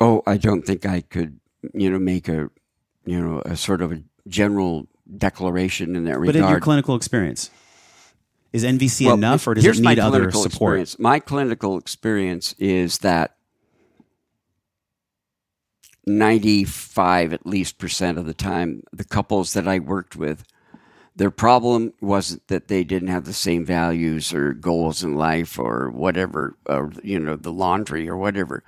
Oh, 0.00 0.22
I 0.26 0.36
don't 0.36 0.62
think 0.62 0.86
I 0.86 1.02
could, 1.02 1.40
you 1.72 1.90
know, 1.90 1.98
make 1.98 2.28
a, 2.28 2.50
you 3.04 3.20
know, 3.20 3.42
a 3.44 3.56
sort 3.56 3.80
of 3.80 3.92
a 3.92 4.02
general 4.26 4.86
declaration 5.16 5.94
in 5.94 6.04
that 6.04 6.18
regard. 6.18 6.34
But 6.34 6.36
in 6.36 6.48
your 6.48 6.60
clinical 6.60 6.96
experience, 6.96 7.50
is 8.52 8.64
NVC 8.64 9.06
Well, 9.06 9.14
enough, 9.14 9.46
or 9.46 9.54
does 9.54 9.64
it 9.64 9.78
need 9.80 9.98
other 9.98 10.30
support? 10.30 10.80
Experience. 10.80 10.98
My 10.98 11.18
clinical 11.18 11.76
experience 11.76 12.54
is 12.58 12.98
that 12.98 13.36
95 16.06 17.32
at 17.32 17.46
least 17.46 17.78
percent 17.78 18.18
of 18.18 18.26
the 18.26 18.34
time, 18.34 18.82
the 18.92 19.04
couples 19.04 19.54
that 19.54 19.66
I 19.66 19.78
worked 19.78 20.16
with, 20.16 20.44
their 21.16 21.30
problem 21.30 21.92
wasn't 22.00 22.46
that 22.48 22.68
they 22.68 22.82
didn't 22.82 23.08
have 23.08 23.24
the 23.24 23.32
same 23.32 23.64
values 23.64 24.34
or 24.34 24.52
goals 24.52 25.04
in 25.04 25.14
life 25.14 25.58
or 25.58 25.90
whatever, 25.90 26.56
or, 26.66 26.92
you 27.02 27.20
know, 27.20 27.36
the 27.36 27.52
laundry 27.52 28.08
or 28.08 28.16
whatever. 28.16 28.64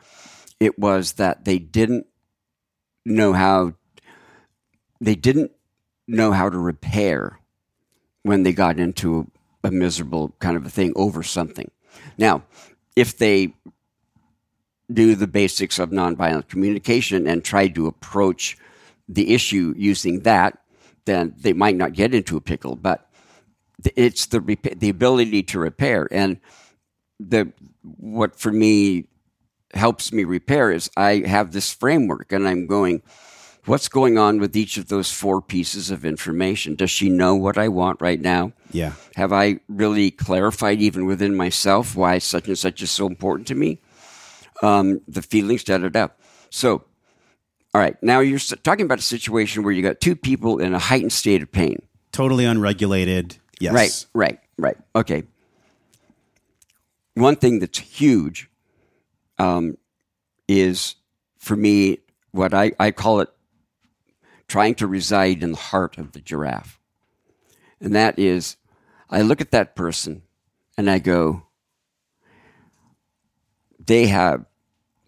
It 0.61 0.79
was 0.79 1.15
that 1.15 1.45
they 1.45 1.59
didn't 1.59 2.07
know 3.05 3.33
how, 3.33 3.75
they 5.01 5.17
didn't 5.17 5.51
know 6.07 6.33
how 6.33 6.49
to 6.49 6.59
repair 6.59 7.41
when 8.23 8.45
they 8.45 8.53
got 8.53 8.79
into 8.79 9.31
a 9.65 9.71
miserable 9.71 10.35
kind 10.39 10.57
of 10.57 10.65
a 10.65 10.71
thing 10.71 10.93
over 10.95 11.23
something. 11.23 11.71
Now, 12.17 12.45
if 12.95 13.19
they 13.19 13.55
do 14.93 15.17
the 15.17 15.27
basics 15.27 15.81
of 15.81 15.91
nonviolent 15.91 16.49
communication 16.49 17.27
and 17.27 17.45
try 17.45 17.67
to 17.69 17.89
approach 17.89 18.57
the 19.09 19.35
issue 19.35 19.75
using 19.77 20.21
that, 20.21 20.59
then 21.07 21.35
they 21.39 21.53
might 21.53 21.77
not 21.77 21.95
get 21.95 22.15
into 22.15 22.37
a 22.37 22.41
pickle. 22.41 22.77
But 22.77 23.09
it's 23.95 24.27
the 24.27 24.41
the 24.77 24.89
ability 24.91 25.43
to 25.45 25.59
repair, 25.59 26.07
and 26.11 26.41
the 27.19 27.53
what 27.83 28.39
for 28.39 28.53
me 28.53 29.09
helps 29.73 30.13
me 30.13 30.25
repair 30.25 30.71
is 30.71 30.91
I 30.97 31.23
have 31.27 31.53
this 31.53 31.73
framework, 31.73 32.33
and 32.33 32.47
I'm 32.47 32.67
going. 32.67 33.03
What's 33.65 33.89
going 33.89 34.17
on 34.17 34.39
with 34.39 34.57
each 34.57 34.77
of 34.77 34.87
those 34.87 35.11
four 35.11 35.43
pieces 35.43 35.91
of 35.91 36.05
information? 36.05 36.77
Does 36.77 36.93
she 36.93 37.09
know 37.09 37.35
what 37.35 37.59
I 37.59 37.67
want 37.67 38.01
right 38.01 38.21
now? 38.21 38.53
Yeah. 38.71 38.93
Have 39.17 39.33
I 39.33 39.59
really 39.69 40.13
clarified 40.13 40.81
even 40.81 41.05
within 41.05 41.35
myself 41.35 41.97
why 41.97 42.19
such 42.19 42.47
and 42.47 42.57
such 42.57 42.81
is 42.81 42.93
so 42.93 43.09
important 43.09 43.49
to 43.49 43.57
me? 43.57 43.81
Um, 44.63 45.01
the 45.09 45.21
feelings, 45.21 45.65
da 45.65 45.79
da 45.79 45.89
da. 45.89 46.09
So, 46.49 46.85
all 47.77 47.83
right, 47.83 48.03
now 48.03 48.21
you're 48.21 48.39
talking 48.39 48.87
about 48.87 49.01
a 49.01 49.03
situation 49.03 49.63
where 49.63 49.71
you 49.71 49.83
got 49.83 50.01
two 50.01 50.17
people 50.17 50.61
in 50.61 50.73
a 50.73 50.79
heightened 50.79 51.13
state 51.13 51.43
of 51.43 51.53
pain. 51.53 51.83
Totally 52.11 52.47
unregulated. 52.47 53.37
Yes. 53.61 53.75
Right, 53.75 54.07
right, 54.15 54.41
right. 54.57 54.77
Okay. 54.95 55.25
one 57.13 57.37
thing 57.37 57.59
that's 57.59 57.79
huge 57.79 58.49
um, 59.39 59.77
is 60.49 60.95
for 61.37 61.55
me 61.55 61.99
what 62.31 62.55
I, 62.55 62.73
I 62.81 62.93
call 62.93 63.21
it 63.21 63.29
trying 64.49 64.75
to 64.77 64.87
reside 64.87 65.43
in 65.43 65.51
the 65.51 65.59
heart 65.59 65.99
of 65.99 66.13
the 66.13 66.21
giraffe. 66.23 66.81
And 67.79 67.95
that 67.95 68.19
is, 68.19 68.57
I 69.11 69.21
look 69.21 69.43
at 69.43 69.51
that 69.51 69.77
person 69.77 70.23
and 70.79 70.89
I 70.89 70.99
go, 70.99 71.43
they 73.79 74.07
have 74.07 74.47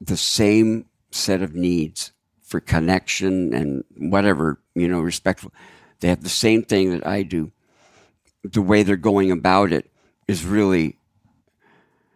the 0.02 0.18
same 0.18 0.84
set 1.10 1.40
of 1.40 1.54
needs 1.54 2.12
for 2.48 2.60
connection 2.60 3.52
and 3.52 3.84
whatever, 3.96 4.58
you 4.74 4.88
know, 4.88 5.00
respectful. 5.00 5.52
They 6.00 6.08
have 6.08 6.22
the 6.22 6.28
same 6.28 6.62
thing 6.62 6.90
that 6.90 7.06
I 7.06 7.22
do. 7.22 7.52
The 8.42 8.62
way 8.62 8.82
they're 8.82 8.96
going 8.96 9.30
about 9.30 9.72
it 9.72 9.90
is 10.26 10.44
really 10.44 10.96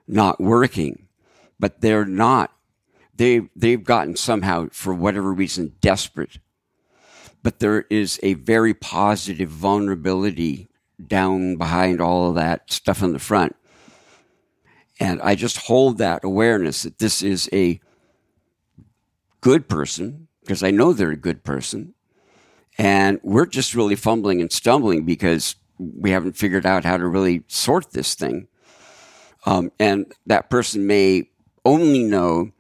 not 0.09 0.41
working, 0.41 1.09
but 1.61 1.81
they're 1.81 2.07
not. 2.07 2.53
They 3.15 3.49
they've 3.55 3.85
gotten 3.85 4.17
somehow, 4.17 4.69
for 4.73 4.95
whatever 4.95 5.33
reason, 5.33 5.75
desperate. 5.81 6.39
But 7.43 7.59
there 7.59 7.85
is 7.91 8.19
a 8.23 8.35
very 8.35 8.73
positive 8.73 9.51
vulnerability 9.51 10.69
down 11.05 11.57
behind 11.57 12.01
all 12.01 12.31
of 12.31 12.37
that 12.37 12.73
stuff 12.73 13.03
in 13.03 13.13
the 13.13 13.19
front. 13.19 13.55
And 15.01 15.21
I 15.21 15.35
just 15.35 15.67
hold 15.67 15.99
that 15.99 16.25
awareness 16.25 16.85
that 16.85 16.99
this 16.99 17.23
is 17.23 17.51
a 17.53 17.81
good 19.43 19.69
person, 19.69 20.29
because 20.41 20.63
I 20.63 20.71
know 20.71 20.95
they're 20.95 21.11
a 21.11 21.17
good 21.17 21.45
person. 21.45 21.95
And 22.79 23.21
we're 23.23 23.47
just 23.47 23.75
really 23.75 23.97
fumbling 23.97 24.41
and 24.41 24.51
stumbling 24.51 25.05
because 25.05 25.57
we 25.79 26.11
haven't 26.11 26.39
figured 26.39 26.65
out 26.65 26.85
how 26.85 26.97
to 26.97 27.07
really 27.07 27.43
sort 27.49 27.93
this 27.93 28.15
thing. 28.15 28.49
Um, 29.45 29.73
and 29.79 30.11
that 30.27 30.49
person 30.49 30.87
may 30.87 31.29
only 31.65 32.03
know 32.05 32.53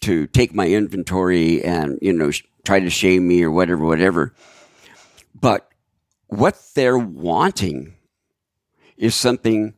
to 0.00 0.26
take 0.26 0.54
my 0.54 0.66
inventory 0.68 1.62
and, 1.62 1.98
you 2.02 2.12
know, 2.12 2.30
sh- 2.30 2.42
try 2.64 2.80
to 2.80 2.90
shame 2.90 3.28
me 3.28 3.42
or 3.42 3.50
whatever, 3.50 3.84
whatever. 3.84 4.34
But 5.34 5.70
what 6.26 6.60
they're 6.74 6.98
wanting 6.98 7.94
is 8.96 9.14
something 9.14 9.74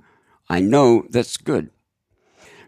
I 0.48 0.60
know 0.60 1.06
that's 1.08 1.36
good. 1.36 1.70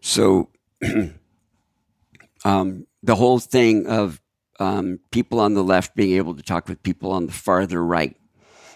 So, 0.01 0.51
um, 2.45 2.87
the 3.05 3.17
whole 3.17 3.39
thing 3.39 3.87
of 3.87 4.21
um, 4.59 4.99
people 5.11 5.39
on 5.39 5.55
the 5.55 5.63
left 5.63 5.95
being 5.95 6.17
able 6.17 6.35
to 6.35 6.43
talk 6.43 6.69
with 6.69 6.83
people 6.83 7.13
on 7.13 7.27
the 7.27 7.33
farther 7.33 7.85
right, 7.85 8.17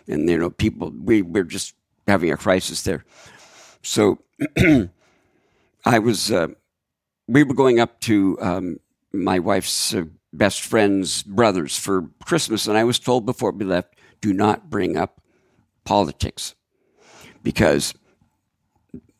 and 0.07 0.29
you 0.29 0.39
know, 0.39 0.51
people 0.51 0.93
we 1.03 1.22
we're 1.22 1.45
just 1.45 1.74
having 2.07 2.31
a 2.31 2.37
crisis 2.37 2.83
there. 2.83 3.05
So, 3.83 4.18
I 5.85 5.99
was 5.99 6.31
uh, 6.31 6.49
we 7.26 7.43
were 7.43 7.55
going 7.55 7.81
up 7.81 8.01
to 8.01 8.37
um, 8.41 8.81
my 9.12 9.39
wife's 9.39 9.95
uh, 9.95 10.05
best 10.33 10.61
friend's 10.61 11.22
brothers 11.22 11.79
for 11.79 12.11
Christmas, 12.24 12.66
and 12.66 12.76
I 12.76 12.85
was 12.85 12.99
told 12.99 13.24
before 13.24 13.53
we 13.53 13.64
left, 13.64 13.95
do 14.20 14.35
not 14.35 14.68
bring 14.68 14.97
up 14.97 15.22
politics 15.85 16.55
because 17.43 17.95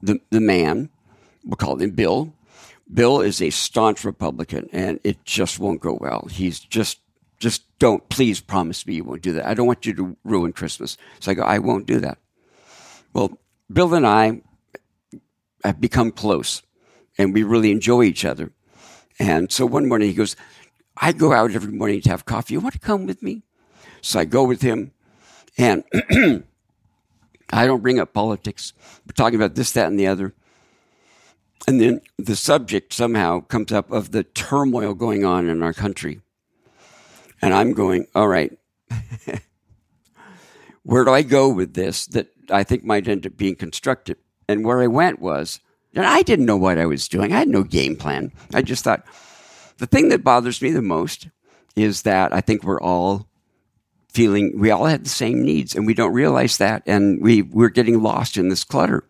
the 0.03 0.21
the 0.29 0.41
man, 0.41 0.91
we'll 1.45 1.57
call 1.57 1.77
him 1.81 1.93
Bill. 1.93 2.35
Bill 2.93 3.21
is 3.21 3.43
a 3.43 3.51
staunch 3.51 4.05
Republican, 4.05 4.69
and 4.73 4.99
it 5.05 5.25
just 5.25 5.59
won't 5.59 5.81
go 5.81 5.99
well. 6.01 6.27
He's 6.31 6.59
just 6.59 7.01
just 7.39 7.63
don't 7.79 8.09
please 8.09 8.41
promise 8.41 8.87
me 8.87 8.95
you 8.95 9.05
won't 9.05 9.23
do 9.23 9.33
that. 9.35 9.47
I 9.47 9.55
don't 9.55 9.67
want 9.67 9.87
you 9.87 9.95
to 9.95 10.17
ruin 10.25 10.53
Christmas. 10.53 10.97
So 11.21 11.31
I 11.31 11.35
go, 11.35 11.43
I 11.43 11.59
won't 11.59 11.87
do 11.87 12.01
that. 12.01 12.19
Well, 13.13 13.39
Bill 13.73 13.95
and 13.95 14.07
I 14.07 14.43
have 15.65 15.81
become 15.81 16.11
close, 16.11 16.63
and 17.17 17.35
we 17.35 17.43
really 17.43 17.71
enjoy 17.71 18.05
each 18.05 18.25
other. 18.25 18.53
And 19.19 19.53
so 19.53 19.67
one 19.67 19.89
morning 19.89 20.09
he 20.09 20.15
goes, 20.15 20.37
I 20.97 21.13
go 21.13 21.33
out 21.33 21.53
every 21.53 21.73
morning 21.73 22.01
to 22.03 22.11
have 22.11 22.25
coffee. 22.25 22.55
You 22.55 22.61
want 22.61 22.75
to 22.75 22.81
come 22.81 23.07
with 23.07 23.23
me? 23.23 23.43
So 24.01 24.21
I 24.21 24.25
go 24.25 24.45
with 24.45 24.63
him, 24.63 24.93
and 25.57 25.85
I 27.51 27.67
don't 27.67 27.83
bring 27.83 27.99
up 27.99 28.13
politics. 28.13 28.73
We're 29.07 29.13
talking 29.15 29.37
about 29.37 29.55
this, 29.55 29.73
that, 29.73 29.87
and 29.87 29.99
the 29.99 30.07
other. 30.07 30.35
And 31.69 31.83
then 31.83 32.01
the 32.17 32.35
subject 32.35 32.95
somehow 32.95 33.41
comes 33.41 33.73
up 33.73 33.93
of 33.93 34.11
the 34.11 34.25
turmoil 34.25 34.95
going 34.95 35.27
on 35.27 35.51
in 35.51 35.63
our 35.63 35.75
country. 35.75 36.23
And 37.43 37.53
I'm 37.53 37.75
going, 37.75 38.07
all 38.15 38.27
right, 38.27 38.59
where 40.83 41.05
do 41.05 41.13
I 41.13 41.21
go 41.21 41.51
with 41.51 41.75
this 41.75 42.07
that 42.07 42.29
I 42.51 42.65
think 42.65 42.85
might 42.85 43.07
end 43.07 43.27
up 43.27 43.37
being 43.37 43.55
constructive? 43.55 44.17
And 44.49 44.65
where 44.65 44.81
I 44.81 44.87
went 44.87 45.21
was, 45.21 45.61
and 45.95 46.07
I 46.07 46.23
didn't 46.23 46.47
know 46.47 46.57
what 46.57 46.79
I 46.79 46.87
was 46.87 47.07
doing. 47.07 47.35
I 47.35 47.41
had 47.41 47.49
no 47.49 47.65
game 47.65 47.97
plan. 47.97 48.33
I 48.55 48.63
just 48.63 48.83
thought 48.83 49.05
the 49.77 49.87
thing 49.87 50.09
that 50.09 50.25
bothers 50.25 50.63
me 50.63 50.71
the 50.71 50.81
most 50.81 51.29
is 51.77 52.01
that 52.01 52.33
I 52.33 52.41
think 52.41 52.65
we're 52.65 52.81
all 52.81 53.29
feeling 54.09 54.59
we 54.59 54.71
all 54.71 54.87
have 54.87 55.05
the 55.05 55.11
same 55.11 55.43
needs 55.43 55.75
and 55.75 55.87
we 55.87 55.93
don't 55.93 56.15
realize 56.15 56.57
that 56.57 56.83
and 56.87 57.21
we 57.21 57.43
we're 57.43 57.69
getting 57.69 58.03
lost 58.03 58.39
in 58.39 58.49
this 58.49 58.65
clutter 58.65 59.05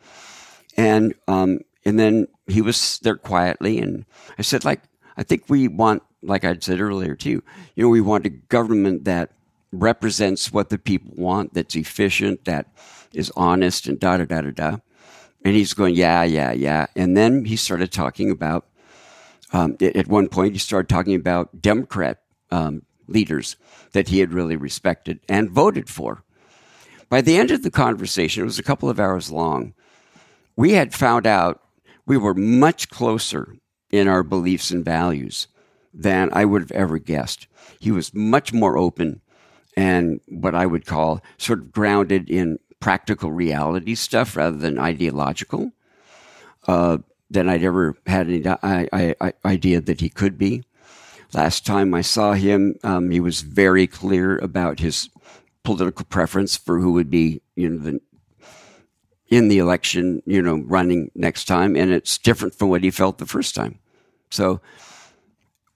and 0.76 1.14
um 1.28 1.61
and 1.89 1.99
then 1.99 2.26
he 2.47 2.61
was 2.61 2.99
there 3.03 3.16
quietly 3.16 3.78
and 3.78 4.05
i 4.39 4.43
said 4.43 4.64
like 4.64 4.82
i 5.16 5.22
think 5.22 5.45
we 5.49 5.68
want 5.68 6.03
like 6.22 6.45
i 6.45 6.57
said 6.59 6.80
earlier 6.80 7.14
too 7.14 7.43
you 7.74 7.82
know 7.82 7.89
we 7.89 8.01
want 8.01 8.26
a 8.26 8.30
government 8.30 9.05
that 9.05 9.32
represents 9.72 10.53
what 10.53 10.70
the 10.70 10.78
people 10.78 11.12
want 11.16 11.53
that's 11.55 11.76
efficient 11.76 12.45
that 12.45 12.66
is 13.12 13.32
honest 13.36 13.86
and 13.86 14.01
da 14.01 14.16
da 14.16 14.24
da 14.24 14.41
da 14.41 14.51
da 14.51 14.76
and 15.45 15.55
he's 15.55 15.74
going 15.74 15.95
yeah 15.95 16.22
yeah 16.22 16.53
yeah 16.53 16.86
and 16.97 17.16
then 17.16 17.45
he 17.45 17.57
started 17.57 17.93
talking 17.93 18.30
about 18.30 18.66
um, 19.53 19.76
at 19.80 20.07
one 20.09 20.28
point 20.28 20.53
he 20.53 20.59
started 20.59 20.89
talking 20.89 21.14
about 21.14 21.61
democrat 21.61 22.20
um, 22.51 22.82
leaders 23.09 23.57
that 23.93 24.09
he 24.09 24.20
had 24.20 24.32
really 24.32 24.57
respected 24.57 25.20
and 25.28 25.51
voted 25.51 25.89
for. 25.89 26.22
By 27.09 27.20
the 27.22 27.39
end 27.39 27.51
of 27.51 27.62
the 27.62 27.70
conversation, 27.70 28.43
it 28.43 28.47
was 28.47 28.59
a 28.59 28.62
couple 28.64 28.91
of 28.91 29.01
hours 29.01 29.30
long, 29.30 29.74
we 30.57 30.72
had 30.72 30.95
found 30.95 31.26
out 31.26 31.62
we 32.09 32.16
were 32.16 32.34
much 32.34 32.88
closer 32.88 33.54
in 33.90 34.09
our 34.09 34.24
beliefs 34.24 34.70
and 34.70 34.84
values 34.84 35.46
than 35.94 36.30
I 36.32 36.44
would 36.44 36.62
have 36.62 36.72
ever 36.72 36.98
guessed. 36.98 37.46
He 37.78 37.92
was 37.92 38.14
much 38.14 38.52
more 38.52 38.76
open 38.76 39.20
and 39.76 40.20
what 40.26 40.54
I 40.54 40.66
would 40.66 40.86
call 40.86 41.22
sort 41.36 41.61
of 41.61 41.70
grounded 41.70 42.28
in 42.28 42.59
practical 42.80 43.30
reality 43.30 43.94
stuff 43.94 44.36
rather 44.36 44.56
than 44.56 44.78
ideological 44.78 45.72
uh, 46.66 46.98
than 47.30 47.48
I'd 47.48 47.62
ever 47.62 47.94
had 48.06 48.28
any 48.28 48.46
I, 48.46 49.14
I, 49.20 49.32
idea 49.44 49.80
that 49.82 50.00
he 50.00 50.09
could 50.09 50.38
be. 50.38 50.64
Last 51.34 51.66
time 51.66 51.92
I 51.92 52.00
saw 52.00 52.32
him, 52.32 52.76
um, 52.82 53.11
he 53.11 53.20
was 53.20 53.42
very 53.42 53.86
clear 53.86 54.38
about 54.38 54.80
his 54.80 55.11
political 55.62 56.06
preference 56.06 56.56
for 56.56 56.78
who 56.78 56.92
would 56.92 57.11
be, 57.11 57.42
you 57.54 57.68
know, 57.68 57.78
the, 57.78 58.00
in 59.28 59.48
the 59.48 59.58
election, 59.58 60.22
you 60.26 60.40
know, 60.40 60.62
running 60.66 61.10
next 61.14 61.44
time, 61.44 61.76
and 61.76 61.90
it's 61.90 62.18
different 62.18 62.54
from 62.54 62.70
what 62.70 62.82
he 62.82 62.90
felt 62.90 63.18
the 63.18 63.26
first 63.26 63.54
time. 63.54 63.78
So, 64.30 64.60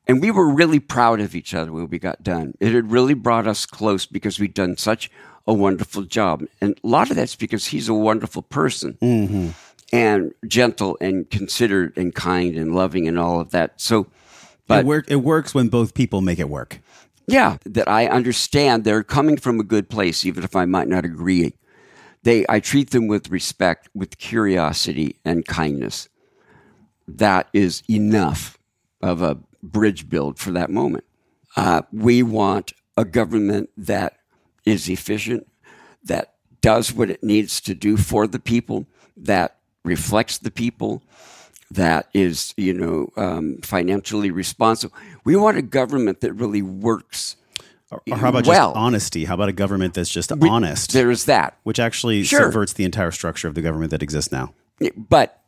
and 0.07 0.21
we 0.21 0.31
were 0.31 0.49
really 0.49 0.81
proud 0.81 1.21
of 1.21 1.35
each 1.35 1.55
other 1.55 1.73
when 1.73 1.89
we 1.89 1.99
got 1.99 2.23
done. 2.23 2.55
It 2.61 2.73
had 2.73 2.91
really 2.91 3.15
brought 3.15 3.47
us 3.47 3.67
close 3.67 4.07
because 4.07 4.41
we'd 4.41 4.55
done 4.55 4.77
such 4.77 5.11
a 5.47 5.53
wonderful 5.53 6.03
job, 6.03 6.45
and 6.61 6.79
a 6.83 6.87
lot 6.87 7.11
of 7.11 7.17
that's 7.17 7.37
because 7.37 7.67
he's 7.67 7.89
a 7.89 7.95
wonderful 7.95 8.43
person. 8.43 8.97
Mm-hmm. 9.03 9.49
And 9.95 10.33
gentle 10.49 10.97
and 11.03 11.29
considerate 11.29 11.99
and 11.99 12.15
kind 12.15 12.57
and 12.57 12.75
loving 12.75 13.07
and 13.07 13.19
all 13.19 13.41
of 13.41 13.51
that. 13.51 13.79
So, 13.79 14.07
but 14.67 14.81
it, 14.81 14.87
work, 14.87 15.11
it 15.11 15.17
works 15.17 15.55
when 15.55 15.69
both 15.69 15.93
people 15.93 16.23
make 16.23 16.39
it 16.39 16.49
work. 16.49 16.81
Yeah, 17.27 17.59
that 17.67 17.89
I 17.89 18.07
understand 18.07 18.85
they're 18.85 19.03
coming 19.03 19.37
from 19.37 19.61
a 19.61 19.65
good 19.65 19.91
place, 19.91 20.25
even 20.25 20.45
if 20.45 20.57
I 20.57 20.65
might 20.65 20.89
not 20.89 21.05
agree. 21.05 21.53
They, 22.23 22.45
I 22.49 22.61
treat 22.61 22.91
them 22.91 23.09
with 23.09 23.31
respect, 23.31 23.89
with 23.95 24.19
curiosity 24.19 25.17
and 25.25 25.45
kindness. 25.45 26.09
That 27.09 27.49
is 27.53 27.83
enough 27.91 28.59
of 29.01 29.23
a 29.23 29.39
bridge 29.63 30.09
build 30.09 30.39
for 30.39 30.53
that 30.53 30.71
moment. 30.71 31.05
Uh, 31.57 31.83
we 31.93 32.23
want 32.23 32.73
a 32.97 33.05
government 33.05 33.71
that 33.77 34.19
is 34.65 34.89
efficient, 34.89 35.47
that 36.05 36.35
does 36.61 36.93
what 36.93 37.11
it 37.11 37.23
needs 37.23 37.61
to 37.61 37.75
do 37.75 37.97
for 37.97 38.27
the 38.27 38.39
people, 38.39 38.87
that 39.17 39.57
reflects 39.85 40.39
the 40.39 40.51
people, 40.51 41.03
that 41.71 42.09
is, 42.13 42.55
you 42.57 42.73
know, 42.73 43.09
um, 43.17 43.59
financially 43.63 44.31
responsible. 44.31 44.95
We 45.25 45.37
want 45.37 45.57
a 45.57 45.63
government 45.63 46.21
that 46.21 46.33
really 46.35 46.63
works. 46.63 47.37
Or, 47.93 48.17
how 48.17 48.29
about 48.31 48.47
well. 48.47 48.71
just 48.71 48.77
honesty? 48.77 49.25
How 49.27 49.35
about 49.35 49.49
a 49.49 49.53
government 49.53 49.95
that's 49.95 50.09
just 50.11 50.33
We- 50.37 50.49
honest, 50.49 50.93
There 50.93 51.11
is 51.11 51.27
that. 51.27 51.59
which 51.63 51.79
actually 51.79 52.25
Sure. 52.25 52.41
subverts 52.45 52.73
the 52.73 52.85
entire 52.85 53.11
structure 53.11 53.49
of 53.49 53.55
the 53.55 53.63
government 53.63 53.91
that 53.91 54.03
exists 54.03 54.33
now? 54.33 54.55
But 54.97 55.41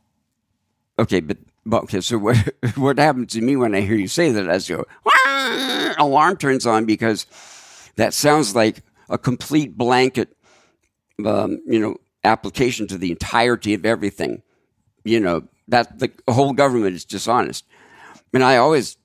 okay, 0.98 1.20
but, 1.20 1.38
but 1.66 1.84
okay. 1.84 2.00
So 2.00 2.18
what 2.26 2.36
what 2.76 2.98
happens 2.98 3.32
to 3.32 3.40
me 3.40 3.56
when 3.56 3.74
I 3.74 3.80
hear 3.80 3.96
you 3.96 4.08
say 4.08 4.30
that? 4.32 4.46
As 4.48 4.68
go, 4.68 4.84
"Wah!" 5.04 5.94
alarm 5.98 6.36
turns 6.36 6.66
on 6.66 6.84
because 6.84 7.26
that 7.96 8.12
sounds 8.14 8.54
like 8.54 8.82
a 9.08 9.16
complete 9.18 9.76
blanket, 9.76 10.36
um, 11.24 11.60
you 11.66 11.78
know, 11.80 11.96
application 12.24 12.86
to 12.88 12.98
the 12.98 13.10
entirety 13.10 13.74
of 13.74 13.84
everything. 13.86 14.42
You 15.04 15.20
know, 15.20 15.42
that 15.68 15.98
the 15.98 16.10
whole 16.28 16.52
government 16.52 16.94
is 16.94 17.04
dishonest. 17.04 17.64
And 18.32 18.42
I 18.44 18.56
always 18.56 18.96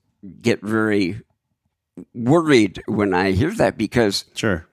get 0.42 0.60
very 0.62 1.20
worried 2.14 2.82
when 2.86 3.14
I 3.14 3.32
hear 3.32 3.50
that 3.52 3.76
because 3.76 4.24
Sure. 4.34 4.66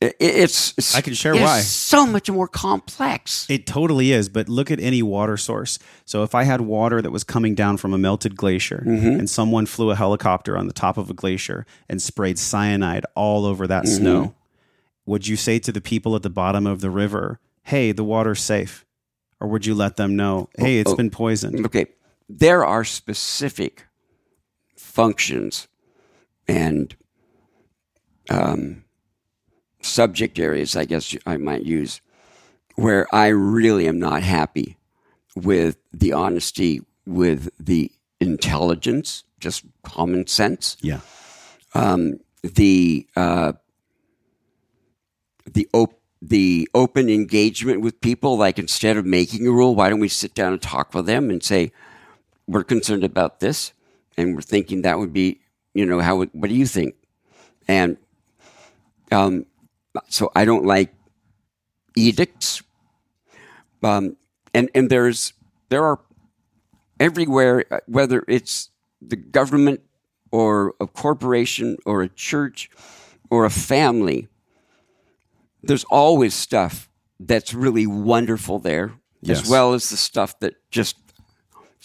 it, 0.00 0.16
it's, 0.18 0.94
I 0.94 1.00
can 1.00 1.14
share 1.14 1.34
it's 1.34 1.42
why. 1.42 1.60
so 1.60 2.06
much 2.06 2.30
more 2.30 2.48
complex. 2.48 3.48
It 3.48 3.66
totally 3.66 4.12
is, 4.12 4.28
but 4.28 4.48
look 4.48 4.70
at 4.70 4.80
any 4.80 5.02
water 5.02 5.36
source. 5.36 5.78
So 6.04 6.22
if 6.22 6.34
I 6.34 6.44
had 6.44 6.60
water 6.60 7.00
that 7.00 7.10
was 7.10 7.24
coming 7.24 7.54
down 7.54 7.76
from 7.76 7.94
a 7.94 7.98
melted 7.98 8.36
glacier 8.36 8.82
mm-hmm. 8.86 9.18
and 9.18 9.30
someone 9.30 9.66
flew 9.66 9.90
a 9.90 9.96
helicopter 9.96 10.56
on 10.58 10.66
the 10.66 10.72
top 10.72 10.96
of 10.96 11.10
a 11.10 11.14
glacier 11.14 11.66
and 11.88 12.02
sprayed 12.02 12.38
cyanide 12.38 13.06
all 13.14 13.44
over 13.46 13.66
that 13.66 13.84
mm-hmm. 13.84 13.96
snow, 13.96 14.34
would 15.06 15.26
you 15.26 15.36
say 15.36 15.58
to 15.58 15.72
the 15.72 15.80
people 15.80 16.16
at 16.16 16.22
the 16.22 16.30
bottom 16.30 16.66
of 16.66 16.80
the 16.80 16.90
river, 16.90 17.38
"Hey, 17.62 17.92
the 17.92 18.04
water's 18.04 18.40
safe?" 18.40 18.84
Or 19.40 19.48
would 19.48 19.66
you 19.66 19.74
let 19.74 19.96
them 19.96 20.16
know, 20.16 20.48
"Hey, 20.56 20.78
it's 20.78 20.90
oh. 20.90 20.94
oh. 20.94 20.96
been 20.96 21.10
poisoned?" 21.10 21.66
Okay, 21.66 21.86
there 22.28 22.64
are 22.64 22.84
specific 22.84 23.86
functions 24.76 25.68
and 26.48 26.94
um, 28.30 28.84
subject 29.80 30.38
areas, 30.38 30.76
I 30.76 30.84
guess 30.84 31.14
I 31.26 31.36
might 31.36 31.62
use, 31.64 32.00
where 32.76 33.06
I 33.14 33.28
really 33.28 33.86
am 33.88 33.98
not 33.98 34.22
happy 34.22 34.76
with 35.36 35.76
the 35.92 36.12
honesty, 36.12 36.80
with 37.06 37.50
the 37.58 37.90
intelligence, 38.20 39.24
just 39.40 39.64
common 39.82 40.26
sense, 40.26 40.76
Yeah. 40.80 41.00
um, 41.74 42.20
the 42.42 43.06
uh, 43.16 43.52
the 45.52 45.68
op- 45.72 46.00
the 46.22 46.68
open 46.74 47.08
engagement 47.08 47.80
with 47.82 48.00
people. 48.00 48.36
Like 48.38 48.58
instead 48.58 48.96
of 48.96 49.04
making 49.04 49.46
a 49.46 49.50
rule, 49.50 49.74
why 49.74 49.90
don't 49.90 50.00
we 50.00 50.08
sit 50.08 50.34
down 50.34 50.52
and 50.52 50.62
talk 50.62 50.94
with 50.94 51.06
them 51.06 51.30
and 51.30 51.42
say 51.42 51.72
we're 52.46 52.64
concerned 52.64 53.04
about 53.04 53.40
this, 53.40 53.72
and 54.16 54.34
we're 54.34 54.42
thinking 54.42 54.82
that 54.82 54.98
would 54.98 55.12
be, 55.12 55.40
you 55.74 55.84
know, 55.84 56.00
how? 56.00 56.16
What 56.24 56.48
do 56.48 56.54
you 56.54 56.66
think? 56.66 56.94
And 57.68 57.96
um, 59.12 59.46
so 60.08 60.30
I 60.34 60.44
don't 60.44 60.64
like 60.64 60.94
edicts. 61.96 62.62
Um, 63.82 64.16
and 64.54 64.70
and 64.74 64.88
there's 64.88 65.32
there 65.68 65.84
are 65.84 66.00
everywhere, 67.00 67.64
uh, 67.70 67.80
whether 67.86 68.24
it's 68.28 68.70
the 69.02 69.16
government 69.16 69.80
or 70.30 70.74
a 70.80 70.86
corporation 70.86 71.76
or 71.84 72.02
a 72.02 72.08
church 72.08 72.70
or 73.30 73.44
a 73.44 73.50
family, 73.50 74.28
there's 75.62 75.84
always 75.84 76.34
stuff 76.34 76.88
that's 77.20 77.54
really 77.54 77.86
wonderful 77.86 78.58
there, 78.58 78.92
Yes. 79.20 79.42
as 79.42 79.48
well 79.48 79.74
as 79.74 79.90
the 79.90 79.96
stuff 79.96 80.38
that 80.40 80.54
just 80.70 80.96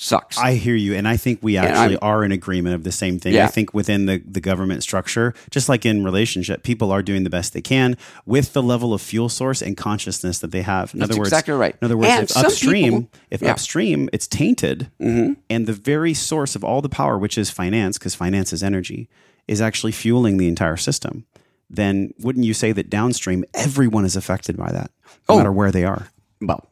sucks. 0.01 0.37
I 0.37 0.53
hear 0.53 0.75
you, 0.75 0.93
and 0.95 1.07
I 1.07 1.17
think 1.17 1.39
we 1.41 1.57
actually 1.57 1.97
are 1.97 2.23
in 2.23 2.31
agreement 2.31 2.73
of 2.75 2.83
the 2.83 2.91
same 2.91 3.19
thing. 3.19 3.33
Yeah. 3.33 3.43
I 3.45 3.47
think 3.47 3.73
within 3.73 4.05
the, 4.05 4.23
the 4.25 4.39
government 4.39 4.81
structure, 4.81 5.33
just 5.51 5.67
like 5.67 5.85
in 5.85 6.03
relationship, 6.05 6.63
people 6.63 6.91
are 6.91 7.01
doing 7.03 7.23
the 7.25 7.29
best 7.29 7.53
they 7.53 7.61
can 7.61 7.97
with 8.25 8.53
the 8.53 8.63
level 8.63 8.93
of 8.93 9.01
fuel 9.01 9.27
source 9.27 9.61
and 9.61 9.75
consciousness 9.75 10.39
that 10.39 10.51
they 10.51 10.61
have. 10.61 10.93
In 10.93 10.99
That's 11.01 11.11
other 11.11 11.19
words, 11.19 11.29
exactly 11.33 11.53
right. 11.53 11.75
In 11.81 11.85
other 11.85 11.97
words, 11.97 12.09
And 12.09 12.29
if 12.29 12.37
upstream, 12.37 12.83
people- 13.03 13.19
if 13.29 13.41
yeah. 13.41 13.47
Mm-hmm. 13.47 13.51
upstream, 13.51 14.09
it's 14.13 14.27
tainted, 14.27 14.89
and 14.99 15.37
the 15.67 15.73
very 15.73 16.13
source 16.13 16.55
of 16.55 16.63
all 16.63 16.81
the 16.81 16.89
power, 16.89 17.17
which 17.17 17.37
is 17.37 17.49
finance, 17.49 17.97
because 17.97 18.15
finance 18.15 18.53
is 18.53 18.63
energy, 18.63 19.09
is 19.47 19.59
actually 19.61 19.91
fueling 19.91 20.37
the 20.37 20.47
entire 20.47 20.77
system. 20.77 21.25
Then 21.69 22.13
wouldn't 22.19 22.45
you 22.45 22.53
say 22.53 22.71
that 22.71 22.89
downstream, 22.89 23.43
everyone 23.53 24.05
is 24.05 24.15
affected 24.15 24.55
by 24.57 24.71
that, 24.71 24.91
no 25.27 25.35
Oh. 25.35 25.37
matter 25.37 25.51
where 25.51 25.71
they 25.71 25.83
are? 25.83 26.07
well, 26.41 26.71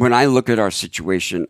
when 0.00 0.12
I 0.12 0.26
look 0.26 0.48
at 0.50 0.58
our 0.58 0.70
situation, 0.70 1.46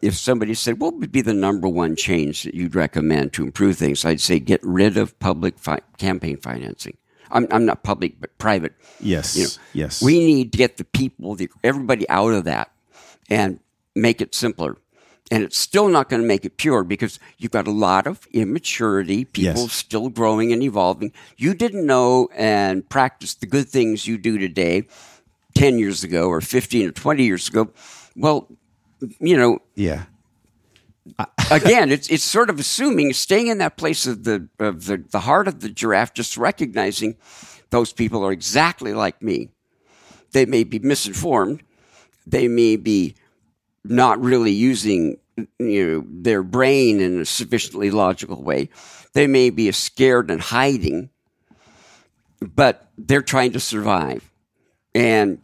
if 0.00 0.14
somebody 0.16 0.54
said, 0.54 0.80
"What 0.80 0.94
would 0.94 1.10
be 1.12 1.20
the 1.22 1.34
number 1.34 1.68
one 1.68 1.96
change 1.96 2.44
that 2.44 2.54
you'd 2.54 2.74
recommend 2.74 3.32
to 3.34 3.42
improve 3.44 3.76
things?" 3.76 4.04
I'd 4.04 4.20
say 4.20 4.38
get 4.38 4.60
rid 4.62 4.96
of 4.96 5.18
public 5.18 5.58
fi- 5.58 5.80
campaign 5.98 6.36
financing. 6.36 6.96
I'm, 7.30 7.46
I'm 7.50 7.64
not 7.64 7.82
public, 7.82 8.20
but 8.20 8.36
private. 8.38 8.74
Yes, 9.00 9.34
You 9.36 9.44
know, 9.44 9.50
yes. 9.72 10.00
We 10.02 10.18
need 10.20 10.52
to 10.52 10.58
get 10.58 10.76
the 10.76 10.84
people, 10.84 11.34
the, 11.34 11.48
everybody 11.64 12.08
out 12.08 12.32
of 12.32 12.44
that 12.44 12.70
and 13.28 13.58
make 13.96 14.20
it 14.20 14.34
simpler. 14.34 14.76
And 15.30 15.42
it's 15.42 15.58
still 15.58 15.88
not 15.88 16.08
going 16.10 16.20
to 16.22 16.28
make 16.28 16.44
it 16.44 16.58
pure 16.58 16.84
because 16.84 17.18
you've 17.38 17.50
got 17.50 17.66
a 17.66 17.72
lot 17.72 18.06
of 18.06 18.28
immaturity, 18.32 19.24
people 19.24 19.62
Yes. 19.62 19.72
still 19.72 20.10
growing 20.10 20.52
and 20.52 20.62
evolving. 20.62 21.12
You 21.36 21.54
didn't 21.54 21.86
know 21.86 22.28
and 22.36 22.88
practice 22.88 23.34
the 23.34 23.46
good 23.46 23.68
things 23.68 24.06
you 24.06 24.16
do 24.18 24.38
today 24.38 24.84
10 25.54 25.78
years 25.78 26.04
ago 26.04 26.28
or 26.28 26.40
15 26.40 26.88
or 26.88 26.92
20 26.92 27.24
years 27.24 27.48
ago. 27.48 27.70
Well, 28.16 28.48
you 29.20 29.36
know, 29.36 29.58
yeah. 29.74 30.04
again, 31.50 31.92
it's 31.92 32.08
it's 32.08 32.24
sort 32.24 32.50
of 32.50 32.58
assuming 32.58 33.12
staying 33.12 33.48
in 33.48 33.58
that 33.58 33.76
place 33.76 34.06
of 34.06 34.24
the 34.24 34.48
of 34.58 34.86
the, 34.86 35.04
the 35.10 35.20
heart 35.20 35.48
of 35.48 35.60
the 35.60 35.68
giraffe, 35.68 36.14
just 36.14 36.36
recognizing 36.36 37.16
those 37.70 37.92
people 37.92 38.24
are 38.24 38.32
exactly 38.32 38.94
like 38.94 39.20
me. 39.22 39.50
They 40.32 40.46
may 40.46 40.64
be 40.64 40.78
misinformed. 40.78 41.62
They 42.26 42.48
may 42.48 42.76
be 42.76 43.14
not 43.84 44.20
really 44.20 44.52
using 44.52 45.18
you 45.58 45.86
know 45.86 46.04
their 46.08 46.42
brain 46.42 47.00
in 47.00 47.20
a 47.20 47.24
sufficiently 47.24 47.90
logical 47.90 48.42
way. 48.42 48.70
They 49.12 49.26
may 49.26 49.50
be 49.50 49.70
scared 49.72 50.30
and 50.30 50.40
hiding, 50.40 51.10
but 52.40 52.88
they're 52.96 53.22
trying 53.22 53.52
to 53.52 53.60
survive. 53.60 54.30
And 54.94 55.40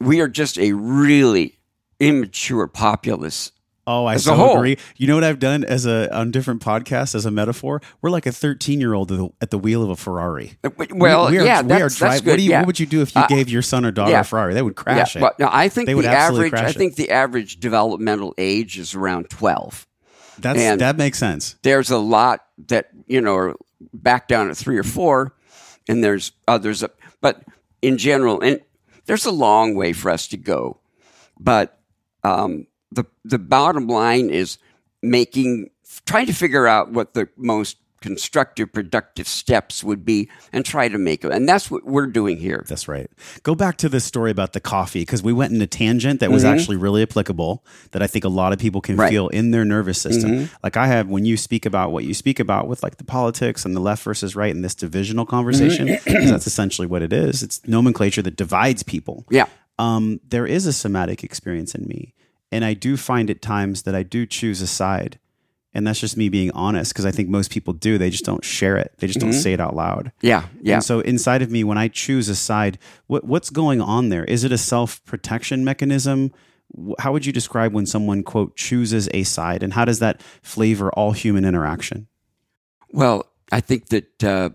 we 0.00 0.20
are 0.20 0.28
just 0.28 0.58
a 0.58 0.72
really 0.72 1.58
immature 2.00 2.66
populace 2.66 3.52
Oh, 3.84 4.06
I 4.06 4.16
so 4.18 4.34
whole. 4.36 4.56
agree. 4.56 4.78
You 4.96 5.08
know 5.08 5.16
what 5.16 5.24
I've 5.24 5.40
done 5.40 5.64
as 5.64 5.86
a 5.86 6.14
on 6.14 6.30
different 6.30 6.62
podcasts 6.62 7.16
as 7.16 7.26
a 7.26 7.32
metaphor? 7.32 7.82
We're 8.00 8.10
like 8.10 8.26
a 8.26 8.32
13 8.32 8.80
year 8.80 8.94
old 8.94 9.10
at 9.40 9.50
the, 9.50 9.58
wheel 9.58 9.82
of 9.82 9.90
a 9.90 9.96
Ferrari. 9.96 10.56
Well, 10.62 10.72
we, 10.76 10.86
we 10.92 11.08
are, 11.08 11.44
yeah, 11.44 11.62
we 11.62 11.82
are 11.82 11.88
driving. 11.88 12.30
What, 12.30 12.40
yeah. 12.40 12.60
what 12.60 12.68
would 12.68 12.80
you 12.80 12.86
do 12.86 13.02
if 13.02 13.14
you 13.14 13.22
Uh, 13.22 13.26
gave 13.26 13.48
your 13.48 13.62
son 13.62 13.84
or 13.84 13.90
daughter 13.90 14.12
yeah. 14.12 14.20
a 14.20 14.24
Ferrari? 14.24 14.54
They 14.54 14.62
would 14.62 14.76
crash 14.76 15.16
yeah, 15.16 15.26
it. 15.26 15.32
No, 15.40 15.48
I 15.50 15.68
think 15.68 15.86
They 15.86 15.94
the 15.94 16.08
average. 16.08 16.52
I 16.54 16.70
think 16.72 16.94
the 16.94 17.10
average 17.10 17.58
developmental 17.58 18.34
age 18.38 18.78
is 18.78 18.94
around 18.94 19.28
twelve. 19.30 19.86
That's 20.38 20.60
and- 20.60 20.80
that 20.80 20.96
makes 20.96 21.18
sense. 21.18 21.56
There's 21.62 21.90
a 21.90 21.98
lot 21.98 22.44
that 22.68 22.90
you 23.08 23.20
know 23.20 23.34
are 23.34 23.56
back 23.92 24.28
down 24.28 24.48
at 24.48 24.56
three 24.56 24.78
or 24.78 24.84
four, 24.84 25.34
and 25.88 26.04
there's 26.04 26.32
others. 26.46 26.84
Up, 26.84 26.96
but 27.20 27.42
in 27.80 27.98
general, 27.98 28.40
and 28.40 28.60
there's 29.06 29.26
a 29.26 29.32
long 29.32 29.74
way 29.74 29.92
for 29.92 30.10
us 30.10 30.28
to 30.28 30.36
go. 30.36 30.78
But 31.38 31.78
um, 32.24 32.66
the 32.90 33.04
the 33.24 33.38
bottom 33.38 33.86
line 33.86 34.30
is 34.30 34.58
making 35.02 35.70
trying 36.06 36.26
to 36.26 36.32
figure 36.32 36.66
out 36.66 36.92
what 36.92 37.14
the 37.14 37.28
most 37.36 37.78
constructive, 38.02 38.72
productive 38.72 39.26
steps 39.26 39.82
would 39.82 40.04
be, 40.04 40.28
and 40.52 40.64
try 40.64 40.88
to 40.88 40.98
make 40.98 41.22
them. 41.22 41.32
And 41.32 41.48
that's 41.48 41.70
what 41.70 41.84
we're 41.86 42.06
doing 42.06 42.36
here. 42.36 42.64
That's 42.68 42.88
right. 42.88 43.10
Go 43.42 43.54
back 43.54 43.78
to 43.78 43.88
this 43.88 44.04
story 44.04 44.30
about 44.30 44.52
the 44.52 44.60
coffee 44.60 45.00
because 45.00 45.22
we 45.22 45.32
went 45.32 45.52
in 45.54 45.62
a 45.62 45.66
tangent 45.66 46.20
that 46.20 46.30
was 46.30 46.44
actually 46.44 46.76
really 46.76 47.02
applicable 47.02 47.64
that 47.92 48.02
I 48.02 48.06
think 48.06 48.24
a 48.24 48.28
lot 48.28 48.52
of 48.52 48.58
people 48.58 48.80
can 48.80 48.92
Mm-hmm. 48.92 49.00
Right. 49.00 49.06
Mm-hmm. 49.06 49.14
feel 49.14 49.28
in 49.28 49.50
their 49.52 49.64
nervous 49.64 50.00
system. 50.00 50.50
Like 50.62 50.76
I 50.76 50.86
have 50.88 51.08
when 51.08 51.24
you 51.24 51.36
speak 51.38 51.64
about 51.64 51.92
what 51.92 52.04
you 52.04 52.12
speak 52.12 52.38
about 52.40 52.68
with 52.68 52.82
like 52.82 52.98
the 52.98 53.04
politics 53.04 53.64
and 53.64 53.74
the 53.74 53.80
left 53.80 54.02
versus 54.02 54.36
right 54.36 54.54
and 54.54 54.62
this 54.62 54.74
divisional 54.74 55.24
conversation, 55.24 55.88
Mm-hmm. 55.88 56.28
that's 56.28 56.46
essentially 56.46 56.86
what 56.86 57.00
it 57.02 57.12
is. 57.12 57.42
It's 57.42 57.66
nomenclature 57.66 58.22
that 58.22 58.36
divides 58.36 58.82
people. 58.82 59.24
Yeah. 59.30 59.46
um, 59.78 60.20
there 60.28 60.46
is 60.46 60.66
a 60.66 60.72
somatic 60.72 61.24
experience 61.24 61.74
in 61.74 61.86
me. 61.86 62.12
And 62.50 62.64
I 62.66 62.74
do 62.74 62.96
find 62.98 63.30
at 63.30 63.40
times 63.40 63.82
that 63.84 63.94
I 63.94 64.02
do 64.02 64.26
choose 64.26 64.60
a 64.60 64.66
side. 64.66 65.18
And 65.74 65.86
that's 65.86 66.00
just 66.00 66.16
me 66.16 66.28
being 66.28 66.50
honest 66.52 66.92
because 66.92 67.06
I 67.06 67.10
think 67.10 67.28
most 67.28 67.50
people 67.50 67.72
do. 67.72 67.96
They 67.96 68.10
just 68.10 68.24
don't 68.24 68.44
share 68.44 68.76
it, 68.76 68.92
they 68.98 69.06
just 69.06 69.20
don't 69.20 69.32
say 69.32 69.52
it 69.52 69.60
out 69.60 69.74
loud. 69.74 70.12
Yeah. 70.20 70.46
Yeah. 70.60 70.74
And 70.74 70.84
so 70.84 71.00
inside 71.00 71.42
of 71.42 71.50
me, 71.50 71.64
when 71.64 71.78
I 71.78 71.88
choose 71.88 72.28
a 72.28 72.36
side, 72.36 72.78
what, 73.06 73.24
what's 73.24 73.50
going 73.50 73.80
on 73.80 74.10
there? 74.10 74.24
Is 74.24 74.44
it 74.44 74.52
a 74.52 74.58
self 74.58 75.02
protection 75.04 75.64
mechanism? 75.64 76.32
How 76.98 77.12
would 77.12 77.26
you 77.26 77.32
describe 77.32 77.72
when 77.72 77.86
someone, 77.86 78.22
quote, 78.22 78.56
chooses 78.56 79.08
a 79.12 79.22
side? 79.24 79.62
And 79.62 79.72
how 79.72 79.84
does 79.84 79.98
that 79.98 80.22
flavor 80.42 80.90
all 80.92 81.12
human 81.12 81.44
interaction? 81.44 82.06
Well, 82.90 83.26
I 83.50 83.60
think 83.60 83.88
that 83.88 84.24
uh, 84.24 84.50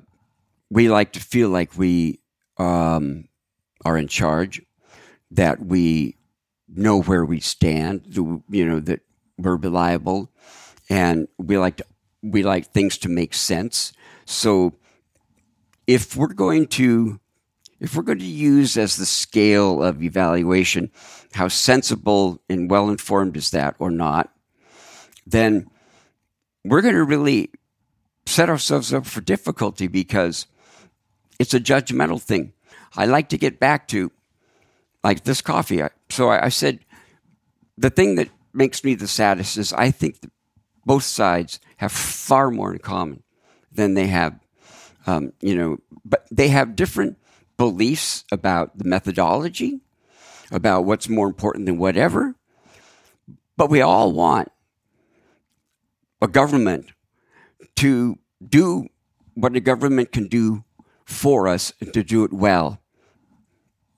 we 0.69 0.89
like 0.89 1.13
to 1.13 1.19
feel 1.19 1.49
like 1.49 1.77
we 1.77 2.19
um, 2.57 3.27
are 3.85 3.97
in 3.97 4.07
charge, 4.07 4.61
that 5.31 5.65
we 5.65 6.17
know 6.67 7.01
where 7.01 7.25
we 7.25 7.39
stand, 7.39 8.03
you 8.49 8.65
know, 8.65 8.79
that 8.79 9.01
we're 9.37 9.55
reliable, 9.55 10.31
and 10.89 11.27
we 11.37 11.57
like 11.57 11.77
to, 11.77 11.85
we 12.21 12.43
like 12.43 12.67
things 12.67 12.97
to 12.99 13.09
make 13.09 13.33
sense. 13.33 13.93
So, 14.25 14.73
if 15.85 16.15
we're 16.15 16.33
going 16.33 16.67
to 16.67 17.19
if 17.79 17.95
we're 17.95 18.03
going 18.03 18.19
to 18.19 18.25
use 18.25 18.75
as 18.75 18.97
the 18.97 19.05
scale 19.05 19.83
of 19.83 20.01
evaluation 20.01 20.91
how 21.33 21.47
sensible 21.47 22.41
and 22.49 22.71
well 22.71 22.89
informed 22.89 23.37
is 23.37 23.51
that 23.51 23.75
or 23.77 23.91
not, 23.91 24.33
then 25.25 25.69
we're 26.65 26.81
going 26.81 26.95
to 26.95 27.03
really 27.03 27.51
set 28.25 28.49
ourselves 28.49 28.93
up 28.93 29.05
for 29.05 29.21
difficulty 29.21 29.87
because 29.87 30.47
it's 31.39 31.53
a 31.53 31.59
judgmental 31.59 32.21
thing. 32.21 32.53
I 32.95 33.05
like 33.05 33.29
to 33.29 33.37
get 33.37 33.59
back 33.59 33.87
to 33.89 34.11
like 35.03 35.23
this 35.23 35.41
coffee. 35.41 35.81
So 36.09 36.29
I, 36.29 36.45
I 36.45 36.49
said, 36.49 36.79
the 37.77 37.89
thing 37.89 38.15
that 38.15 38.29
makes 38.53 38.83
me 38.83 38.95
the 38.95 39.07
saddest 39.07 39.57
is 39.57 39.71
I 39.71 39.91
think 39.91 40.17
both 40.87 41.03
sides 41.03 41.59
have 41.77 41.91
far 41.91 42.49
more 42.49 42.71
in 42.71 42.79
common 42.79 43.21
than 43.71 43.93
they 43.93 44.07
have, 44.07 44.39
um, 45.05 45.33
you 45.41 45.55
know, 45.55 45.77
but 46.05 46.25
they 46.31 46.47
have 46.47 46.75
different 46.75 47.17
beliefs 47.57 48.23
about 48.31 48.77
the 48.77 48.85
methodology, 48.85 49.81
about 50.49 50.85
what's 50.85 51.09
more 51.09 51.27
important 51.27 51.65
than 51.65 51.77
whatever. 51.77 52.35
But 53.57 53.69
we 53.69 53.81
all 53.81 54.13
want 54.13 54.49
a 56.21 56.27
government 56.27 56.91
to 57.75 58.17
do 58.47 58.87
what 59.33 59.55
a 59.55 59.59
government 59.59 60.11
can 60.11 60.27
do 60.27 60.63
for 61.05 61.47
us 61.47 61.73
and 61.81 61.93
to 61.93 62.03
do 62.03 62.23
it 62.23 62.31
well. 62.31 62.79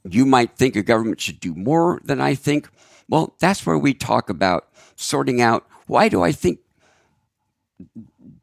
You 0.10 0.26
might 0.26 0.58
think 0.58 0.76
a 0.76 0.82
government 0.82 1.22
should 1.22 1.40
do 1.40 1.54
more 1.54 2.02
than 2.04 2.20
I 2.20 2.34
think. 2.34 2.68
Well, 3.08 3.36
that's 3.40 3.66
where 3.66 3.78
we 3.78 3.94
talk 3.94 4.30
about 4.30 4.70
sorting 4.96 5.40
out 5.40 5.68
why 5.88 6.10
do 6.10 6.22
I 6.22 6.32
think 6.32 6.60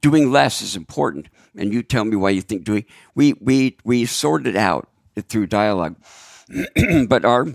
doing 0.00 0.30
less 0.30 0.62
is 0.62 0.76
important, 0.76 1.28
and 1.56 1.72
you 1.72 1.82
tell 1.82 2.04
me 2.04 2.16
why 2.16 2.30
you 2.30 2.42
think 2.42 2.64
doing. 2.64 2.84
We 3.14 3.34
we 3.34 3.76
we 3.84 4.06
sort 4.06 4.46
it 4.46 4.56
out 4.56 4.88
through 5.28 5.46
dialogue, 5.46 5.96
but 7.08 7.24
our 7.24 7.48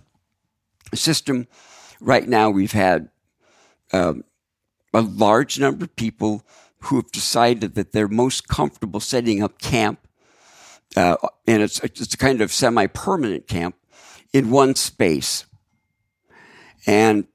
system 0.94 1.48
right 2.00 2.28
now 2.28 2.50
we've 2.50 2.74
had 2.74 3.10
um, 3.94 4.24
a 4.94 5.02
large 5.02 5.60
number 5.60 5.86
of 5.86 5.96
people 5.96 6.46
who 6.84 6.96
have 6.98 7.12
decided 7.12 7.76
that 7.76 7.92
they're 7.92 8.08
most 8.08 8.48
comfortable 8.48 9.00
setting 9.00 9.44
up 9.44 9.60
camp, 9.60 10.00
uh, 10.96 11.16
and 11.48 11.62
it's 11.62 11.80
it's 11.80 12.14
a 12.14 12.18
kind 12.18 12.42
of 12.42 12.52
semi-permanent 12.52 13.48
camp 13.48 13.76
in 14.34 14.50
one 14.50 14.76
space, 14.76 15.46
and 16.86 17.28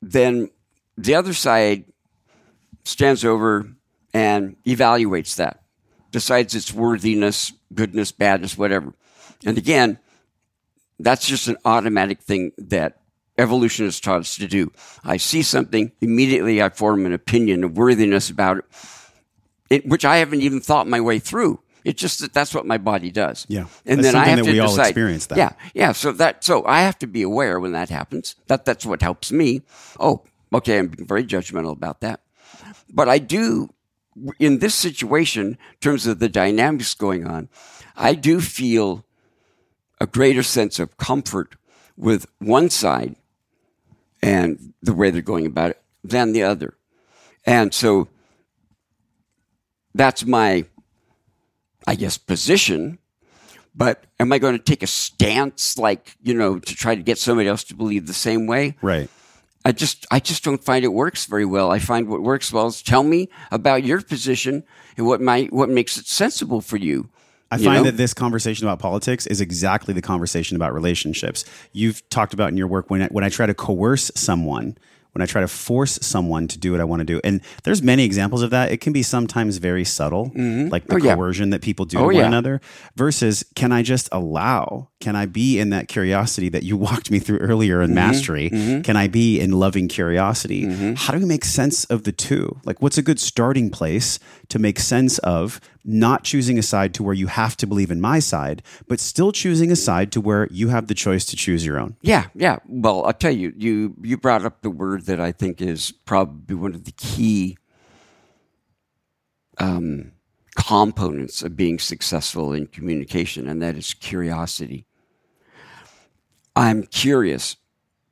then 0.00 0.50
the 0.96 1.14
other 1.14 1.32
side 1.32 1.84
stands 2.88 3.24
over 3.24 3.70
and 4.14 4.56
evaluates 4.64 5.36
that, 5.36 5.62
decides 6.10 6.54
its 6.54 6.72
worthiness, 6.72 7.52
goodness, 7.74 8.12
badness, 8.12 8.56
whatever. 8.56 8.94
And 9.44 9.58
again, 9.58 9.98
that's 10.98 11.26
just 11.26 11.48
an 11.48 11.58
automatic 11.64 12.20
thing 12.22 12.52
that 12.58 13.00
evolution 13.36 13.84
has 13.84 14.00
taught 14.00 14.20
us 14.20 14.36
to 14.36 14.48
do. 14.48 14.72
I 15.04 15.16
see 15.16 15.42
something, 15.42 15.92
immediately 16.00 16.60
I 16.60 16.70
form 16.70 17.06
an 17.06 17.12
opinion 17.12 17.62
of 17.62 17.76
worthiness 17.76 18.30
about 18.30 18.58
it, 18.58 18.64
it 19.70 19.86
which 19.86 20.04
I 20.04 20.16
haven't 20.16 20.40
even 20.40 20.60
thought 20.60 20.88
my 20.88 21.00
way 21.00 21.18
through. 21.18 21.60
It's 21.84 22.00
just 22.00 22.20
that 22.20 22.34
that's 22.34 22.54
what 22.54 22.66
my 22.66 22.76
body 22.76 23.10
does. 23.10 23.46
Yeah, 23.48 23.66
and 23.86 24.02
That's 24.02 24.12
then 24.12 24.14
I 24.16 24.26
have 24.26 24.38
that 24.38 24.44
to 24.46 24.52
we 24.52 24.58
all 24.58 24.68
decide. 24.68 24.88
experience 24.88 25.26
that. 25.26 25.38
Yeah, 25.38 25.52
yeah. 25.72 25.92
So 25.92 26.12
that 26.12 26.44
so 26.44 26.64
I 26.66 26.80
have 26.80 26.98
to 26.98 27.06
be 27.06 27.22
aware 27.22 27.60
when 27.60 27.72
that 27.72 27.88
happens. 27.88 28.34
That 28.48 28.64
that's 28.64 28.84
what 28.84 29.00
helps 29.00 29.30
me. 29.30 29.62
Oh, 29.98 30.22
okay. 30.52 30.78
I'm 30.78 30.88
being 30.88 31.06
very 31.06 31.24
judgmental 31.24 31.72
about 31.72 32.00
that, 32.00 32.20
but 32.92 33.08
I 33.08 33.18
do 33.18 33.70
in 34.38 34.58
this 34.58 34.74
situation, 34.74 35.46
in 35.46 35.56
terms 35.80 36.06
of 36.06 36.18
the 36.18 36.28
dynamics 36.28 36.94
going 36.94 37.26
on, 37.26 37.48
I 37.96 38.14
do 38.14 38.40
feel 38.40 39.04
a 40.00 40.06
greater 40.06 40.42
sense 40.42 40.78
of 40.78 40.96
comfort 40.96 41.56
with 41.96 42.26
one 42.38 42.70
side 42.70 43.16
and 44.22 44.74
the 44.82 44.92
way 44.92 45.10
they're 45.10 45.22
going 45.22 45.46
about 45.46 45.70
it 45.70 45.82
than 46.04 46.32
the 46.32 46.42
other. 46.42 46.74
And 47.44 47.72
so 47.72 48.08
that's 49.94 50.24
my, 50.24 50.64
I 51.86 51.94
guess, 51.94 52.18
position. 52.18 52.98
But 53.74 54.04
am 54.18 54.32
I 54.32 54.38
going 54.38 54.56
to 54.56 54.62
take 54.62 54.82
a 54.82 54.88
stance 54.88 55.78
like, 55.78 56.16
you 56.22 56.34
know, 56.34 56.58
to 56.58 56.74
try 56.74 56.94
to 56.94 57.02
get 57.02 57.18
somebody 57.18 57.48
else 57.48 57.64
to 57.64 57.74
believe 57.74 58.06
the 58.06 58.12
same 58.12 58.46
way? 58.46 58.76
Right. 58.82 59.08
I 59.64 59.72
just 59.72 60.06
I 60.10 60.20
just 60.20 60.44
don't 60.44 60.62
find 60.62 60.84
it 60.84 60.92
works 60.92 61.26
very 61.26 61.44
well. 61.44 61.70
I 61.70 61.78
find 61.78 62.08
what 62.08 62.22
works 62.22 62.52
well 62.52 62.66
is 62.68 62.82
tell 62.82 63.02
me 63.02 63.28
about 63.50 63.84
your 63.84 64.00
position 64.00 64.64
and 64.96 65.06
what 65.06 65.20
my 65.20 65.48
what 65.50 65.68
makes 65.68 65.96
it 65.96 66.06
sensible 66.06 66.60
for 66.60 66.76
you. 66.76 67.08
I 67.50 67.56
You 67.56 67.64
find 67.64 67.76
know? 67.78 67.84
that 67.84 67.96
this 67.96 68.12
conversation 68.14 68.66
about 68.66 68.78
politics 68.78 69.26
is 69.26 69.40
exactly 69.40 69.94
the 69.94 70.02
conversation 70.02 70.56
about 70.56 70.74
relationships. 70.74 71.44
You've 71.72 72.06
talked 72.10 72.34
about 72.34 72.50
in 72.50 72.56
your 72.56 72.66
work 72.66 72.90
when 72.90 73.02
I, 73.02 73.06
when 73.08 73.24
I 73.24 73.30
try 73.30 73.46
to 73.46 73.54
coerce 73.54 74.10
someone, 74.14 74.76
when 75.18 75.24
I 75.24 75.26
try 75.26 75.40
to 75.40 75.48
force 75.48 75.98
someone 76.00 76.46
to 76.46 76.56
do 76.58 76.70
what 76.70 76.80
I 76.80 76.84
want 76.84 77.00
to 77.00 77.04
do. 77.04 77.20
And 77.24 77.40
there's 77.64 77.82
many 77.82 78.04
examples 78.04 78.40
of 78.42 78.50
that. 78.50 78.70
It 78.70 78.80
can 78.80 78.92
be 78.92 79.02
sometimes 79.02 79.56
very 79.56 79.84
subtle, 79.84 80.30
mm-hmm. 80.30 80.68
like 80.68 80.84
oh, 80.84 80.94
the 80.94 80.94
Oh, 80.94 81.04
yeah. 81.08 81.14
coercion 81.16 81.50
that 81.50 81.60
people 81.60 81.84
do 81.86 81.98
Oh, 81.98 82.00
to 82.02 82.06
one 82.06 82.14
yeah. 82.14 82.26
another 82.28 82.60
versus 82.94 83.44
can 83.56 83.72
I 83.72 83.82
just 83.82 84.08
allow, 84.12 84.90
can 85.00 85.16
I 85.16 85.26
be 85.26 85.58
in 85.58 85.70
that 85.70 85.88
curiosity 85.88 86.48
that 86.50 86.62
you 86.62 86.76
walked 86.88 87.10
me 87.10 87.18
through 87.18 87.38
earlier 87.38 87.78
Mm-hmm. 87.78 87.90
in 87.90 87.94
mastery? 87.94 88.50
Mm-hmm. 88.50 88.82
Can 88.82 88.96
I 88.96 89.08
be 89.08 89.40
in 89.40 89.50
loving 89.50 89.88
curiosity? 89.88 90.66
Mm-hmm. 90.66 90.94
How 90.94 91.12
do 91.14 91.18
we 91.18 91.24
make 91.26 91.44
sense 91.44 91.84
of 91.86 92.04
the 92.04 92.12
two? 92.12 92.60
Like 92.64 92.80
what's 92.80 92.96
a 92.98 93.02
good 93.02 93.18
starting 93.18 93.70
place 93.70 94.20
to 94.50 94.60
make 94.60 94.78
sense 94.78 95.18
of 95.18 95.60
not 95.88 96.22
choosing 96.22 96.58
a 96.58 96.62
side 96.62 96.92
to 96.92 97.02
where 97.02 97.14
you 97.14 97.28
have 97.28 97.56
to 97.56 97.66
believe 97.66 97.90
in 97.90 97.98
my 97.98 98.18
side, 98.18 98.62
but 98.86 99.00
still 99.00 99.32
choosing 99.32 99.72
a 99.72 99.76
side 99.76 100.12
to 100.12 100.20
where 100.20 100.46
you 100.50 100.68
have 100.68 100.86
the 100.86 100.94
choice 100.94 101.24
to 101.24 101.34
choose 101.34 101.64
your 101.64 101.78
own. 101.78 101.96
Yeah, 102.02 102.26
yeah. 102.34 102.58
Well, 102.68 103.06
I'll 103.06 103.14
tell 103.14 103.32
you, 103.32 103.54
you 103.56 103.94
you 104.02 104.18
brought 104.18 104.44
up 104.44 104.60
the 104.60 104.70
word 104.70 105.06
that 105.06 105.18
I 105.18 105.32
think 105.32 105.62
is 105.62 105.90
probably 105.90 106.54
one 106.56 106.74
of 106.74 106.84
the 106.84 106.92
key 106.92 107.56
um, 109.56 110.12
components 110.54 111.42
of 111.42 111.56
being 111.56 111.78
successful 111.78 112.52
in 112.52 112.66
communication, 112.66 113.48
and 113.48 113.62
that 113.62 113.74
is 113.74 113.94
curiosity. 113.94 114.84
I'm 116.54 116.82
curious 116.82 117.56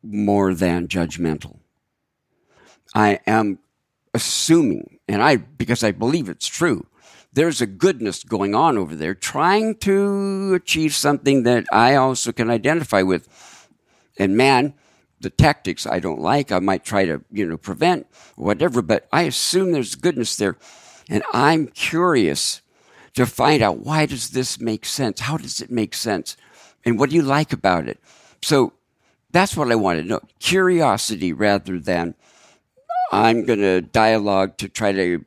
more 0.03 0.55
than 0.55 0.89
judgmental. 0.89 1.59
I 2.95 3.21
am 3.27 3.59
assuming, 4.15 4.99
and 5.07 5.23
I 5.23 5.37
because 5.37 5.85
I 5.85 5.93
believe 5.93 6.31
it's 6.31 6.47
true, 6.47 6.87
there's 7.37 7.61
a 7.61 7.67
goodness 7.67 8.25
going 8.25 8.55
on 8.55 8.79
over 8.79 8.95
there 8.97 9.15
trying 9.15 9.75
to 9.77 10.55
achieve 10.55 10.95
something 10.95 11.43
that 11.43 11.67
I 11.71 11.95
also 11.95 12.33
can 12.33 12.49
identify 12.49 13.03
with. 13.03 13.29
And 14.19 14.39
man, 14.39 14.73
the 15.21 15.29
tactics 15.29 15.87
I 15.87 16.01
don't 16.01 16.19
like, 16.19 16.51
I 16.51 16.61
might 16.61 16.83
try 16.83 17.05
to, 17.05 17.23
you 17.31 17.47
know, 17.47 17.59
prevent 17.59 18.07
whatever, 18.37 18.81
but 18.81 19.07
I 19.13 19.25
assume 19.25 19.73
there's 19.73 19.97
goodness 19.97 20.37
there. 20.37 20.57
And 21.11 21.23
I'm 21.35 21.69
curious 21.69 22.63
to 23.13 23.27
find 23.27 23.61
out 23.61 23.81
why 23.81 24.07
does 24.07 24.31
this 24.31 24.59
make 24.59 24.87
sense? 24.87 25.21
How 25.21 25.37
does 25.37 25.61
it 25.61 25.71
make 25.71 25.93
sense? 25.93 26.39
And 26.87 26.99
what 26.99 27.11
do 27.11 27.17
you 27.17 27.23
like 27.23 27.53
about 27.53 27.87
it? 27.87 28.01
So 28.41 28.73
that's 29.31 29.55
what 29.55 29.71
I 29.71 29.75
want 29.75 30.01
to 30.01 30.09
know. 30.09 30.21
Curiosity 30.39 31.35
rather 31.35 31.79
than 31.79 32.15
I'm 33.13 33.45
going 33.45 33.61
to 33.61 33.83
dialogue 33.83 34.57
to 34.57 34.71
try 34.71 34.93
to, 34.93 35.23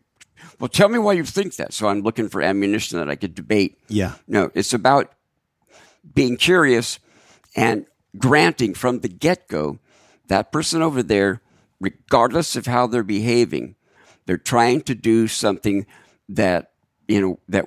well, 0.60 0.68
tell 0.68 0.90
me 0.90 1.00
why 1.00 1.14
you 1.14 1.24
think 1.24 1.56
that. 1.56 1.74
So 1.74 1.88
I'm 1.88 2.02
looking 2.02 2.30
for 2.30 2.42
ammunition 2.42 3.00
that 3.00 3.10
I 3.10 3.16
could 3.16 3.36
debate. 3.36 3.78
Yeah. 3.88 4.16
No, 4.28 4.52
it's 4.54 4.74
about 4.74 5.14
being 6.14 6.38
curious 6.38 7.00
and 7.56 7.86
granting 8.18 8.74
from 8.74 9.00
the 9.00 9.08
get 9.08 9.48
go 9.48 9.80
that 10.28 10.52
person 10.52 10.82
over 10.82 11.02
there, 11.02 11.42
regardless 11.80 12.56
of 12.56 12.68
how 12.68 12.88
they're 12.88 13.04
behaving, 13.04 13.76
they're 14.26 14.38
trying 14.38 14.82
to 14.82 14.96
do 14.96 15.28
something 15.28 15.86
that, 16.28 16.72
you 17.08 17.20
know, 17.20 17.40
that 17.48 17.66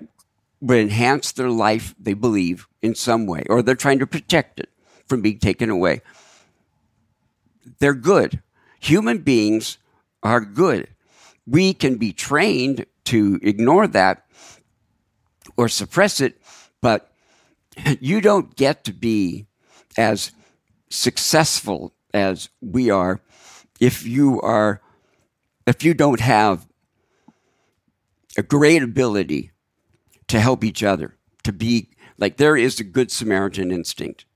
would 0.60 0.78
enhance 0.78 1.32
their 1.32 1.50
life, 1.50 1.94
they 1.98 2.14
believe, 2.14 2.68
in 2.80 2.94
some 2.94 3.26
way, 3.26 3.44
or 3.50 3.62
they're 3.62 3.74
trying 3.74 3.98
to 3.98 4.06
protect 4.06 4.60
it 4.60 4.68
from 5.06 5.22
being 5.22 5.38
taken 5.38 5.70
away. 5.70 6.02
They're 7.80 7.94
good. 7.94 8.42
Human 8.80 9.18
beings 9.18 9.78
are 10.22 10.40
good. 10.40 10.88
We 11.46 11.74
can 11.74 11.96
be 11.96 12.12
trained 12.12 12.86
to 13.06 13.38
ignore 13.42 13.86
that 13.88 14.24
or 15.56 15.68
suppress 15.68 16.20
it, 16.20 16.40
but 16.80 17.12
you 18.00 18.20
don't 18.20 18.54
get 18.56 18.84
to 18.84 18.92
be 18.92 19.46
as 19.98 20.32
successful 20.88 21.94
as 22.14 22.48
we 22.60 22.90
are 22.90 23.20
if 23.80 24.06
you 24.06 24.40
are 24.42 24.80
if 25.66 25.82
you 25.82 25.94
don't 25.94 26.20
have 26.20 26.66
a 28.36 28.42
great 28.42 28.82
ability 28.82 29.50
to 30.28 30.38
help 30.38 30.62
each 30.64 30.82
other 30.82 31.16
to 31.42 31.52
be 31.52 31.88
like 32.18 32.36
there 32.36 32.56
is 32.56 32.78
a 32.78 32.84
good 32.84 33.10
samaritan 33.10 33.70
instinct 33.70 34.26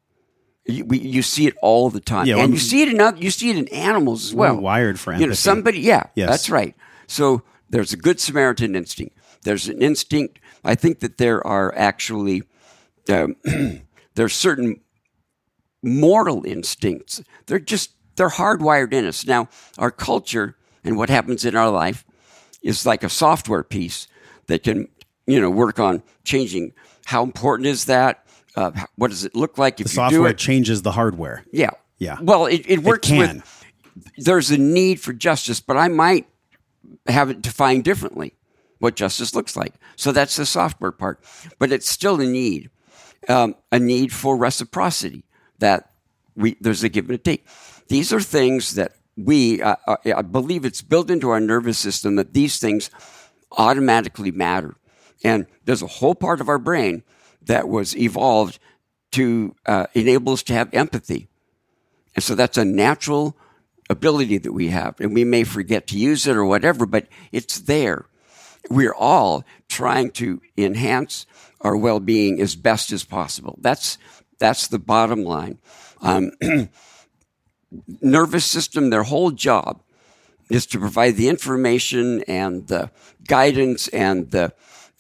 you, 0.67 0.85
we, 0.87 0.99
you 0.99 1.23
see 1.23 1.47
it 1.47 1.55
all 1.63 1.91
the 1.91 2.01
time 2.01 2.27
Yeah, 2.27 2.35
and 2.37 2.45
well, 2.45 2.51
you 2.53 2.59
see 2.59 2.83
it 2.83 2.89
in 2.89 3.01
other, 3.01 3.19
you 3.19 3.31
see 3.31 3.51
it 3.51 3.57
in 3.59 3.69
animals 3.69 4.27
as 4.29 4.35
We're 4.35 4.53
well 4.53 4.61
wired 4.61 4.99
for 4.99 5.11
empathy. 5.13 5.25
you 5.25 5.29
know 5.29 5.35
somebody 5.35 5.81
yeah 5.81 6.05
Yes. 6.15 6.31
that's 6.31 6.51
right 6.51 6.75
so 7.07 7.43
there's 7.71 7.93
a 7.93 7.97
good 7.97 8.21
samaritan 8.21 8.75
instinct 8.77 9.17
there's 9.43 9.69
an 9.69 9.81
instinct 9.83 10.39
i 10.65 10.75
think 10.75 11.01
that 11.01 11.19
there 11.19 11.45
are 11.47 11.75
actually 11.77 12.43
um, 13.09 13.37
there's 14.15 14.35
certain 14.35 14.81
moral 15.83 16.45
instincts. 16.45 17.23
They're 17.47 17.59
just 17.59 17.93
they're 18.17 18.29
hardwired 18.31 18.93
in 18.93 19.05
us. 19.07 19.27
Now, 19.27 19.49
our 19.79 19.91
culture 19.91 20.57
and 20.85 20.97
what 20.97 21.11
happens 21.11 21.45
in 21.45 21.55
our 21.55 21.71
life 21.71 22.05
is 22.63 22.87
like 22.87 23.05
a 23.05 23.09
software 23.09 23.63
piece 23.63 24.09
that 24.47 24.63
can, 24.63 24.89
you 25.27 25.41
know, 25.41 25.51
work 25.51 25.79
on 25.79 26.03
changing 26.25 26.73
how 27.05 27.23
important 27.23 27.67
is 27.69 27.85
that? 27.85 28.27
Uh, 28.57 28.73
what 28.97 29.09
does 29.11 29.25
it 29.25 29.37
look 29.37 29.59
like 29.59 29.81
if 29.81 29.87
The 29.87 29.91
you 30.03 30.09
do 30.09 30.15
software 30.17 30.31
it? 30.31 30.39
changes 30.39 30.83
the 30.83 30.93
hardware. 30.93 31.45
Yeah. 31.53 31.71
Yeah. 31.99 32.17
Well, 32.21 32.47
it, 32.47 32.69
it 32.69 32.81
works 32.83 33.07
can. 33.09 33.37
with. 33.37 33.65
There's 34.19 34.51
a 34.51 34.59
need 34.59 35.01
for 35.01 35.13
justice, 35.13 35.61
but 35.61 35.77
I 35.77 35.89
might 35.89 36.27
have 37.07 37.31
it 37.31 37.43
defined 37.43 37.85
differently 37.85 38.35
what 38.79 38.97
justice 38.97 39.35
looks 39.35 39.57
like. 39.57 39.75
So 39.97 40.13
that's 40.13 40.37
the 40.37 40.47
software 40.47 40.93
part, 40.93 41.21
but 41.59 41.73
it's 41.73 41.89
still 41.89 42.21
a 42.21 42.27
need, 42.27 42.71
um, 43.29 43.55
a 43.73 43.79
need 43.79 44.13
for 44.13 44.37
reciprocity 44.37 45.25
that 45.59 45.91
we 46.35 46.57
there's 46.61 46.85
a 46.85 46.89
give 46.89 47.07
and 47.07 47.15
a 47.15 47.19
take. 47.19 47.47
These 47.89 48.13
are 48.13 48.21
things 48.21 48.75
that 48.75 48.93
we, 49.17 49.63
uh, 49.63 49.77
uh, 49.87 49.97
I 50.15 50.23
believe, 50.23 50.65
it's 50.65 50.83
built 50.83 51.11
into 51.11 51.31
our 51.31 51.41
nervous 51.41 51.79
system 51.79 52.17
that 52.17 52.35
these 52.35 52.59
things 52.59 52.91
automatically 53.53 54.31
matter, 54.31 54.77
and 55.25 55.47
there's 55.65 55.83
a 55.83 55.87
whole 55.87 56.15
part 56.15 56.41
of 56.41 56.49
our 56.49 56.59
brain 56.59 57.03
that 57.43 57.69
was 57.69 57.97
evolved 57.97 58.59
to 59.13 59.55
uh, 59.65 59.87
enable 59.95 60.35
us 60.35 60.43
to 60.43 60.53
have 60.53 60.69
empathy. 60.75 61.29
And 62.15 62.23
so 62.23 62.35
that's 62.35 62.59
a 62.59 62.65
natural 62.65 63.37
ability 63.89 64.39
that 64.39 64.53
we 64.53 64.69
have. 64.69 65.01
And 65.01 65.15
we 65.15 65.25
may 65.25 65.45
forget 65.45 65.87
to 65.89 65.99
use 65.99 66.27
it 66.27 66.37
or 66.37 66.45
whatever, 66.45 66.87
but 66.87 67.07
it's 67.33 67.61
there. 67.61 68.07
We're 68.69 68.95
all 68.95 69.45
trying 69.69 70.11
to 70.13 70.41
enhance 70.57 71.27
our 71.61 71.77
well 71.77 72.01
being 72.01 72.41
as 72.41 72.57
best 72.57 72.93
as 72.93 73.05
possible. 73.05 73.59
That's, 73.61 73.99
that's 74.39 74.67
the 74.69 74.79
bottom 74.79 75.23
line. 75.23 75.59
Um, 76.01 76.33
nervous 78.01 78.45
system, 78.45 78.91
their 78.91 79.05
whole 79.05 79.31
job 79.31 79.83
is 80.51 80.67
to 80.67 80.79
provide 80.79 81.17
the 81.17 81.29
information 81.29 82.23
and 82.25 82.69
the 82.69 82.91
guidance 83.27 83.89
and 83.89 84.31
the, 84.31 84.53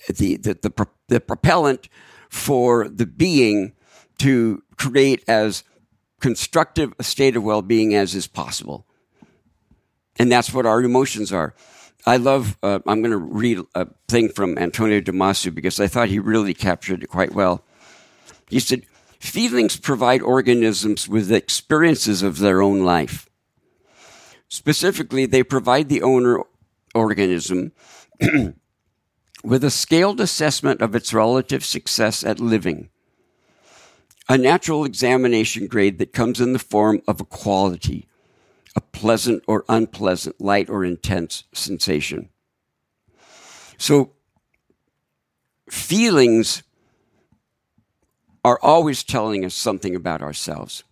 the, 0.08 0.36
the, 0.36 0.54
the, 0.54 0.86
the 1.08 1.20
propellant 1.20 1.88
for 2.28 2.88
the 2.88 3.06
being 3.06 3.72
to 4.18 4.62
create 4.76 5.22
as 5.28 5.62
constructive 6.20 6.92
a 6.98 7.02
state 7.02 7.36
of 7.36 7.42
well-being 7.42 7.94
as 7.94 8.14
is 8.14 8.26
possible. 8.26 8.86
And 10.18 10.32
that's 10.32 10.52
what 10.52 10.66
our 10.66 10.82
emotions 10.82 11.32
are. 11.32 11.54
I 12.06 12.18
love 12.18 12.56
uh, 12.62 12.78
i'm 12.86 13.02
going 13.02 13.10
to 13.10 13.16
read 13.16 13.58
a 13.74 13.88
thing 14.06 14.28
from 14.28 14.56
antonio 14.58 15.00
damasio 15.00 15.52
because 15.52 15.80
i 15.80 15.88
thought 15.88 16.08
he 16.08 16.20
really 16.20 16.54
captured 16.54 17.02
it 17.02 17.08
quite 17.08 17.34
well. 17.34 17.64
He 18.48 18.60
said 18.60 18.86
feelings 19.18 19.76
provide 19.76 20.22
organisms 20.22 21.08
with 21.08 21.32
experiences 21.32 22.22
of 22.22 22.38
their 22.38 22.62
own 22.62 22.84
life. 22.84 23.28
Specifically 24.48 25.26
they 25.26 25.42
provide 25.42 25.88
the 25.88 26.02
owner 26.02 26.42
organism 26.94 27.72
with 29.44 29.64
a 29.64 29.70
scaled 29.70 30.20
assessment 30.20 30.80
of 30.80 30.94
its 30.94 31.12
relative 31.12 31.64
success 31.64 32.24
at 32.24 32.38
living 32.38 32.88
a 34.28 34.36
natural 34.36 34.84
examination 34.84 35.66
grade 35.66 35.98
that 35.98 36.12
comes 36.12 36.40
in 36.40 36.52
the 36.52 36.58
form 36.58 37.00
of 37.06 37.20
a 37.20 37.24
quality, 37.24 38.08
a 38.74 38.80
pleasant 38.80 39.42
or 39.46 39.64
unpleasant, 39.68 40.40
light 40.40 40.68
or 40.68 40.84
intense 40.84 41.44
sensation. 41.52 42.28
So, 43.78 44.12
feelings 45.70 46.62
are 48.44 48.58
always 48.62 49.02
telling 49.02 49.44
us 49.44 49.54
something 49.54 49.94
about 49.94 50.22
ourselves. 50.22 50.84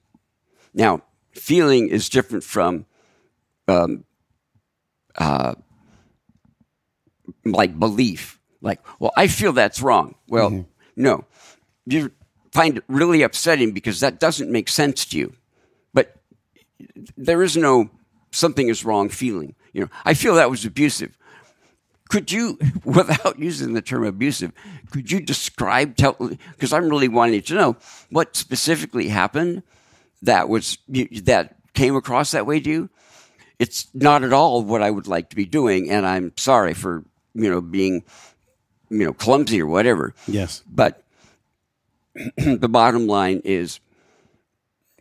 Now, 0.72 1.02
feeling 1.32 1.88
is 1.88 2.08
different 2.08 2.44
from 2.44 2.86
um, 3.68 4.04
uh, 5.16 5.54
like 7.44 7.78
belief. 7.78 8.40
Like, 8.60 8.80
well, 8.98 9.12
I 9.16 9.28
feel 9.28 9.52
that's 9.52 9.82
wrong. 9.82 10.14
Well, 10.28 10.66
no. 10.96 11.24
You 11.86 12.12
find 12.54 12.78
it 12.78 12.84
really 12.88 13.22
upsetting 13.22 13.72
because 13.72 14.00
that 14.00 14.20
doesn't 14.20 14.50
make 14.50 14.68
sense 14.68 15.04
to 15.06 15.18
you. 15.18 15.34
But 15.92 16.16
there 17.16 17.42
is 17.42 17.56
no 17.56 17.90
something 18.30 18.68
is 18.68 18.84
wrong 18.84 19.08
feeling. 19.08 19.54
You 19.72 19.82
know, 19.82 19.88
I 20.04 20.14
feel 20.14 20.36
that 20.36 20.50
was 20.50 20.64
abusive. 20.64 21.18
Could 22.08 22.30
you, 22.30 22.58
without 22.84 23.38
using 23.38 23.74
the 23.74 23.82
term 23.82 24.04
abusive, 24.04 24.52
could 24.90 25.10
you 25.10 25.20
describe, 25.20 25.96
tell, 25.96 26.16
because 26.52 26.72
I'm 26.72 26.88
really 26.88 27.08
wanting 27.08 27.42
to 27.42 27.54
know 27.54 27.76
what 28.10 28.36
specifically 28.36 29.08
happened 29.08 29.62
that 30.22 30.48
was, 30.48 30.78
that 30.88 31.56
came 31.74 31.96
across 31.96 32.30
that 32.30 32.46
way 32.46 32.60
to 32.60 32.70
you? 32.70 32.90
It's 33.58 33.88
not 33.94 34.22
at 34.22 34.32
all 34.32 34.62
what 34.62 34.82
I 34.82 34.90
would 34.90 35.06
like 35.06 35.30
to 35.30 35.36
be 35.36 35.44
doing. 35.44 35.90
And 35.90 36.06
I'm 36.06 36.32
sorry 36.36 36.74
for, 36.74 37.04
you 37.34 37.50
know, 37.50 37.60
being, 37.60 38.04
you 38.90 39.04
know, 39.04 39.12
clumsy 39.12 39.62
or 39.62 39.66
whatever. 39.66 40.12
Yes. 40.26 40.62
But 40.68 41.03
the 42.36 42.68
bottom 42.68 43.06
line 43.06 43.40
is 43.44 43.80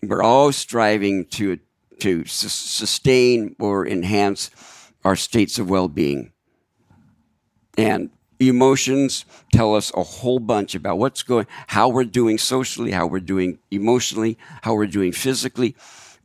we're 0.02 0.24
all 0.24 0.52
striving 0.52 1.26
to 1.26 1.60
to 2.00 2.26
su- 2.26 2.50
sustain 2.50 3.56
or 3.60 3.88
enhance 3.88 4.50
our 5.06 5.16
states 5.16 5.60
of 5.60 5.70
well-being. 5.70 6.32
And 7.78 8.10
emotions 8.40 9.26
tell 9.54 9.76
us 9.76 9.92
a 9.96 10.04
whole 10.04 10.40
bunch 10.40 10.76
about 10.76 10.98
what's 10.98 11.24
going 11.24 11.48
how 11.68 11.90
we're 11.90 12.04
doing 12.04 12.38
socially, 12.38 12.92
how 12.92 13.08
we're 13.08 13.20
doing 13.20 13.60
emotionally, 13.72 14.38
how 14.64 14.74
we're 14.74 14.88
doing 14.88 15.12
physically. 15.12 15.76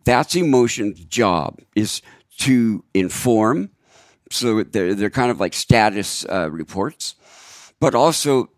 That's 0.05 0.35
emotion's 0.35 1.05
job 1.05 1.61
is 1.75 2.03
to 2.39 2.85
inform. 2.95 3.71
So 4.31 4.63
they're, 4.63 4.95
they're 4.95 5.11
kind 5.11 5.31
of 5.31 5.41
like 5.41 5.55
status 5.55 6.25
uh, 6.27 6.51
reports, 6.51 7.15
but 7.81 7.95
also 7.95 8.51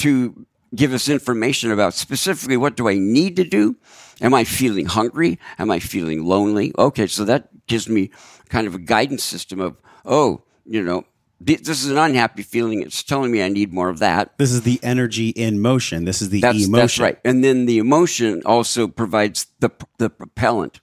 to 0.00 0.46
give 0.74 0.92
us 0.92 1.08
information 1.08 1.70
about 1.70 1.94
specifically 1.94 2.56
what 2.56 2.76
do 2.76 2.88
I 2.88 2.94
need 2.98 3.36
to 3.36 3.44
do? 3.44 3.76
Am 4.20 4.34
I 4.34 4.44
feeling 4.44 4.86
hungry? 4.86 5.38
Am 5.58 5.70
I 5.70 5.78
feeling 5.78 6.24
lonely? 6.24 6.72
Okay, 6.78 7.06
so 7.06 7.24
that 7.24 7.48
gives 7.66 7.88
me 7.88 8.10
kind 8.48 8.66
of 8.66 8.74
a 8.74 8.78
guidance 8.78 9.24
system 9.24 9.60
of, 9.60 9.76
oh, 10.04 10.42
you 10.64 10.82
know, 10.82 11.04
this 11.44 11.68
is 11.68 11.90
an 11.90 11.98
unhappy 11.98 12.42
feeling. 12.42 12.82
It's 12.82 13.02
telling 13.02 13.32
me 13.32 13.42
I 13.42 13.48
need 13.48 13.72
more 13.72 13.88
of 13.88 13.98
that. 13.98 14.38
This 14.38 14.52
is 14.52 14.62
the 14.62 14.78
energy 14.82 15.30
in 15.30 15.60
motion. 15.60 16.04
This 16.04 16.22
is 16.22 16.30
the 16.30 16.40
That's, 16.40 16.58
emotion. 16.58 16.72
that's 16.72 16.98
right. 17.00 17.18
And 17.24 17.42
then 17.42 17.66
the 17.66 17.78
emotion 17.78 18.42
also 18.46 18.86
provides 18.86 19.46
the, 19.58 19.70
the 19.98 20.08
propellant 20.08 20.80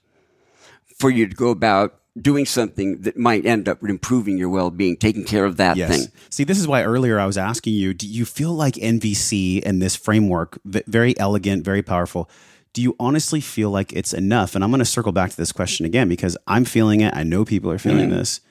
for 0.98 1.10
you 1.10 1.28
to 1.28 1.36
go 1.36 1.50
about 1.50 2.00
doing 2.20 2.46
something 2.46 3.02
that 3.02 3.18
might 3.18 3.46
end 3.46 3.70
up 3.70 3.84
improving 3.84 4.38
your 4.38 4.50
well-being, 4.50 4.98
taking 4.98 5.24
care 5.24 5.46
of 5.46 5.58
that 5.58 5.78
Yes. 5.78 5.90
thing. 5.90 6.12
See, 6.30 6.44
this 6.44 6.60
is 6.60 6.68
why 6.68 6.84
earlier 6.84 7.20
I 7.20 7.26
was 7.26 7.38
asking 7.38 7.74
you, 7.74 7.94
do 7.94 8.08
you 8.08 8.26
feel 8.26 8.54
like 8.54 8.76
NVC 8.76 9.62
and 9.66 9.82
this 9.82 9.96
framework, 9.96 10.60
very 10.66 11.18
elegant, 11.20 11.64
very 11.64 11.82
powerful, 11.82 12.30
do 12.74 12.82
you 12.82 12.96
honestly 13.00 13.42
feel 13.42 13.70
like 13.72 13.94
it's 13.94 14.14
enough? 14.14 14.56
And 14.56 14.64
I'm 14.64 14.70
going 14.70 14.80
to 14.80 14.86
circle 14.86 15.12
back 15.12 15.32
to 15.32 15.38
this 15.38 15.52
question 15.52 15.86
again 15.86 16.08
because 16.08 16.38
I'm 16.48 16.66
feeling 16.66 17.02
it. 17.02 17.16
I 17.16 17.24
know 17.24 17.46
people 17.46 17.72
are 17.72 17.80
feeling 17.80 18.10
mm-hmm. 18.10 18.18
this. 18.18 18.42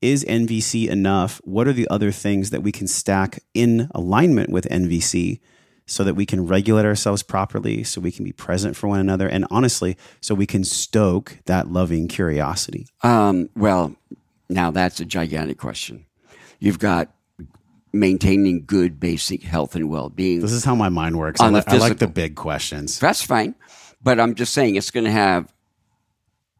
Is 0.00 0.24
NVC 0.24 0.88
enough? 0.88 1.40
What 1.44 1.68
are 1.68 1.72
the 1.72 1.86
other 1.88 2.10
things 2.10 2.50
that 2.50 2.62
we 2.62 2.72
can 2.72 2.88
stack 2.88 3.42
in 3.54 3.88
alignment 3.94 4.50
with 4.50 4.66
NVC 4.68 5.40
so 5.92 6.02
that 6.04 6.14
we 6.14 6.24
can 6.24 6.46
regulate 6.46 6.86
ourselves 6.86 7.22
properly, 7.22 7.84
so 7.84 8.00
we 8.00 8.10
can 8.10 8.24
be 8.24 8.32
present 8.32 8.76
for 8.76 8.86
one 8.88 8.98
another, 8.98 9.28
and 9.28 9.46
honestly, 9.50 9.94
so 10.22 10.34
we 10.34 10.46
can 10.46 10.64
stoke 10.64 11.36
that 11.44 11.68
loving 11.70 12.08
curiosity? 12.08 12.86
Um, 13.02 13.50
well, 13.54 13.94
now 14.48 14.70
that's 14.70 15.00
a 15.00 15.04
gigantic 15.04 15.58
question. 15.58 16.06
You've 16.58 16.78
got 16.78 17.12
maintaining 17.92 18.64
good 18.64 18.98
basic 18.98 19.42
health 19.42 19.74
and 19.74 19.90
well-being. 19.90 20.40
This 20.40 20.52
is 20.52 20.64
how 20.64 20.74
my 20.74 20.88
mind 20.88 21.18
works. 21.18 21.42
I, 21.42 21.50
li- 21.50 21.62
I 21.66 21.76
like 21.76 21.98
the 21.98 22.08
big 22.08 22.36
questions. 22.36 22.98
That's 22.98 23.20
fine, 23.20 23.54
but 24.02 24.18
I'm 24.18 24.34
just 24.34 24.54
saying 24.54 24.76
it's 24.76 24.90
going 24.90 25.04
to 25.04 25.10
have, 25.10 25.52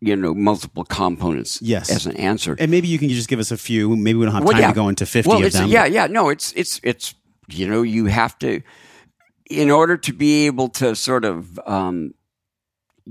you 0.00 0.14
know, 0.14 0.34
multiple 0.34 0.84
components. 0.84 1.58
Yes. 1.62 1.90
as 1.90 2.04
an 2.04 2.18
answer. 2.18 2.54
And 2.58 2.70
maybe 2.70 2.86
you 2.88 2.98
can 2.98 3.08
just 3.08 3.30
give 3.30 3.38
us 3.38 3.50
a 3.50 3.56
few. 3.56 3.96
Maybe 3.96 4.18
we 4.18 4.26
don't 4.26 4.34
have 4.34 4.44
Well, 4.44 4.52
time 4.52 4.60
yeah. 4.60 4.68
to 4.68 4.74
go 4.74 4.90
into 4.90 5.06
50 5.06 5.26
well, 5.30 5.42
of 5.42 5.52
them. 5.52 5.70
Yeah, 5.70 5.86
yeah. 5.86 6.06
No, 6.06 6.28
it's 6.28 6.52
it's 6.52 6.80
it's 6.82 7.14
you 7.48 7.66
know 7.66 7.80
you 7.80 8.06
have 8.06 8.38
to 8.40 8.60
in 9.60 9.70
order 9.70 9.96
to 9.96 10.12
be 10.12 10.46
able 10.46 10.68
to 10.68 10.94
sort 10.94 11.24
of 11.24 11.58
um, 11.66 12.14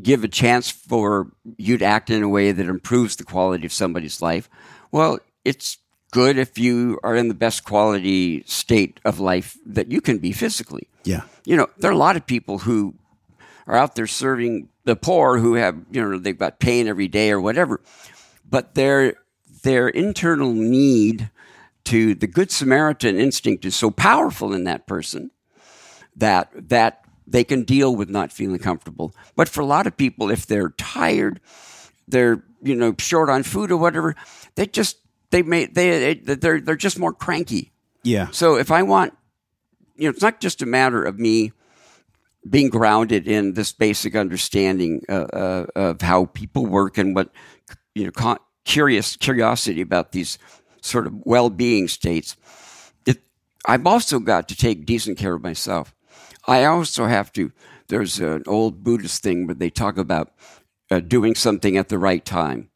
give 0.01 0.23
a 0.23 0.27
chance 0.27 0.69
for 0.69 1.31
you 1.57 1.77
to 1.77 1.85
act 1.85 2.09
in 2.09 2.23
a 2.23 2.29
way 2.29 2.51
that 2.51 2.65
improves 2.65 3.15
the 3.15 3.23
quality 3.23 3.65
of 3.65 3.73
somebody's 3.73 4.21
life. 4.21 4.49
Well, 4.91 5.19
it's 5.43 5.77
good 6.11 6.37
if 6.37 6.57
you 6.57 6.99
are 7.03 7.15
in 7.15 7.27
the 7.27 7.33
best 7.33 7.63
quality 7.63 8.43
state 8.45 8.99
of 9.05 9.19
life 9.19 9.57
that 9.65 9.91
you 9.91 10.01
can 10.01 10.17
be 10.17 10.31
physically. 10.31 10.87
Yeah. 11.03 11.21
You 11.45 11.57
know, 11.57 11.67
there 11.77 11.89
are 11.89 11.93
a 11.93 11.97
lot 11.97 12.17
of 12.17 12.25
people 12.25 12.59
who 12.59 12.95
are 13.67 13.75
out 13.75 13.95
there 13.95 14.07
serving 14.07 14.69
the 14.83 14.95
poor 14.95 15.39
who 15.39 15.55
have, 15.55 15.77
you 15.91 16.01
know, 16.01 16.17
they've 16.17 16.37
got 16.37 16.59
pain 16.59 16.87
every 16.87 17.07
day 17.07 17.31
or 17.31 17.39
whatever. 17.39 17.81
But 18.49 18.75
their 18.75 19.15
their 19.63 19.87
internal 19.87 20.53
need 20.53 21.29
to 21.85 22.15
the 22.15 22.27
good 22.27 22.51
Samaritan 22.51 23.19
instinct 23.19 23.65
is 23.65 23.75
so 23.75 23.91
powerful 23.91 24.53
in 24.53 24.65
that 24.65 24.87
person 24.87 25.31
that 26.21 26.49
that 26.69 27.03
they 27.27 27.43
can 27.43 27.63
deal 27.63 27.95
with 27.95 28.09
not 28.09 28.31
feeling 28.31 28.59
comfortable. 28.59 29.13
But 29.35 29.49
for 29.49 29.61
a 29.61 29.65
lot 29.65 29.87
of 29.87 29.97
people, 29.97 30.31
if 30.31 30.45
they're 30.45 30.69
tired, 30.71 31.39
they're 32.07 32.43
you 32.61 32.75
know 32.75 32.95
short 32.97 33.29
on 33.29 33.43
food 33.43 33.71
or 33.71 33.77
whatever, 33.77 34.15
they 34.55 34.65
just 34.65 34.97
they 35.31 35.41
may 35.41 35.65
they 35.65 36.15
they're 36.15 36.61
they're 36.61 36.75
just 36.75 36.99
more 36.99 37.13
cranky. 37.13 37.71
Yeah. 38.03 38.29
So 38.31 38.55
if 38.55 38.71
I 38.71 38.83
want, 38.83 39.13
you 39.95 40.05
know, 40.05 40.11
it's 40.11 40.21
not 40.21 40.39
just 40.39 40.61
a 40.61 40.65
matter 40.65 41.03
of 41.03 41.19
me 41.19 41.51
being 42.49 42.69
grounded 42.69 43.27
in 43.27 43.53
this 43.53 43.71
basic 43.71 44.15
understanding 44.15 45.03
uh, 45.07 45.13
uh, 45.13 45.65
of 45.75 46.01
how 46.01 46.25
people 46.25 46.65
work 46.65 46.97
and 46.97 47.15
what 47.15 47.29
you 47.93 48.05
know, 48.05 48.11
con- 48.11 48.39
curious 48.65 49.15
curiosity 49.15 49.81
about 49.81 50.11
these 50.11 50.39
sort 50.81 51.05
of 51.05 51.13
well-being 51.25 51.87
states. 51.87 52.35
It, 53.05 53.21
I've 53.67 53.85
also 53.85 54.19
got 54.19 54.49
to 54.49 54.55
take 54.55 54.85
decent 54.85 55.19
care 55.19 55.35
of 55.35 55.43
myself. 55.43 55.93
I 56.45 56.65
also 56.65 57.05
have 57.05 57.31
to. 57.33 57.51
There's 57.87 58.19
an 58.19 58.43
old 58.47 58.83
Buddhist 58.83 59.21
thing 59.21 59.47
where 59.47 59.55
they 59.55 59.69
talk 59.69 59.97
about 59.97 60.31
uh, 60.89 60.99
doing 60.99 61.35
something 61.35 61.77
at 61.77 61.89
the 61.89 61.97
right 61.97 62.23
time, 62.23 62.69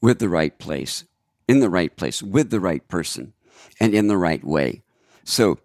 with 0.00 0.18
the 0.18 0.28
right 0.28 0.56
place, 0.58 1.04
in 1.48 1.60
the 1.60 1.70
right 1.70 1.94
place, 1.96 2.22
with 2.22 2.50
the 2.50 2.60
right 2.60 2.86
person, 2.88 3.32
and 3.80 3.94
in 3.94 4.08
the 4.08 4.16
right 4.16 4.44
way. 4.44 4.82
So 5.24 5.58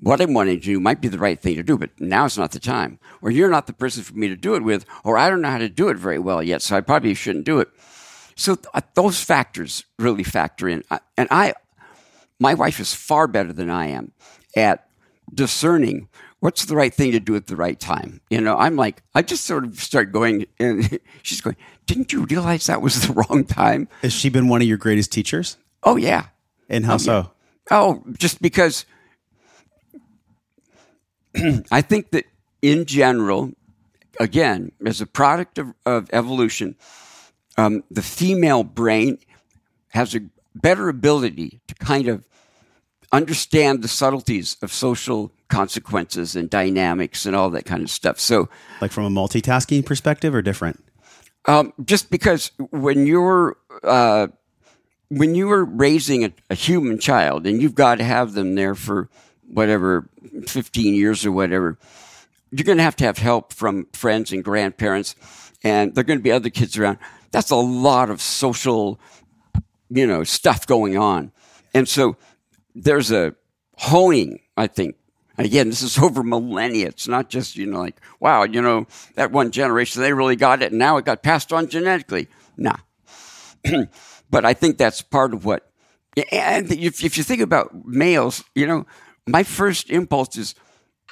what 0.00 0.20
I'm 0.20 0.34
wanting 0.34 0.58
to 0.60 0.64
do 0.64 0.80
might 0.80 1.00
be 1.00 1.08
the 1.08 1.18
right 1.18 1.40
thing 1.40 1.56
to 1.56 1.62
do, 1.62 1.76
but 1.76 1.90
now 2.00 2.24
it's 2.24 2.38
not 2.38 2.52
the 2.52 2.60
time. 2.60 2.98
Or 3.20 3.30
you're 3.30 3.50
not 3.50 3.66
the 3.66 3.72
person 3.72 4.02
for 4.02 4.14
me 4.14 4.28
to 4.28 4.36
do 4.36 4.54
it 4.54 4.62
with, 4.62 4.84
or 5.04 5.18
I 5.18 5.28
don't 5.28 5.40
know 5.40 5.50
how 5.50 5.58
to 5.58 5.68
do 5.68 5.88
it 5.88 5.96
very 5.96 6.18
well 6.18 6.42
yet, 6.42 6.62
so 6.62 6.76
I 6.76 6.80
probably 6.80 7.14
shouldn't 7.14 7.46
do 7.46 7.58
it. 7.60 7.68
So 8.36 8.54
th- 8.54 8.66
uh, 8.72 8.80
those 8.94 9.22
factors 9.22 9.84
really 9.98 10.22
factor 10.22 10.68
in. 10.68 10.84
And 11.16 11.28
I, 11.30 11.54
my 12.38 12.54
wife 12.54 12.78
is 12.78 12.94
far 12.94 13.26
better 13.26 13.52
than 13.52 13.70
I 13.70 13.88
am 13.88 14.12
at 14.54 14.88
discerning 15.34 16.08
what's 16.40 16.64
the 16.66 16.76
right 16.76 16.92
thing 16.94 17.12
to 17.12 17.20
do 17.20 17.34
at 17.36 17.46
the 17.46 17.56
right 17.56 17.78
time. 17.78 18.20
You 18.30 18.40
know, 18.40 18.56
I'm 18.56 18.76
like, 18.76 19.02
I 19.14 19.22
just 19.22 19.44
sort 19.44 19.64
of 19.64 19.80
start 19.80 20.12
going, 20.12 20.46
and 20.58 21.00
she's 21.22 21.40
going, 21.40 21.56
Didn't 21.86 22.12
you 22.12 22.24
realize 22.24 22.66
that 22.66 22.82
was 22.82 23.06
the 23.06 23.12
wrong 23.28 23.44
time? 23.44 23.88
Has 24.02 24.12
she 24.12 24.28
been 24.28 24.48
one 24.48 24.62
of 24.62 24.68
your 24.68 24.78
greatest 24.78 25.12
teachers? 25.12 25.56
Oh, 25.82 25.96
yeah. 25.96 26.26
And 26.68 26.86
how 26.86 26.94
Oh, 26.94 26.98
so? 26.98 27.12
yeah. 27.18 27.26
Oh, 27.70 28.02
just 28.18 28.40
because 28.40 28.86
I 31.70 31.80
think 31.82 32.10
that 32.10 32.24
in 32.62 32.84
general, 32.86 33.52
again, 34.18 34.72
as 34.84 35.00
a 35.00 35.06
product 35.06 35.58
of, 35.58 35.74
of 35.86 36.08
evolution, 36.12 36.76
um, 37.56 37.84
the 37.90 38.02
female 38.02 38.64
brain 38.64 39.18
has 39.88 40.14
a 40.14 40.20
better 40.54 40.88
ability 40.88 41.60
to 41.68 41.74
kind 41.74 42.08
of 42.08 42.26
understand 43.12 43.82
the 43.82 43.88
subtleties 43.88 44.56
of 44.62 44.72
social 44.72 45.32
consequences 45.48 46.36
and 46.36 46.50
dynamics 46.50 47.24
and 47.26 47.34
all 47.34 47.50
that 47.50 47.64
kind 47.64 47.82
of 47.82 47.90
stuff. 47.90 48.20
So, 48.20 48.48
Like 48.80 48.92
from 48.92 49.04
a 49.04 49.10
multitasking 49.10 49.84
perspective 49.86 50.34
or 50.34 50.42
different? 50.42 50.84
um, 51.46 51.72
just 51.84 52.10
because 52.10 52.50
when 52.70 53.06
you're 53.06 53.56
uh, 53.82 54.28
when 55.08 55.34
you 55.34 55.50
are 55.50 55.64
raising 55.64 56.24
a, 56.24 56.32
a 56.50 56.54
human 56.54 56.98
child 56.98 57.46
and 57.46 57.62
you've 57.62 57.74
got 57.74 57.96
to 57.98 58.04
have 58.04 58.34
them 58.34 58.54
there 58.54 58.74
for 58.74 59.08
whatever 59.46 60.06
15 60.46 60.94
years 60.94 61.24
or 61.24 61.32
whatever 61.32 61.78
you're 62.50 62.64
going 62.64 62.76
to 62.78 62.84
have 62.84 62.96
to 62.96 63.04
have 63.04 63.16
help 63.16 63.52
from 63.54 63.86
friends 63.94 64.32
and 64.32 64.44
grandparents 64.44 65.14
and 65.64 65.94
there 65.94 66.02
are 66.02 66.04
going 66.04 66.18
to 66.18 66.22
be 66.22 66.32
other 66.32 66.50
kids 66.50 66.76
around 66.76 66.98
that's 67.30 67.50
a 67.50 67.56
lot 67.56 68.10
of 68.10 68.20
social 68.20 69.00
you 69.88 70.06
know 70.06 70.22
stuff 70.24 70.66
going 70.66 70.98
on 70.98 71.32
and 71.72 71.88
so 71.88 72.16
there's 72.82 73.10
a 73.12 73.34
honing 73.76 74.40
i 74.56 74.66
think 74.66 74.96
again 75.36 75.68
this 75.68 75.82
is 75.82 75.98
over 76.02 76.22
millennia 76.22 76.86
it's 76.88 77.06
not 77.08 77.28
just 77.28 77.56
you 77.56 77.66
know 77.66 77.78
like 77.80 78.00
wow 78.20 78.42
you 78.44 78.60
know 78.62 78.86
that 79.14 79.30
one 79.32 79.50
generation 79.50 80.02
they 80.02 80.12
really 80.12 80.36
got 80.36 80.62
it 80.62 80.70
and 80.72 80.78
now 80.78 80.96
it 80.96 81.04
got 81.04 81.22
passed 81.22 81.52
on 81.52 81.68
genetically 81.68 82.26
nah 82.56 82.76
but 84.30 84.44
I 84.44 84.54
think 84.54 84.78
that's 84.78 85.02
part 85.02 85.34
of 85.34 85.44
what. 85.44 85.70
And 86.32 86.70
if, 86.72 87.04
if 87.04 87.16
you 87.18 87.24
think 87.24 87.40
about 87.40 87.86
males, 87.86 88.44
you 88.54 88.66
know, 88.66 88.86
my 89.26 89.42
first 89.42 89.90
impulse 89.90 90.36
is 90.36 90.54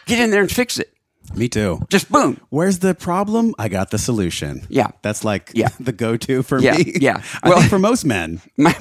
get 0.07 0.19
in 0.21 0.31
there 0.31 0.41
and 0.41 0.51
fix 0.51 0.79
it. 0.79 0.93
Me 1.35 1.49
too. 1.49 1.81
Just 1.91 2.11
boom. 2.11 2.41
Where's 2.51 2.79
the 2.79 2.95
problem? 2.95 3.55
I 3.59 3.69
got 3.69 3.91
the 3.91 3.99
solution. 3.99 4.65
Yeah. 4.69 4.89
That's 5.03 5.25
like 5.25 5.51
Yeah. 5.55 5.69
the 5.81 5.93
go 5.93 6.17
to 6.17 6.43
for 6.43 6.61
Yeah, 6.61 6.77
me. 6.77 6.93
yeah. 7.01 7.23
I 7.43 7.49
Well- 7.51 7.63
for 7.63 7.79
most 7.79 8.05
men. 8.05 8.41
My 8.57 8.75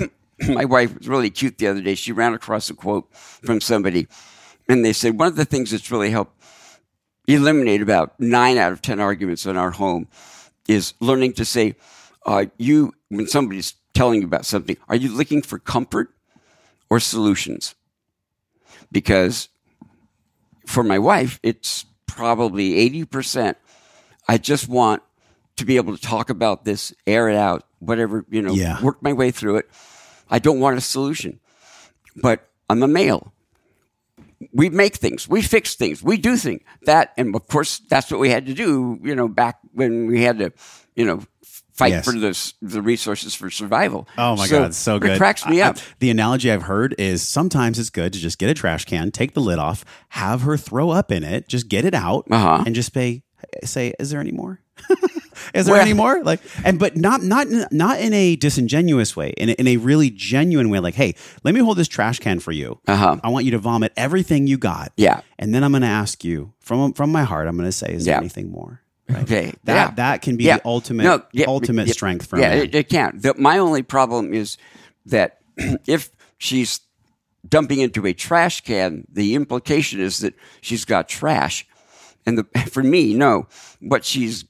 my 0.49 0.65
wife 0.65 0.97
was 0.97 1.07
really 1.07 1.29
cute 1.29 1.57
the 1.57 1.67
other 1.67 1.81
day. 1.81 1.95
She 1.95 2.11
ran 2.11 2.33
across 2.33 2.69
a 2.69 2.73
quote 2.73 3.13
from 3.15 3.61
somebody, 3.61 4.07
and 4.67 4.83
they 4.83 4.93
said 4.93 5.17
one 5.17 5.27
of 5.27 5.35
the 5.35 5.45
things 5.45 5.71
that's 5.71 5.91
really 5.91 6.09
helped 6.09 6.33
eliminate 7.27 7.81
about 7.81 8.19
nine 8.19 8.57
out 8.57 8.71
of 8.71 8.81
ten 8.81 8.99
arguments 8.99 9.45
in 9.45 9.57
our 9.57 9.71
home 9.71 10.07
is 10.67 10.93
learning 10.99 11.33
to 11.33 11.45
say, 11.45 11.75
uh, 12.25 12.45
"You 12.57 12.93
when 13.09 13.27
somebody's 13.27 13.75
telling 13.93 14.21
you 14.21 14.27
about 14.27 14.45
something, 14.45 14.77
are 14.89 14.95
you 14.95 15.09
looking 15.09 15.41
for 15.41 15.57
comfort 15.59 16.09
or 16.89 16.99
solutions?" 16.99 17.75
Because 18.91 19.49
for 20.65 20.83
my 20.83 20.99
wife, 20.99 21.39
it's 21.43 21.85
probably 22.07 22.75
eighty 22.75 23.05
percent. 23.05 23.57
I 24.27 24.37
just 24.37 24.67
want 24.67 25.01
to 25.57 25.65
be 25.65 25.77
able 25.77 25.95
to 25.95 26.01
talk 26.01 26.29
about 26.29 26.65
this, 26.65 26.93
air 27.07 27.29
it 27.29 27.35
out, 27.37 27.65
whatever 27.79 28.25
you 28.29 28.41
know, 28.41 28.53
Yeah. 28.53 28.81
work 28.81 29.01
my 29.01 29.13
way 29.13 29.31
through 29.31 29.57
it. 29.57 29.69
I 30.29 30.39
don't 30.39 30.59
want 30.59 30.77
a 30.77 30.81
solution, 30.81 31.39
but 32.15 32.47
I'm 32.69 32.81
a 32.83 32.87
male. 32.87 33.33
We 34.51 34.69
make 34.69 34.95
things, 34.95 35.27
we 35.29 35.41
fix 35.41 35.75
things, 35.75 36.03
we 36.03 36.17
do 36.17 36.35
things. 36.37 36.61
That, 36.83 37.13
and 37.17 37.35
of 37.35 37.47
course, 37.47 37.79
that's 37.89 38.11
what 38.11 38.19
we 38.19 38.29
had 38.29 38.45
to 38.47 38.53
do. 38.53 38.99
You 39.03 39.15
know, 39.15 39.27
back 39.27 39.59
when 39.73 40.07
we 40.07 40.23
had 40.23 40.39
to, 40.39 40.51
you 40.95 41.05
know, 41.05 41.21
fight 41.73 41.91
Yes. 41.91 42.05
for 42.05 42.11
the 42.13 42.53
the 42.61 42.81
resources 42.81 43.33
for 43.35 43.49
survival. 43.49 44.07
Oh 44.17 44.35
my 44.35 44.47
God, 44.47 44.73
so 44.75 44.99
good. 44.99 45.11
It 45.11 45.17
cracks 45.17 45.45
me 45.45 45.61
I- 45.61 45.67
I- 45.67 45.69
up. 45.69 45.77
the 45.99 46.09
analogy 46.09 46.51
I've 46.51 46.63
heard 46.63 46.95
is 46.97 47.21
sometimes 47.21 47.79
it's 47.79 47.89
good 47.89 48.13
to 48.13 48.19
just 48.19 48.37
get 48.37 48.49
a 48.49 48.53
trash 48.53 48.85
can, 48.85 49.11
take 49.11 49.33
the 49.33 49.41
lid 49.41 49.59
off, 49.59 49.83
have 50.09 50.41
her 50.41 50.57
throw 50.57 50.89
up 50.89 51.11
in 51.11 51.23
it, 51.23 51.47
just 51.47 51.67
get 51.69 51.85
it 51.85 51.93
out, 51.93 52.25
Uh-huh. 52.31 52.63
and 52.65 52.75
just 52.75 52.93
say, 52.93 53.23
say, 53.63 53.93
is 53.99 54.09
there 54.09 54.19
any 54.21 54.31
more? 54.31 54.59
is 55.53 55.65
there 55.65 55.75
any 55.75 55.93
more? 55.93 56.23
Like, 56.23 56.39
and 56.63 56.79
but 56.79 56.95
not 56.97 57.21
not 57.23 57.47
not 57.71 57.99
in 57.99 58.13
a 58.13 58.35
disingenuous 58.35 59.15
way, 59.15 59.29
in 59.37 59.49
a, 59.49 59.51
in 59.53 59.67
a 59.67 59.77
really 59.77 60.09
genuine 60.09 60.69
way. 60.69 60.79
Like, 60.79 60.95
hey, 60.95 61.15
let 61.43 61.53
me 61.53 61.61
hold 61.61 61.77
this 61.77 61.87
trash 61.87 62.19
can 62.19 62.39
for 62.39 62.51
you. 62.51 62.79
Uh-huh. 62.87 63.17
I 63.23 63.29
want 63.29 63.45
you 63.45 63.51
to 63.51 63.57
vomit 63.59 63.93
everything 63.97 64.47
you 64.47 64.57
got. 64.57 64.91
Yeah. 64.97 65.21
and 65.37 65.53
then 65.53 65.63
I'm 65.63 65.71
going 65.71 65.81
to 65.81 65.87
ask 65.87 66.23
you 66.23 66.53
from 66.59 66.93
from 66.93 67.11
my 67.11 67.23
heart. 67.23 67.47
I'm 67.47 67.55
going 67.57 67.67
to 67.67 67.71
say, 67.71 67.93
is 67.93 68.05
there 68.05 68.17
anything 68.17 68.49
more? 68.51 68.81
Okay, 69.09 69.53
That 69.65 69.75
yeah. 69.75 69.91
that 69.95 70.21
can 70.23 70.35
be 70.35 70.45
Yeah. 70.45 70.57
the 70.57 70.65
ultimate 70.67 71.03
No, 71.03 71.21
yeah, 71.31 71.45
ultimate 71.47 71.85
yeah, 71.87 71.93
strength 71.93 72.25
for 72.25 72.39
yeah, 72.39 72.53
it, 72.53 72.73
it 72.73 72.89
can. 72.89 73.19
The, 73.19 73.35
my 73.37 73.59
only 73.59 73.83
problem 73.83 74.33
is 74.33 74.57
that 75.05 75.37
if 75.85 76.09
she's 76.39 76.79
dumping 77.47 77.79
into 77.81 78.07
a 78.07 78.13
trash 78.13 78.61
can, 78.61 79.05
the 79.11 79.35
implication 79.35 79.99
is 79.99 80.17
that 80.19 80.33
she's 80.61 80.85
got 80.85 81.07
trash, 81.07 81.67
and 82.25 82.39
the 82.39 82.45
for 82.71 82.81
me, 82.81 83.13
no, 83.13 83.47
what 83.79 84.03
she's 84.03 84.45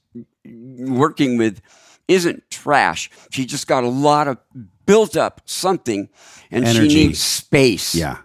working 0.78 1.36
with 1.36 1.60
isn't 2.08 2.48
trash. 2.50 3.10
She 3.30 3.46
just 3.46 3.66
got 3.66 3.84
a 3.84 3.88
lot 3.88 4.28
of 4.28 4.38
built 4.86 5.16
up 5.16 5.40
something, 5.44 6.08
and 6.50 6.64
Energy. 6.64 6.88
she 6.88 7.06
needs 7.08 7.20
space. 7.22 7.94
yeah. 7.94 8.18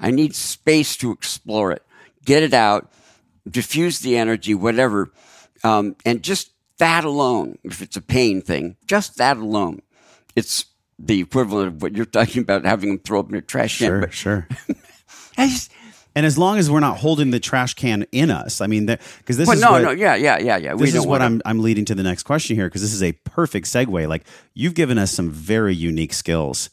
I 0.00 0.10
need 0.10 0.34
space 0.34 0.96
to 0.96 1.12
explore 1.12 1.70
it, 1.72 1.82
get 2.24 2.42
it 2.42 2.52
out, 2.52 2.90
diffuse 3.48 4.00
the 4.00 4.16
energy, 4.16 4.54
whatever. 4.54 5.12
Um, 5.62 5.96
and 6.04 6.22
just 6.22 6.50
that 6.78 7.04
alone, 7.04 7.58
if 7.62 7.80
it's 7.80 7.96
a 7.96 8.02
pain 8.02 8.42
thing, 8.42 8.76
just 8.86 9.16
that 9.18 9.36
alone, 9.36 9.80
it's 10.34 10.66
the 10.98 11.20
equivalent 11.20 11.68
of 11.68 11.82
what 11.82 11.96
you're 11.96 12.04
talking 12.04 12.42
about 12.42 12.64
having 12.64 12.90
them 12.90 12.98
throw 12.98 13.20
up 13.20 13.28
in 13.30 13.36
a 13.36 13.40
trash 13.40 13.78
can. 13.78 13.86
Sure, 13.88 14.00
But 14.00 14.12
sure. 14.12 14.48
I 15.38 15.48
just, 15.48 15.70
And 16.16 16.24
as 16.24 16.38
long 16.38 16.58
as 16.58 16.70
we're 16.70 16.80
not 16.80 16.98
holding 16.98 17.30
the 17.32 17.40
trash 17.40 17.74
can 17.74 18.06
in 18.12 18.30
us, 18.30 18.60
I 18.60 18.66
mean, 18.68 18.86
because 18.86 19.36
this 19.36 19.48
well, 19.48 19.56
is 19.56 19.62
no, 19.62 19.72
what, 19.72 19.82
no, 19.82 19.90
yeah, 19.90 20.14
yeah, 20.14 20.38
yeah, 20.38 20.56
yeah. 20.58 20.74
this 20.76 20.94
is 20.94 21.00
what 21.00 21.20
wanna- 21.20 21.24
I'm 21.24 21.42
I'm 21.44 21.60
leading 21.60 21.84
to 21.86 21.94
the 21.94 22.04
next 22.04 22.22
question 22.22 22.54
here 22.56 22.66
because 22.66 22.82
this 22.82 22.92
is 22.94 23.02
a 23.02 23.12
perfect 23.24 23.66
segue. 23.66 24.06
Like 24.08 24.24
you've 24.54 24.74
given 24.74 24.96
us 24.96 25.10
some 25.10 25.30
very 25.30 25.74
unique 25.74 26.12
skills, 26.12 26.70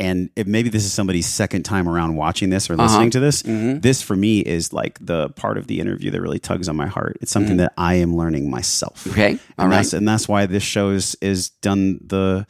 and 0.00 0.28
if 0.34 0.46
maybe 0.48 0.70
this 0.70 0.84
is 0.84 0.92
somebody's 0.92 1.26
second 1.28 1.62
time 1.62 1.88
around 1.88 2.16
watching 2.16 2.50
this 2.50 2.68
or 2.68 2.72
Uh-huh. 2.74 2.82
listening 2.82 3.10
to 3.10 3.20
this. 3.20 3.42
Mm-hmm. 3.44 3.78
This 3.80 4.02
for 4.02 4.16
me 4.16 4.40
is 4.40 4.72
like 4.72 4.98
the 5.00 5.28
part 5.30 5.56
of 5.56 5.68
the 5.68 5.78
interview 5.78 6.10
that 6.10 6.20
really 6.20 6.40
tugs 6.40 6.68
on 6.68 6.74
my 6.74 6.86
heart. 6.88 7.16
It's 7.20 7.30
something 7.30 7.58
that 7.58 7.72
I 7.78 7.94
am 7.94 8.16
learning 8.16 8.50
myself. 8.50 9.06
Okay, 9.06 9.32
all 9.32 9.38
and 9.58 9.70
right. 9.70 9.76
that's 9.76 9.92
and 9.92 10.08
that's 10.08 10.26
why 10.28 10.46
this 10.46 10.64
show 10.64 10.90
is 10.90 11.16
is 11.20 11.50
done 11.62 12.00
the 12.04 12.44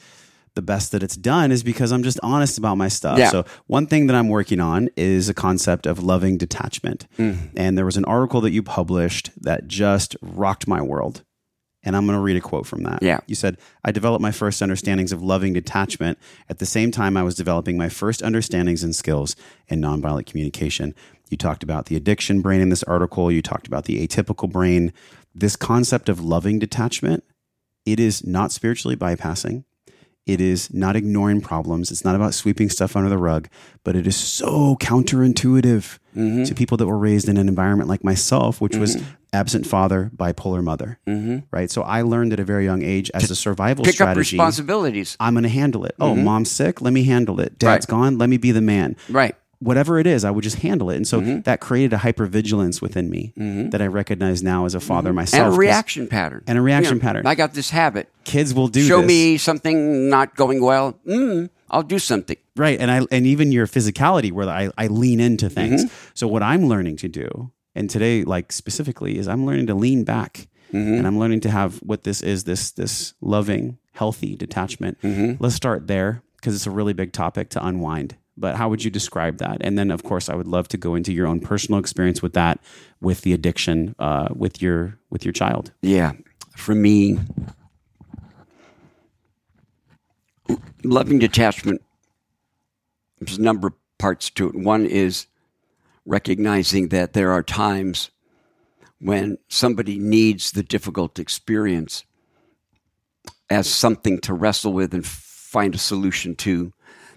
the 0.61 0.67
best 0.67 0.93
that 0.93 1.03
it's 1.03 1.17
done 1.17 1.51
is 1.51 1.63
because 1.63 1.91
I'm 1.91 2.03
just 2.03 2.21
honest 2.23 2.59
about 2.59 2.75
my 2.75 2.89
stuff. 2.89 3.19
Yeah. 3.19 3.31
So 3.31 3.47
one 3.67 3.87
thing 3.87 4.09
that 4.09 4.15
I'm 4.15 4.29
working 4.29 4.61
on 4.61 4.91
is 4.95 5.31
a 5.31 5.35
concept 5.35 5.87
of 5.87 6.03
loving 6.03 6.37
detachment. 6.37 7.07
Mm. 7.17 7.49
And 7.57 7.79
there 7.79 7.87
was 7.87 7.97
an 7.97 8.05
article 8.05 8.43
that 8.43 8.51
you 8.51 8.63
published 8.63 9.31
that 9.41 9.67
just 9.67 10.19
rocked 10.21 10.69
my 10.69 10.83
world. 10.83 11.25
And 11.83 11.97
I'm 11.97 12.05
going 12.05 12.19
to 12.19 12.23
read 12.23 12.37
a 12.37 12.43
quote 12.43 12.67
from 12.67 12.83
that. 12.83 13.03
Yeah. 13.03 13.21
You 13.27 13.35
said, 13.35 13.57
I 13.83 13.91
developed 13.91 14.21
my 14.21 14.33
first 14.33 14.61
understandings 14.61 15.13
of 15.13 15.23
loving 15.23 15.55
detachment 15.55 16.19
at 16.51 16.59
the 16.59 16.67
same 16.67 16.91
time 16.91 17.17
I 17.17 17.23
was 17.23 17.35
developing 17.35 17.79
my 17.79 17.89
first 17.89 18.23
understandings 18.23 18.85
and 18.85 18.95
skills 18.95 19.35
in 19.69 19.81
nonviolent 19.81 20.27
communication. 20.27 20.95
You 21.31 21.39
talked 21.39 21.63
about 21.63 21.87
the 21.87 21.97
addiction 21.97 22.43
brain 22.43 22.61
in 22.61 22.69
this 22.69 22.83
article. 22.83 23.33
You 23.33 23.41
talked 23.41 23.67
about 23.67 23.87
the 23.87 24.07
atypical 24.07 24.53
brain. 24.53 24.93
This 25.35 25.57
concept 25.57 26.11
of 26.11 26.23
loving 26.23 26.59
detachment, 26.59 27.25
it 27.87 27.99
is 27.99 28.27
not 28.27 28.53
spiritually 28.53 28.97
bypassing. 28.97 29.65
It 30.33 30.41
is 30.41 30.73
not 30.73 30.95
ignoring 30.97 31.41
problems. 31.41 31.91
It's 31.91 32.05
not 32.05 32.15
about 32.15 32.35
sweeping 32.35 32.71
stuff 32.71 32.95
under 32.97 33.09
the 33.09 33.19
rug, 33.19 33.49
but 33.85 33.97
it 33.97 34.07
is 34.07 34.17
so 34.17 34.77
counterintuitive 34.77 35.99
Mm-hmm. 36.17 36.43
to 36.43 36.57
people 36.57 36.77
that 36.77 36.89
were 36.89 36.99
raised 36.99 37.29
in 37.29 37.37
an 37.37 37.47
environment 37.47 37.89
like 37.89 38.03
myself, 38.03 38.61
which 38.61 38.75
was 38.75 39.01
absent 39.33 39.65
father, 39.65 40.11
bipolar 40.17 40.61
mother. 40.61 40.99
Right. 41.53 41.71
So 41.71 41.83
I 41.83 42.03
learned 42.03 42.33
at 42.33 42.41
a 42.41 42.45
very 42.45 42.65
young 42.65 42.83
age 42.83 43.13
as 43.15 43.31
a 43.31 43.37
survival 43.37 43.85
Mm-hmm. 43.85 43.91
Pick 43.93 44.01
up 44.01 44.07
strategy. 44.07 44.37
responsibilities. 44.37 45.17
I'm 45.21 45.35
going 45.35 45.45
to 45.45 45.49
handle 45.49 45.85
it. 45.85 45.95
Oh, 46.01 46.17
mom's 46.17 46.51
sick. 46.51 46.81
Let 46.81 46.93
me 46.93 47.05
handle 47.05 47.39
it. 47.39 47.61
Dad's 47.61 47.87
Mm-hmm. 47.87 47.95
Right. 47.95 48.03
gone. 48.07 48.19
Let 48.19 48.29
me 48.29 48.39
be 48.39 48.51
the 48.51 48.61
man. 48.61 48.97
Right. 49.09 49.37
Whatever 49.61 49.99
it 49.99 50.07
is, 50.07 50.25
I 50.25 50.31
would 50.31 50.43
just 50.43 50.57
handle 50.61 50.89
it. 50.91 50.97
And 50.97 51.07
so 51.07 51.21
Mm-hmm. 51.21 51.41
that 51.43 51.61
created 51.61 51.93
a 51.93 51.99
hypervigilance 51.99 52.81
within 52.83 53.11
me 53.11 53.33
that 53.71 53.81
I 53.83 53.87
recognize 53.87 54.43
now 54.43 54.65
as 54.65 54.75
a 54.75 54.81
father 54.81 55.13
myself. 55.13 55.41
Mm-hmm. 55.41 55.49
And 55.51 55.55
a 55.57 55.59
reaction 55.59 56.07
pattern. 56.09 56.43
And 56.47 56.59
a 56.59 56.63
reaction 56.63 56.95
You 56.95 57.01
know, 57.03 57.07
pattern. 57.07 57.27
I 57.27 57.35
got 57.35 57.53
this 57.55 57.71
habit. 57.71 58.09
Kids 58.25 58.55
will 58.55 58.69
do 58.69 58.83
Show 58.83 58.99
this. 59.03 59.07
me 59.09 59.37
something 59.37 60.09
not 60.09 60.35
going 60.35 60.63
well. 60.63 60.99
Mm, 61.07 61.51
I'll 61.71 61.83
do 61.83 61.99
something. 61.99 62.37
right 62.57 62.81
and 62.81 62.91
i 62.91 63.01
and 63.13 63.27
even 63.27 63.53
your 63.53 63.67
physicality 63.69 64.33
where 64.33 64.49
i, 64.49 64.71
I 64.77 64.89
lean 64.89 65.21
into 65.21 65.49
things 65.49 65.85
Mm-hmm. 65.85 65.95
so 66.15 66.27
what 66.27 66.43
i'm 66.43 66.67
learning 66.67 66.97
to 66.97 67.09
do 67.09 67.53
and 67.77 67.89
today 67.89 68.25
like 68.25 68.51
specifically 68.53 69.19
is 69.19 69.29
i'm 69.29 69.47
learning 69.47 69.67
to 69.69 69.75
lean 69.75 70.03
back 70.05 70.49
Mm-hmm. 70.73 70.95
and 70.95 71.07
i'm 71.07 71.19
learning 71.19 71.41
to 71.41 71.51
have 71.51 71.77
what 71.79 72.03
this 72.05 72.23
is 72.23 72.45
this 72.45 72.73
this 72.73 73.15
loving 73.21 73.79
healthy 73.93 74.35
detachment 74.37 75.01
Mm-hmm. 75.03 75.43
let's 75.43 75.55
start 75.55 75.87
there 75.87 76.23
because 76.37 76.55
it's 76.57 76.67
a 76.67 76.71
really 76.73 76.93
big 76.93 77.13
topic 77.13 77.51
to 77.51 77.65
unwind 77.65 78.17
but 78.41 78.57
how 78.57 78.69
would 78.69 78.83
you 78.83 78.91
describe 78.91 79.39
that 79.39 79.59
and 79.61 79.79
then 79.79 79.91
of 79.91 80.03
course 80.03 80.29
i 80.29 80.35
would 80.35 80.49
love 80.49 80.67
to 80.67 80.77
go 80.77 80.95
into 80.95 81.13
your 81.13 81.27
own 81.27 81.39
personal 81.39 81.79
experience 81.79 82.23
with 82.23 82.33
that 82.33 82.59
with 83.01 83.21
the 83.21 83.33
addiction 83.33 83.95
uh, 83.99 84.29
with 84.35 84.61
your 84.63 84.99
with 85.11 85.25
your 85.25 85.33
child 85.33 85.73
Yeah. 85.83 86.13
For 86.57 86.75
me, 86.75 87.19
loving 90.85 91.19
detachment, 91.19 91.83
there's 93.19 93.39
a 93.39 93.43
number 93.43 93.69
of 93.69 93.75
parts 93.99 94.31
to 94.31 94.49
it. 94.49 94.55
One 94.55 94.85
is 94.85 95.27
recognizing 96.05 96.89
that 96.89 97.13
there 97.13 97.31
are 97.31 97.43
times 97.43 98.11
when 98.99 99.39
somebody 99.49 99.99
needs 99.99 100.51
the 100.51 100.63
difficult 100.63 101.19
experience 101.19 102.05
as 103.49 103.69
something 103.69 104.21
to 104.21 104.35
wrestle 104.35 104.73
with 104.73 104.93
and 104.93 105.07
find 105.07 105.75
a 105.75 105.79
solution 105.79 106.35
to. 106.37 106.73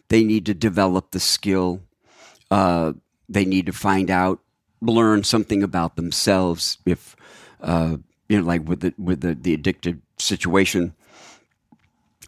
They 0.09 0.23
need 0.23 0.45
to 0.45 0.53
develop 0.53 1.11
the 1.11 1.19
skill. 1.19 1.81
Uh, 2.51 2.93
they 3.29 3.45
need 3.45 3.65
to 3.65 3.73
find 3.73 4.11
out, 4.11 4.39
learn 4.81 5.23
something 5.23 5.63
about 5.63 5.95
themselves. 5.95 6.77
If 6.85 7.15
uh, 7.61 7.97
you 8.27 8.39
know, 8.39 8.45
like 8.45 8.67
with 8.67 8.81
the 8.81 8.93
with 8.97 9.21
the, 9.21 9.33
the 9.33 9.57
addictive 9.57 9.99
situation, 10.17 10.93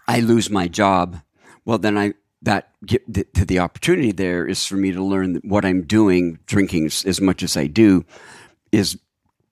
I 0.07 0.19
lose 0.19 0.49
my 0.49 0.68
job. 0.68 1.22
Well, 1.65 1.77
then 1.77 1.97
I 1.97 2.14
that 2.41 2.69
get 2.85 3.34
to 3.34 3.45
the 3.45 3.60
opportunity 3.60 4.11
there 4.11 4.45
is 4.45 4.65
for 4.65 4.76
me 4.76 4.91
to 4.91 5.03
learn 5.03 5.34
that 5.34 5.45
what 5.45 5.65
I'm 5.65 5.84
doing, 5.84 6.39
drinking 6.45 6.85
as 6.85 7.19
much 7.19 7.43
as 7.43 7.57
I 7.57 7.68
do, 7.68 8.06
is 8.72 8.97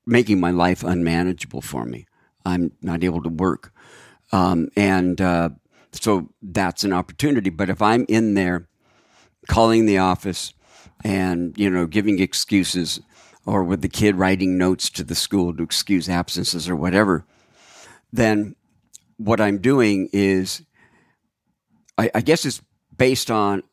making 0.05 0.39
my 0.39 0.51
life 0.51 0.83
unmanageable 0.83 1.61
for 1.61 1.85
me. 1.85 2.05
I'm 2.45 2.71
not 2.81 3.03
able 3.03 3.23
to 3.23 3.29
work, 3.29 3.73
um, 4.31 4.69
and 4.75 5.19
uh, 5.19 5.49
so 5.93 6.29
that's 6.41 6.83
an 6.83 6.93
opportunity. 6.93 7.49
But 7.49 7.69
if 7.69 7.81
I'm 7.81 8.05
in 8.07 8.33
there 8.33 8.67
calling 9.47 9.85
the 9.85 9.97
office 9.97 10.53
and 11.03 11.57
you 11.57 11.69
know 11.69 11.85
giving 11.85 12.19
excuses 12.19 13.01
or 13.45 13.63
with 13.63 13.81
the 13.81 13.89
kid 13.89 14.15
writing 14.15 14.57
notes 14.57 14.89
to 14.89 15.03
the 15.03 15.15
school 15.15 15.55
to 15.55 15.63
excuse 15.63 16.07
absences 16.07 16.69
or 16.69 16.75
whatever 16.75 17.25
then 18.11 18.55
what 19.17 19.41
i'm 19.41 19.57
doing 19.57 20.09
is 20.13 20.61
i, 21.97 22.09
I 22.15 22.21
guess 22.21 22.45
it's 22.45 22.61
based 22.95 23.29
on 23.29 23.63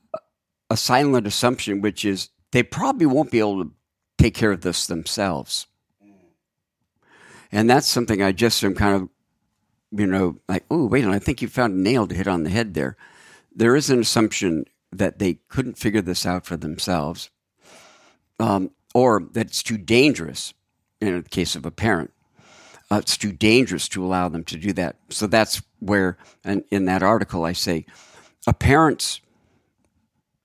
a 0.68 0.76
silent 0.76 1.26
assumption 1.26 1.80
which 1.80 2.04
is 2.04 2.30
they 2.52 2.62
probably 2.62 3.06
won't 3.06 3.30
be 3.30 3.38
able 3.38 3.64
to 3.64 3.72
take 4.18 4.34
care 4.34 4.52
of 4.52 4.62
this 4.62 4.86
themselves 4.86 5.66
and 7.52 7.70
that's 7.70 7.86
something 7.86 8.22
i 8.22 8.32
just 8.32 8.62
am 8.64 8.74
kind 8.74 8.96
of 8.96 9.08
you 9.92 10.06
know 10.06 10.36
like 10.48 10.64
oh 10.70 10.86
wait 10.86 11.04
i 11.04 11.18
think 11.18 11.42
you 11.42 11.48
found 11.48 11.74
a 11.74 11.78
nail 11.78 12.06
to 12.06 12.14
hit 12.14 12.28
on 12.28 12.44
the 12.44 12.50
head 12.50 12.74
there 12.74 12.96
there 13.54 13.76
is 13.76 13.90
an 13.90 14.00
assumption 14.00 14.64
that 14.92 15.18
they 15.18 15.34
couldn't 15.48 15.78
figure 15.78 16.00
this 16.00 16.26
out 16.26 16.44
for 16.44 16.56
themselves, 16.56 17.30
um, 18.38 18.70
or 18.94 19.22
that 19.32 19.48
it's 19.48 19.62
too 19.62 19.78
dangerous. 19.78 20.54
In 21.00 21.22
the 21.22 21.28
case 21.28 21.56
of 21.56 21.64
a 21.64 21.70
parent, 21.70 22.12
uh, 22.90 22.96
it's 22.96 23.16
too 23.16 23.32
dangerous 23.32 23.88
to 23.88 24.04
allow 24.04 24.28
them 24.28 24.44
to 24.44 24.58
do 24.58 24.74
that. 24.74 24.96
So 25.08 25.26
that's 25.26 25.62
where, 25.78 26.18
and 26.44 26.62
in 26.70 26.84
that 26.86 27.02
article, 27.02 27.44
I 27.44 27.54
say 27.54 27.86
a 28.46 28.52
parent's 28.52 29.22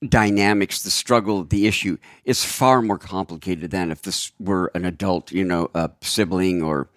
dynamics, 0.08 0.82
the 0.82 0.92
struggle, 0.92 1.44
the 1.44 1.68
issue 1.68 1.98
is 2.24 2.46
far 2.46 2.82
more 2.82 2.98
complicated 2.98 3.72
than 3.72 3.92
if 3.92 4.02
this 4.02 4.32
were 4.40 4.72
an 4.76 4.86
adult, 4.86 5.34
you 5.34 5.44
know, 5.44 5.70
a 5.74 5.92
sibling 6.02 6.64
or 6.64 6.88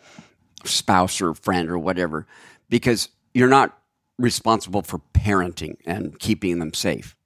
spouse 0.64 1.20
or 1.20 1.34
friend 1.34 1.70
or 1.70 1.78
whatever, 1.78 2.26
because 2.68 3.08
you're 3.34 3.48
not 3.48 3.78
responsible 4.18 4.82
for 4.82 5.00
parenting 5.12 5.76
and 5.86 6.18
keeping 6.18 6.58
them 6.58 6.74
safe. 6.74 7.16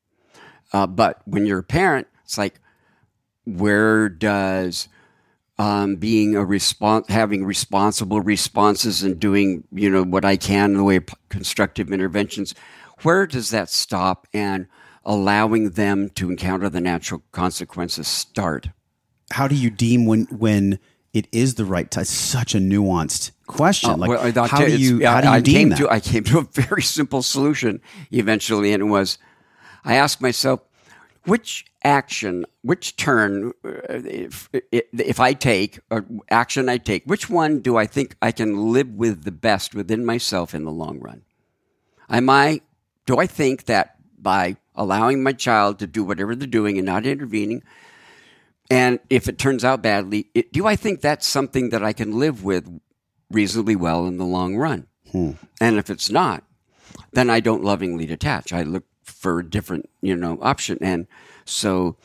Uh, 0.72 0.86
but 0.86 1.22
when 1.24 1.46
you're 1.46 1.60
a 1.60 1.64
parent, 1.64 2.06
it's 2.24 2.38
like, 2.38 2.60
where 3.44 4.08
does 4.08 4.88
um, 5.58 5.96
being 5.96 6.36
a 6.36 6.44
response, 6.44 7.08
having 7.08 7.44
responsible 7.44 8.20
responses 8.20 9.02
and 9.02 9.18
doing, 9.18 9.64
you 9.72 9.90
know, 9.90 10.04
what 10.04 10.24
I 10.24 10.36
can 10.36 10.72
in 10.72 10.76
the 10.76 10.84
way 10.84 10.96
of 10.96 11.06
constructive 11.28 11.92
interventions, 11.92 12.54
where 13.02 13.26
does 13.26 13.50
that 13.50 13.68
stop 13.68 14.26
and 14.32 14.66
allowing 15.04 15.70
them 15.70 16.08
to 16.10 16.30
encounter 16.30 16.68
the 16.68 16.80
natural 16.80 17.22
consequences 17.32 18.06
start? 18.06 18.68
how 19.32 19.48
do 19.48 19.54
you 19.54 19.70
deem 19.70 20.06
when 20.06 20.24
when 20.26 20.78
it 21.12 21.28
is 21.32 21.54
the 21.54 21.64
right 21.64 21.90
time? 21.90 22.02
It's 22.02 22.10
such 22.10 22.54
a 22.54 22.58
nuanced 22.58 23.32
question. 23.46 23.98
like, 24.00 24.08
Uh, 24.10 24.32
Well, 24.34 24.46
how 24.48 24.64
do 24.64 24.76
you 24.76 25.06
I- 25.06 25.10
how 25.10 25.20
do 25.20 25.26
you 25.28 25.32
I 25.34 25.40
deem 25.40 25.54
came 25.54 25.68
that? 25.70 25.78
To, 25.78 25.90
I 25.90 26.00
came 26.00 26.24
to 26.24 26.38
a 26.38 26.42
very 26.52 26.82
simple 26.82 27.22
solution 27.22 27.80
eventually, 28.10 28.72
and 28.72 28.80
it 28.82 28.86
was 28.86 29.18
I 29.84 29.94
asked 29.96 30.20
myself, 30.20 30.60
which 31.24 31.64
action, 31.84 32.44
which 32.62 32.96
turn, 32.96 33.52
uh, 33.64 33.70
if, 33.88 34.48
if 34.72 35.18
I 35.20 35.32
take, 35.32 35.80
or 35.90 36.04
action 36.30 36.68
I 36.68 36.78
take, 36.78 37.04
which 37.04 37.28
one 37.28 37.58
do 37.60 37.76
I 37.76 37.86
think 37.86 38.14
I 38.22 38.30
can 38.32 38.72
live 38.72 38.88
with 38.90 39.24
the 39.24 39.32
best 39.32 39.74
within 39.74 40.04
myself 40.06 40.54
in 40.54 40.64
the 40.64 40.70
long 40.70 41.00
run? 41.00 41.22
Am 42.08 42.30
I, 42.30 42.60
do 43.06 43.18
I 43.18 43.26
think 43.26 43.64
that 43.64 43.96
by 44.18 44.56
allowing 44.76 45.22
my 45.22 45.32
child 45.32 45.78
to 45.80 45.86
do 45.88 46.04
whatever 46.04 46.34
they're 46.36 46.46
doing 46.46 46.78
and 46.78 46.86
not 46.86 47.04
intervening, 47.06 47.62
and 48.72 49.00
if 49.10 49.28
it 49.28 49.36
turns 49.38 49.64
out 49.64 49.82
badly, 49.82 50.30
it, 50.32 50.50
do 50.50 50.66
I 50.66 50.76
think 50.76 51.02
that's 51.02 51.26
something 51.26 51.68
that 51.70 51.84
I 51.84 51.92
can 51.92 52.18
live 52.18 52.42
with 52.42 52.80
reasonably 53.30 53.76
well 53.76 54.06
in 54.06 54.16
the 54.16 54.24
long 54.24 54.56
run? 54.56 54.86
And 55.12 55.76
if 55.76 55.90
it's 55.90 56.08
not, 56.08 56.42
then 57.12 57.28
I 57.28 57.40
don't 57.40 57.62
lovingly 57.62 58.06
detach. 58.06 58.50
I 58.50 58.62
look 58.62 58.84
for 59.04 59.40
a 59.40 59.44
different, 59.44 59.90
you 60.00 60.16
know, 60.16 60.38
option. 60.40 60.78
And 60.80 61.06
so, 61.44 61.98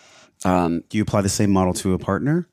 um, 0.44 0.84
do 0.89 0.98
you 0.98 1.03
apply 1.03 1.22
the 1.22 1.30
same 1.30 1.52
model 1.52 1.73
to 1.76 1.94
a 1.94 1.98
partner? 1.98 2.49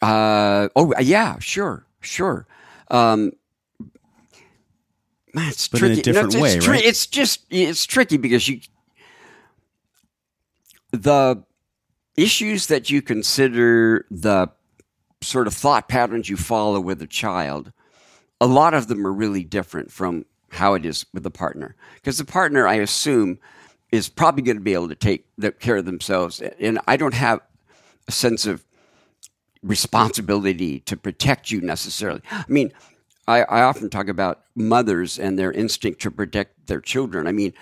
uh, 0.00 0.68
oh 0.74 0.94
yeah, 0.98 1.38
sure, 1.38 1.84
sure. 2.00 2.46
Um, 2.90 3.32
it's 5.34 5.68
But 5.68 5.82
in 5.82 5.84
a 5.84 5.94
tricky. 5.96 6.02
different 6.02 6.34
it's, 6.34 6.42
way, 6.42 6.54
it's 6.56 6.64
tri- 6.64 6.74
right? 6.76 6.84
It's 6.84 7.06
just 7.06 7.44
it's 7.50 7.84
tricky 7.84 8.16
because 8.16 8.48
you 8.48 8.60
the 10.92 11.44
issues 12.16 12.66
that 12.66 12.90
you 12.90 13.02
consider 13.02 14.06
the 14.10 14.48
sort 15.20 15.46
of 15.46 15.54
thought 15.54 15.88
patterns 15.88 16.28
you 16.28 16.36
follow 16.36 16.80
with 16.80 17.00
a 17.02 17.06
child, 17.06 17.72
a 18.40 18.46
lot 18.46 18.74
of 18.74 18.88
them 18.88 19.06
are 19.06 19.12
really 19.12 19.44
different 19.44 19.90
from 19.90 20.24
how 20.50 20.74
it 20.74 20.84
is 20.84 21.06
with 21.14 21.22
the 21.22 21.30
partner. 21.30 21.74
Because 21.94 22.18
the 22.18 22.24
partner, 22.24 22.66
I 22.66 22.74
assume, 22.74 23.38
is 23.90 24.08
probably 24.08 24.42
going 24.42 24.56
to 24.56 24.62
be 24.62 24.74
able 24.74 24.88
to 24.88 24.94
take 24.94 25.26
care 25.60 25.76
of 25.76 25.84
themselves, 25.84 26.40
and 26.40 26.78
I 26.86 26.96
don't 26.96 27.14
have 27.14 27.40
a 28.08 28.12
sense 28.12 28.46
of 28.46 28.64
responsibility 29.62 30.80
to 30.80 30.96
protect 30.96 31.50
you 31.50 31.60
necessarily. 31.60 32.20
I 32.30 32.44
mean, 32.48 32.72
I, 33.28 33.42
I 33.42 33.62
often 33.62 33.90
talk 33.90 34.08
about 34.08 34.42
mothers 34.56 35.18
and 35.18 35.38
their 35.38 35.52
instinct 35.52 36.00
to 36.02 36.10
protect 36.10 36.66
their 36.66 36.80
children. 36.80 37.26
I 37.26 37.32
mean, 37.32 37.52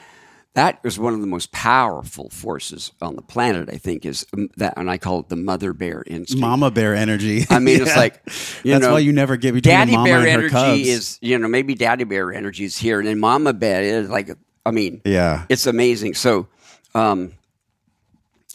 that 0.54 0.80
is 0.82 0.98
one 0.98 1.14
of 1.14 1.20
the 1.20 1.26
most 1.26 1.52
powerful 1.52 2.28
forces 2.28 2.92
on 3.00 3.14
the 3.14 3.22
planet. 3.22 3.68
I 3.72 3.76
think 3.76 4.04
is 4.04 4.26
um, 4.32 4.48
that, 4.56 4.74
and 4.76 4.90
I 4.90 4.98
call 4.98 5.20
it 5.20 5.28
the 5.28 5.36
mother 5.36 5.72
bear 5.72 6.02
instinct. 6.06 6.40
Mama 6.40 6.70
bear 6.70 6.94
energy. 6.94 7.44
I 7.48 7.60
mean, 7.60 7.80
it's 7.80 7.96
like 7.96 8.20
you 8.64 8.72
that's 8.72 8.84
know, 8.84 8.92
why 8.92 8.98
you 8.98 9.12
never 9.12 9.36
get 9.36 9.54
between 9.54 9.72
daddy 9.72 9.92
mama 9.92 10.04
bear 10.04 10.26
and 10.26 10.42
her 10.42 10.58
energy 10.58 10.88
is 10.88 11.18
you 11.20 11.38
know 11.38 11.48
maybe 11.48 11.74
daddy 11.74 12.04
bear 12.04 12.32
energy 12.32 12.64
is 12.64 12.76
here, 12.76 12.98
and 12.98 13.08
then 13.08 13.20
mama 13.20 13.52
bear 13.52 13.82
is 13.82 14.10
like 14.10 14.30
I 14.66 14.72
mean 14.72 15.02
yeah. 15.04 15.46
it's 15.48 15.66
amazing. 15.66 16.14
So, 16.14 16.48
um, 16.94 17.32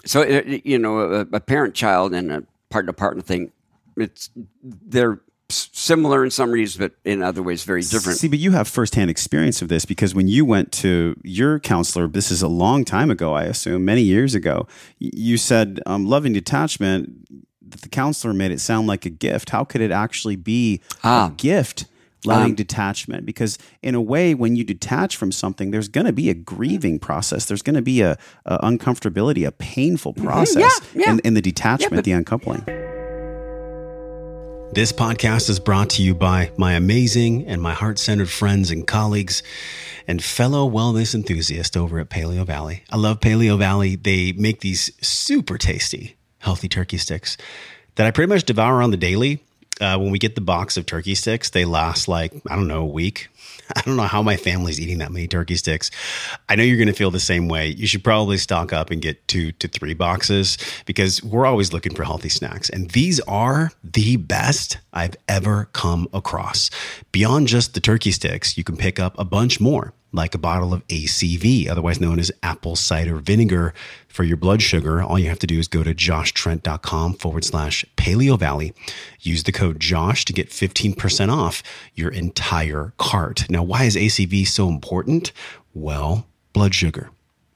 so 0.05 0.23
you 0.23 0.77
know, 0.77 0.99
a, 0.99 1.19
a 1.21 1.39
parent 1.39 1.75
child 1.75 2.13
and 2.13 2.31
a 2.31 2.43
partner 2.69 2.93
partner 2.93 3.21
thing, 3.21 3.51
it's 3.95 4.29
they're 4.61 5.21
similar 5.71 6.23
in 6.23 6.31
some 6.31 6.51
ways, 6.51 6.77
but 6.77 6.91
in 7.03 7.21
other 7.21 7.41
ways 7.43 7.63
very 7.63 7.81
different. 7.81 8.19
See, 8.19 8.27
but 8.27 8.39
you 8.39 8.51
have 8.51 8.67
firsthand 8.67 9.09
experience 9.09 9.61
of 9.61 9.67
this 9.67 9.85
because 9.85 10.13
when 10.15 10.27
you 10.27 10.45
went 10.45 10.71
to 10.83 11.15
your 11.23 11.59
counselor, 11.59 12.07
this 12.07 12.31
is 12.31 12.41
a 12.41 12.47
long 12.47 12.85
time 12.85 13.09
ago, 13.11 13.33
I 13.33 13.43
assume, 13.43 13.85
many 13.85 14.01
years 14.01 14.35
ago, 14.35 14.67
you 14.99 15.37
said 15.37 15.79
um, 15.85 16.05
loving 16.05 16.33
detachment, 16.33 17.27
that 17.67 17.81
the 17.81 17.89
counselor 17.89 18.33
made 18.33 18.51
it 18.51 18.59
sound 18.61 18.87
like 18.87 19.05
a 19.05 19.09
gift. 19.09 19.49
How 19.49 19.63
could 19.63 19.81
it 19.81 19.91
actually 19.91 20.35
be 20.35 20.81
Ah. 21.03 21.27
a 21.27 21.31
gift? 21.31 21.85
Loving 22.27 22.51
Um, 22.53 22.55
detachment, 22.55 23.23
because 23.23 23.59
in 23.83 23.93
a 23.93 24.01
way, 24.01 24.33
when 24.33 24.55
you 24.55 24.63
detach 24.63 25.15
from 25.15 25.31
something, 25.31 25.69
there's 25.69 25.87
going 25.87 26.07
to 26.07 26.13
be 26.13 26.31
a 26.31 26.33
grieving 26.33 26.97
process. 26.97 27.45
There's 27.45 27.61
going 27.61 27.75
to 27.75 27.83
be 27.83 28.01
a, 28.01 28.17
a 28.45 28.57
uncomfortability, 28.65 29.45
a 29.45 29.51
painful 29.51 30.13
process 30.13 30.79
Mm-hmm. 30.79 30.99
yeah. 31.01 31.11
In, 31.11 31.19
in 31.19 31.33
the 31.35 31.41
detachment, 31.41 31.93
but- 31.97 32.03
the 32.03 32.13
uncoupling. 32.13 32.63
This 34.73 34.91
podcast 34.91 35.49
is 35.49 35.59
brought 35.59 35.91
to 35.91 36.01
you 36.01 36.13
by 36.13 36.51
my 36.57 36.73
amazing 36.73 37.47
and 37.47 37.61
my 37.61 37.73
heart 37.73 37.97
centered 37.97 38.29
friends 38.29 38.71
and 38.71 38.85
colleagues 38.85 39.41
and 40.05 40.21
fellow 40.21 40.69
wellness 40.69 41.15
enthusiasts 41.15 41.77
over 41.77 41.97
at 41.99 42.09
Paleo 42.09 42.45
Valley. 42.45 42.83
I 42.89 42.97
love 42.97 43.21
Paleo 43.21 43.57
Valley. 43.57 43.95
They 43.95 44.33
make 44.33 44.59
these 44.59 44.91
super 45.05 45.57
tasty, 45.57 46.17
healthy 46.39 46.67
turkey 46.67 46.97
sticks 46.97 47.37
that 47.95 48.05
I 48.05 48.11
pretty 48.11 48.27
much 48.27 48.43
devour 48.43 48.81
on 48.81 48.91
the 48.91 48.97
daily. 48.97 49.44
Uh, 49.81 49.97
when 49.97 50.09
we 50.11 50.19
get 50.19 50.35
the 50.35 50.41
box 50.41 50.77
of 50.77 50.85
turkey 50.85 51.15
sticks, 51.15 51.49
they 51.49 51.65
last 51.65 52.07
like, 52.07 52.33
I 52.49 52.55
don't 52.55 52.67
know, 52.67 52.81
a 52.81 52.85
week. 52.85 53.29
I 53.75 53.81
don't 53.81 53.97
know 53.97 54.03
how 54.03 54.21
my 54.21 54.37
family's 54.37 54.79
eating 54.79 54.99
that 54.99 55.11
many 55.11 55.27
turkey 55.27 55.55
sticks. 55.55 55.89
I 56.49 56.55
know 56.55 56.63
you're 56.63 56.77
going 56.77 56.87
to 56.87 56.93
feel 56.93 57.11
the 57.11 57.19
same 57.19 57.47
way. 57.47 57.67
You 57.67 57.87
should 57.87 58.03
probably 58.03 58.37
stock 58.37 58.73
up 58.73 58.91
and 58.91 59.01
get 59.01 59.27
two 59.27 59.51
to 59.53 59.67
three 59.67 59.93
boxes 59.93 60.57
because 60.85 61.23
we're 61.23 61.45
always 61.45 61.73
looking 61.73 61.95
for 61.95 62.03
healthy 62.03 62.29
snacks. 62.29 62.69
And 62.69 62.91
these 62.91 63.19
are 63.21 63.71
the 63.83 64.17
best 64.17 64.77
I've 64.93 65.15
ever 65.27 65.69
come 65.73 66.07
across. 66.13 66.69
Beyond 67.11 67.47
just 67.47 67.73
the 67.73 67.81
turkey 67.81 68.11
sticks, 68.11 68.57
you 68.57 68.63
can 68.63 68.77
pick 68.77 68.99
up 68.99 69.17
a 69.17 69.25
bunch 69.25 69.59
more, 69.59 69.93
like 70.15 70.33
a 70.33 70.39
bottle 70.39 70.73
of 70.73 70.87
ACV, 70.87 71.69
otherwise 71.69 71.99
known 71.99 72.19
as 72.19 72.31
apple 72.41 72.75
cider 72.75 73.17
vinegar 73.17 73.73
for 74.07 74.23
your 74.23 74.37
blood 74.37 74.61
sugar. 74.61 75.01
All 75.01 75.19
you 75.19 75.29
have 75.29 75.39
to 75.39 75.47
do 75.47 75.59
is 75.59 75.67
go 75.67 75.83
to 75.83 75.93
joshtrent.com 75.93 77.15
forward 77.15 77.43
slash 77.43 77.85
paleo 77.97 78.39
valley. 78.39 78.73
Use 79.19 79.43
the 79.43 79.51
code 79.51 79.79
Josh 79.79 80.25
to 80.25 80.33
get 80.33 80.49
15% 80.49 81.31
off 81.31 81.61
your 81.93 82.09
entire 82.09 82.93
cart. 82.97 83.49
Now, 83.49 83.63
why 83.63 83.83
is 83.83 83.95
ACV 83.95 84.47
so 84.47 84.69
important? 84.69 85.31
Well, 85.73 86.25
blood 86.53 86.73
sugar. 86.73 87.11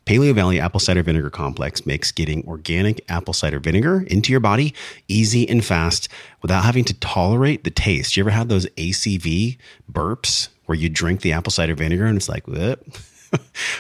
Paleo 0.10 0.34
Valley 0.34 0.60
Apple 0.60 0.80
Cider 0.80 1.04
Vinegar 1.04 1.30
Complex 1.30 1.86
makes 1.86 2.12
getting 2.12 2.44
organic 2.48 3.00
apple 3.10 3.32
cider 3.32 3.60
vinegar 3.60 4.02
into 4.08 4.32
your 4.32 4.40
body 4.40 4.74
easy 5.08 5.48
and 5.48 5.64
fast 5.64 6.10
without 6.42 6.64
having 6.64 6.84
to 6.86 6.96
tolerate 6.96 7.64
the 7.64 7.70
taste. 7.70 8.18
You 8.18 8.24
ever 8.24 8.32
had 8.32 8.50
those 8.50 8.66
ACV 8.70 9.60
burps 9.92 10.50
where 10.70 10.78
you 10.78 10.88
drink 10.88 11.22
the 11.22 11.34
apple 11.34 11.52
cider 11.52 11.74
vinegar 11.74 12.06
and 12.06 12.16
it's 12.16 12.30
like, 12.30 12.48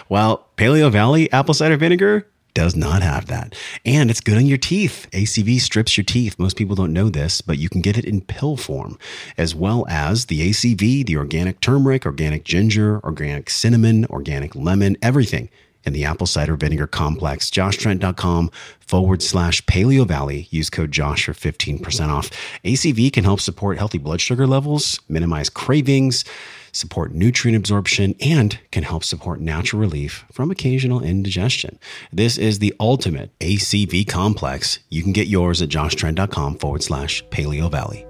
well, 0.09 0.47
Paleo 0.57 0.91
Valley 0.91 1.31
Apple 1.31 1.53
Cider 1.53 1.77
Vinegar 1.77 2.25
does 2.55 2.75
not 2.75 3.03
have 3.03 3.27
that. 3.27 3.53
And 3.85 4.09
it's 4.09 4.21
good 4.21 4.37
on 4.37 4.47
your 4.47 4.57
teeth. 4.57 5.07
ACV 5.11 5.61
strips 5.61 5.95
your 5.95 6.03
teeth. 6.03 6.39
Most 6.39 6.57
people 6.57 6.75
don't 6.75 6.91
know 6.91 7.09
this, 7.09 7.41
but 7.41 7.59
you 7.59 7.69
can 7.69 7.81
get 7.81 7.95
it 7.95 8.05
in 8.05 8.21
pill 8.21 8.57
form, 8.57 8.97
as 9.37 9.53
well 9.53 9.85
as 9.87 10.25
the 10.25 10.49
ACV, 10.49 11.05
the 11.05 11.15
organic 11.15 11.61
turmeric, 11.61 12.07
organic 12.07 12.43
ginger, 12.43 12.99
organic 13.03 13.51
cinnamon, 13.51 14.05
organic 14.05 14.55
lemon, 14.55 14.97
everything 15.03 15.49
in 15.85 15.93
the 15.93 16.03
apple 16.03 16.27
cider 16.27 16.55
vinegar 16.55 16.87
complex. 16.87 17.49
JoshTrent.com 17.49 18.51
forward 18.79 19.21
slash 19.21 19.63
Paleo 19.65 20.05
Valley. 20.05 20.47
Use 20.49 20.69
code 20.69 20.91
Josh 20.91 21.25
for 21.25 21.33
15% 21.33 22.09
off. 22.09 22.29
ACV 22.65 23.13
can 23.13 23.23
help 23.23 23.39
support 23.39 23.77
healthy 23.77 23.97
blood 23.97 24.21
sugar 24.21 24.47
levels, 24.47 24.99
minimize 25.07 25.49
cravings, 25.49 26.25
support 26.71 27.13
nutrient 27.13 27.55
absorption, 27.57 28.15
and 28.21 28.59
can 28.71 28.83
help 28.83 29.03
support 29.03 29.39
natural 29.41 29.79
relief 29.79 30.25
from 30.31 30.51
occasional 30.51 31.01
indigestion. 31.03 31.79
This 32.11 32.37
is 32.37 32.59
the 32.59 32.73
ultimate 32.79 33.37
ACV 33.39 34.07
complex. 34.07 34.79
You 34.89 35.03
can 35.03 35.11
get 35.13 35.27
yours 35.27 35.61
at 35.61 35.69
joshtrent.com 35.69 36.57
forward 36.57 36.83
slash 36.83 37.23
Paleo 37.29 37.69
Valley. 37.71 38.05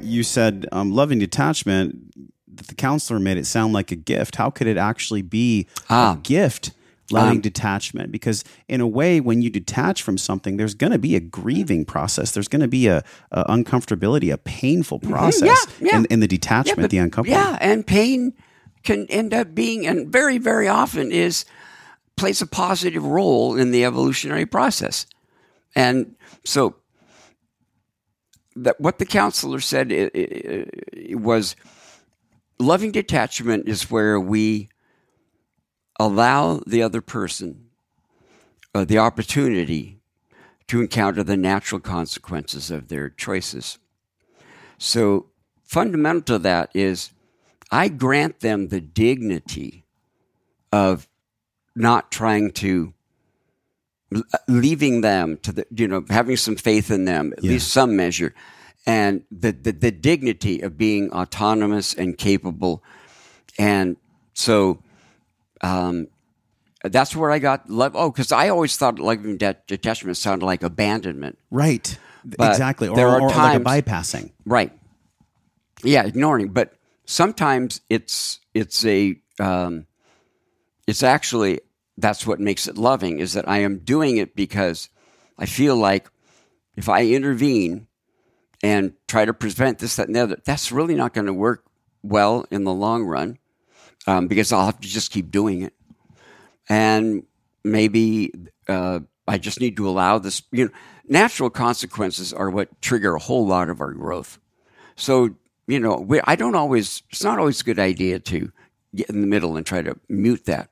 you 0.00 0.22
said 0.22 0.66
um, 0.72 0.92
loving 0.92 1.18
detachment 1.18 1.96
that 2.54 2.66
the 2.68 2.74
counselor 2.74 3.18
made 3.18 3.36
it 3.36 3.46
sound 3.46 3.72
like 3.72 3.90
a 3.90 3.96
gift 3.96 4.36
how 4.36 4.48
could 4.48 4.66
it 4.66 4.76
actually 4.76 5.22
be 5.22 5.66
Ah. 5.90 6.14
a 6.14 6.16
gift 6.18 6.70
loving 7.10 7.38
Um, 7.38 7.40
detachment 7.40 8.12
because 8.12 8.44
in 8.68 8.80
a 8.80 8.86
way 8.86 9.20
when 9.20 9.42
you 9.42 9.50
detach 9.50 10.02
from 10.02 10.16
something 10.16 10.56
there's 10.56 10.74
going 10.74 10.92
to 10.92 10.98
be 10.98 11.14
a 11.16 11.20
grieving 11.20 11.84
process 11.84 12.30
there's 12.30 12.48
going 12.48 12.62
to 12.62 12.68
be 12.68 12.86
a, 12.86 13.02
a 13.32 13.44
uncomfortability 13.44 14.32
a 14.32 14.38
painful 14.38 14.98
process 15.00 15.66
Mm-hmm. 15.66 15.86
yeah. 15.86 15.96
In, 15.98 16.04
in 16.06 16.20
the 16.20 16.28
detachment 16.28 16.80
but- 16.80 16.90
the 16.90 16.98
uncoupling 16.98 17.32
Yeah, 17.34 17.58
and 17.60 17.86
pain 17.86 18.32
can 18.84 19.06
end 19.08 19.32
up 19.32 19.54
being, 19.54 19.86
and 19.86 20.10
very, 20.12 20.38
very 20.38 20.66
often 20.66 21.12
is 21.12 21.44
plays 22.16 22.42
a 22.42 22.46
positive 22.46 23.04
role 23.04 23.54
in 23.56 23.70
the 23.70 23.84
evolutionary 23.84 24.44
process. 24.46 25.06
And 25.76 26.16
so, 26.44 26.74
that 28.56 28.80
what 28.80 28.98
the 28.98 29.06
counselor 29.06 29.60
said 29.60 29.92
i- 29.92 30.10
i- 30.14 30.66
i- 31.10 31.14
was 31.14 31.56
loving 32.58 32.92
detachment 32.92 33.68
is 33.68 33.90
where 33.90 34.18
we 34.20 34.68
allow 36.06 36.60
the 36.66 36.82
other 36.82 37.00
person 37.00 37.66
uh, 38.74 38.84
the 38.84 38.98
opportunity 38.98 40.00
to 40.66 40.80
encounter 40.80 41.22
the 41.22 41.36
natural 41.36 41.80
consequences 41.80 42.70
of 42.70 42.88
their 42.88 43.10
choices. 43.10 43.78
So, 44.78 45.26
fundamental 45.64 46.22
to 46.22 46.38
that 46.40 46.70
is 46.74 47.10
I 47.70 47.88
grant 47.88 48.40
them 48.40 48.68
the 48.68 48.80
dignity 48.80 49.84
of 50.72 51.08
not 51.74 52.10
trying 52.10 52.52
to 52.52 52.94
leaving 54.46 55.00
them 55.00 55.38
to 55.38 55.52
the 55.52 55.66
you 55.74 55.88
know 55.88 56.04
having 56.10 56.36
some 56.36 56.56
faith 56.56 56.90
in 56.90 57.04
them 57.04 57.32
at 57.36 57.42
least 57.42 57.68
some 57.68 57.96
measure. 57.96 58.34
And 58.84 59.24
the, 59.30 59.52
the 59.52 59.72
the 59.72 59.90
dignity 59.90 60.60
of 60.60 60.76
being 60.76 61.12
autonomous 61.12 61.94
and 61.94 62.18
capable. 62.18 62.82
And 63.58 63.96
so 64.34 64.82
um 65.62 66.08
that's 66.84 67.14
where 67.14 67.30
I 67.30 67.38
got 67.38 67.70
love. 67.70 67.92
Oh, 67.94 68.10
because 68.10 68.32
I 68.32 68.48
always 68.48 68.76
thought 68.76 68.98
loving 68.98 69.36
det- 69.36 69.66
detachment 69.68 70.16
sounded 70.16 70.44
like 70.44 70.62
abandonment. 70.64 71.38
right 71.50 71.96
But 72.24 72.50
exactly 72.50 72.88
or, 72.88 72.96
there 72.96 73.08
are 73.08 73.20
or 73.22 73.30
times- 73.30 73.64
like 73.64 73.86
a 73.86 73.90
bypassing 73.90 74.32
Right. 74.44 74.72
Yeah, 75.84 76.04
ignoring. 76.04 76.48
But 76.48 76.74
sometimes 77.06 77.80
it's 77.88 78.40
it's 78.54 78.84
a 78.84 79.16
um, 79.40 79.86
it's 80.86 81.02
actually 81.02 81.60
that's 81.98 82.26
what 82.26 82.40
makes 82.40 82.66
it 82.68 82.76
loving 82.76 83.18
is 83.20 83.34
that 83.34 83.48
I 83.48 83.58
am 83.58 83.78
doing 83.78 84.16
it 84.16 84.34
because 84.34 84.88
I 85.38 85.46
feel 85.46 85.76
like 85.76 86.08
if 86.76 86.88
I 86.88 87.06
intervene 87.06 87.86
and 88.62 88.94
try 89.08 89.24
to 89.24 89.34
prevent 89.34 89.78
this, 89.78 89.96
that, 89.96 90.06
and 90.06 90.16
the 90.16 90.20
other, 90.20 90.36
that's 90.44 90.72
really 90.72 90.94
not 90.94 91.12
going 91.12 91.26
to 91.26 91.34
work 91.34 91.64
well 92.02 92.46
in 92.50 92.64
the 92.64 92.72
long 92.72 93.04
run 93.04 93.38
um, 94.06 94.28
because 94.28 94.52
I'll 94.52 94.66
have 94.66 94.80
to 94.80 94.88
just 94.88 95.10
keep 95.10 95.30
doing 95.30 95.62
it. 95.62 95.72
And 96.68 97.24
maybe 97.64 98.32
uh, 98.68 99.00
I 99.26 99.38
just 99.38 99.60
need 99.60 99.76
to 99.76 99.88
allow 99.88 100.18
this. 100.18 100.42
You 100.50 100.66
know, 100.66 100.70
natural 101.08 101.50
consequences 101.50 102.32
are 102.32 102.50
what 102.50 102.80
trigger 102.80 103.14
a 103.14 103.20
whole 103.20 103.46
lot 103.46 103.68
of 103.68 103.80
our 103.80 103.92
growth. 103.92 104.38
So, 104.96 105.36
you 105.66 105.80
know, 105.80 105.96
we, 105.96 106.20
I 106.24 106.36
don't 106.36 106.54
always, 106.54 107.02
it's 107.10 107.24
not 107.24 107.38
always 107.38 107.60
a 107.60 107.64
good 107.64 107.78
idea 107.78 108.18
to 108.20 108.52
get 108.94 109.08
in 109.08 109.20
the 109.20 109.26
middle 109.26 109.56
and 109.56 109.64
try 109.64 109.82
to 109.82 109.98
mute 110.08 110.44
that. 110.46 110.70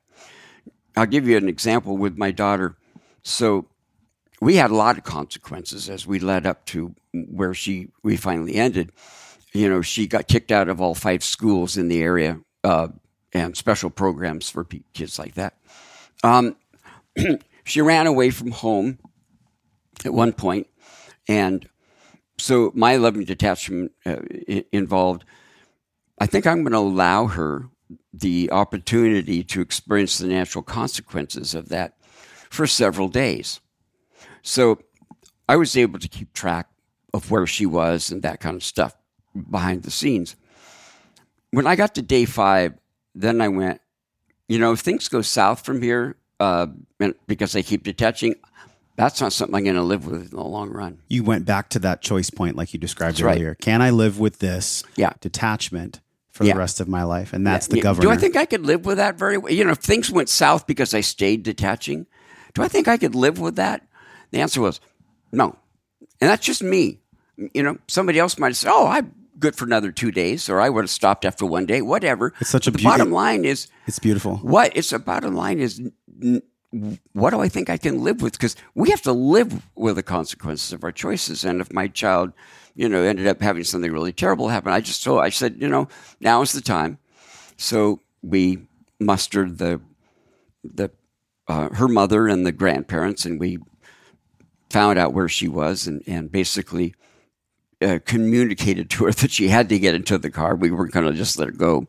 I'll 0.95 1.05
give 1.05 1.27
you 1.27 1.37
an 1.37 1.49
example 1.49 1.97
with 1.97 2.17
my 2.17 2.31
daughter. 2.31 2.77
So, 3.23 3.67
we 4.41 4.55
had 4.55 4.71
a 4.71 4.75
lot 4.75 4.97
of 4.97 5.03
consequences 5.03 5.87
as 5.87 6.07
we 6.07 6.19
led 6.19 6.47
up 6.47 6.65
to 6.65 6.95
where 7.13 7.53
she 7.53 7.89
we 8.03 8.17
finally 8.17 8.55
ended. 8.55 8.91
You 9.53 9.69
know, 9.69 9.81
she 9.83 10.07
got 10.07 10.27
kicked 10.27 10.51
out 10.51 10.67
of 10.67 10.81
all 10.81 10.95
five 10.95 11.23
schools 11.23 11.77
in 11.77 11.87
the 11.87 12.01
area 12.01 12.39
uh, 12.63 12.87
and 13.33 13.55
special 13.55 13.89
programs 13.89 14.49
for 14.49 14.65
kids 14.93 15.17
like 15.17 15.35
that. 15.35 15.55
Um, 16.23 16.55
she 17.63 17.81
ran 17.81 18.07
away 18.07 18.29
from 18.29 18.51
home 18.51 18.99
at 20.05 20.13
one 20.13 20.33
point, 20.33 20.67
and 21.27 21.67
so 22.37 22.71
my 22.73 22.95
loving 22.97 23.25
detachment 23.25 23.91
uh, 24.05 24.17
involved. 24.71 25.25
I 26.19 26.25
think 26.27 26.45
I'm 26.45 26.63
going 26.63 26.73
to 26.73 26.77
allow 26.79 27.27
her 27.27 27.69
the 28.13 28.49
opportunity 28.51 29.43
to 29.43 29.61
experience 29.61 30.17
the 30.17 30.27
natural 30.27 30.63
consequences 30.63 31.55
of 31.55 31.69
that 31.69 31.97
for 32.49 32.67
several 32.67 33.07
days. 33.07 33.59
So 34.41 34.79
I 35.47 35.55
was 35.55 35.77
able 35.77 35.99
to 35.99 36.07
keep 36.07 36.33
track 36.33 36.67
of 37.13 37.31
where 37.31 37.47
she 37.47 37.65
was 37.65 38.11
and 38.11 38.21
that 38.21 38.39
kind 38.39 38.55
of 38.55 38.63
stuff 38.63 38.95
behind 39.49 39.83
the 39.83 39.91
scenes. 39.91 40.35
When 41.51 41.67
I 41.67 41.75
got 41.75 41.95
to 41.95 42.01
day 42.01 42.25
five, 42.25 42.73
then 43.15 43.41
I 43.41 43.47
went, 43.47 43.81
you 44.47 44.59
know, 44.59 44.71
if 44.73 44.79
things 44.79 45.07
go 45.07 45.21
south 45.21 45.65
from 45.65 45.81
here, 45.81 46.17
uh, 46.39 46.67
because 47.27 47.55
I 47.55 47.61
keep 47.61 47.83
detaching, 47.83 48.35
that's 48.95 49.21
not 49.21 49.33
something 49.33 49.55
I'm 49.55 49.63
going 49.63 49.75
to 49.75 49.81
live 49.83 50.05
with 50.05 50.21
in 50.31 50.37
the 50.37 50.43
long 50.43 50.69
run. 50.69 50.99
You 51.07 51.23
went 51.23 51.45
back 51.45 51.69
to 51.69 51.79
that 51.79 52.01
choice 52.01 52.29
point, 52.29 52.55
like 52.55 52.73
you 52.73 52.79
described 52.79 53.15
That's 53.17 53.23
right. 53.23 53.37
earlier. 53.37 53.55
Can 53.55 53.81
I 53.81 53.89
live 53.89 54.19
with 54.19 54.39
this 54.39 54.83
Yeah. 54.95 55.13
detachment 55.21 56.01
for 56.29 56.43
Yeah. 56.43 56.53
the 56.53 56.59
rest 56.59 56.79
of 56.79 56.87
my 56.87 57.03
life? 57.03 57.33
And 57.33 57.45
that's 57.45 57.67
the 57.67 57.77
Yeah, 57.77 57.83
governor. 57.83 58.07
Do 58.07 58.11
I 58.11 58.17
think 58.17 58.35
I 58.35 58.45
could 58.45 58.65
live 58.65 58.85
with 58.85 58.97
that 58.97 59.17
very 59.17 59.37
well? 59.37 59.51
You 59.51 59.63
know, 59.63 59.71
if 59.71 59.79
things 59.79 60.11
went 60.11 60.29
south 60.29 60.67
because 60.67 60.93
I 60.93 61.01
stayed 61.01 61.43
detaching, 61.43 62.05
do 62.53 62.61
I 62.63 62.67
think 62.67 62.87
I 62.87 62.97
could 62.97 63.15
live 63.15 63.39
with 63.39 63.55
that? 63.55 63.87
The 64.31 64.39
answer 64.41 64.61
was 64.61 64.79
no. 65.31 65.55
And 66.19 66.29
that's 66.29 66.45
just 66.45 66.61
me. 66.61 66.99
You 67.53 67.63
know, 67.63 67.77
somebody 67.87 68.19
else 68.19 68.37
might 68.37 68.55
say, 68.55 68.69
oh, 68.71 68.87
I'm 68.87 69.13
good 69.41 69.55
for 69.57 69.65
another 69.65 69.91
two 69.91 70.11
days, 70.11 70.47
or 70.49 70.61
I 70.61 70.69
would 70.69 70.83
have 70.83 70.89
stopped 70.89 71.25
after 71.25 71.45
one 71.45 71.65
day, 71.65 71.81
whatever. 71.81 72.33
It's 72.39 72.49
such 72.49 72.67
a 72.67 72.71
the 72.71 72.77
beauty- 72.77 72.89
bottom 72.89 73.11
line 73.11 73.43
is 73.43 73.67
it's 73.87 73.99
beautiful. 73.99 74.37
what 74.37 74.71
it's 74.75 74.93
a 74.93 74.99
bottom 74.99 75.35
line 75.35 75.59
is 75.59 75.81
what 77.11 77.31
do 77.31 77.41
I 77.41 77.49
think 77.49 77.69
I 77.69 77.77
can 77.77 78.01
live 78.01 78.21
with? 78.21 78.33
Because 78.33 78.55
we 78.75 78.89
have 78.91 79.01
to 79.01 79.11
live 79.11 79.67
with 79.75 79.97
the 79.97 80.03
consequences 80.03 80.71
of 80.71 80.83
our 80.85 80.91
choices. 80.93 81.43
And 81.43 81.59
if 81.59 81.73
my 81.73 81.89
child, 81.89 82.31
you 82.75 82.87
know, 82.87 83.03
ended 83.03 83.27
up 83.27 83.41
having 83.41 83.65
something 83.65 83.91
really 83.91 84.13
terrible 84.13 84.47
happen, 84.47 84.71
I 84.71 84.79
just 84.79 85.03
told, 85.03 85.19
I 85.19 85.29
said, 85.29 85.57
you 85.59 85.67
know, 85.67 85.89
now 86.21 86.41
is 86.41 86.53
the 86.53 86.61
time. 86.61 86.97
So 87.57 87.99
we 88.21 88.59
mustered 88.99 89.57
the 89.57 89.81
the 90.63 90.91
uh, 91.47 91.69
her 91.73 91.87
mother 91.89 92.27
and 92.27 92.45
the 92.45 92.51
grandparents, 92.53 93.25
and 93.25 93.39
we 93.39 93.57
found 94.69 94.97
out 94.97 95.13
where 95.13 95.27
she 95.27 95.47
was, 95.49 95.87
and 95.87 96.01
and 96.07 96.31
basically 96.31 96.95
uh, 97.81 97.99
communicated 98.05 98.89
to 98.91 99.05
her 99.05 99.11
that 99.21 99.31
she 99.31 99.47
had 99.47 99.69
to 99.69 99.79
get 99.79 99.95
into 99.95 100.17
the 100.17 100.31
car. 100.31 100.55
We 100.55 100.71
weren't 100.71 100.91
going 100.91 101.05
to 101.05 101.13
just 101.13 101.37
let 101.37 101.47
her 101.47 101.53
go, 101.53 101.87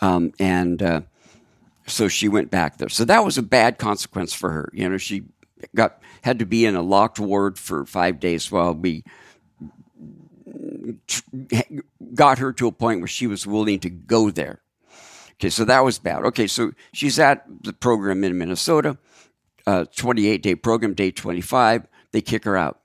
um, 0.00 0.32
and. 0.38 0.82
Uh, 0.82 1.00
so 1.86 2.08
she 2.08 2.28
went 2.28 2.50
back 2.50 2.78
there. 2.78 2.88
So 2.88 3.04
that 3.06 3.24
was 3.24 3.38
a 3.38 3.42
bad 3.42 3.76
consequence 3.76 4.32
for 4.32 4.50
her. 4.50 4.70
You 4.72 4.88
know, 4.88 4.98
she 4.98 5.24
got 5.74 6.00
had 6.22 6.38
to 6.38 6.46
be 6.46 6.64
in 6.64 6.76
a 6.76 6.82
locked 6.82 7.18
ward 7.18 7.58
for 7.58 7.84
five 7.84 8.20
days 8.20 8.50
while 8.50 8.74
we 8.74 9.04
got 12.14 12.38
her 12.38 12.52
to 12.52 12.66
a 12.66 12.72
point 12.72 13.00
where 13.00 13.08
she 13.08 13.26
was 13.26 13.46
willing 13.46 13.80
to 13.80 13.90
go 13.90 14.30
there. 14.30 14.60
Okay, 15.34 15.50
so 15.50 15.64
that 15.64 15.84
was 15.84 15.98
bad. 15.98 16.24
Okay, 16.26 16.46
so 16.46 16.72
she's 16.92 17.18
at 17.18 17.44
the 17.62 17.72
program 17.72 18.22
in 18.22 18.38
Minnesota, 18.38 18.96
uh, 19.66 19.86
28 19.96 20.42
day 20.42 20.54
program, 20.54 20.94
day 20.94 21.10
25. 21.10 21.86
They 22.12 22.20
kick 22.20 22.44
her 22.44 22.56
out 22.56 22.81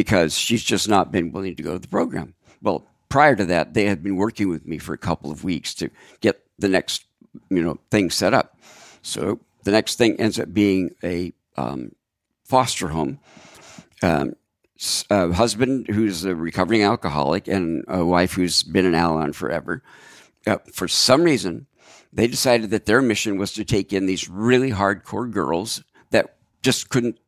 because 0.00 0.34
she's 0.34 0.62
just 0.62 0.88
not 0.88 1.12
been 1.12 1.30
willing 1.30 1.54
to 1.54 1.62
go 1.62 1.74
to 1.74 1.78
the 1.78 1.86
program. 1.86 2.32
Well, 2.62 2.86
prior 3.10 3.36
to 3.36 3.44
that, 3.44 3.74
they 3.74 3.84
had 3.84 4.02
been 4.02 4.16
working 4.16 4.48
with 4.48 4.64
me 4.66 4.78
for 4.78 4.94
a 4.94 4.98
couple 4.98 5.30
of 5.30 5.44
weeks 5.44 5.74
to 5.74 5.90
get 6.22 6.40
the 6.58 6.70
next, 6.70 7.04
you 7.50 7.62
know, 7.62 7.76
thing 7.90 8.08
set 8.08 8.32
up. 8.32 8.56
So 9.02 9.40
the 9.64 9.72
next 9.72 9.96
thing 9.96 10.18
ends 10.18 10.40
up 10.40 10.54
being 10.54 10.94
a 11.04 11.34
um, 11.58 11.92
foster 12.44 12.88
home. 12.88 13.18
Um, 14.02 14.36
a 15.10 15.30
husband 15.34 15.88
who's 15.88 16.24
a 16.24 16.34
recovering 16.34 16.82
alcoholic 16.82 17.46
and 17.46 17.84
a 17.86 18.02
wife 18.02 18.32
who's 18.32 18.62
been 18.62 18.86
an 18.86 18.94
Al-Anon 18.94 19.34
forever. 19.34 19.82
Uh, 20.46 20.56
for 20.72 20.88
some 20.88 21.24
reason, 21.24 21.66
they 22.10 22.26
decided 22.26 22.70
that 22.70 22.86
their 22.86 23.02
mission 23.02 23.36
was 23.36 23.52
to 23.52 23.66
take 23.66 23.92
in 23.92 24.06
these 24.06 24.30
really 24.30 24.70
hardcore 24.70 25.30
girls 25.30 25.84
that 26.08 26.36
just 26.62 26.88
couldn't, 26.88 27.18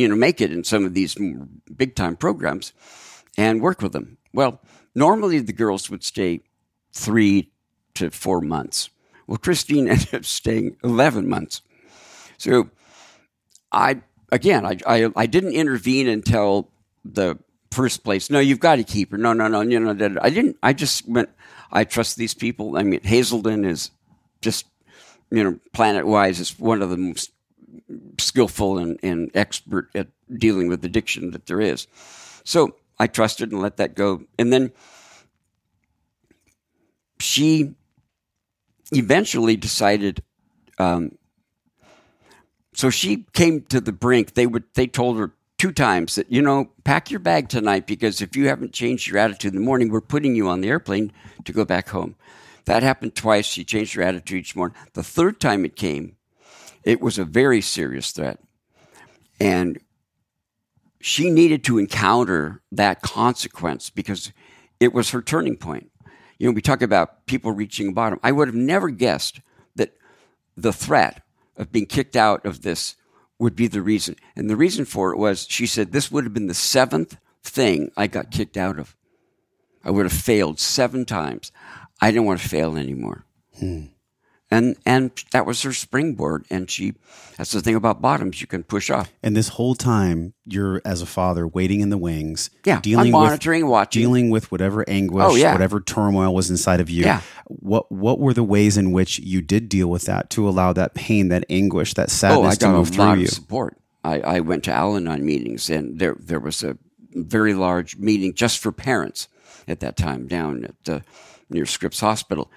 you 0.00 0.08
know, 0.08 0.16
make 0.16 0.40
it 0.40 0.50
in 0.50 0.64
some 0.64 0.86
of 0.86 0.94
these 0.94 1.16
big 1.76 1.94
time 1.94 2.16
programs 2.16 2.72
and 3.36 3.60
work 3.60 3.82
with 3.82 3.92
them. 3.92 4.16
Well, 4.32 4.60
normally 4.94 5.38
the 5.40 5.52
girls 5.52 5.90
would 5.90 6.02
stay 6.02 6.40
three 6.92 7.50
to 7.94 8.10
four 8.10 8.40
months. 8.40 8.88
Well, 9.26 9.36
Christine 9.36 9.88
ended 9.90 10.14
up 10.14 10.24
staying 10.24 10.76
11 10.82 11.28
months. 11.28 11.60
So 12.38 12.70
I, 13.70 14.00
again, 14.32 14.64
I, 14.64 14.78
I, 14.86 15.10
I 15.14 15.26
didn't 15.26 15.52
intervene 15.52 16.08
until 16.08 16.70
the 17.04 17.38
first 17.70 18.02
place. 18.02 18.30
No, 18.30 18.40
you've 18.40 18.58
got 18.58 18.76
to 18.76 18.84
keep 18.84 19.12
her. 19.12 19.18
No, 19.18 19.34
no, 19.34 19.48
no, 19.48 19.60
you 19.60 19.78
know, 19.78 19.90
I 20.22 20.30
didn't, 20.30 20.56
I 20.62 20.72
just 20.72 21.06
went, 21.06 21.28
I 21.70 21.84
trust 21.84 22.16
these 22.16 22.32
people. 22.32 22.78
I 22.78 22.84
mean, 22.84 23.00
Hazelden 23.02 23.66
is 23.66 23.90
just, 24.40 24.64
you 25.30 25.44
know, 25.44 25.60
planet 25.74 26.06
wise 26.06 26.40
is 26.40 26.58
one 26.58 26.80
of 26.80 26.88
the 26.88 26.96
most 26.96 27.32
skillful 28.18 28.78
and, 28.78 28.98
and 29.02 29.30
expert 29.34 29.88
at 29.94 30.08
dealing 30.36 30.68
with 30.68 30.84
addiction 30.84 31.30
that 31.32 31.46
there 31.46 31.60
is. 31.60 31.86
So 32.44 32.76
I 32.98 33.06
trusted 33.06 33.52
and 33.52 33.60
let 33.60 33.76
that 33.78 33.94
go. 33.94 34.22
And 34.38 34.52
then 34.52 34.72
she 37.18 37.74
eventually 38.92 39.56
decided. 39.56 40.22
Um, 40.78 41.16
so 42.72 42.90
she 42.90 43.26
came 43.32 43.62
to 43.62 43.80
the 43.80 43.92
brink. 43.92 44.34
They 44.34 44.46
would. 44.46 44.64
They 44.74 44.86
told 44.86 45.18
her 45.18 45.32
two 45.58 45.72
times 45.72 46.14
that 46.14 46.30
you 46.32 46.40
know 46.40 46.70
pack 46.84 47.10
your 47.10 47.20
bag 47.20 47.48
tonight 47.48 47.86
because 47.86 48.22
if 48.22 48.36
you 48.36 48.48
haven't 48.48 48.72
changed 48.72 49.08
your 49.08 49.18
attitude 49.18 49.52
in 49.52 49.60
the 49.60 49.64
morning, 49.64 49.90
we're 49.90 50.00
putting 50.00 50.34
you 50.34 50.48
on 50.48 50.60
the 50.60 50.68
airplane 50.68 51.12
to 51.44 51.52
go 51.52 51.64
back 51.64 51.90
home. 51.90 52.16
That 52.64 52.82
happened 52.82 53.14
twice. 53.14 53.46
She 53.46 53.64
changed 53.64 53.94
her 53.94 54.02
attitude 54.02 54.40
each 54.40 54.56
morning. 54.56 54.76
The 54.94 55.02
third 55.02 55.40
time 55.40 55.64
it 55.64 55.76
came, 55.76 56.16
it 56.84 57.00
was 57.00 57.18
a 57.18 57.24
very 57.24 57.60
serious 57.60 58.10
threat, 58.12 58.40
and 59.40 59.78
she 61.00 61.30
needed 61.30 61.64
to 61.64 61.78
encounter 61.78 62.62
that 62.72 63.02
consequence 63.02 63.90
because 63.90 64.32
it 64.78 64.92
was 64.92 65.10
her 65.10 65.22
turning 65.22 65.56
point. 65.56 65.90
You 66.38 66.46
know, 66.48 66.52
we 66.52 66.62
talk 66.62 66.82
about 66.82 67.26
people 67.26 67.52
reaching 67.52 67.92
bottom. 67.92 68.18
I 68.22 68.32
would 68.32 68.48
have 68.48 68.54
never 68.54 68.90
guessed 68.90 69.40
that 69.76 69.94
the 70.56 70.72
threat 70.72 71.22
of 71.56 71.72
being 71.72 71.86
kicked 71.86 72.16
out 72.16 72.44
of 72.46 72.62
this 72.62 72.96
would 73.38 73.56
be 73.56 73.66
the 73.66 73.82
reason. 73.82 74.16
And 74.36 74.48
the 74.48 74.56
reason 74.56 74.84
for 74.84 75.12
it 75.12 75.18
was 75.18 75.46
she 75.48 75.66
said 75.66 75.92
this 75.92 76.10
would 76.10 76.24
have 76.24 76.34
been 76.34 76.46
the 76.46 76.54
seventh 76.54 77.18
thing 77.42 77.90
I 77.96 78.06
got 78.06 78.30
kicked 78.30 78.56
out 78.56 78.78
of. 78.78 78.96
I 79.82 79.90
would 79.90 80.04
have 80.04 80.12
failed 80.12 80.60
seven 80.60 81.04
times. 81.04 81.52
I 82.00 82.10
didn't 82.10 82.26
want 82.26 82.40
to 82.40 82.48
fail 82.48 82.76
anymore. 82.76 83.24
Hmm. 83.58 83.86
And 84.52 84.76
and 84.84 85.12
that 85.30 85.46
was 85.46 85.62
her 85.62 85.72
springboard. 85.72 86.44
And 86.50 86.68
she 86.68 86.94
that's 87.36 87.52
the 87.52 87.60
thing 87.60 87.76
about 87.76 88.02
bottoms, 88.02 88.40
you 88.40 88.46
can 88.48 88.64
push 88.64 88.90
off. 88.90 89.12
And 89.22 89.36
this 89.36 89.48
whole 89.48 89.74
time, 89.76 90.34
you're 90.44 90.82
as 90.84 91.02
a 91.02 91.06
father 91.06 91.46
waiting 91.46 91.80
in 91.80 91.90
the 91.90 91.96
wings, 91.96 92.50
Yeah. 92.66 92.80
dealing 92.80 93.06
I'm 93.06 93.12
monitoring, 93.12 93.62
with 93.64 93.70
watching. 93.70 94.02
dealing 94.02 94.30
with 94.30 94.50
whatever 94.50 94.84
anguish, 94.88 95.24
Oh, 95.24 95.34
yeah. 95.36 95.52
whatever 95.52 95.80
turmoil 95.80 96.34
was 96.34 96.50
inside 96.50 96.80
of 96.80 96.90
you. 96.90 97.04
Yeah. 97.04 97.20
What 97.46 97.90
what 97.92 98.18
were 98.18 98.34
the 98.34 98.42
ways 98.42 98.76
in 98.76 98.90
which 98.92 99.20
you 99.20 99.40
did 99.40 99.68
deal 99.68 99.88
with 99.88 100.02
that 100.06 100.30
to 100.30 100.48
allow 100.48 100.72
that 100.72 100.94
pain, 100.94 101.28
that 101.28 101.44
anguish, 101.48 101.94
that 101.94 102.10
sadness 102.10 102.38
oh, 102.38 102.48
I 102.50 102.54
to 102.56 102.68
move 102.76 102.88
a 102.88 102.92
through 102.92 103.04
lot 103.04 103.18
you? 103.18 103.24
of 103.26 103.30
support. 103.30 103.76
I, 104.02 104.20
I 104.20 104.40
went 104.40 104.64
to 104.64 104.72
Al-Anon 104.72 105.24
meetings, 105.24 105.70
and 105.70 105.98
there 106.00 106.16
there 106.18 106.40
was 106.40 106.62
a 106.64 106.76
very 107.12 107.54
large 107.54 107.96
meeting 107.98 108.34
just 108.34 108.58
for 108.58 108.72
parents 108.72 109.28
at 109.68 109.80
that 109.80 109.96
time 109.96 110.26
down 110.26 110.64
at 110.64 110.74
the 110.84 111.04
near 111.50 111.66
Scripps 111.66 112.00
Hospital, 112.00 112.50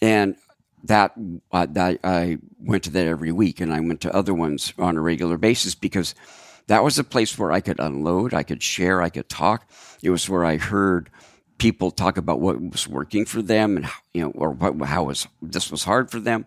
and 0.00 0.36
that, 0.84 1.14
uh, 1.52 1.66
that 1.70 2.00
I 2.04 2.38
went 2.58 2.84
to 2.84 2.90
that 2.90 3.06
every 3.06 3.32
week, 3.32 3.60
and 3.60 3.72
I 3.72 3.80
went 3.80 4.00
to 4.02 4.14
other 4.14 4.34
ones 4.34 4.72
on 4.78 4.96
a 4.96 5.00
regular 5.00 5.38
basis 5.38 5.74
because 5.74 6.14
that 6.66 6.84
was 6.84 6.98
a 6.98 7.04
place 7.04 7.38
where 7.38 7.52
I 7.52 7.60
could 7.60 7.80
unload, 7.80 8.32
I 8.32 8.42
could 8.42 8.62
share, 8.62 9.02
I 9.02 9.10
could 9.10 9.28
talk. 9.28 9.68
It 10.02 10.10
was 10.10 10.28
where 10.28 10.44
I 10.44 10.56
heard 10.56 11.10
people 11.58 11.90
talk 11.90 12.16
about 12.16 12.40
what 12.40 12.60
was 12.60 12.88
working 12.88 13.24
for 13.24 13.42
them, 13.42 13.76
and 13.76 13.86
you 14.12 14.22
know, 14.22 14.30
or 14.30 14.50
what 14.50 14.86
how 14.86 15.04
was 15.04 15.26
this 15.42 15.70
was 15.70 15.84
hard 15.84 16.10
for 16.10 16.20
them. 16.20 16.46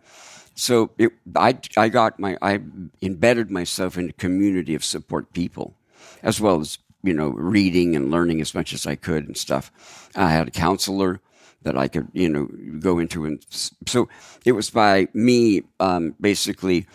So 0.55 0.91
it, 0.97 1.11
I, 1.35 1.59
I 1.77 1.89
got 1.89 2.19
my, 2.19 2.35
I 2.41 2.59
embedded 3.01 3.51
myself 3.51 3.95
in 3.97 4.09
a 4.09 4.14
community 4.14 4.73
of 4.73 4.84
support 4.84 5.31
people, 5.34 5.76
as 6.23 6.41
well 6.41 6.59
as 6.59 6.80
you 7.03 7.14
know 7.14 7.30
reading 7.30 7.95
and 7.95 8.09
learning 8.09 8.41
as 8.41 8.55
much 8.55 8.73
as 8.73 8.88
I 8.88 8.95
could 8.95 9.27
and 9.27 9.38
stuff. 9.38 9.72
I 10.15 10.30
had 10.30 10.47
a 10.47 10.51
counselor 10.51 11.22
that 11.64 11.78
I 11.78 11.88
could 11.88 12.08
you 12.14 12.30
know 12.30 12.48
go 12.80 13.00
into, 13.00 13.26
and 13.26 13.44
so 13.86 14.08
it 14.46 14.54
was 14.54 14.70
by 14.70 15.08
me 15.14 15.64
um, 15.80 16.16
basically 16.20 16.88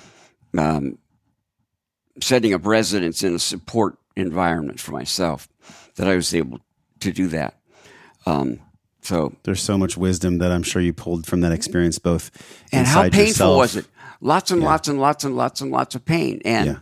um, 0.57 0.99
setting 2.21 2.55
up 2.55 2.67
residence 2.67 3.23
in 3.23 3.35
a 3.35 3.39
support 3.39 3.99
environment 4.17 4.81
for 4.81 4.93
myself 4.93 5.49
that 5.97 6.09
I 6.09 6.15
was 6.15 6.35
able 6.35 6.61
to 7.01 7.13
do 7.13 7.29
that. 7.29 7.59
Um, 8.27 8.61
so 9.03 9.35
There's 9.43 9.61
so 9.63 9.77
much 9.77 9.97
wisdom 9.97 10.39
that 10.39 10.53
I'm 10.53 10.63
sure 10.63 10.81
you 10.81 10.93
pulled 10.93 11.27
from 11.27 11.41
that 11.41 11.53
experience, 11.53 11.99
both 11.99 12.31
and 12.73 12.87
how 12.87 13.03
painful 13.05 13.27
yourself. 13.27 13.57
was 13.59 13.77
it? 13.77 13.87
Lots 14.21 14.53
and 14.53 14.63
lots 14.63 14.87
and 14.89 15.01
lots 15.01 15.25
and 15.25 15.37
lots 15.37 15.61
and 15.61 15.71
lots 15.73 15.95
of 15.97 16.05
pain. 16.05 16.41
And 16.45 16.67
Yeah. 16.67 16.77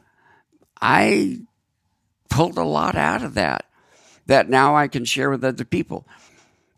I 0.83 1.39
pulled 2.29 2.59
a 2.59 2.63
lot 2.65 2.95
out 2.97 3.23
of 3.23 3.35
that 3.35 3.65
that 4.27 4.51
now 4.51 4.77
I 4.77 4.89
can 4.89 5.05
share 5.07 5.31
with 5.31 5.43
other 5.43 5.65
people. 5.65 6.07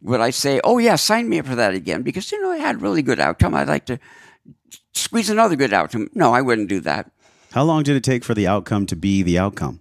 Would 0.03 0.21
I 0.21 0.31
say, 0.31 0.61
oh, 0.65 0.79
yeah, 0.79 0.97
sign 0.97 1.29
me 1.29 1.39
up 1.39 1.47
for 1.47 1.55
that 1.55 1.75
again? 1.75 2.03
Because, 2.03 2.31
you 2.33 2.43
know, 2.43 2.51
I 2.51 2.59
had 2.59 2.77
a 2.77 2.79
really 2.79 3.03
good 3.03 3.21
outcome. 3.21 3.55
I'd 3.55 3.69
like 3.69 3.87
to 3.87 3.99
squeeze 4.95 5.31
another 5.31 5.57
good 5.57 5.73
outcome. 5.73 6.09
No, 6.15 6.35
I 6.35 6.41
wouldn't 6.43 6.69
do 6.69 6.81
that. 6.81 7.11
How 7.53 7.63
long 7.63 7.83
did 7.83 7.97
it 7.97 8.03
take 8.03 8.25
for 8.25 8.35
the 8.35 8.47
outcome 8.47 8.87
to 8.87 8.97
be 8.97 9.23
the 9.23 9.39
outcome? 9.39 9.81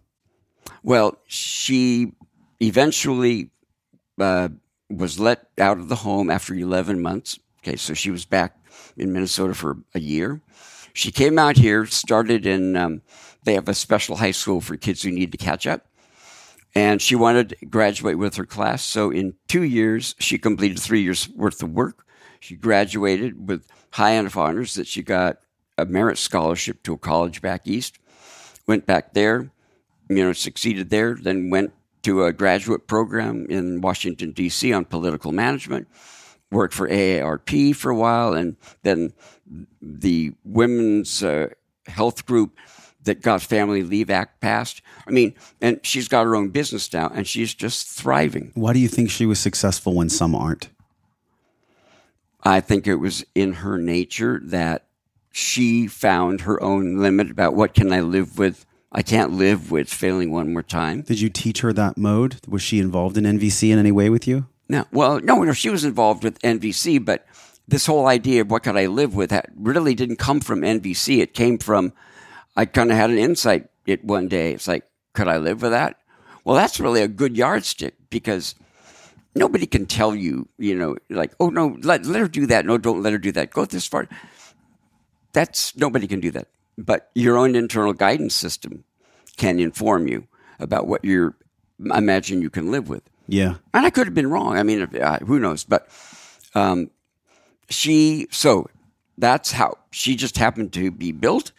Well, 0.83 1.17
she 1.25 2.11
eventually 2.59 3.49
uh, 4.19 4.49
was 4.89 5.19
let 5.19 5.47
out 5.57 5.79
of 5.79 5.89
the 5.89 5.95
home 5.95 6.29
after 6.29 6.53
11 6.53 7.01
months. 7.01 7.39
Okay, 7.63 7.75
so 7.75 7.93
she 7.93 8.11
was 8.11 8.25
back 8.25 8.57
in 8.97 9.13
Minnesota 9.13 9.53
for 9.53 9.77
a 9.95 9.99
year. 9.99 10.41
She 10.93 11.11
came 11.11 11.39
out 11.39 11.57
here, 11.57 11.85
started 11.85 12.45
in 12.45 12.75
um, 12.75 13.01
they 13.43 13.53
have 13.53 13.69
a 13.69 13.73
special 13.73 14.17
high 14.17 14.31
school 14.31 14.61
for 14.61 14.75
kids 14.77 15.01
who 15.01 15.11
need 15.11 15.31
to 15.31 15.37
catch 15.37 15.65
up. 15.65 15.85
And 16.73 17.01
she 17.01 17.15
wanted 17.15 17.49
to 17.49 17.65
graduate 17.65 18.17
with 18.17 18.35
her 18.35 18.45
class. 18.45 18.85
So 18.85 19.11
in 19.11 19.33
two 19.47 19.63
years, 19.63 20.15
she 20.19 20.37
completed 20.37 20.79
three 20.79 21.01
years 21.01 21.27
worth 21.29 21.61
of 21.61 21.71
work. 21.71 22.05
She 22.39 22.55
graduated 22.55 23.47
with 23.47 23.67
high 23.91 24.11
enough 24.11 24.37
honors 24.37 24.75
that 24.75 24.87
she 24.87 25.03
got 25.03 25.39
a 25.77 25.85
merit 25.85 26.17
scholarship 26.17 26.81
to 26.83 26.93
a 26.93 26.97
college 26.97 27.41
back 27.41 27.67
east. 27.67 27.99
Went 28.67 28.85
back 28.85 29.13
there, 29.13 29.51
you 30.09 30.23
know, 30.23 30.33
succeeded 30.33 30.89
there, 30.89 31.15
then 31.15 31.49
went 31.49 31.73
to 32.03 32.23
a 32.23 32.33
graduate 32.33 32.87
program 32.87 33.45
in 33.49 33.81
Washington, 33.81 34.31
D.C. 34.31 34.71
on 34.73 34.85
political 34.85 35.31
management. 35.31 35.87
Worked 36.51 36.73
for 36.73 36.89
AARP 36.89 37.75
for 37.75 37.91
a 37.91 37.95
while, 37.95 38.33
and 38.33 38.57
then 38.83 39.13
the 39.81 40.33
Women's 40.43 41.23
uh, 41.23 41.47
Health 41.87 42.25
Group 42.25 42.57
that 43.03 43.21
got 43.21 43.41
Family 43.41 43.83
Leave 43.83 44.09
Act 44.09 44.41
passed. 44.41 44.81
I 45.07 45.11
mean, 45.11 45.33
and 45.61 45.79
she's 45.83 46.07
got 46.07 46.25
her 46.25 46.35
own 46.35 46.49
business 46.49 46.91
now, 46.93 47.11
and 47.13 47.27
she's 47.27 47.53
just 47.53 47.87
thriving. 47.87 48.51
Why 48.53 48.73
do 48.73 48.79
you 48.79 48.87
think 48.87 49.09
she 49.09 49.25
was 49.25 49.39
successful 49.39 49.93
when 49.93 50.09
some 50.09 50.35
aren't? 50.35 50.69
I 52.43 52.59
think 52.59 52.87
it 52.87 52.95
was 52.95 53.23
in 53.35 53.53
her 53.53 53.77
nature 53.77 54.41
that 54.45 54.85
she 55.31 55.87
found 55.87 56.41
her 56.41 56.61
own 56.61 56.97
limit 56.97 57.29
about 57.29 57.55
what 57.55 57.73
can 57.73 57.91
I 57.93 58.01
live 58.01 58.37
with. 58.37 58.65
I 58.91 59.01
can't 59.03 59.31
live 59.31 59.71
with 59.71 59.87
failing 59.89 60.31
one 60.31 60.51
more 60.51 60.63
time. 60.63 61.01
Did 61.01 61.21
you 61.21 61.29
teach 61.29 61.61
her 61.61 61.71
that 61.73 61.97
mode? 61.97 62.37
Was 62.47 62.61
she 62.61 62.79
involved 62.79 63.17
in 63.17 63.23
NVC 63.23 63.71
in 63.71 63.79
any 63.79 63.91
way 63.91 64.09
with 64.09 64.27
you? 64.27 64.47
No, 64.67 64.85
well, 64.91 65.19
no, 65.19 65.43
no, 65.43 65.53
she 65.53 65.69
was 65.69 65.85
involved 65.85 66.23
with 66.23 66.39
NVC, 66.41 67.03
but 67.03 67.25
this 67.67 67.85
whole 67.85 68.07
idea 68.07 68.41
of 68.41 68.51
what 68.51 68.63
could 68.63 68.77
I 68.77 68.87
live 68.87 69.15
with 69.15 69.29
that 69.29 69.49
really 69.55 69.95
didn't 69.95 70.17
come 70.17 70.41
from 70.41 70.61
NVC. 70.61 71.19
It 71.19 71.33
came 71.33 71.57
from 71.57 71.93
I 72.55 72.65
kind 72.65 72.91
of 72.91 72.97
had 72.97 73.09
an 73.09 73.17
insight 73.17 73.69
it 73.85 74.03
one 74.03 74.27
day. 74.27 74.53
It's 74.53 74.67
like, 74.67 74.87
could 75.13 75.27
I 75.27 75.37
live 75.37 75.61
with 75.61 75.71
that? 75.71 75.97
Well, 76.43 76.55
that's 76.55 76.79
really 76.79 77.01
a 77.01 77.07
good 77.07 77.37
yardstick 77.37 77.95
because 78.09 78.55
nobody 79.35 79.65
can 79.65 79.85
tell 79.85 80.15
you, 80.15 80.47
you 80.57 80.75
know, 80.75 80.95
like, 81.09 81.33
oh 81.39 81.49
no, 81.49 81.77
let, 81.81 82.05
let 82.05 82.19
her 82.19 82.27
do 82.27 82.45
that. 82.47 82.65
No, 82.65 82.77
don't 82.77 83.03
let 83.03 83.13
her 83.13 83.19
do 83.19 83.31
that. 83.33 83.51
Go 83.51 83.65
this 83.65 83.87
far. 83.87 84.07
That's 85.33 85.75
nobody 85.77 86.07
can 86.07 86.19
do 86.19 86.31
that. 86.31 86.47
But 86.77 87.11
your 87.15 87.37
own 87.37 87.55
internal 87.55 87.93
guidance 87.93 88.33
system 88.33 88.83
can 89.37 89.59
inform 89.59 90.07
you 90.07 90.27
about 90.59 90.87
what 90.87 91.03
you're 91.05 91.35
imagine 91.79 92.41
you 92.41 92.49
can 92.49 92.71
live 92.71 92.89
with. 92.89 93.03
Yeah. 93.27 93.55
And 93.73 93.85
I 93.85 93.89
could 93.89 94.07
have 94.07 94.13
been 94.13 94.29
wrong. 94.29 94.57
I 94.57 94.63
mean, 94.63 94.83
uh, 94.95 95.19
who 95.19 95.39
knows? 95.39 95.63
But 95.63 95.87
um, 96.53 96.91
she, 97.69 98.27
so 98.29 98.67
that's 99.17 99.51
how 99.51 99.77
she 99.91 100.15
just 100.15 100.37
happened 100.37 100.73
to 100.73 100.91
be 100.91 101.11
built. 101.11 101.51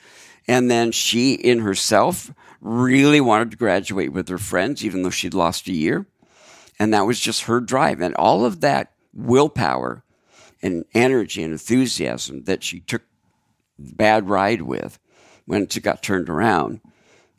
And 0.48 0.70
then 0.70 0.92
she, 0.92 1.34
in 1.34 1.60
herself, 1.60 2.32
really 2.60 3.20
wanted 3.20 3.50
to 3.52 3.56
graduate 3.56 4.12
with 4.12 4.28
her 4.28 4.38
friends, 4.38 4.84
even 4.84 5.02
though 5.02 5.10
she'd 5.10 5.34
lost 5.34 5.68
a 5.68 5.72
year. 5.72 6.06
And 6.78 6.92
that 6.92 7.06
was 7.06 7.20
just 7.20 7.42
her 7.44 7.60
drive. 7.60 8.00
And 8.00 8.14
all 8.14 8.44
of 8.44 8.60
that 8.60 8.92
willpower 9.12 10.04
and 10.62 10.84
energy 10.94 11.42
and 11.42 11.52
enthusiasm 11.52 12.44
that 12.44 12.62
she 12.62 12.80
took 12.80 13.02
the 13.78 13.94
bad 13.94 14.28
ride 14.28 14.62
with 14.62 14.98
when 15.46 15.62
it 15.62 15.82
got 15.82 16.02
turned 16.02 16.28
around, 16.28 16.80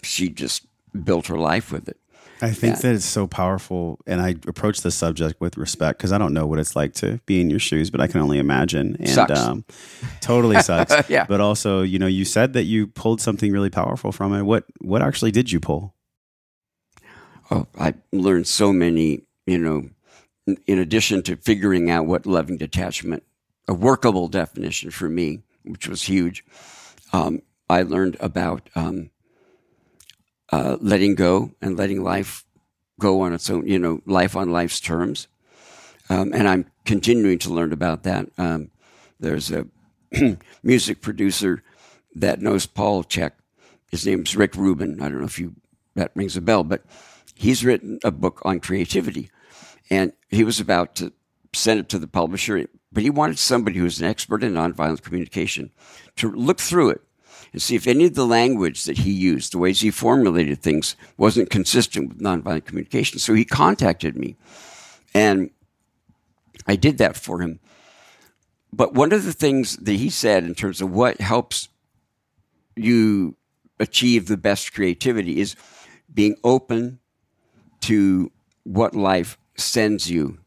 she 0.02 0.30
just 0.30 0.66
built 1.04 1.28
her 1.28 1.38
life 1.38 1.72
with 1.72 1.88
it. 1.88 1.98
I 2.44 2.52
think 2.52 2.76
yeah. 2.76 2.82
that 2.82 2.96
it's 2.96 3.06
so 3.06 3.26
powerful, 3.26 4.02
and 4.06 4.22
I 4.22 4.32
approach 4.48 4.82
the 4.82 4.92
subject 4.92 5.40
with 5.40 5.56
respect 5.58 5.98
because 5.98 6.12
I 6.12 6.18
don't 6.18 6.34
know 6.34 6.46
what 6.46 6.60
it's 6.60 6.76
like 6.76 6.94
to 6.96 7.22
be 7.26 7.40
in 7.40 7.50
your 7.50 7.60
shoes, 7.60 7.90
but 7.90 8.02
I 8.02 8.08
can 8.08 8.20
only 8.20 8.38
imagine. 8.38 8.98
And 9.00 9.08
sucks. 9.08 9.40
Um, 9.40 9.64
totally 10.20 10.62
sucks. 10.62 10.94
yeah. 11.10 11.26
But 11.26 11.40
also, 11.40 11.84
you 11.84 12.00
know, 12.00 12.08
you 12.08 12.26
said 12.26 12.52
that 12.52 12.64
you 12.64 12.88
pulled 12.88 13.22
something 13.22 13.50
really 13.54 13.70
powerful 13.70 14.12
from 14.12 14.34
it. 14.34 14.44
What 14.44 14.66
what 14.82 15.02
actually 15.02 15.32
did 15.32 15.54
you 15.54 15.62
pull? 15.62 15.96
Oh, 17.50 17.66
I 17.80 17.94
learned 18.12 18.48
so 18.48 18.74
many. 18.74 19.22
You 19.46 19.60
know, 19.60 19.90
in 20.68 20.80
addition 20.80 21.24
to 21.24 21.38
figuring 21.38 21.90
out 21.90 22.08
what 22.08 22.26
loving 22.26 22.58
detachment, 22.58 23.24
a 23.70 23.74
workable 23.74 24.28
definition 24.28 24.92
for 24.92 25.08
me, 25.08 25.44
which 25.64 25.88
was 25.88 26.04
huge. 26.04 26.44
Um, 27.14 27.42
I 27.70 27.84
learned 27.84 28.18
about 28.20 28.70
um, 28.76 29.12
uh, 30.54 30.78
letting 30.82 31.16
go 31.16 31.52
and 31.64 31.76
letting 31.78 32.04
life 32.04 32.46
go 33.00 33.22
on 33.22 33.34
its 33.34 33.50
own, 33.50 33.66
you 33.66 33.80
know, 33.80 34.02
life 34.06 34.36
on 34.36 34.52
life's 34.52 34.80
terms. 34.80 35.28
Um, 36.10 36.32
and 36.32 36.48
I'm 36.48 36.68
continuing 36.86 37.40
to 37.40 37.52
learn 37.52 37.74
about 37.74 38.04
that. 38.04 38.30
Um, 38.38 38.70
there's 39.20 39.52
a 39.52 39.66
music 40.64 41.02
producer 41.02 41.64
that 42.14 42.40
knows 42.40 42.68
Paul 42.68 43.04
Chek. 43.04 43.32
His 43.90 44.06
name's 44.06 44.36
Rick 44.36 44.56
Rubin. 44.56 45.02
I 45.02 45.10
don't 45.10 45.22
know 45.22 45.26
if 45.26 45.40
you 45.40 45.56
that 45.96 46.12
rings 46.14 46.38
a 46.38 46.42
bell, 46.42 46.64
but 46.64 46.84
he's 47.34 47.66
written 47.66 47.98
a 48.04 48.12
book 48.12 48.40
on 48.46 48.60
creativity, 48.60 49.32
and 49.90 50.14
he 50.30 50.44
was 50.44 50.60
about 50.60 50.94
to 50.96 51.14
send 51.54 51.80
it 51.80 51.90
to 51.90 52.00
the 52.00 52.08
publisher, 52.08 52.68
but 52.92 53.02
he 53.02 53.10
wanted 53.10 53.40
somebody 53.40 53.78
who 53.80 53.86
was 53.86 54.00
an 54.00 54.08
expert 54.08 54.44
in 54.44 54.54
nonviolent 54.54 55.02
communication 55.02 55.72
to 56.16 56.32
look 56.32 56.60
through 56.60 56.92
it 56.92 57.02
and 57.52 57.62
see 57.62 57.76
if 57.76 57.88
any 57.88 58.06
of 58.06 58.16
the 58.16 58.26
language 58.26 58.86
that 58.86 59.00
he 59.00 59.12
used, 59.12 59.54
the 59.54 59.58
ways 59.58 59.82
he 59.82 59.92
formulated 59.92 60.62
things, 60.62 60.96
wasn't 61.18 61.50
consistent 61.50 62.10
with 62.10 62.20
nonviolent 62.20 62.66
communication. 62.66 63.20
So 63.20 63.34
he 63.34 63.46
contacted 63.46 64.16
me, 64.16 64.36
and 65.14 65.50
I 66.68 66.76
did 66.76 66.98
that 67.00 67.16
for 67.16 67.42
him. 67.42 67.60
But 68.72 68.94
one 68.94 69.12
of 69.12 69.26
the 69.26 69.34
things 69.34 69.78
that 69.78 69.94
he 69.94 70.10
said 70.10 70.44
in 70.44 70.56
terms 70.56 70.82
of 70.82 70.92
what 70.92 71.22
helps 71.22 71.70
you 72.76 73.36
achieve 73.80 74.28
the 74.28 74.38
best 74.38 74.74
creativity 74.74 75.40
is 75.40 75.56
being 76.12 76.36
open 76.44 77.00
to 77.82 78.32
what 78.64 78.96
life 78.96 79.38
sends 79.56 80.10
you. 80.10 80.40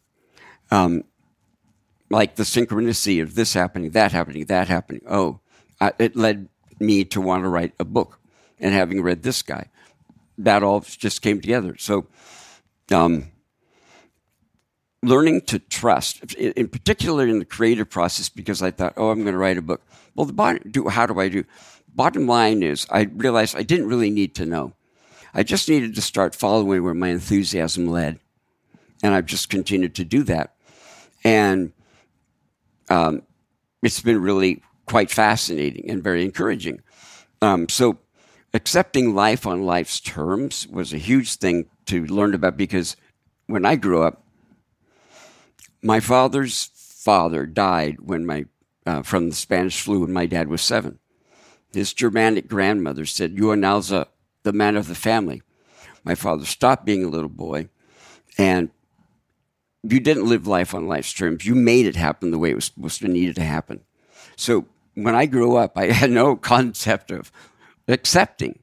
Um, 0.71 1.05
like 2.11 2.37
the 2.37 2.45
synchronicity 2.45 3.23
of 3.23 3.35
this 3.35 3.55
happening, 3.55 3.91
that 3.91 4.13
happening, 4.13 4.47
that 4.47 4.69
happening. 4.69 5.03
Oh, 5.09 5.41
I, 5.81 5.93
it 5.99 6.17
led 6.17 6.49
me 6.79 7.05
to 7.05 7.21
want 7.21 7.45
to 7.45 7.49
write 7.49 7.75
a 7.79 7.85
book. 7.85 8.19
And 8.59 8.73
having 8.73 9.03
read 9.03 9.23
this 9.23 9.43
guy, 9.43 9.69
that 10.39 10.63
all 10.63 10.81
just 10.81 11.21
came 11.21 11.41
together. 11.41 11.77
So, 11.79 12.07
um, 12.91 13.27
learning 15.03 15.43
to 15.43 15.59
trust, 15.59 16.35
in 16.35 16.69
particular 16.69 17.27
in 17.27 17.39
the 17.39 17.45
creative 17.45 17.91
process, 17.91 18.29
because 18.29 18.63
I 18.63 18.71
thought, 18.71 18.95
oh, 18.97 19.11
I'm 19.11 19.23
going 19.23 19.35
to 19.35 19.39
write 19.39 19.59
a 19.59 19.63
book. 19.63 19.83
Well, 20.15 20.27
the 20.27 20.33
bottom, 20.33 20.71
do, 20.71 20.89
how 20.89 21.07
do 21.07 21.21
I 21.21 21.29
do? 21.29 21.45
Bottom 21.95 22.27
line 22.27 22.63
is, 22.63 22.87
I 22.91 23.03
realized 23.03 23.57
I 23.57 23.63
didn't 23.63 23.89
really 23.89 24.11
need 24.11 24.35
to 24.37 24.47
know. 24.47 24.73
I 25.35 25.43
just 25.43 25.69
needed 25.69 25.95
to 25.95 26.03
start 26.03 26.35
following 26.35 26.83
where 26.83 26.95
my 26.95 27.09
enthusiasm 27.09 27.87
led. 27.89 28.19
And 29.03 29.15
I've 29.15 29.27
just 29.27 29.51
continued 29.51 29.95
to 29.97 30.05
do 30.05 30.23
that. 30.25 30.57
And 31.23 31.73
um, 32.89 33.23
it's 33.83 34.01
been 34.01 34.21
really 34.23 34.63
quite 34.87 35.11
fascinating 35.11 35.91
and 35.91 36.03
very 36.03 36.25
encouraging. 36.25 36.81
Um, 37.43 37.69
so, 37.69 37.99
accepting 38.55 39.15
life 39.15 39.47
on 39.47 39.67
life's 39.67 40.01
terms 40.01 40.67
was 40.69 40.93
a 40.93 40.99
huge 40.99 41.35
thing 41.35 41.67
to 41.87 42.07
learn 42.07 42.35
about 42.35 42.57
because 42.57 42.97
when 43.47 43.65
I 43.65 43.77
grew 43.77 44.03
up, 44.03 44.23
my 45.83 46.01
father's 46.01 46.71
father 46.75 47.47
died 47.47 48.01
when 48.01 48.25
my 48.27 48.47
uh, 48.87 49.03
from 49.03 49.29
the 49.29 49.35
Spanish 49.35 49.81
flu 49.81 50.01
when 50.01 50.13
my 50.13 50.27
dad 50.27 50.49
was 50.49 50.63
seven. 50.63 50.99
His 51.73 51.93
Germanic 51.93 52.49
grandmother 52.49 53.05
said, 53.05 53.37
"You 53.37 53.51
are 53.51 53.57
now 53.57 53.81
the, 53.81 54.09
the 54.45 54.53
man 54.53 54.77
of 54.77 54.89
the 54.89 54.95
family." 54.95 55.43
My 56.05 56.15
father 56.15 56.45
stopped 56.45 56.85
being 56.85 57.05
a 57.05 57.09
little 57.09 57.29
boy, 57.29 57.69
and 58.39 58.71
you 59.83 60.01
didn't 60.01 60.29
live 60.29 60.47
life 60.47 60.75
on 60.75 60.89
life's 60.89 61.13
terms. 61.13 61.45
You 61.45 61.55
made 61.55 61.87
it 61.87 61.97
happen 61.97 62.31
the 62.31 62.39
way 62.39 62.51
it 62.51 62.55
was 62.55 62.67
supposed 62.67 63.01
to 63.01 63.09
needed 63.09 63.37
to 63.37 63.45
happen. 63.45 63.81
So 64.37 64.67
when 64.97 65.15
I 65.15 65.27
grew 65.27 65.57
up, 65.57 65.77
I 65.77 65.93
had 65.93 66.11
no 66.11 66.37
concept 66.53 67.11
of 67.11 67.31
accepting 67.87 68.59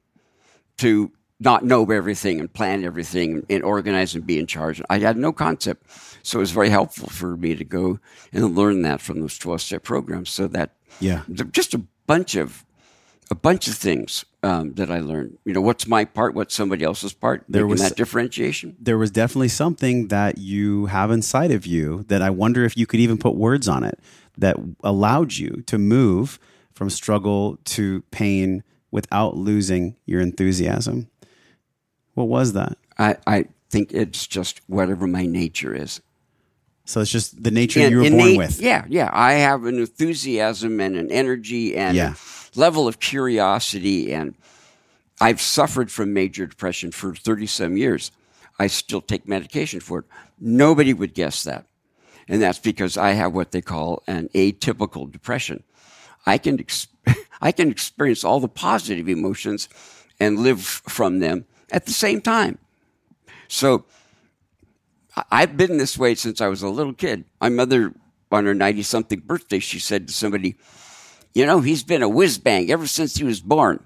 to 0.77 1.11
not 1.39 1.63
know 1.63 1.89
everything 1.89 2.39
and 2.39 2.51
plan 2.51 2.83
everything 2.83 3.45
and 3.49 3.63
organize 3.63 4.15
and 4.15 4.25
be 4.25 4.39
in 4.39 4.47
charge. 4.47 4.81
I 4.89 4.99
had 4.99 5.17
no 5.17 5.31
concept. 5.31 5.85
So 6.23 6.39
it 6.39 6.41
was 6.41 6.51
very 6.51 6.69
helpful 6.69 7.09
for 7.09 7.37
me 7.37 7.55
to 7.55 7.63
go 7.63 7.99
and 8.31 8.55
learn 8.55 8.81
that 8.83 9.01
from 9.01 9.19
those 9.19 9.37
12 9.37 9.61
step 9.61 9.83
programs. 9.83 10.29
So 10.29 10.47
that, 10.47 10.71
yeah, 10.99 11.23
just 11.51 11.73
a 11.73 11.81
bunch 12.07 12.35
of, 12.35 12.65
a 13.29 13.35
bunch 13.35 13.67
of 13.67 13.75
things 13.75 14.25
um, 14.41 14.73
that 14.75 14.89
I 14.89 14.99
learned. 14.99 15.37
You 15.43 15.53
know, 15.53 15.61
what's 15.61 15.85
my 15.85 16.05
part? 16.05 16.33
What's 16.33 16.55
somebody 16.55 16.83
else's 16.85 17.13
part? 17.13 17.43
There 17.49 17.67
was 17.67 17.81
that 17.81 17.95
differentiation. 17.95 18.77
There 18.79 18.97
was 18.97 19.11
definitely 19.11 19.49
something 19.49 20.07
that 20.09 20.37
you 20.37 20.85
have 20.87 21.11
inside 21.11 21.51
of 21.51 21.65
you 21.65 22.05
that 22.07 22.21
I 22.21 22.29
wonder 22.29 22.63
if 22.63 22.77
you 22.77 22.85
could 22.85 23.01
even 23.01 23.17
put 23.17 23.35
words 23.35 23.67
on 23.67 23.83
it 23.83 23.99
that 24.37 24.57
allowed 24.83 25.33
you 25.33 25.63
to 25.67 25.77
move 25.77 26.39
from 26.73 26.89
struggle 26.89 27.57
to 27.65 28.01
pain 28.11 28.63
without 28.91 29.35
losing 29.35 29.95
your 30.05 30.21
enthusiasm. 30.21 31.09
What 32.13 32.27
was 32.27 32.53
that? 32.53 32.77
I, 32.97 33.17
I 33.25 33.45
think 33.69 33.91
it's 33.91 34.27
just 34.27 34.61
whatever 34.67 35.07
my 35.07 35.25
nature 35.25 35.75
is. 35.75 36.01
So 36.85 37.01
it's 37.01 37.11
just 37.11 37.41
the 37.41 37.51
nature 37.51 37.79
and, 37.79 37.91
you 37.91 37.97
were 37.97 38.09
born 38.09 38.37
with. 38.37 38.61
Yeah, 38.61 38.85
yeah. 38.89 39.09
I 39.13 39.33
have 39.33 39.65
an 39.65 39.79
enthusiasm 39.79 40.79
and 40.79 40.95
an 40.95 41.11
energy 41.11 41.75
and 41.75 41.95
yeah. 41.95 42.15
level 42.55 42.87
of 42.87 42.99
curiosity, 42.99 44.13
and 44.13 44.35
I've 45.21 45.39
suffered 45.39 45.91
from 45.91 46.13
major 46.13 46.45
depression 46.45 46.91
for 46.91 47.15
30 47.15 47.47
some 47.47 47.77
years. 47.77 48.11
I 48.59 48.67
still 48.67 49.01
take 49.01 49.27
medication 49.27 49.79
for 49.79 49.99
it. 49.99 50.05
Nobody 50.39 50.93
would 50.93 51.13
guess 51.13 51.43
that. 51.43 51.65
And 52.27 52.41
that's 52.41 52.59
because 52.59 52.97
I 52.97 53.11
have 53.11 53.33
what 53.33 53.51
they 53.51 53.61
call 53.61 54.03
an 54.07 54.29
atypical 54.33 55.11
depression. 55.11 55.63
I 56.25 56.37
can, 56.37 56.59
ex- 56.59 56.87
I 57.41 57.51
can 57.51 57.69
experience 57.69 58.23
all 58.23 58.39
the 58.39 58.47
positive 58.47 59.09
emotions 59.09 59.67
and 60.19 60.39
live 60.39 60.61
from 60.61 61.19
them 61.19 61.45
at 61.71 61.85
the 61.85 61.91
same 61.91 62.21
time. 62.21 62.57
So 63.47 63.85
I've 65.31 65.57
been 65.57 65.77
this 65.77 65.97
way 65.97 66.15
since 66.15 66.41
I 66.41 66.47
was 66.47 66.61
a 66.61 66.69
little 66.69 66.93
kid. 66.93 67.25
My 67.41 67.49
mother, 67.49 67.93
on 68.31 68.45
her 68.45 68.55
90 68.55 68.81
something 68.83 69.19
birthday, 69.19 69.59
she 69.59 69.79
said 69.79 70.07
to 70.07 70.13
somebody, 70.13 70.55
you 71.33 71.47
know, 71.47 71.61
he's 71.61 71.83
been 71.83 72.03
a 72.03 72.09
whiz 72.09 72.37
bang 72.37 72.69
ever 72.69 72.85
since 72.85 73.15
he 73.15 73.23
was 73.23 73.41
born. 73.41 73.83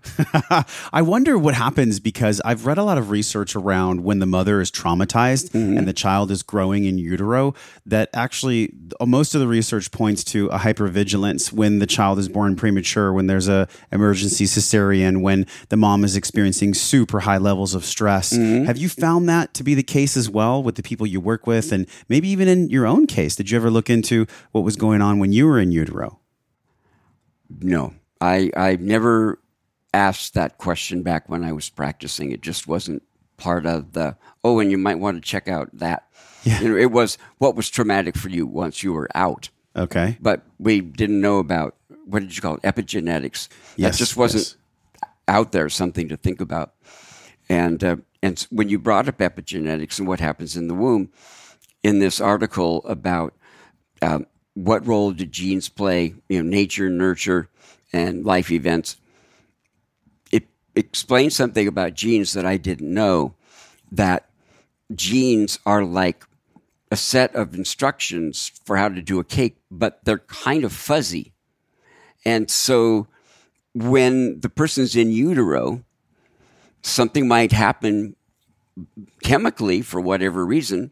I 0.92 1.02
wonder 1.02 1.38
what 1.38 1.54
happens 1.54 2.00
because 2.00 2.42
I've 2.44 2.66
read 2.66 2.78
a 2.78 2.84
lot 2.84 2.98
of 2.98 3.10
research 3.10 3.56
around 3.56 4.04
when 4.04 4.20
the 4.20 4.26
mother 4.26 4.60
is 4.60 4.70
traumatized 4.70 5.52
mm-hmm. 5.52 5.78
and 5.78 5.88
the 5.88 5.94
child 5.94 6.30
is 6.30 6.44
growing 6.44 6.84
in 6.84 6.98
utero. 6.98 7.54
That 7.86 8.10
actually, 8.14 8.74
most 9.02 9.34
of 9.34 9.40
the 9.40 9.48
research 9.48 9.92
points 9.92 10.26
to 10.26 10.48
a 10.48 10.58
hypervigilance 10.58 11.54
when 11.54 11.80
the 11.80 11.88
child 11.88 12.20
is 12.20 12.28
born 12.28 12.58
premature, 12.58 13.14
when 13.14 13.28
there's 13.28 13.48
a 13.48 13.70
emergency 13.94 14.46
cesarean, 14.46 15.22
when 15.22 15.46
the 15.70 15.78
mom 15.78 16.04
is 16.04 16.18
experiencing 16.18 16.74
super 16.74 17.22
high 17.22 17.38
levels 17.38 17.74
of 17.74 17.86
stress. 17.86 18.34
Mm-hmm. 18.34 18.66
Have 18.66 18.78
you 18.78 18.90
found 18.90 19.30
that 19.30 19.54
to 19.54 19.64
be 19.64 19.74
the 19.74 19.84
case 19.84 20.18
as 20.18 20.30
well 20.30 20.62
with 20.62 20.76
the 20.76 20.84
people 20.84 21.08
you 21.08 21.22
work 21.22 21.48
with, 21.48 21.72
and 21.72 21.88
maybe 22.10 22.28
even 22.28 22.50
in 22.50 22.70
your 22.70 22.86
own 22.86 23.08
case? 23.08 23.38
Did 23.38 23.52
you 23.52 23.56
ever 23.56 23.72
look 23.72 23.90
into 23.90 24.28
what 24.52 24.66
was 24.66 24.76
going 24.76 25.02
on 25.02 25.20
when 25.20 25.32
you 25.32 25.48
were 25.48 25.60
in 25.60 25.72
utero? 25.72 26.20
No, 27.50 27.94
I 28.22 28.52
I 28.56 28.78
never 28.80 29.40
asked 29.94 30.34
that 30.34 30.58
question 30.58 31.02
back 31.02 31.30
when 31.30 31.44
I 31.44 31.52
was 31.52 31.70
practicing. 31.70 32.32
It 32.32 32.42
just 32.42 32.68
wasn't 32.68 33.04
part 33.38 33.66
of 33.66 33.94
the 33.94 34.18
oh, 34.44 34.60
and 34.60 34.72
you 34.72 34.78
might 34.78 35.00
want 35.00 35.18
to 35.18 35.22
check 35.22 35.48
out 35.48 35.70
that. 35.74 36.08
Yeah. 36.44 36.62
You 36.62 36.70
know, 36.70 36.78
it 36.78 36.92
was 36.92 37.18
what 37.38 37.56
was 37.56 37.70
traumatic 37.70 38.16
for 38.16 38.30
you 38.30 38.46
once 38.46 38.84
you 38.84 38.94
were 38.94 39.10
out. 39.16 39.50
Okay, 39.76 40.18
but 40.20 40.44
we 40.60 40.82
didn't 40.82 41.22
know 41.22 41.40
about 41.40 41.76
what 42.06 42.20
did 42.20 42.36
you 42.36 42.42
call 42.42 42.56
it 42.56 42.62
epigenetics. 42.64 43.48
Yes, 43.76 43.94
that 43.94 43.98
just 43.98 44.18
wasn't 44.18 44.56
yes. 45.02 45.12
out 45.28 45.52
there. 45.52 45.70
Something 45.70 46.10
to 46.10 46.18
think 46.18 46.42
about. 46.42 46.74
And 47.50 47.84
uh, 47.84 47.98
and 48.22 48.40
when 48.50 48.70
you 48.70 48.80
brought 48.80 49.08
up 49.08 49.20
epigenetics 49.20 50.00
and 50.00 50.08
what 50.08 50.20
happens 50.20 50.58
in 50.58 50.68
the 50.68 50.74
womb, 50.74 51.12
in 51.84 52.00
this 52.00 52.20
article 52.20 52.84
about 52.86 53.34
um, 54.02 54.26
what 54.58 54.88
role 54.88 55.12
do 55.12 55.24
genes 55.24 55.70
play, 55.70 56.16
you 56.28 56.42
know, 56.42 56.50
nature, 56.50 56.90
nurture, 56.90 57.48
and 57.94 58.26
life 58.26 58.50
events. 58.50 58.98
It 60.32 60.48
explains 60.76 61.36
something 61.36 61.68
about 61.68 61.94
genes 61.94 62.34
that 62.34 62.44
I 62.44 62.58
didn't 62.58 62.92
know 62.92 63.36
that 63.92 64.28
genes 64.96 65.60
are 65.64 65.84
like 65.84 66.26
a 66.90 66.96
set 66.96 67.36
of 67.36 67.54
instructions 67.54 68.52
for 68.66 68.78
how 68.78 68.90
to 68.90 69.00
do 69.00 69.20
a 69.20 69.24
cake, 69.24 69.58
but 69.70 70.00
they're 70.06 70.18
kind 70.18 70.64
of 70.64 70.74
fuzzy. 70.74 71.34
And 72.26 72.50
so 72.50 73.06
when 73.76 74.40
the 74.40 74.50
person's 74.50 74.96
in 74.96 75.12
utero, 75.12 75.84
something 76.82 77.28
might 77.28 77.52
happen 77.52 78.16
chemically 79.22 79.84
for 79.84 80.02
whatever 80.02 80.44
reason 80.44 80.92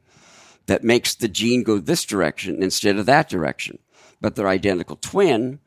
that 0.68 0.84
makes 0.84 1.16
the 1.16 1.28
gene 1.28 1.64
go 1.64 1.80
this 1.80 2.06
direction 2.06 2.62
instead 2.62 2.98
of 2.98 3.06
that 3.06 3.30
direction. 3.30 3.80
But 4.22 4.36
their 4.36 4.48
identical 4.48 4.96
twin, 4.96 5.60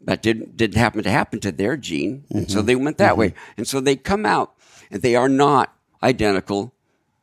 that 0.00 0.22
didn't 0.22 0.56
didn't 0.56 0.78
happen 0.78 1.02
to 1.02 1.10
happen 1.10 1.40
to 1.40 1.52
their 1.52 1.76
gene, 1.76 2.24
mm-hmm. 2.32 2.48
so 2.48 2.62
they 2.62 2.76
went 2.76 2.98
that 2.98 3.12
mm-hmm. 3.12 3.20
way. 3.20 3.34
And 3.56 3.66
so 3.68 3.80
they 3.80 3.96
come 3.96 4.26
out, 4.26 4.54
and 4.90 5.02
they 5.02 5.14
are 5.14 5.28
not 5.28 5.74
identical 6.02 6.74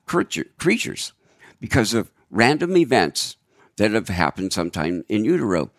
creature, 0.06 0.46
creatures 0.58 1.14
because 1.60 1.94
of 1.94 2.12
random 2.30 2.78
events 2.78 3.36
that 3.78 3.92
have 3.92 4.10
happened 4.10 4.54
sometime 4.54 5.04
in 5.10 5.26
utero. 5.26 5.72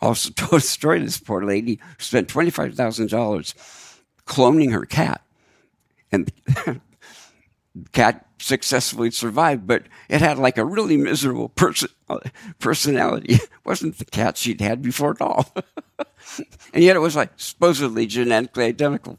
Also 0.00 0.30
told 0.36 0.54
a 0.54 0.60
story 0.60 1.00
this 1.00 1.18
poor 1.18 1.44
lady 1.44 1.78
spent 1.98 2.28
twenty 2.28 2.50
five 2.50 2.74
thousand 2.74 3.10
dollars 3.10 3.54
cloning 4.26 4.72
her 4.72 4.86
cat, 4.86 5.22
and 6.10 6.32
the 6.54 6.80
cat 7.92 8.26
successfully 8.44 9.10
survived, 9.10 9.66
but 9.66 9.84
it 10.08 10.20
had 10.20 10.38
like 10.38 10.58
a 10.58 10.64
really 10.64 10.96
miserable 10.96 11.48
person, 11.50 11.88
personality. 12.58 13.34
It 13.64 13.68
wasn't 13.68 13.96
the 13.96 14.04
cat 14.04 14.36
she'd 14.36 14.60
had 14.60 14.82
before 14.82 15.12
at 15.12 15.22
all. 15.22 15.54
and 16.74 16.84
yet 16.84 16.96
it 16.96 16.98
was 16.98 17.16
like 17.16 17.30
supposedly 17.36 18.04
genetically 18.04 18.64
identical. 18.64 19.18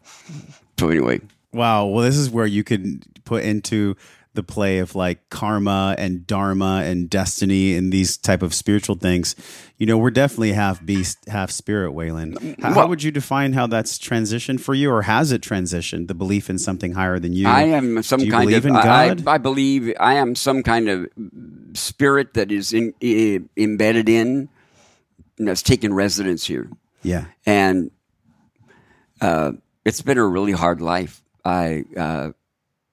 So 0.79 0.89
anyway. 0.89 1.21
Wow. 1.51 1.87
Well, 1.87 2.03
this 2.03 2.15
is 2.15 2.29
where 2.29 2.45
you 2.45 2.63
could 2.63 3.03
put 3.25 3.43
into 3.43 3.95
the 4.35 4.43
play 4.43 4.79
of 4.79 4.95
like 4.95 5.29
karma 5.29 5.95
and 5.97 6.27
dharma 6.27 6.83
and 6.85 7.09
destiny 7.09 7.75
and 7.75 7.91
these 7.91 8.17
type 8.17 8.41
of 8.41 8.53
spiritual 8.53 8.95
things 8.95 9.35
you 9.77 9.85
know 9.85 9.97
we're 9.97 10.11
definitely 10.11 10.53
half 10.53 10.85
beast 10.85 11.17
half 11.27 11.51
spirit 11.51 11.91
Wayland. 11.91 12.37
How, 12.61 12.69
well, 12.69 12.73
how, 12.73 12.87
would 12.87 13.03
you 13.03 13.11
define 13.11 13.53
how 13.53 13.67
that's 13.67 13.97
transitioned 13.97 14.59
for 14.59 14.73
you 14.73 14.91
or 14.91 15.01
has 15.03 15.31
it 15.31 15.41
transitioned 15.41 16.07
the 16.07 16.13
belief 16.13 16.49
in 16.49 16.57
something 16.57 16.93
higher 16.93 17.19
than 17.19 17.33
you? 17.33 17.47
I 17.47 17.63
am 17.63 18.01
some 18.03 18.19
kind 18.19 18.47
believe 18.47 18.57
of 18.57 18.65
in 18.67 18.73
god 18.73 19.27
I, 19.27 19.33
I, 19.33 19.37
believe 19.37 19.93
i 19.99 20.13
am 20.15 20.35
some 20.35 20.63
kind 20.63 20.89
of 20.89 21.07
spirit 21.73 22.33
that 22.35 22.51
is 22.51 22.73
in, 22.73 22.93
embedded 23.57 24.09
in 24.09 24.49
that's 25.37 25.61
taken 25.61 25.93
residence 25.93 26.45
here. 26.45 26.69
Yeah. 27.03 27.25
And 27.45 27.91
uh, 29.21 29.53
it's 29.83 30.01
been 30.01 30.17
a 30.17 30.25
really 30.25 30.53
hard 30.53 30.81
life. 30.81 31.21
I 31.43 31.85
uh, 31.95 32.31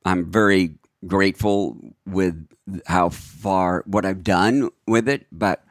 i'm 0.04 0.30
very 0.30 0.74
grateful 1.06 1.76
with 2.06 2.48
how 2.86 3.08
far 3.08 3.82
what 3.86 4.04
I've 4.04 4.22
done 4.22 4.70
with 4.86 5.08
it. 5.08 5.26
But 5.32 5.64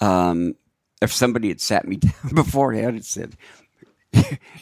um, 0.00 0.54
if 1.00 1.12
somebody 1.12 1.48
had 1.48 1.60
sat 1.60 1.86
me 1.86 1.96
down 1.96 2.34
beforehand 2.34 2.96
and 2.96 3.04
said, 3.04 3.36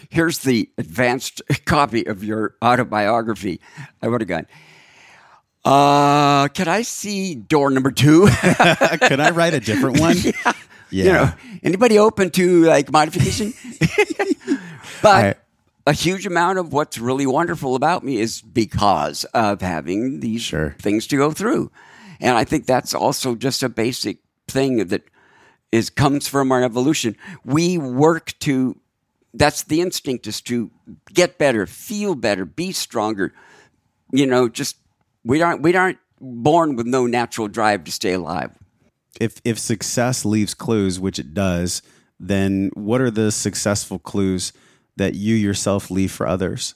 "Here's 0.08 0.38
the 0.40 0.70
advanced 0.78 1.42
copy 1.64 2.06
of 2.06 2.24
your 2.24 2.54
autobiography," 2.62 3.60
I 4.02 4.08
would 4.08 4.20
have 4.20 4.28
gone. 4.28 4.46
Uh, 5.64 6.46
can 6.48 6.68
I 6.68 6.82
see 6.82 7.34
door 7.34 7.70
number 7.70 7.90
two? 7.90 8.28
Can 9.00 9.20
I 9.20 9.30
write 9.30 9.52
a 9.52 9.58
different 9.58 9.98
one? 9.98 10.16
yeah. 10.16 10.32
yeah. 10.44 11.04
You 11.04 11.12
know, 11.12 11.32
anybody 11.64 11.98
open 11.98 12.30
to 12.30 12.62
like 12.62 12.92
modification? 12.92 13.52
but 15.02 15.44
a 15.86 15.92
huge 15.92 16.26
amount 16.26 16.58
of 16.58 16.72
what's 16.72 16.98
really 16.98 17.26
wonderful 17.26 17.76
about 17.76 18.02
me 18.02 18.18
is 18.18 18.42
because 18.42 19.24
of 19.26 19.60
having 19.60 20.20
these 20.20 20.42
sure. 20.42 20.74
things 20.80 21.06
to 21.06 21.16
go 21.16 21.30
through. 21.30 21.70
And 22.20 22.36
I 22.36 22.44
think 22.44 22.66
that's 22.66 22.94
also 22.94 23.34
just 23.34 23.62
a 23.62 23.68
basic 23.68 24.18
thing 24.48 24.88
that 24.88 25.02
is 25.70 25.90
comes 25.90 26.26
from 26.26 26.50
our 26.50 26.62
evolution. 26.62 27.16
We 27.44 27.78
work 27.78 28.34
to 28.40 28.80
that's 29.34 29.64
the 29.64 29.82
instinct 29.82 30.26
is 30.26 30.40
to 30.40 30.70
get 31.12 31.38
better, 31.38 31.66
feel 31.66 32.14
better, 32.14 32.44
be 32.44 32.72
stronger. 32.72 33.34
You 34.12 34.26
know, 34.26 34.48
just 34.48 34.76
we 35.24 35.42
aren't 35.42 35.62
we 35.62 35.74
aren't 35.76 35.98
born 36.20 36.76
with 36.76 36.86
no 36.86 37.06
natural 37.06 37.46
drive 37.46 37.84
to 37.84 37.92
stay 37.92 38.12
alive. 38.12 38.50
If 39.20 39.40
if 39.44 39.58
success 39.58 40.24
leaves 40.24 40.54
clues, 40.54 40.98
which 40.98 41.18
it 41.18 41.34
does, 41.34 41.82
then 42.18 42.70
what 42.74 43.00
are 43.00 43.10
the 43.10 43.30
successful 43.30 43.98
clues 43.98 44.52
that 44.96 45.14
you 45.14 45.34
yourself 45.34 45.90
leave 45.90 46.10
for 46.10 46.26
others 46.26 46.74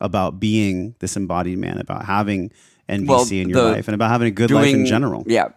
about 0.00 0.40
being 0.40 0.94
this 0.98 1.16
embodied 1.16 1.58
man, 1.58 1.78
about 1.78 2.04
having 2.04 2.50
NVC 2.88 3.06
well, 3.06 3.32
in 3.32 3.48
your 3.48 3.62
life, 3.62 3.88
and 3.88 3.94
about 3.94 4.10
having 4.10 4.28
a 4.28 4.32
good 4.32 4.48
doing, 4.48 4.62
life 4.62 4.74
in 4.74 4.86
general. 4.86 5.24
Yeah, 5.26 5.48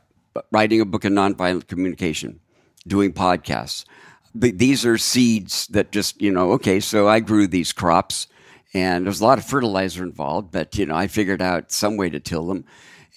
writing 0.51 0.81
a 0.81 0.85
book 0.85 1.03
of 1.05 1.11
nonviolent 1.11 1.67
communication, 1.67 2.39
doing 2.87 3.11
podcasts. 3.11 3.85
These 4.33 4.85
are 4.85 4.97
seeds 4.97 5.67
that 5.67 5.91
just 5.91 6.21
you 6.21 6.31
know. 6.31 6.51
Okay, 6.53 6.79
so 6.79 7.07
I 7.07 7.19
grew 7.19 7.47
these 7.47 7.73
crops, 7.73 8.27
and 8.73 9.05
there's 9.05 9.21
a 9.21 9.25
lot 9.25 9.37
of 9.37 9.45
fertilizer 9.45 10.03
involved, 10.03 10.51
but 10.51 10.77
you 10.77 10.85
know 10.85 10.95
I 10.95 11.07
figured 11.07 11.41
out 11.41 11.71
some 11.71 11.97
way 11.97 12.09
to 12.09 12.19
till 12.19 12.45
them, 12.47 12.65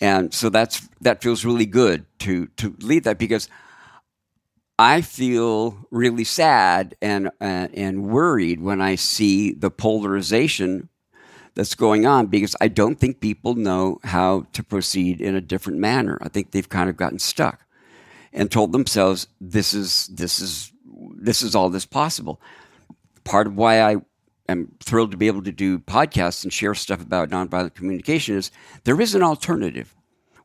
and 0.00 0.32
so 0.32 0.48
that's 0.48 0.88
that 1.00 1.22
feels 1.22 1.44
really 1.44 1.66
good 1.66 2.06
to 2.20 2.46
to 2.56 2.74
lead 2.80 3.04
that 3.04 3.18
because 3.18 3.48
I 4.78 5.00
feel 5.00 5.76
really 5.90 6.24
sad 6.24 6.94
and 7.02 7.28
uh, 7.40 7.68
and 7.74 8.08
worried 8.08 8.60
when 8.60 8.80
I 8.80 8.94
see 8.94 9.52
the 9.52 9.70
polarization 9.70 10.88
that's 11.54 11.74
going 11.74 12.06
on 12.06 12.26
because 12.26 12.54
I 12.60 12.68
don't 12.68 13.00
think 13.00 13.18
people 13.18 13.56
know 13.56 13.98
how 14.04 14.46
to 14.52 14.62
proceed 14.62 15.20
in 15.20 15.34
a 15.34 15.40
different 15.40 15.80
manner. 15.80 16.16
I 16.22 16.28
think 16.28 16.52
they've 16.52 16.68
kind 16.68 16.88
of 16.88 16.96
gotten 16.96 17.18
stuck 17.18 17.66
and 18.32 18.52
told 18.52 18.70
themselves 18.70 19.26
this 19.40 19.74
is 19.74 20.06
this 20.06 20.40
is 20.40 20.72
this 21.16 21.42
is 21.42 21.56
all 21.56 21.70
that's 21.70 21.84
possible. 21.84 22.40
Part 23.24 23.48
of 23.48 23.56
why 23.56 23.80
I 23.80 23.96
am 24.48 24.72
thrilled 24.78 25.10
to 25.10 25.16
be 25.16 25.26
able 25.26 25.42
to 25.42 25.52
do 25.52 25.80
podcasts 25.80 26.44
and 26.44 26.52
share 26.52 26.76
stuff 26.76 27.02
about 27.02 27.30
nonviolent 27.30 27.74
communication 27.74 28.36
is 28.36 28.52
there 28.84 29.00
is 29.00 29.16
an 29.16 29.24
alternative. 29.24 29.96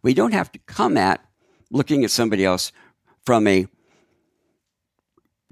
We 0.02 0.16
don't 0.16 0.34
have 0.34 0.52
to 0.54 0.60
come 0.60 0.98
at 0.98 1.24
looking 1.70 2.04
at 2.04 2.10
somebody 2.10 2.44
else 2.44 2.72
from 3.24 3.46
a 3.46 3.68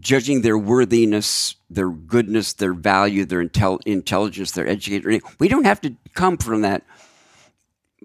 judging 0.02 0.41
their 0.41 0.57
worthiness, 0.57 1.56
their 1.69 1.90
goodness, 1.90 2.53
their 2.53 2.73
value, 2.73 3.23
their 3.23 3.45
intel- 3.45 3.80
intelligence, 3.86 4.52
their 4.52 4.68
education. 4.68 5.22
We 5.40 5.48
don't 5.48 5.65
have 5.65 5.80
to 5.82 5.95
come 6.14 6.38
from 6.38 6.61
that 6.61 6.84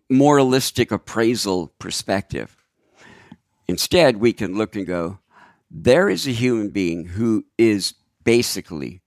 moralistic 0.09 0.93
appraisal 0.93 1.73
perspective. 1.79 2.57
Instead, 3.67 4.19
we 4.19 4.33
can 4.33 4.57
look 4.57 4.77
and 4.77 4.87
go, 4.87 5.19
there 5.71 6.09
is 6.09 6.27
a 6.29 6.33
human 6.33 6.71
being 6.71 7.07
who 7.07 7.45
is 7.59 7.95
basically 8.23 9.03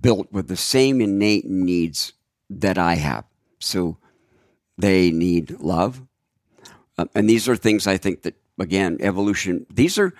built 0.00 0.30
with 0.30 0.46
the 0.48 0.56
same 0.56 1.00
innate 1.00 1.44
needs 1.44 2.12
that 2.48 2.78
I 2.78 2.94
have. 2.94 3.24
So 3.58 3.98
they 4.78 5.10
need 5.10 5.58
love. 5.60 6.02
Uh, 6.96 7.06
and 7.14 7.28
these 7.28 7.48
are 7.48 7.56
things 7.56 7.86
I 7.86 7.96
think 7.96 8.22
that, 8.22 8.34
again, 8.58 8.98
evolution, 9.00 9.66
these 9.72 9.98
are, 9.98 10.14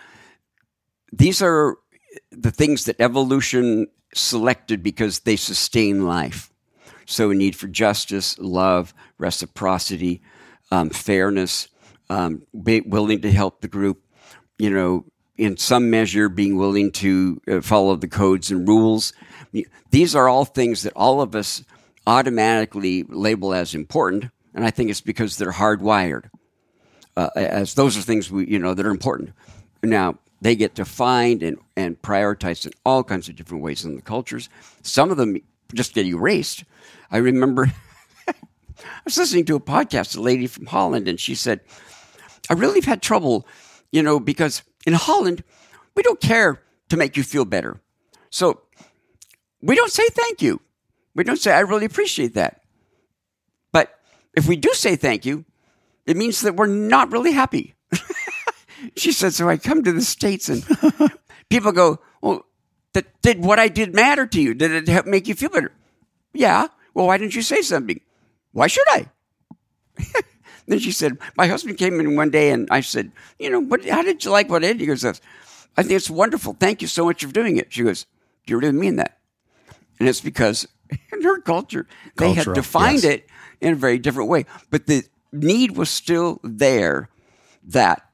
these 1.19 1.43
are 1.43 1.77
the 2.31 2.51
things 2.51 2.85
that 2.85 3.01
evolution 3.01 3.87
selected 4.15 4.83
because 4.83 5.21
they 5.21 5.37
sustain 5.37 6.07
life. 6.07 6.51
So 7.07 7.31
a 7.31 7.35
need 7.35 7.55
for 7.55 7.69
justice, 7.69 8.39
love, 8.39 8.95
reciprocity, 9.19 10.23
um, 10.71 10.91
fairness, 10.91 11.69
um, 12.09 12.43
willing 12.53 13.21
to 13.21 13.31
help 13.31 13.61
the 13.61 13.69
group, 13.69 14.03
you 14.59 14.71
know, 14.71 15.05
in 15.37 15.57
some 15.57 15.91
measure 15.91 16.29
being 16.29 16.57
willing 16.57 16.93
to 16.93 17.41
uh, 17.49 17.61
follow 17.61 17.97
the 17.97 18.09
codes 18.09 18.51
and 18.51 18.67
rules. 18.67 19.13
These 19.91 20.15
are 20.15 20.29
all 20.29 20.45
things 20.45 20.83
that 20.83 20.93
all 20.95 21.21
of 21.21 21.35
us 21.35 21.65
automatically 22.07 23.03
label 23.05 23.53
as 23.53 23.75
important, 23.75 24.31
and 24.55 24.65
I 24.65 24.71
think 24.71 24.91
it's 24.91 25.01
because 25.01 25.37
they're 25.37 25.53
hardwired. 25.53 26.31
Uh, 27.17 27.31
as 27.37 27.75
those 27.75 27.97
are 27.97 28.03
things 28.03 28.31
we, 28.31 28.47
you 28.47 28.59
know, 28.59 28.75
that 28.75 28.85
are 28.85 28.91
important. 28.91 29.33
Now 29.83 30.19
they 30.45 30.55
get 30.55 30.75
defined 30.75 31.43
and 31.43 31.59
and 31.75 32.01
prioritized 32.03 32.67
in 32.67 32.73
all 32.85 33.03
kinds 33.03 33.29
of 33.29 33.35
different 33.35 33.65
ways 33.65 33.85
in 33.85 33.97
the 33.97 34.03
cultures. 34.03 34.51
Some 34.83 35.11
of 35.11 35.17
them 35.17 35.39
just 35.75 35.95
get 35.95 36.05
erased. 36.07 36.65
I 37.11 37.17
remember 37.17 37.73
I 38.29 38.35
was 39.07 39.17
listening 39.17 39.47
to 39.47 39.57
a 39.57 39.61
podcast, 39.61 40.17
a 40.17 40.21
lady 40.21 40.47
from 40.47 40.67
Holland, 40.67 41.09
and 41.09 41.19
she 41.19 41.35
said, 41.35 41.61
"I 42.51 42.53
really 42.53 42.77
have 42.77 42.85
had 42.85 43.03
trouble, 43.03 43.47
you 43.91 44.03
know, 44.03 44.21
because 44.21 44.63
in 44.87 44.93
Holland 44.93 45.43
we 45.95 46.03
don't 46.03 46.21
care 46.21 46.61
to 46.91 46.97
make 46.99 47.17
you 47.17 47.23
feel 47.23 47.47
better, 47.47 47.81
so 48.29 48.61
we 49.63 49.75
don't 49.75 49.93
say 49.93 50.07
thank 50.13 50.43
you." 50.43 50.61
We 51.15 51.23
don't 51.23 51.39
say, 51.39 51.53
I 51.53 51.61
really 51.61 51.85
appreciate 51.85 52.35
that. 52.35 52.63
But 53.73 53.97
if 54.37 54.49
we 54.49 54.57
do 54.57 54.71
say 54.75 54.97
thank 54.97 55.25
you, 55.25 55.45
it 56.07 56.17
means 56.17 56.41
that 56.41 56.57
we're 56.57 56.67
not 56.67 57.13
really 57.13 57.33
happy. 57.33 57.77
she 58.97 59.13
said, 59.13 59.35
So 59.35 59.49
I 59.49 59.57
come 59.57 59.83
to 59.85 59.93
the 59.93 60.03
States 60.03 60.49
and 60.49 60.65
people 61.49 61.73
go, 61.73 62.01
Well, 62.21 62.47
that, 62.93 63.07
did 63.23 63.45
what 63.45 63.59
I 63.59 63.69
did 63.69 63.95
matter 63.95 64.27
to 64.27 64.41
you? 64.41 64.55
Did 64.55 64.71
it 64.73 64.89
help 64.89 65.07
make 65.07 65.29
you 65.29 65.35
feel 65.35 65.51
better? 65.51 65.73
Yeah. 66.33 66.69
Well, 66.95 67.07
why 67.07 67.19
didn't 67.19 67.35
you 67.35 67.43
say 67.43 67.63
something? 67.63 68.01
Why 68.53 68.67
should 68.67 68.87
I? 68.89 69.07
then 70.67 70.79
she 70.79 70.93
said, 70.93 71.19
My 71.37 71.47
husband 71.47 71.79
came 71.79 71.99
in 72.01 72.17
one 72.17 72.31
day 72.31 72.51
and 72.51 72.69
I 72.71 72.81
said, 72.81 73.13
You 73.39 73.51
know, 73.51 73.61
what, 73.61 73.85
how 73.87 74.03
did 74.03 74.25
you 74.25 74.31
like 74.31 74.49
what 74.49 74.65
I 74.65 74.69
did? 74.69 74.81
He 74.81 74.87
goes, 74.87 75.05
I 75.05 75.13
think 75.13 75.91
it's 75.91 76.11
wonderful. 76.11 76.57
Thank 76.59 76.83
you 76.83 76.89
so 76.89 77.05
much 77.05 77.25
for 77.25 77.33
doing 77.33 77.57
it. 77.57 77.73
She 77.73 77.83
goes, 77.83 78.07
Do 78.47 78.53
you 78.53 78.59
really 78.59 78.73
mean 78.73 78.97
that? 78.97 79.19
And 79.99 80.09
it's 80.09 80.21
because 80.21 80.67
in 81.13 81.23
her 81.23 81.41
culture, 81.41 81.87
they 82.17 82.33
had 82.33 82.53
defined 82.55 83.03
yes. 83.05 83.15
it 83.15 83.29
in 83.61 83.73
a 83.73 83.77
very 83.77 83.99
different 83.99 84.29
way. 84.29 84.47
But 84.71 84.87
the 84.87 85.05
need 85.33 85.77
was 85.77 85.91
still 85.91 86.41
there 86.43 87.09
that 87.65 88.09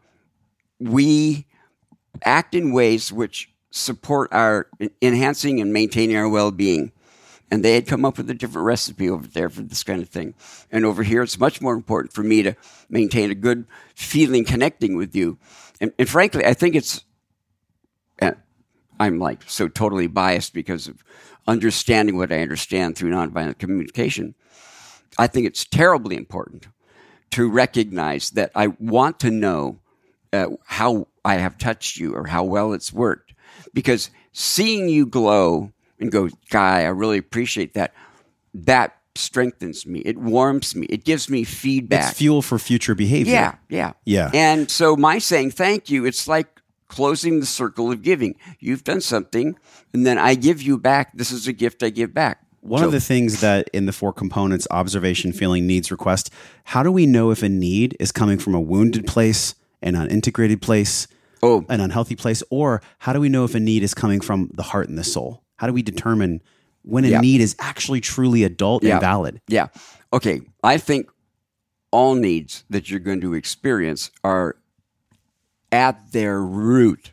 we 0.81 1.47
act 2.25 2.55
in 2.55 2.73
ways 2.73 3.13
which 3.13 3.53
support 3.71 4.33
our 4.33 4.69
enhancing 5.01 5.61
and 5.61 5.73
maintaining 5.73 6.17
our 6.17 6.29
well-being. 6.29 6.93
And 7.53 7.65
they 7.65 7.75
had 7.75 7.87
come 7.87 8.05
up 8.05 8.17
with 8.17 8.31
a 8.31 8.35
different 8.35 8.65
recipe 8.67 9.11
over 9.11 9.27
there 9.27 9.49
for 9.49 9.63
this 9.63 9.83
kind 9.83 10.03
of 10.03 10.09
thing. 10.09 10.35
And 10.71 10.85
over 10.85 11.03
here, 11.03 11.23
it's 11.23 11.39
much 11.39 11.61
more 11.61 11.75
important 11.75 12.13
for 12.13 12.23
me 12.23 12.43
to 12.43 12.55
maintain 12.89 13.31
a 13.31 13.35
good 13.35 13.67
feeling 13.95 14.45
connecting 14.45 14.97
with 14.97 15.17
you. 15.17 15.37
And, 15.81 15.93
and 15.99 16.09
frankly, 16.09 16.45
I 16.45 16.55
think 16.55 16.77
it's, 16.77 17.05
eh, 18.21 18.33
I'm 19.01 19.19
like 19.19 19.43
so 19.47 19.67
totally 19.67 20.07
biased 20.07 20.55
because 20.55 20.87
of 20.87 21.03
understanding 21.49 22.17
what 22.17 22.33
I 22.33 22.41
understand 22.41 22.97
through 22.97 23.11
nonviolent 23.11 23.59
communication, 23.59 24.37
I 25.19 25.27
think 25.27 25.47
it's 25.47 25.65
terribly 25.65 26.17
important 26.17 26.69
to 27.33 27.51
recognize 27.51 28.31
that 28.31 28.53
I 28.55 28.69
want 28.79 29.19
to 29.21 29.31
know 29.31 29.80
uh, 30.33 30.49
how 30.65 31.09
I 31.25 31.37
have 31.37 31.59
touched 31.59 31.97
you 31.97 32.15
or 32.15 32.27
how 32.27 32.45
well 32.45 32.73
it's 32.73 32.93
worked. 32.93 33.35
Because 33.75 34.11
seeing 34.33 34.89
you 34.89 35.07
glow 35.07 35.73
and 35.99 36.11
go, 36.11 36.29
Guy, 36.51 36.83
I 36.83 36.89
really 36.89 37.19
appreciate 37.19 37.75
that, 37.75 37.95
that 38.55 38.97
strengthens 39.15 39.87
me. 39.87 40.01
It 40.01 40.19
warms 40.19 40.75
me. 40.75 40.87
It 40.87 41.05
gives 41.05 41.29
me 41.29 41.45
feedback. 41.45 42.11
It's 42.11 42.19
fuel 42.19 42.43
for 42.43 42.59
future 42.59 42.95
behavior. 42.95 43.33
Yeah, 43.33 43.55
yeah. 43.69 43.93
Yeah. 44.05 44.31
And 44.33 44.71
so 44.71 44.97
my 44.97 45.19
saying 45.19 45.53
thank 45.53 45.91
you, 45.91 46.07
it's 46.07 46.27
like 46.27 46.61
closing 46.89 47.41
the 47.41 47.47
circle 47.47 47.91
of 47.91 48.03
giving. 48.03 48.37
You've 48.59 48.85
done 48.85 49.01
something, 49.01 49.57
and 49.93 50.07
then 50.07 50.19
I 50.19 50.35
give 50.35 50.63
you 50.63 50.79
back. 50.79 51.17
This 51.17 51.31
is 51.31 51.47
a 51.47 51.53
gift 51.53 51.83
I 51.83 51.91
give 51.91 52.15
back. 52.15 52.45
One 52.61 52.81
so, 52.81 52.87
of 52.87 52.93
the 52.93 53.01
things 53.01 53.41
that 53.41 53.71
in 53.73 53.87
the 53.87 53.93
four 53.93 54.13
components 54.13 54.67
observation, 54.71 55.33
feeling, 55.33 55.67
needs, 55.67 55.91
request 55.91 56.31
how 56.65 56.83
do 56.83 56.93
we 56.93 57.07
know 57.07 57.31
if 57.31 57.43
a 57.43 57.49
need 57.49 57.97
is 57.99 58.13
coming 58.13 58.39
from 58.39 58.55
a 58.55 58.61
wounded 58.61 59.07
place, 59.07 59.55
an 59.83 59.95
unintegrated 59.95 60.61
place, 60.61 61.09
oh. 61.43 61.65
an 61.69 61.81
unhealthy 61.81 62.17
place, 62.17 62.43
or 62.51 62.83
how 62.99 63.13
do 63.13 63.21
we 63.21 63.29
know 63.29 63.45
if 63.45 63.55
a 63.55 63.61
need 63.61 63.83
is 63.83 63.95
coming 63.95 64.21
from 64.21 64.51
the 64.55 64.63
heart 64.63 64.89
and 64.89 64.99
the 64.99 65.05
soul? 65.05 65.43
How 65.57 65.67
do 65.67 65.73
we 65.73 65.83
determine 65.83 66.43
when 66.83 67.05
a 67.05 67.09
yeah. 67.09 67.21
need 67.21 67.41
is 67.41 67.55
actually 67.59 68.01
truly 68.01 68.45
adult 68.45 68.83
yeah. 68.83 68.93
and 68.93 69.01
valid? 69.01 69.41
Yeah. 69.49 69.69
Okay. 70.13 70.43
I 70.63 70.79
think 70.79 71.11
all 71.91 72.15
needs 72.15 72.65
that 72.71 72.91
you're 72.91 73.01
going 73.01 73.21
to 73.21 73.35
experience 73.35 74.11
are 74.23 74.57
at 75.73 76.13
their 76.13 76.41
root 76.41 77.13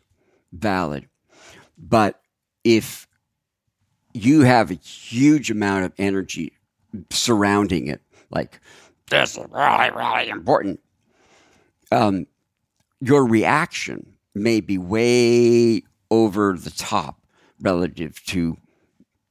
valid. 0.51 1.07
But 1.77 2.19
if 2.63 3.07
you 4.13 4.41
have 4.41 4.71
a 4.71 4.75
huge 4.75 5.51
amount 5.51 5.85
of 5.85 5.93
energy 5.97 6.53
surrounding 7.09 7.87
it, 7.87 8.01
like 8.29 8.59
this 9.09 9.37
is 9.37 9.45
really, 9.51 9.91
really 9.91 10.29
important, 10.29 10.79
um, 11.91 12.27
your 12.99 13.25
reaction 13.25 14.13
may 14.33 14.61
be 14.61 14.77
way 14.77 15.83
over 16.09 16.53
the 16.53 16.71
top 16.71 17.21
relative 17.59 18.23
to 18.25 18.57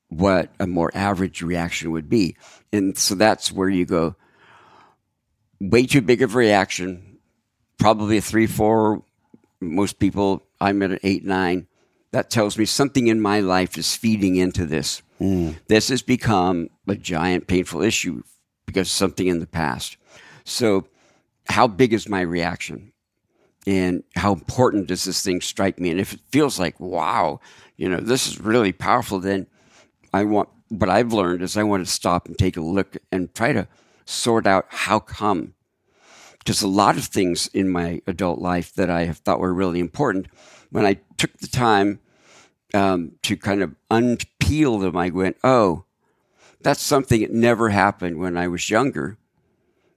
what 0.09 0.51
a 0.59 0.67
more 0.67 0.91
average 0.95 1.43
reaction 1.43 1.91
would 1.91 2.09
be. 2.09 2.37
And 2.73 2.97
so 2.97 3.15
that's 3.15 3.53
where 3.53 3.69
you 3.69 3.85
go, 3.85 4.15
way 5.61 5.87
too 5.87 6.03
big 6.03 6.23
of 6.23 6.35
a 6.35 6.39
reaction, 6.39 7.19
probably 7.79 8.19
a 8.19 8.21
three, 8.21 8.47
four 8.47 9.03
most 9.61 9.99
people, 9.99 10.43
I'm 10.61 10.83
at 10.83 10.93
an 10.93 10.99
eight, 11.03 11.25
nine. 11.25 11.67
That 12.13 12.31
tells 12.31 12.57
me 12.57 12.65
something 12.65 13.09
in 13.09 13.21
my 13.21 13.41
life 13.41 13.77
is 13.77 13.97
feeding 13.97 14.37
into 14.37 14.65
this. 14.65 15.03
Mm. 15.21 15.57
This 15.67 15.89
has 15.89 16.03
become 16.03 16.69
a 16.87 16.95
giant 16.95 17.47
painful 17.47 17.83
issue 17.83 18.23
because 18.65 18.91
something 18.91 19.27
in 19.27 19.41
the 19.41 19.47
past. 19.47 19.97
So, 20.45 20.87
how 21.49 21.67
big 21.67 21.93
is 21.93 22.09
my 22.09 22.21
reaction? 22.21 22.93
And 23.67 24.05
how 24.15 24.33
important 24.33 24.87
does 24.87 25.05
this 25.05 25.23
thing 25.23 25.41
strike 25.41 25.81
me? 25.81 25.91
And 25.91 25.99
if 25.99 26.13
it 26.13 26.21
feels 26.31 26.59
like, 26.59 26.79
wow, 26.79 27.41
you 27.77 27.89
know, 27.89 27.99
this 27.99 28.29
is 28.29 28.41
really 28.41 28.73
powerful, 28.73 29.19
then 29.19 29.49
I 30.13 30.25
want, 30.25 30.49
what 30.69 30.89
I've 30.89 31.13
learned 31.13 31.43
is 31.43 31.57
I 31.57 31.65
want 31.65 31.85
to 31.85 31.93
stop 31.93 32.27
and 32.27 32.39
take 32.39 32.57
a 32.57 32.61
look 32.61 32.97
and 33.11 33.35
try 33.35 33.53
to 33.53 33.67
sort 34.05 34.47
out 34.47 34.67
how 34.69 35.01
come 35.01 35.55
Because 36.47 36.63
a 36.63 36.69
lot 36.69 36.97
of 36.97 37.05
things 37.07 37.49
in 37.49 37.69
my 37.69 38.01
adult 38.07 38.39
life 38.39 38.73
that 38.75 38.89
I 38.89 39.05
have 39.05 39.19
thought 39.19 39.41
were 39.41 39.53
really 39.53 39.81
important. 39.81 40.29
When 40.71 40.87
I 40.87 40.99
took 41.17 41.37
the 41.39 41.49
time 41.49 41.99
um, 42.73 43.13
to 43.23 43.37
kind 43.37 43.63
of 43.63 43.75
unpeel 43.91 44.81
them, 44.81 44.97
I 44.97 45.11
went, 45.11 45.39
oh, 45.43 45.87
that's 46.61 46.81
something 46.83 47.21
that 47.21 47.33
never 47.33 47.71
happened 47.71 48.19
when 48.19 48.37
I 48.37 48.47
was 48.47 48.71
younger. 48.71 49.19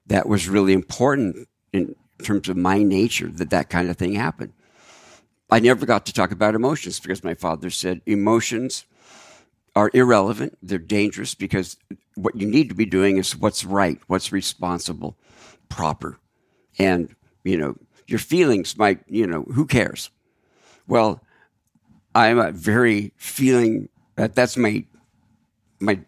That 0.08 0.28
was 0.28 0.50
really 0.50 0.74
important 0.74 1.48
in 1.72 1.96
terms 2.24 2.50
of 2.50 2.58
my 2.58 2.84
nature 2.84 3.28
that 3.28 3.50
that 3.50 3.70
kind 3.70 3.90
of 3.90 3.98
thing 3.98 4.14
happened. 4.14 4.54
I 5.52 5.60
never 5.60 5.86
got 5.86 6.06
to 6.06 6.14
talk 6.14 6.32
about 6.32 6.56
emotions 6.56 7.00
because 7.00 7.24
my 7.24 7.34
father 7.34 7.70
said 7.70 8.02
emotions 8.06 8.86
are 9.76 9.90
irrelevant. 9.94 10.58
They're 10.62 10.78
dangerous 10.78 11.34
because 11.34 11.78
what 12.16 12.36
you 12.36 12.46
need 12.48 12.70
to 12.70 12.76
be 12.76 12.86
doing 12.86 13.18
is 13.18 13.36
what's 13.36 13.66
right, 13.66 14.00
what's 14.08 14.32
responsible, 14.32 15.16
proper 15.70 16.20
and 16.80 17.16
you 17.44 17.58
know 17.58 17.76
your 18.08 18.20
feelings 18.20 18.78
might 18.78 19.00
you 19.08 19.28
know 19.28 19.44
who 19.44 19.66
cares 19.66 20.10
well 20.88 21.22
i'm 22.16 22.40
a 22.40 22.52
very 22.52 23.12
feeling 23.18 23.88
that 24.16 24.34
that's 24.34 24.58
my 24.58 24.84
my 25.80 26.00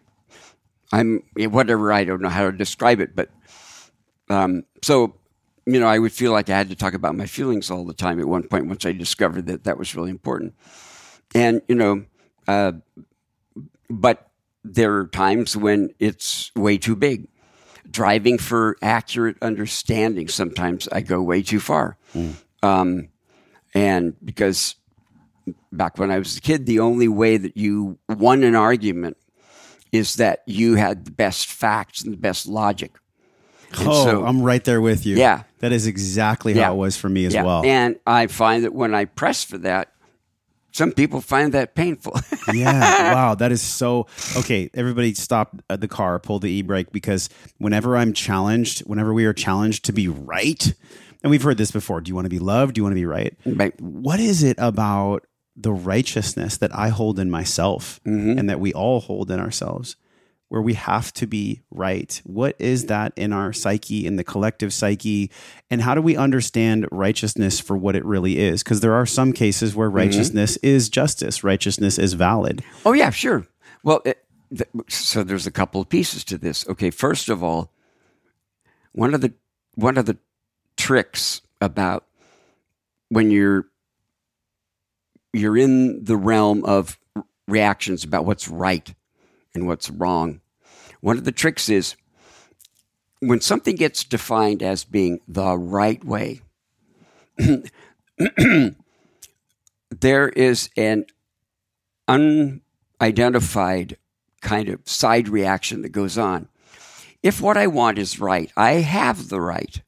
i'm 0.92 1.22
whatever 1.36 1.92
i 1.92 2.02
don't 2.02 2.20
know 2.20 2.28
how 2.28 2.50
to 2.50 2.56
describe 2.56 3.00
it 3.00 3.14
but 3.14 3.30
um, 4.30 4.64
so 4.82 5.14
you 5.66 5.78
know, 5.78 5.86
I 5.86 5.98
would 5.98 6.12
feel 6.12 6.32
like 6.32 6.50
I 6.50 6.56
had 6.56 6.70
to 6.70 6.76
talk 6.76 6.94
about 6.94 7.14
my 7.14 7.26
feelings 7.26 7.70
all 7.70 7.84
the 7.84 7.94
time 7.94 8.20
at 8.20 8.26
one 8.26 8.44
point 8.44 8.66
once 8.66 8.84
I 8.84 8.92
discovered 8.92 9.46
that 9.46 9.64
that 9.64 9.78
was 9.78 9.94
really 9.94 10.10
important. 10.10 10.54
And, 11.34 11.62
you 11.68 11.74
know, 11.74 12.04
uh, 12.48 12.72
but 13.88 14.30
there 14.64 14.94
are 14.96 15.06
times 15.06 15.56
when 15.56 15.94
it's 15.98 16.50
way 16.56 16.78
too 16.78 16.96
big. 16.96 17.28
Driving 17.90 18.38
for 18.38 18.76
accurate 18.80 19.36
understanding, 19.42 20.28
sometimes 20.28 20.88
I 20.90 21.00
go 21.00 21.20
way 21.20 21.42
too 21.42 21.60
far. 21.60 21.98
Mm. 22.14 22.36
Um, 22.62 23.08
and 23.74 24.14
because 24.24 24.76
back 25.72 25.98
when 25.98 26.10
I 26.10 26.18
was 26.18 26.36
a 26.36 26.40
kid, 26.40 26.66
the 26.66 26.80
only 26.80 27.08
way 27.08 27.36
that 27.36 27.56
you 27.56 27.98
won 28.08 28.44
an 28.44 28.54
argument 28.54 29.16
is 29.90 30.16
that 30.16 30.42
you 30.46 30.76
had 30.76 31.04
the 31.04 31.10
best 31.10 31.48
facts 31.48 32.02
and 32.02 32.12
the 32.12 32.18
best 32.18 32.46
logic. 32.46 32.92
And 33.78 33.88
oh, 33.88 34.04
so, 34.04 34.24
I'm 34.24 34.42
right 34.42 34.62
there 34.62 34.80
with 34.80 35.06
you. 35.06 35.16
Yeah. 35.16 35.44
That 35.60 35.72
is 35.72 35.86
exactly 35.86 36.52
yeah. 36.52 36.64
how 36.64 36.74
it 36.74 36.76
was 36.76 36.96
for 36.96 37.08
me 37.08 37.24
as 37.24 37.34
yeah. 37.34 37.44
well. 37.44 37.64
And 37.64 37.98
I 38.06 38.26
find 38.26 38.64
that 38.64 38.74
when 38.74 38.94
I 38.94 39.04
press 39.04 39.44
for 39.44 39.58
that, 39.58 39.92
some 40.72 40.92
people 40.92 41.20
find 41.20 41.52
that 41.52 41.74
painful. 41.74 42.18
yeah. 42.52 43.14
Wow. 43.14 43.34
That 43.34 43.52
is 43.52 43.60
so. 43.60 44.06
Okay. 44.36 44.70
Everybody 44.74 45.14
stop 45.14 45.60
the 45.68 45.88
car, 45.88 46.18
pull 46.18 46.38
the 46.38 46.50
e 46.50 46.62
brake 46.62 46.92
because 46.92 47.28
whenever 47.58 47.96
I'm 47.96 48.12
challenged, 48.12 48.80
whenever 48.80 49.12
we 49.12 49.26
are 49.26 49.34
challenged 49.34 49.84
to 49.86 49.92
be 49.92 50.08
right, 50.08 50.74
and 51.22 51.30
we've 51.30 51.42
heard 51.42 51.58
this 51.58 51.70
before 51.70 52.00
do 52.00 52.08
you 52.08 52.14
want 52.14 52.24
to 52.24 52.30
be 52.30 52.38
loved? 52.38 52.74
Do 52.74 52.78
you 52.80 52.84
want 52.84 52.92
to 52.92 53.00
be 53.00 53.06
right? 53.06 53.36
Right. 53.44 53.78
What 53.80 54.18
is 54.18 54.42
it 54.42 54.56
about 54.58 55.26
the 55.56 55.72
righteousness 55.72 56.56
that 56.58 56.74
I 56.74 56.88
hold 56.88 57.18
in 57.18 57.30
myself 57.30 58.00
mm-hmm. 58.06 58.38
and 58.38 58.48
that 58.48 58.60
we 58.60 58.72
all 58.72 59.00
hold 59.00 59.30
in 59.30 59.38
ourselves 59.38 59.96
where 60.52 60.60
we 60.60 60.74
have 60.74 61.14
to 61.14 61.26
be 61.26 61.62
right. 61.70 62.20
What 62.24 62.56
is 62.58 62.84
that 62.84 63.14
in 63.16 63.32
our 63.32 63.54
psyche, 63.54 64.06
in 64.06 64.16
the 64.16 64.22
collective 64.22 64.74
psyche? 64.74 65.30
And 65.70 65.80
how 65.80 65.94
do 65.94 66.02
we 66.02 66.14
understand 66.14 66.86
righteousness 66.92 67.58
for 67.58 67.74
what 67.74 67.96
it 67.96 68.04
really 68.04 68.38
is? 68.38 68.62
Because 68.62 68.80
there 68.80 68.92
are 68.92 69.06
some 69.06 69.32
cases 69.32 69.74
where 69.74 69.88
mm-hmm. 69.88 69.96
righteousness 69.96 70.58
mm-hmm. 70.58 70.66
is 70.66 70.90
justice, 70.90 71.42
righteousness 71.42 71.98
is 71.98 72.12
valid. 72.12 72.62
Oh, 72.84 72.92
yeah, 72.92 73.08
sure. 73.08 73.46
Well, 73.82 74.02
it, 74.04 74.26
th- 74.54 74.68
so 74.90 75.24
there's 75.24 75.46
a 75.46 75.50
couple 75.50 75.80
of 75.80 75.88
pieces 75.88 76.22
to 76.24 76.36
this. 76.36 76.68
Okay, 76.68 76.90
first 76.90 77.30
of 77.30 77.42
all, 77.42 77.72
one 78.92 79.14
of 79.14 79.22
the 79.22 79.32
one 79.76 79.96
of 79.96 80.04
the 80.04 80.18
tricks 80.76 81.40
about 81.62 82.04
when 83.08 83.30
you're 83.30 83.68
you're 85.32 85.56
in 85.56 86.04
the 86.04 86.18
realm 86.18 86.62
of 86.66 86.98
reactions 87.48 88.04
about 88.04 88.26
what's 88.26 88.48
right 88.48 88.94
and 89.54 89.66
what's 89.66 89.88
wrong 89.88 90.41
one 91.02 91.18
of 91.18 91.24
the 91.24 91.32
tricks 91.32 91.68
is 91.68 91.96
when 93.18 93.40
something 93.40 93.76
gets 93.76 94.04
defined 94.04 94.62
as 94.62 94.84
being 94.84 95.20
the 95.28 95.58
right 95.58 96.02
way, 96.04 96.40
there 99.90 100.28
is 100.28 100.70
an 100.76 101.06
unidentified 102.08 103.96
kind 104.40 104.68
of 104.68 104.80
side 104.84 105.28
reaction 105.28 105.82
that 105.82 105.90
goes 105.90 106.16
on. 106.16 106.48
If 107.22 107.40
what 107.40 107.56
I 107.56 107.66
want 107.66 107.98
is 107.98 108.20
right, 108.20 108.50
I 108.56 108.74
have 108.74 109.28
the 109.28 109.40
right 109.40 109.82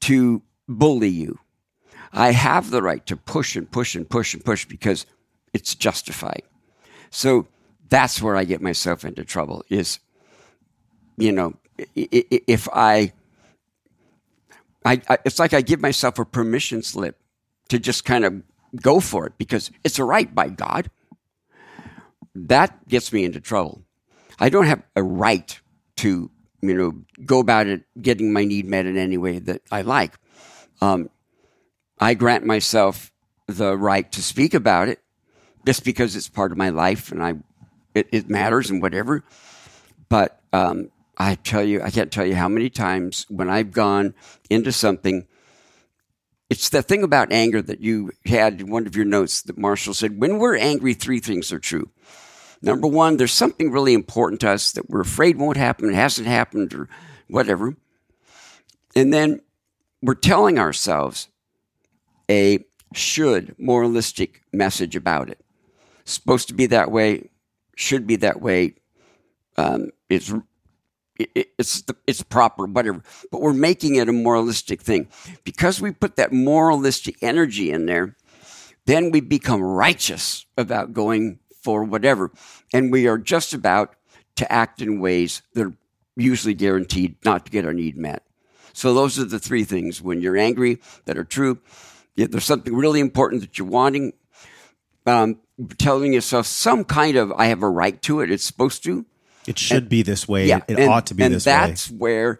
to 0.00 0.42
bully 0.68 1.08
you. 1.08 1.38
I 2.12 2.32
have 2.32 2.70
the 2.70 2.82
right 2.82 3.04
to 3.06 3.16
push 3.16 3.54
and 3.54 3.70
push 3.70 3.94
and 3.94 4.08
push 4.08 4.34
and 4.34 4.44
push 4.44 4.64
because 4.64 5.06
it's 5.52 5.74
justified. 5.74 6.42
So 7.10 7.46
that's 7.88 8.20
where 8.20 8.36
I 8.36 8.44
get 8.44 8.60
myself 8.60 9.04
into 9.04 9.24
trouble 9.24 9.64
is 9.68 10.00
you 11.16 11.32
know, 11.32 11.54
if 11.94 12.68
I, 12.72 13.12
I, 14.84 15.00
I, 15.08 15.18
it's 15.24 15.38
like 15.38 15.52
I 15.52 15.60
give 15.62 15.80
myself 15.80 16.18
a 16.18 16.24
permission 16.24 16.82
slip 16.82 17.18
to 17.68 17.78
just 17.78 18.04
kind 18.04 18.24
of 18.24 18.42
go 18.80 19.00
for 19.00 19.26
it 19.26 19.32
because 19.38 19.70
it's 19.84 19.98
a 19.98 20.04
right 20.04 20.32
by 20.32 20.48
God. 20.48 20.90
That 22.34 22.86
gets 22.88 23.12
me 23.12 23.24
into 23.24 23.40
trouble. 23.40 23.82
I 24.38 24.48
don't 24.48 24.66
have 24.66 24.82
a 24.94 25.02
right 25.02 25.58
to, 25.96 26.30
you 26.60 26.74
know, 26.74 26.92
go 27.24 27.38
about 27.38 27.66
it 27.66 27.82
getting 28.00 28.32
my 28.32 28.44
need 28.44 28.66
met 28.66 28.86
in 28.86 28.96
any 28.96 29.16
way 29.16 29.38
that 29.38 29.62
I 29.70 29.82
like. 29.82 30.14
Um, 30.80 31.08
I 31.98 32.14
grant 32.14 32.44
myself 32.44 33.10
the 33.46 33.76
right 33.76 34.10
to 34.12 34.22
speak 34.22 34.52
about 34.52 34.88
it 34.88 35.00
just 35.64 35.84
because 35.84 36.14
it's 36.14 36.28
part 36.28 36.52
of 36.52 36.58
my 36.58 36.68
life 36.68 37.10
and 37.10 37.22
I, 37.22 37.34
it, 37.94 38.08
it 38.12 38.28
matters 38.28 38.70
and 38.70 38.82
whatever. 38.82 39.24
But 40.08 40.40
um, 40.52 40.90
I 41.16 41.36
tell 41.36 41.62
you, 41.62 41.82
I 41.82 41.90
can't 41.90 42.12
tell 42.12 42.26
you 42.26 42.34
how 42.34 42.48
many 42.48 42.68
times 42.68 43.26
when 43.28 43.48
I've 43.48 43.72
gone 43.72 44.14
into 44.50 44.72
something, 44.72 45.26
it's 46.50 46.68
the 46.68 46.82
thing 46.82 47.02
about 47.02 47.32
anger 47.32 47.62
that 47.62 47.80
you 47.80 48.12
had 48.26 48.60
in 48.60 48.70
one 48.70 48.86
of 48.86 48.94
your 48.94 49.04
notes 49.04 49.42
that 49.42 49.58
Marshall 49.58 49.94
said 49.94 50.20
when 50.20 50.38
we're 50.38 50.56
angry, 50.56 50.94
three 50.94 51.20
things 51.20 51.52
are 51.52 51.58
true. 51.58 51.90
Number 52.62 52.86
one, 52.86 53.16
there's 53.16 53.32
something 53.32 53.70
really 53.70 53.94
important 53.94 54.40
to 54.42 54.50
us 54.50 54.72
that 54.72 54.88
we're 54.88 55.00
afraid 55.00 55.38
won't 55.38 55.56
happen, 55.56 55.92
hasn't 55.92 56.26
happened, 56.26 56.74
or 56.74 56.88
whatever. 57.28 57.76
And 58.94 59.12
then 59.12 59.40
we're 60.02 60.14
telling 60.14 60.58
ourselves 60.58 61.28
a 62.30 62.64
should 62.94 63.54
moralistic 63.58 64.42
message 64.52 64.96
about 64.96 65.28
it. 65.28 65.40
Supposed 66.04 66.48
to 66.48 66.54
be 66.54 66.66
that 66.66 66.90
way, 66.90 67.30
should 67.76 68.06
be 68.06 68.16
that 68.16 68.40
way. 68.40 68.74
Um, 69.56 69.90
it's 70.08 70.30
it, 70.30 70.42
it's 71.18 71.82
the, 71.82 71.96
it's 72.06 72.22
proper, 72.22 72.66
whatever. 72.66 73.02
But 73.30 73.40
we're 73.40 73.52
making 73.52 73.96
it 73.96 74.08
a 74.08 74.12
moralistic 74.12 74.80
thing 74.80 75.08
because 75.44 75.80
we 75.80 75.92
put 75.92 76.16
that 76.16 76.32
moralistic 76.32 77.16
energy 77.22 77.70
in 77.70 77.86
there. 77.86 78.16
Then 78.86 79.10
we 79.10 79.20
become 79.20 79.62
righteous 79.62 80.46
about 80.56 80.92
going 80.92 81.40
for 81.62 81.82
whatever, 81.82 82.30
and 82.72 82.92
we 82.92 83.08
are 83.08 83.18
just 83.18 83.52
about 83.52 83.96
to 84.36 84.50
act 84.52 84.80
in 84.80 85.00
ways 85.00 85.42
that 85.54 85.66
are 85.66 85.76
usually 86.16 86.54
guaranteed 86.54 87.16
not 87.24 87.44
to 87.44 87.50
get 87.50 87.66
our 87.66 87.72
need 87.72 87.96
met. 87.96 88.22
So 88.72 88.94
those 88.94 89.18
are 89.18 89.24
the 89.24 89.38
three 89.38 89.64
things 89.64 90.00
when 90.00 90.20
you're 90.20 90.36
angry 90.36 90.80
that 91.06 91.18
are 91.18 91.24
true. 91.24 91.58
If 92.16 92.30
there's 92.30 92.44
something 92.44 92.74
really 92.74 93.00
important 93.00 93.40
that 93.42 93.58
you're 93.58 93.66
wanting, 93.66 94.12
um, 95.06 95.40
telling 95.78 96.12
yourself 96.12 96.46
some 96.46 96.84
kind 96.84 97.16
of 97.16 97.32
I 97.32 97.46
have 97.46 97.62
a 97.62 97.68
right 97.68 98.00
to 98.02 98.20
it. 98.20 98.30
It's 98.30 98.44
supposed 98.44 98.84
to 98.84 99.06
it 99.46 99.58
should 99.58 99.84
and, 99.84 99.88
be 99.88 100.02
this 100.02 100.26
way. 100.26 100.46
Yeah, 100.46 100.60
it 100.68 100.78
and, 100.78 100.90
ought 100.90 101.06
to 101.06 101.14
be 101.14 101.26
this 101.28 101.46
way. 101.46 101.52
And 101.52 101.70
that's 101.70 101.90
where 101.90 102.38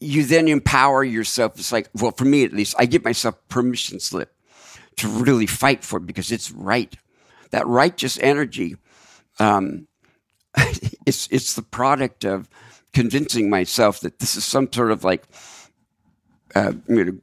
you 0.00 0.24
then 0.24 0.48
empower 0.48 1.04
yourself. 1.04 1.58
It's 1.58 1.72
like, 1.72 1.88
well, 1.94 2.12
for 2.12 2.24
me 2.24 2.44
at 2.44 2.52
least, 2.52 2.74
I 2.78 2.86
give 2.86 3.04
myself 3.04 3.36
permission 3.48 4.00
slip 4.00 4.34
to 4.96 5.08
really 5.08 5.46
fight 5.46 5.84
for 5.84 5.98
it 5.98 6.06
because 6.06 6.32
it's 6.32 6.50
right. 6.50 6.94
That 7.50 7.66
righteous 7.66 8.18
energy, 8.18 8.76
um, 9.38 9.86
it's 11.06 11.28
it's 11.30 11.54
the 11.54 11.62
product 11.62 12.24
of 12.24 12.48
convincing 12.92 13.48
myself 13.48 14.00
that 14.00 14.18
this 14.18 14.36
is 14.36 14.44
some 14.44 14.70
sort 14.72 14.90
of 14.90 15.04
like 15.04 15.24
uh, 16.54 16.72
you 16.88 17.04
know, 17.04 17.18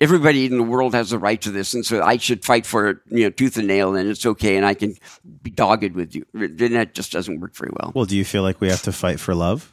everybody 0.00 0.46
in 0.46 0.56
the 0.56 0.62
world 0.62 0.94
has 0.94 1.12
a 1.12 1.18
right 1.18 1.40
to 1.42 1.50
this, 1.50 1.74
and 1.74 1.84
so 1.84 2.02
I 2.02 2.16
should 2.16 2.44
fight 2.44 2.66
for 2.66 2.88
it, 2.88 2.98
you 3.08 3.24
know, 3.24 3.30
tooth 3.30 3.56
and 3.56 3.66
nail, 3.66 3.94
and 3.94 4.08
it's 4.08 4.26
okay, 4.26 4.56
and 4.56 4.66
I 4.66 4.74
can 4.74 4.96
be 5.42 5.50
dogged 5.50 5.94
with 5.94 6.14
you. 6.14 6.26
Then 6.32 6.72
that 6.72 6.94
just 6.94 7.12
doesn't 7.12 7.40
work 7.40 7.54
very 7.54 7.70
well. 7.80 7.92
Well, 7.94 8.04
do 8.04 8.16
you 8.16 8.24
feel 8.24 8.42
like 8.42 8.60
we 8.60 8.68
have 8.68 8.82
to 8.82 8.92
fight 8.92 9.20
for 9.20 9.34
love? 9.34 9.72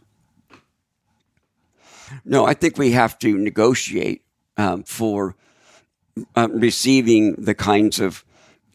No, 2.26 2.45
I 2.45 2.53
think 2.53 2.77
we 2.77 2.91
have 2.91 3.18
to 3.19 3.38
negotiate 3.38 4.23
um, 4.57 4.84
for 4.84 5.35
uh, 6.35 6.49
receiving 6.52 7.35
the 7.35 7.56
kinds 7.56 7.99
of 7.99 8.26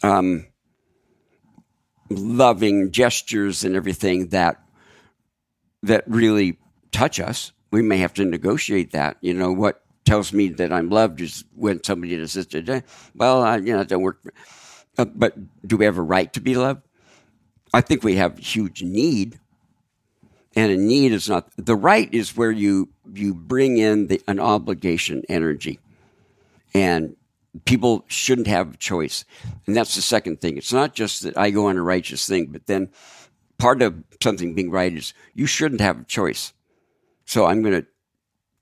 um, 0.02 0.46
loving 2.08 2.92
gestures 2.92 3.64
and 3.64 3.76
everything 3.76 4.28
that 4.28 4.62
that 5.82 6.04
really 6.06 6.58
touch 6.92 7.20
us. 7.20 7.52
We 7.70 7.82
may 7.82 7.98
have 7.98 8.14
to 8.14 8.24
negotiate 8.24 8.92
that. 8.92 9.18
You 9.20 9.34
know 9.34 9.52
what 9.52 9.82
tells 10.06 10.32
me 10.32 10.48
that 10.48 10.72
I'm 10.72 10.88
loved 10.88 11.20
is 11.20 11.44
when 11.54 11.82
somebody 11.84 12.26
says, 12.26 12.46
well, 13.14 13.42
I, 13.42 13.56
you 13.58 13.74
know, 13.74 13.80
it 13.80 13.88
don't 13.88 14.02
work. 14.02 14.20
Uh, 14.96 15.04
but 15.04 15.34
do 15.66 15.76
we 15.76 15.84
have 15.84 15.98
a 15.98 16.02
right 16.02 16.32
to 16.32 16.40
be 16.40 16.54
loved? 16.54 16.82
I 17.74 17.82
think 17.82 18.02
we 18.02 18.16
have 18.16 18.38
huge 18.38 18.82
need. 18.82 19.38
And 20.54 20.72
a 20.72 20.76
need 20.76 21.12
is 21.12 21.28
not 21.28 21.50
the 21.58 21.76
right 21.76 22.08
is 22.14 22.34
where 22.34 22.50
you 22.50 22.88
you 23.12 23.34
bring 23.34 23.76
in 23.76 24.06
the, 24.06 24.22
an 24.26 24.40
obligation 24.40 25.22
energy, 25.28 25.80
and 26.72 27.14
people 27.66 28.06
shouldn't 28.08 28.46
have 28.46 28.72
a 28.72 28.76
choice. 28.78 29.26
And 29.66 29.76
that's 29.76 29.96
the 29.96 30.00
second 30.00 30.40
thing. 30.40 30.56
It's 30.56 30.72
not 30.72 30.94
just 30.94 31.24
that 31.24 31.36
I 31.36 31.50
go 31.50 31.66
on 31.66 31.76
a 31.76 31.82
righteous 31.82 32.26
thing, 32.26 32.46
but 32.46 32.66
then 32.66 32.88
part 33.58 33.82
of 33.82 34.02
something 34.22 34.54
being 34.54 34.70
right 34.70 34.94
is 34.94 35.12
you 35.34 35.46
shouldn't 35.46 35.82
have 35.82 36.00
a 36.00 36.04
choice. 36.04 36.54
So 37.26 37.44
I'm 37.44 37.60
going 37.60 37.82
to 37.82 37.86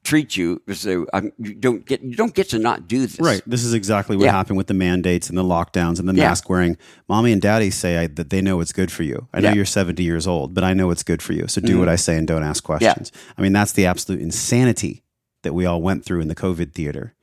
treat 0.05 0.37
you 0.37 0.61
so 0.73 1.07
um, 1.15 1.33
you 1.39 1.55
don't 1.55 1.85
get 1.87 2.03
you 2.03 2.15
don't 2.15 2.35
get 2.35 2.51
to 2.51 2.59
not 2.59 2.87
do 2.87 3.01
this. 3.01 3.19
Right. 3.19 3.43
This 3.47 3.65
is 3.65 3.73
exactly 3.75 4.17
what 4.17 4.27
Yeah. 4.27 4.33
happened 4.33 4.59
with 4.59 4.67
the 4.67 4.75
mandates 4.75 5.29
and 5.31 5.37
the 5.37 5.43
lockdowns 5.43 5.99
and 5.99 6.09
the 6.09 6.15
Yeah. 6.15 6.29
mask 6.29 6.49
wearing. 6.49 6.77
Mommy 7.09 7.33
and 7.33 7.41
daddy 7.41 7.71
say 7.71 7.97
I, 7.99 8.07
that 8.09 8.29
they 8.31 8.41
know 8.43 8.61
it's 8.61 8.73
good 8.73 8.93
for 8.93 9.03
you. 9.03 9.27
I 9.33 9.41
know 9.41 9.45
Yeah. 9.45 9.51
Mm-hmm. 9.51 9.57
you're 9.57 9.65
70 9.65 10.03
years 10.03 10.27
old, 10.27 10.55
but 10.55 10.63
I 10.63 10.75
know 10.75 10.91
it's 10.91 11.03
good 11.03 11.23
for 11.23 11.33
you. 11.33 11.49
So 11.49 11.61
do 11.61 11.79
what 11.79 11.89
I 11.89 11.97
say 11.97 12.17
and 12.19 12.27
don't 12.29 12.43
ask 12.45 12.63
questions. 12.63 13.11
I 13.37 13.43
mean, 13.43 13.53
that's 13.55 13.73
the 13.73 13.87
absolute 13.87 14.21
insanity 14.21 15.03
that 15.43 15.55
we 15.55 15.65
all 15.67 15.81
went 15.83 16.05
through 16.05 16.21
in 16.21 16.29
the 16.29 16.35
COVID 16.35 16.73
theater. 16.73 17.15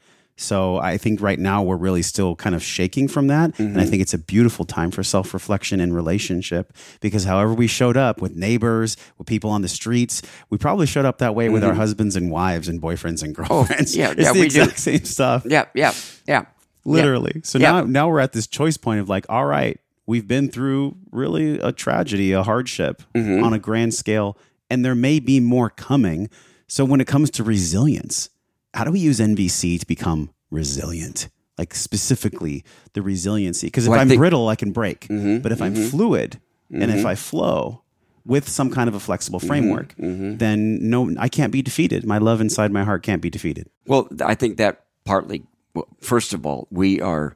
So 0.42 0.78
I 0.78 0.98
think 0.98 1.22
right 1.22 1.38
now 1.40 1.62
we're 1.64 1.76
really 1.78 2.02
still 2.02 2.36
kind 2.36 2.56
of 2.56 2.64
shaking 2.64 3.08
from 3.08 3.28
that. 3.28 3.58
And 3.60 3.70
Mm-hmm. 3.72 3.80
I 3.80 3.86
think 3.86 4.02
it's 4.02 4.14
a 4.14 4.18
beautiful 4.18 4.66
time 4.66 4.90
for 4.92 5.04
self 5.04 5.34
reflection 5.34 5.80
and 5.80 5.94
relationship 5.96 6.74
because 7.00 7.24
however 7.26 7.54
we 7.54 7.68
showed 7.68 7.96
up 7.98 8.22
with 8.22 8.36
neighbors, 8.36 8.98
with 9.18 9.28
people 9.28 9.50
on 9.52 9.62
the 9.62 9.68
streets, 9.68 10.22
we 10.50 10.58
probably 10.58 10.88
showed 10.88 11.06
up 11.06 11.20
that 11.20 11.36
way 11.36 11.50
with 11.50 11.64
our 11.64 11.74
husbands 11.74 12.16
and 12.16 12.32
wives 12.32 12.68
and 12.68 12.82
boyfriends 12.82 13.24
and 13.24 13.36
girlfriends. 13.36 13.96
Mm-hmm. 13.96 14.02
Oh, 14.02 14.06
yeah, 14.06 14.12
it's 14.18 14.22
yeah, 14.24 14.34
the 14.34 14.40
we 14.40 14.48
do. 14.50 14.66
same 14.72 15.06
stuff 15.06 15.46
Yeah, 15.46 15.66
yeah, 15.76 15.94
yeah. 16.28 16.46
literally. 16.86 17.42
So 17.44 17.60
Yeah. 17.60 17.72
now 17.72 17.82
now 17.84 18.10
we're 18.10 18.20
at 18.20 18.34
this 18.34 18.48
choice 18.48 18.78
point 18.78 19.00
of 19.00 19.10
like, 19.10 19.26
all 19.30 19.46
right, 19.46 19.80
we've 20.08 20.28
been 20.28 20.50
through 20.50 20.98
really 21.12 21.60
a 21.60 21.72
tragedy, 21.72 22.32
a 22.32 22.44
hardship 22.44 23.04
Mm-hmm. 23.16 23.44
on 23.44 23.54
a 23.54 23.60
grand 23.60 23.94
scale, 23.94 24.38
and 24.70 24.84
there 24.84 24.96
may 24.96 25.20
be 25.20 25.40
more 25.40 25.70
coming. 25.70 26.30
So 26.68 26.84
when 26.86 27.00
it 27.02 27.08
comes 27.08 27.30
to 27.32 27.44
resilience, 27.44 28.30
how 28.74 28.84
do 28.84 28.92
we 28.92 29.00
use 29.00 29.20
NVC 29.20 29.80
to 29.80 29.86
become 29.88 30.30
resilient? 30.50 31.30
Like 31.58 31.74
specifically 31.76 32.64
the 32.94 33.02
resiliency. 33.02 33.68
Because 33.68 33.86
if 33.86 33.92
Well, 33.92 34.00
I'm 34.00 34.08
think- 34.08 34.18
Mm-hmm, 34.18 34.22
brittle, 34.22 34.48
I 34.50 34.56
can 34.56 34.72
break. 34.72 35.08
but 35.10 35.52
if 35.52 35.62
I'm 35.62 35.76
fluid 35.76 36.40
and 36.72 36.90
if 36.92 37.06
I 37.06 37.16
flow 37.16 37.82
with 38.26 38.48
some 38.48 38.70
kind 38.70 38.88
of 38.88 38.96
a 38.96 39.00
flexible 39.00 39.40
Mm-hmm, 39.40 39.48
framework, 39.48 39.96
then 39.98 40.90
no 40.90 41.14
I 41.20 41.28
can't 41.30 41.52
be 41.52 41.62
defeated. 41.62 42.06
My 42.06 42.18
love 42.18 42.40
inside 42.42 42.72
my 42.72 42.84
heart 42.84 43.04
can't 43.04 43.22
be 43.22 43.30
defeated. 43.30 43.68
Well, 43.88 44.08
I 44.24 44.36
think 44.36 44.58
that 44.58 44.86
partly, 45.06 45.44
well, 45.74 45.88
first 46.00 46.34
of 46.34 46.46
all, 46.46 46.68
we 46.72 47.02
are 47.02 47.36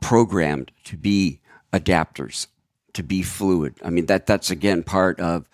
programmed 0.00 0.70
to 0.84 0.96
be 0.96 1.40
adapters, 1.72 2.46
to 2.94 3.02
be 3.02 3.22
fluid. 3.22 3.74
I 3.84 3.90
mean, 3.90 4.06
that 4.06 4.26
that's 4.26 4.50
again 4.50 4.82
part 4.82 5.20
of 5.20 5.48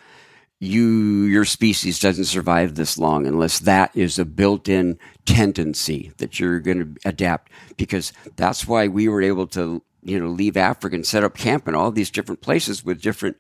you. 0.65 1.25
Your 1.25 1.45
species 1.45 1.99
doesn't 1.99 2.25
survive 2.25 2.75
this 2.75 2.99
long 2.99 3.27
unless 3.27 3.61
that 3.61 3.91
is 3.95 4.19
a 4.19 4.25
built-in 4.25 4.99
tendency 5.27 6.13
that 6.19 6.41
you're 6.41 6.61
going 6.61 6.79
to 6.95 7.09
adapt. 7.09 7.51
Because 7.77 8.13
that's 8.37 8.67
why 8.67 8.89
we 8.89 9.09
were 9.09 9.23
able 9.23 9.47
to, 9.49 9.83
you 10.03 10.19
know, 10.19 10.29
leave 10.29 10.57
Africa 10.57 10.97
and 10.97 11.07
set 11.07 11.25
up 11.25 11.37
camp 11.37 11.69
in 11.69 11.75
all 11.75 11.91
these 11.91 12.11
different 12.11 12.41
places 12.41 12.85
with 12.85 13.01
different 13.01 13.37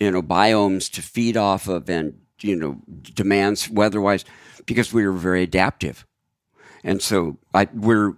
you 0.00 0.10
know 0.10 0.22
biomes 0.22 0.90
to 0.90 1.02
feed 1.02 1.36
off 1.36 1.68
of 1.68 1.88
and 1.88 2.18
you 2.40 2.56
know 2.56 2.80
demands 3.14 3.70
weather-wise 3.70 4.24
because 4.66 4.92
we 4.92 5.06
were 5.06 5.12
very 5.12 5.42
adaptive 5.42 6.06
and 6.82 7.00
so 7.00 7.36
I, 7.54 7.68
we're 7.72 8.14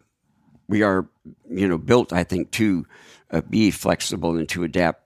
we 0.69 0.83
are 0.83 1.09
you 1.51 1.69
know 1.69 1.77
built 1.77 2.13
i 2.13 2.25
think 2.25 2.53
to 2.53 2.87
uh, 3.31 3.43
be 3.43 3.71
flexible 3.71 4.37
and 4.37 4.49
to 4.51 4.63
adapt 4.63 5.02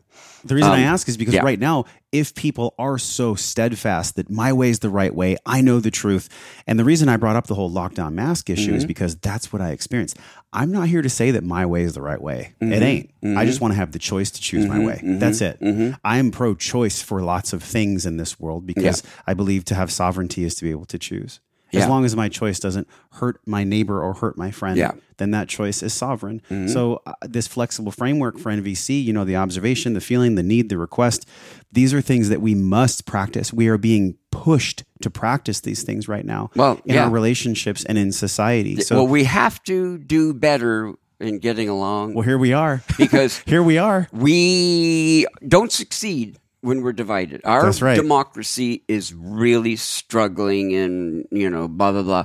The 0.46 0.54
reason 0.54 0.70
I 0.70 0.78
Um, 0.86 0.92
ask 0.94 1.08
is 1.08 1.16
because 1.16 1.34
yeah. 1.34 1.42
right 1.42 1.58
now, 1.58 1.84
if 2.12 2.34
people 2.34 2.74
are 2.78 2.98
so 2.98 3.34
steadfast 3.34 4.16
that 4.16 4.30
my 4.30 4.52
way 4.52 4.70
is 4.70 4.78
the 4.78 4.88
right 4.90 5.14
way, 5.14 5.36
I 5.44 5.60
know 5.60 5.80
the 5.80 5.90
truth. 5.90 6.28
And 6.66 6.78
the 6.78 6.84
reason 6.84 7.08
I 7.08 7.16
brought 7.16 7.36
up 7.36 7.46
the 7.46 7.54
whole 7.54 7.70
lockdown 7.70 8.14
mask 8.14 8.48
issue 8.50 8.68
Mm-hmm. 8.68 8.76
is 8.76 8.84
because 8.86 9.16
that's 9.16 9.52
what 9.52 9.60
I 9.62 9.70
experienced. 9.70 10.16
I'm 10.52 10.70
not 10.72 10.88
here 10.88 11.02
to 11.02 11.08
say 11.10 11.30
that 11.32 11.44
my 11.44 11.66
way 11.66 11.82
is 11.82 11.94
the 11.94 12.00
right 12.02 12.20
way. 12.20 12.54
Mm-hmm. 12.62 12.72
It 12.72 12.82
ain't. 12.82 13.10
I 13.38 13.44
just 13.44 13.60
want 13.60 13.72
to 13.74 13.76
have 13.76 13.92
the 13.92 13.98
choice 13.98 14.30
to 14.30 14.40
choose 14.40 14.66
my 14.66 14.78
way. 14.78 15.00
That's 15.02 15.40
it. 15.40 15.60
Mm-hmm. 15.60 15.94
I 16.04 16.18
am 16.18 16.30
pro 16.30 16.54
choice 16.54 17.02
for 17.02 17.20
lots 17.22 17.52
of 17.52 17.62
things 17.62 18.06
in 18.06 18.16
this 18.16 18.38
world 18.40 18.64
because 18.66 19.02
I 19.26 19.34
believe 19.34 19.64
to 19.66 19.74
have 19.74 19.90
sovereignty 19.92 20.44
is 20.44 20.54
to 20.56 20.64
be 20.64 20.70
able 20.70 20.86
to 20.86 20.98
choose. 20.98 21.40
As 21.76 21.88
long 21.88 22.04
as 22.04 22.14
my 22.16 22.28
choice 22.28 22.58
doesn't 22.58 22.88
hurt 23.12 23.40
my 23.46 23.64
neighbor 23.64 24.02
or 24.02 24.14
hurt 24.14 24.36
my 24.38 24.50
friend, 24.50 24.76
Yeah. 24.76 24.92
then 25.18 25.30
that 25.32 25.48
choice 25.48 25.82
is 25.82 25.92
sovereign. 25.94 26.40
Mm-hmm. 26.50 26.68
So, 26.68 27.02
uh, 27.06 27.12
this 27.22 27.46
flexible 27.46 27.92
framework 27.92 28.38
for 28.38 28.50
NVC, 28.50 29.02
you 29.04 29.12
know, 29.12 29.24
the 29.24 29.36
observation, 29.36 29.94
the 29.94 30.00
feeling, 30.00 30.34
the 30.34 30.42
need, 30.42 30.68
the 30.68 30.78
request, 30.78 31.26
these 31.72 31.92
are 31.94 32.00
things 32.00 32.28
that 32.28 32.40
we 32.40 32.54
must 32.54 33.06
practice. 33.06 33.52
We 33.52 33.68
are 33.68 33.78
being 33.78 34.16
pushed 34.30 34.84
to 35.02 35.10
practice 35.10 35.60
these 35.60 35.82
things 35.82 36.08
right 36.08 36.24
now 36.24 36.50
Well, 36.54 36.80
in 36.84 36.94
yeah. 36.94 37.04
our 37.04 37.10
relationships 37.10 37.84
and 37.84 37.96
in 37.98 38.12
society. 38.12 38.80
So, 38.80 38.96
well 38.96 39.06
we 39.06 39.24
have 39.24 39.62
to 39.64 39.98
do 39.98 40.34
better 40.34 40.92
in 41.18 41.38
getting 41.38 41.68
along 41.70 42.12
well, 42.12 42.22
here 42.22 42.36
we 42.36 42.52
are. 42.52 42.82
because 42.98 43.38
here 43.46 43.62
we 43.62 43.78
are. 43.78 44.08
we 44.12 45.26
don't 45.46 45.72
succeed 45.72 46.38
when 46.60 46.82
we're 46.82 46.92
divided. 46.92 47.40
Our 47.44 47.70
right. 47.70 47.96
democracy 47.96 48.82
is 48.88 49.14
really 49.14 49.76
struggling 49.76 50.74
and, 50.74 51.28
you 51.30 51.50
know, 51.50 51.68
blah, 51.68 51.92
blah, 51.92 52.02
blah, 52.02 52.24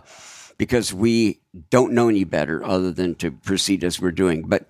because 0.57 0.93
we 0.93 1.41
don't 1.69 1.93
know 1.93 2.09
any 2.09 2.23
better 2.23 2.63
other 2.63 2.91
than 2.91 3.15
to 3.15 3.31
proceed 3.31 3.83
as 3.83 3.99
we're 3.99 4.11
doing. 4.11 4.43
But 4.47 4.67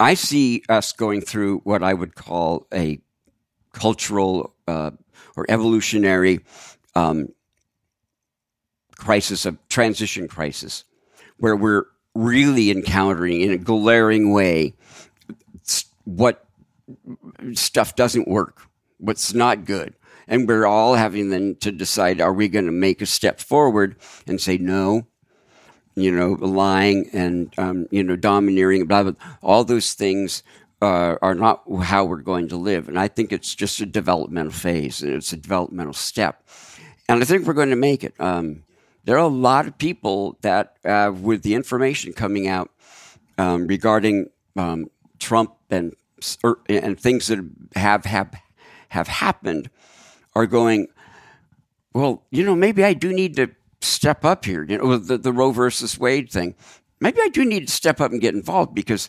I 0.00 0.14
see 0.14 0.62
us 0.68 0.92
going 0.92 1.20
through 1.20 1.58
what 1.60 1.82
I 1.82 1.92
would 1.92 2.14
call 2.14 2.66
a 2.72 3.00
cultural 3.72 4.54
uh, 4.66 4.92
or 5.36 5.46
evolutionary 5.48 6.40
um, 6.94 7.28
crisis, 8.96 9.46
a 9.46 9.56
transition 9.68 10.28
crisis, 10.28 10.84
where 11.38 11.56
we're 11.56 11.84
really 12.14 12.70
encountering 12.70 13.40
in 13.40 13.52
a 13.52 13.58
glaring 13.58 14.32
way 14.32 14.74
what 16.08 16.47
stuff 17.54 17.96
doesn't 17.96 18.28
work, 18.28 18.62
what's 18.98 19.34
not 19.34 19.64
good. 19.64 19.94
And 20.26 20.46
we're 20.46 20.66
all 20.66 20.94
having 20.94 21.30
then 21.30 21.56
to 21.60 21.72
decide 21.72 22.20
are 22.20 22.32
we 22.32 22.48
going 22.48 22.66
to 22.66 22.72
make 22.72 23.00
a 23.00 23.06
step 23.06 23.40
forward 23.40 23.96
and 24.26 24.40
say 24.40 24.58
no, 24.58 25.06
you 25.94 26.12
know, 26.12 26.32
lying 26.32 27.08
and, 27.12 27.52
um, 27.58 27.86
you 27.90 28.02
know, 28.02 28.16
domineering, 28.16 28.86
blah, 28.86 29.04
blah, 29.04 29.12
all 29.42 29.64
those 29.64 29.94
things 29.94 30.42
uh, 30.82 31.16
are 31.22 31.34
not 31.34 31.62
how 31.82 32.04
we're 32.04 32.18
going 32.18 32.48
to 32.48 32.56
live. 32.56 32.88
And 32.88 32.98
I 32.98 33.08
think 33.08 33.32
it's 33.32 33.54
just 33.54 33.80
a 33.80 33.86
developmental 33.86 34.52
phase 34.52 35.02
and 35.02 35.12
it's 35.12 35.32
a 35.32 35.36
developmental 35.36 35.94
step. 35.94 36.46
And 37.08 37.22
I 37.22 37.24
think 37.24 37.46
we're 37.46 37.54
going 37.54 37.70
to 37.70 37.76
make 37.76 38.04
it. 38.04 38.14
Um, 38.20 38.64
there 39.04 39.16
are 39.16 39.24
a 39.24 39.28
lot 39.28 39.66
of 39.66 39.78
people 39.78 40.36
that, 40.42 40.76
uh, 40.84 41.10
with 41.18 41.42
the 41.42 41.54
information 41.54 42.12
coming 42.12 42.46
out 42.46 42.70
um, 43.38 43.66
regarding 43.66 44.28
um, 44.56 44.90
Trump 45.18 45.54
and 45.70 45.94
or, 46.42 46.58
and 46.68 46.98
things 46.98 47.28
that 47.28 47.38
have 47.74 48.04
have 48.04 48.32
have 48.90 49.08
happened, 49.08 49.70
are 50.34 50.46
going. 50.46 50.88
Well, 51.94 52.24
you 52.30 52.44
know, 52.44 52.54
maybe 52.54 52.84
I 52.84 52.92
do 52.92 53.12
need 53.12 53.36
to 53.36 53.50
step 53.80 54.24
up 54.24 54.44
here. 54.44 54.64
You 54.64 54.78
know, 54.78 54.98
the, 54.98 55.18
the 55.18 55.32
Roe 55.32 55.50
versus 55.50 55.98
Wade 55.98 56.30
thing. 56.30 56.54
Maybe 57.00 57.20
I 57.22 57.28
do 57.28 57.44
need 57.44 57.68
to 57.68 57.72
step 57.72 58.00
up 58.00 58.12
and 58.12 58.20
get 58.20 58.34
involved 58.34 58.74
because 58.74 59.08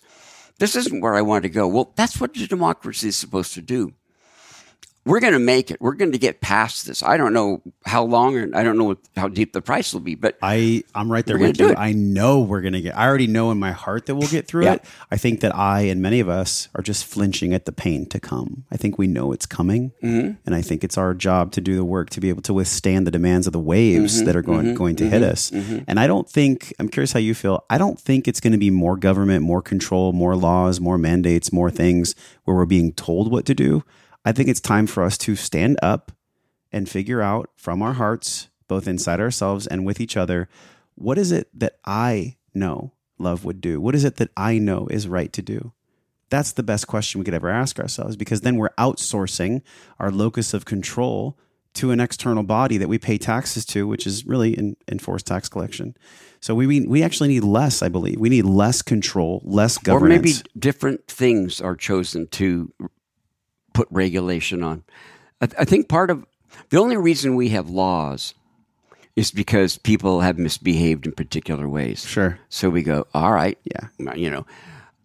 this 0.59 0.75
isn't 0.75 1.01
where 1.01 1.15
I 1.15 1.21
want 1.21 1.43
to 1.43 1.49
go. 1.49 1.67
Well, 1.67 1.93
that's 1.95 2.19
what 2.19 2.33
the 2.33 2.47
democracy 2.47 3.09
is 3.09 3.17
supposed 3.17 3.53
to 3.55 3.61
do 3.61 3.93
we're 5.05 5.21
going 5.21 5.33
to 5.33 5.39
make 5.39 5.71
it. 5.71 5.81
We're 5.81 5.93
going 5.95 6.11
to 6.11 6.17
get 6.17 6.39
past 6.41 6.85
this. 6.85 7.01
I 7.01 7.17
don't 7.17 7.33
know 7.33 7.61
how 7.85 8.03
long, 8.03 8.37
and 8.37 8.55
I 8.55 8.63
don't 8.63 8.77
know 8.77 8.83
what, 8.83 8.97
how 9.15 9.27
deep 9.27 9.53
the 9.53 9.61
price 9.61 9.91
will 9.93 10.01
be, 10.01 10.13
but 10.13 10.37
I 10.41 10.83
I'm 10.93 11.11
right 11.11 11.25
there 11.25 11.37
with 11.39 11.59
you. 11.59 11.73
I 11.75 11.93
know 11.93 12.41
we're 12.41 12.61
gonna 12.61 12.81
get. 12.81 12.95
I 12.97 13.07
already 13.07 13.25
know 13.25 13.49
in 13.49 13.57
my 13.57 13.71
heart 13.71 14.05
that 14.05 14.15
we'll 14.15 14.27
get 14.27 14.45
through 14.47 14.65
Yeah. 14.65 14.73
it. 14.73 14.85
I 15.09 15.17
think 15.17 15.39
that 15.39 15.55
I 15.55 15.81
and 15.83 16.01
many 16.01 16.19
of 16.19 16.29
us 16.29 16.67
are 16.75 16.83
just 16.83 17.05
flinching 17.05 17.53
at 17.53 17.65
the 17.65 17.71
pain 17.71 18.05
to 18.09 18.19
come. 18.19 18.65
I 18.71 18.77
think 18.77 18.97
we 18.97 19.07
know 19.07 19.31
it's 19.31 19.45
coming, 19.45 19.93
Mm-hmm. 20.03 20.33
and 20.45 20.53
I 20.55 20.61
think 20.61 20.83
it's 20.83 20.97
our 20.97 21.13
job 21.15 21.53
to 21.53 21.61
do 21.61 21.75
the 21.75 21.85
work 21.85 22.09
to 22.11 22.19
be 22.19 22.29
able 22.29 22.43
to 22.43 22.53
withstand 22.53 23.07
the 23.07 23.11
demands 23.11 23.47
of 23.47 23.53
the 23.53 23.59
waves 23.59 24.17
Mm-hmm. 24.17 24.25
that 24.25 24.35
are 24.35 24.41
going 24.43 24.75
going 24.75 24.95
to 24.97 25.09
hit 25.09 25.23
us. 25.23 25.49
And 25.51 25.99
I 25.99 26.05
don't 26.07 26.29
think 26.29 26.73
I'm 26.77 26.89
curious 26.89 27.13
how 27.13 27.19
you 27.19 27.33
feel. 27.33 27.63
I 27.69 27.77
don't 27.77 27.99
think 27.99 28.27
it's 28.27 28.39
going 28.41 28.51
to 28.53 28.59
be 28.59 28.69
more 28.69 28.97
government, 28.97 29.43
more 29.43 29.61
control, 29.61 30.11
more 30.13 30.35
laws, 30.35 30.79
more 30.79 30.97
mandates, 30.97 31.51
more 31.51 31.71
things 31.71 32.13
where 32.43 32.55
we're 32.55 32.65
being 32.65 32.91
told 32.93 33.31
what 33.31 33.45
to 33.45 33.55
do. 33.55 33.83
I 34.25 34.31
think 34.31 34.49
it's 34.49 34.61
time 34.61 34.87
for 34.87 35.03
us 35.03 35.17
to 35.19 35.35
stand 35.35 35.77
up 35.81 36.11
and 36.71 36.87
figure 36.87 37.21
out 37.21 37.49
from 37.55 37.81
our 37.81 37.93
hearts, 37.93 38.49
both 38.67 38.87
inside 38.87 39.19
ourselves 39.19 39.65
and 39.67 39.85
with 39.85 39.99
each 39.99 40.17
other, 40.17 40.47
what 40.95 41.17
is 41.17 41.31
it 41.31 41.47
that 41.53 41.77
I 41.85 42.37
know 42.53 42.93
love 43.17 43.45
would 43.45 43.61
do? 43.61 43.79
What 43.81 43.95
is 43.95 44.03
it 44.03 44.17
that 44.17 44.29
I 44.35 44.57
know 44.57 44.87
is 44.87 45.07
right 45.07 45.31
to 45.33 45.41
do? 45.41 45.73
That's 46.29 46.51
the 46.51 46.63
best 46.63 46.87
question 46.87 47.19
we 47.19 47.25
could 47.25 47.33
ever 47.33 47.49
ask 47.49 47.79
ourselves 47.79 48.15
because 48.15 48.41
then 48.41 48.57
we're 48.57 48.69
outsourcing 48.77 49.61
our 49.97 50.11
locus 50.11 50.53
of 50.53 50.65
control 50.65 51.37
to 51.75 51.91
an 51.91 51.99
external 51.99 52.43
body 52.43 52.77
that 52.77 52.87
we 52.87 52.97
pay 52.97 53.17
taxes 53.17 53.65
to, 53.65 53.87
which 53.87 54.05
is 54.05 54.25
really 54.25 54.53
in 54.53 54.75
enforced 54.87 55.27
tax 55.27 55.49
collection. 55.49 55.95
So 56.39 56.55
we 56.55 56.67
we 56.67 56.81
we 56.81 57.03
actually 57.03 57.29
need 57.29 57.43
less, 57.43 57.81
I 57.81 57.89
believe. 57.89 58.19
We 58.19 58.29
need 58.29 58.45
less 58.45 58.81
control, 58.81 59.41
less 59.43 59.77
government, 59.77 60.19
or 60.19 60.23
maybe 60.23 60.33
different 60.57 61.07
things 61.07 61.61
are 61.61 61.75
chosen 61.75 62.27
to 62.27 62.71
put 63.79 63.87
regulation 63.91 64.61
on. 64.61 64.83
I, 65.39 65.47
I 65.59 65.63
think 65.65 65.87
part 65.87 66.11
of 66.11 66.25
the 66.69 66.77
only 66.79 66.97
reason 66.97 67.35
we 67.35 67.47
have 67.49 67.69
laws 67.69 68.33
is 69.15 69.31
because 69.31 69.77
people 69.77 70.19
have 70.19 70.37
misbehaved 70.37 71.05
in 71.05 71.13
particular 71.13 71.69
ways. 71.69 72.05
Sure. 72.05 72.37
So 72.49 72.69
we 72.69 72.83
go, 72.83 73.07
all 73.13 73.31
right, 73.31 73.57
Yeah. 73.63 74.13
you 74.15 74.29
know, 74.29 74.45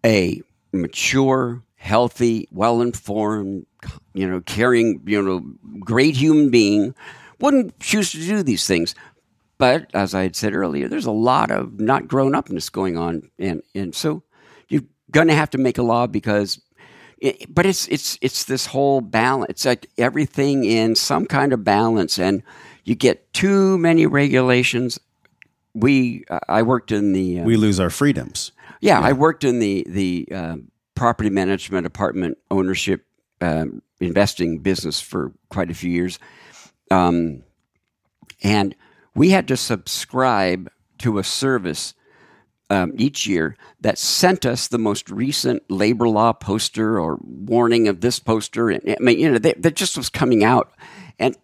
a 0.05 0.41
mature, 0.73 1.63
healthy, 1.75 2.49
well 2.51 2.81
informed, 2.81 3.65
you 4.13 4.29
know, 4.29 4.41
caring, 4.41 5.01
you 5.05 5.21
know, 5.21 5.39
great 5.79 6.17
human 6.17 6.49
being 6.49 6.93
wouldn't 7.39 7.79
choose 7.79 8.11
to 8.11 8.17
do 8.19 8.43
these 8.43 8.67
things. 8.67 8.93
But 9.57 9.89
as 9.93 10.13
I 10.13 10.23
had 10.23 10.35
said 10.35 10.53
earlier, 10.53 10.89
there's 10.89 11.05
a 11.05 11.11
lot 11.11 11.49
of 11.49 11.79
not 11.79 12.09
grown 12.09 12.35
upness 12.35 12.69
going 12.69 12.97
on, 12.97 13.31
and 13.39 13.61
and 13.73 13.95
so 13.95 14.23
you're 14.67 14.83
going 15.11 15.27
to 15.29 15.33
have 15.33 15.51
to 15.51 15.57
make 15.57 15.77
a 15.77 15.83
law 15.83 16.07
because. 16.07 16.59
It, 17.17 17.53
but 17.53 17.65
it's 17.65 17.87
it's 17.87 18.17
it's 18.21 18.43
this 18.43 18.67
whole 18.67 19.01
balance. 19.01 19.49
It's 19.49 19.65
like 19.65 19.89
everything 19.97 20.65
in 20.65 20.95
some 20.95 21.25
kind 21.25 21.53
of 21.53 21.63
balance, 21.63 22.19
and 22.19 22.43
you 22.83 22.95
get 22.95 23.31
too 23.33 23.77
many 23.77 24.05
regulations. 24.05 24.99
We 25.73 26.25
I 26.47 26.61
worked 26.61 26.91
in 26.91 27.13
the 27.13 27.41
uh, 27.41 27.43
we 27.43 27.57
lose 27.57 27.79
our 27.79 27.89
freedoms. 27.89 28.51
Yeah, 28.81 28.99
yeah, 28.99 29.07
I 29.07 29.13
worked 29.13 29.43
in 29.43 29.59
the 29.59 29.85
the 29.87 30.27
uh, 30.33 30.55
property 30.93 31.29
management, 31.29 31.85
apartment 31.85 32.37
ownership, 32.51 33.05
um, 33.41 33.81
investing 33.99 34.59
business 34.59 34.99
for 34.99 35.31
quite 35.49 35.71
a 35.71 35.73
few 35.73 35.91
years, 35.91 36.19
um, 36.91 37.43
and 38.43 38.75
we 39.15 39.29
had 39.29 39.47
to 39.47 39.57
subscribe 39.57 40.69
to 40.99 41.17
a 41.17 41.23
service 41.23 41.93
um, 42.69 42.93
each 42.97 43.27
year 43.27 43.55
that 43.81 43.97
sent 43.97 44.45
us 44.45 44.67
the 44.67 44.77
most 44.77 45.09
recent 45.09 45.63
labor 45.69 46.07
law 46.09 46.33
poster 46.33 46.99
or 46.99 47.19
warning 47.21 47.87
of 47.87 48.01
this 48.01 48.19
poster. 48.19 48.69
And, 48.69 48.81
I 48.89 48.97
mean, 48.99 49.19
you 49.19 49.31
know, 49.31 49.37
that 49.37 49.75
just 49.75 49.97
was 49.97 50.09
coming 50.09 50.43
out, 50.43 50.71
and 51.19 51.37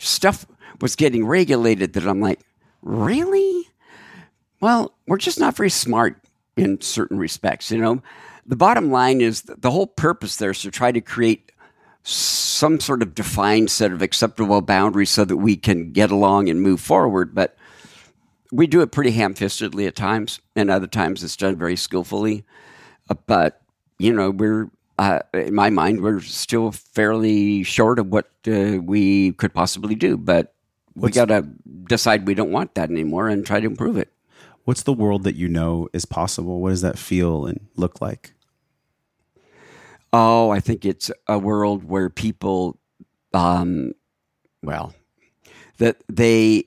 stuff 0.00 0.46
was 0.80 0.96
getting 0.96 1.26
regulated. 1.26 1.92
That 1.94 2.06
I'm 2.06 2.20
like, 2.20 2.40
really? 2.82 3.68
Well, 4.60 4.94
we're 5.06 5.18
just 5.18 5.40
not 5.40 5.56
very 5.56 5.70
smart 5.70 6.20
in 6.56 6.80
certain 6.80 7.18
respects. 7.18 7.70
You 7.70 7.78
know, 7.78 8.02
the 8.46 8.56
bottom 8.56 8.90
line 8.90 9.20
is 9.20 9.42
the 9.42 9.70
whole 9.70 9.86
purpose 9.86 10.36
there 10.36 10.50
is 10.50 10.62
to 10.62 10.70
try 10.70 10.92
to 10.92 11.00
create 11.00 11.50
some 12.04 12.80
sort 12.80 13.02
of 13.02 13.14
defined 13.14 13.70
set 13.70 13.92
of 13.92 14.02
acceptable 14.02 14.60
boundaries 14.60 15.10
so 15.10 15.24
that 15.24 15.36
we 15.36 15.56
can 15.56 15.92
get 15.92 16.10
along 16.10 16.48
and 16.48 16.60
move 16.60 16.80
forward. 16.80 17.34
But 17.34 17.56
we 18.52 18.66
do 18.66 18.82
it 18.82 18.92
pretty 18.92 19.10
ham 19.10 19.34
fistedly 19.34 19.88
at 19.88 19.96
times, 19.96 20.38
and 20.54 20.70
other 20.70 20.86
times 20.86 21.24
it's 21.24 21.36
done 21.36 21.56
very 21.56 21.74
skillfully. 21.74 22.44
Uh, 23.08 23.14
but, 23.26 23.62
you 23.98 24.12
know, 24.12 24.30
we're, 24.30 24.70
uh, 24.98 25.20
in 25.32 25.54
my 25.54 25.70
mind, 25.70 26.02
we're 26.02 26.20
still 26.20 26.70
fairly 26.70 27.62
short 27.62 27.98
of 27.98 28.08
what 28.08 28.30
uh, 28.46 28.78
we 28.82 29.32
could 29.32 29.54
possibly 29.54 29.94
do. 29.94 30.18
But 30.18 30.54
we 30.94 31.10
got 31.10 31.28
to 31.28 31.48
decide 31.88 32.26
we 32.26 32.34
don't 32.34 32.52
want 32.52 32.74
that 32.74 32.90
anymore 32.90 33.28
and 33.28 33.44
try 33.44 33.58
to 33.58 33.66
improve 33.66 33.96
it. 33.96 34.12
What's 34.64 34.82
the 34.82 34.92
world 34.92 35.24
that 35.24 35.34
you 35.34 35.48
know 35.48 35.88
is 35.94 36.04
possible? 36.04 36.60
What 36.60 36.70
does 36.70 36.82
that 36.82 36.98
feel 36.98 37.46
and 37.46 37.66
look 37.74 38.02
like? 38.02 38.34
Oh, 40.12 40.50
I 40.50 40.60
think 40.60 40.84
it's 40.84 41.10
a 41.26 41.38
world 41.38 41.84
where 41.84 42.10
people, 42.10 42.78
um, 43.32 43.92
well, 44.62 44.94
that 45.78 46.04
they 46.08 46.66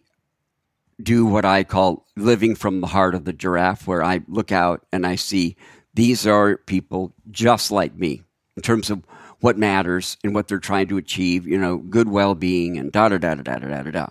do 1.01 1.25
what 1.25 1.45
I 1.45 1.63
call 1.63 2.05
living 2.15 2.55
from 2.55 2.81
the 2.81 2.87
heart 2.87 3.15
of 3.15 3.25
the 3.25 3.33
giraffe, 3.33 3.87
where 3.87 4.03
I 4.03 4.21
look 4.27 4.51
out 4.51 4.85
and 4.91 5.05
I 5.05 5.15
see 5.15 5.55
these 5.93 6.25
are 6.25 6.57
people 6.57 7.13
just 7.31 7.71
like 7.71 7.95
me 7.95 8.23
in 8.55 8.61
terms 8.61 8.89
of 8.89 9.03
what 9.39 9.57
matters 9.57 10.17
and 10.23 10.33
what 10.33 10.47
they're 10.47 10.59
trying 10.59 10.87
to 10.87 10.97
achieve, 10.97 11.45
you 11.47 11.57
know, 11.57 11.77
good 11.77 12.09
well 12.09 12.35
being 12.35 12.77
and 12.77 12.91
da 12.91 13.09
da 13.09 13.17
da 13.17 13.35
da 13.35 13.43
da 13.43 13.57
da 13.59 13.81
da 13.83 13.91
da. 13.91 14.07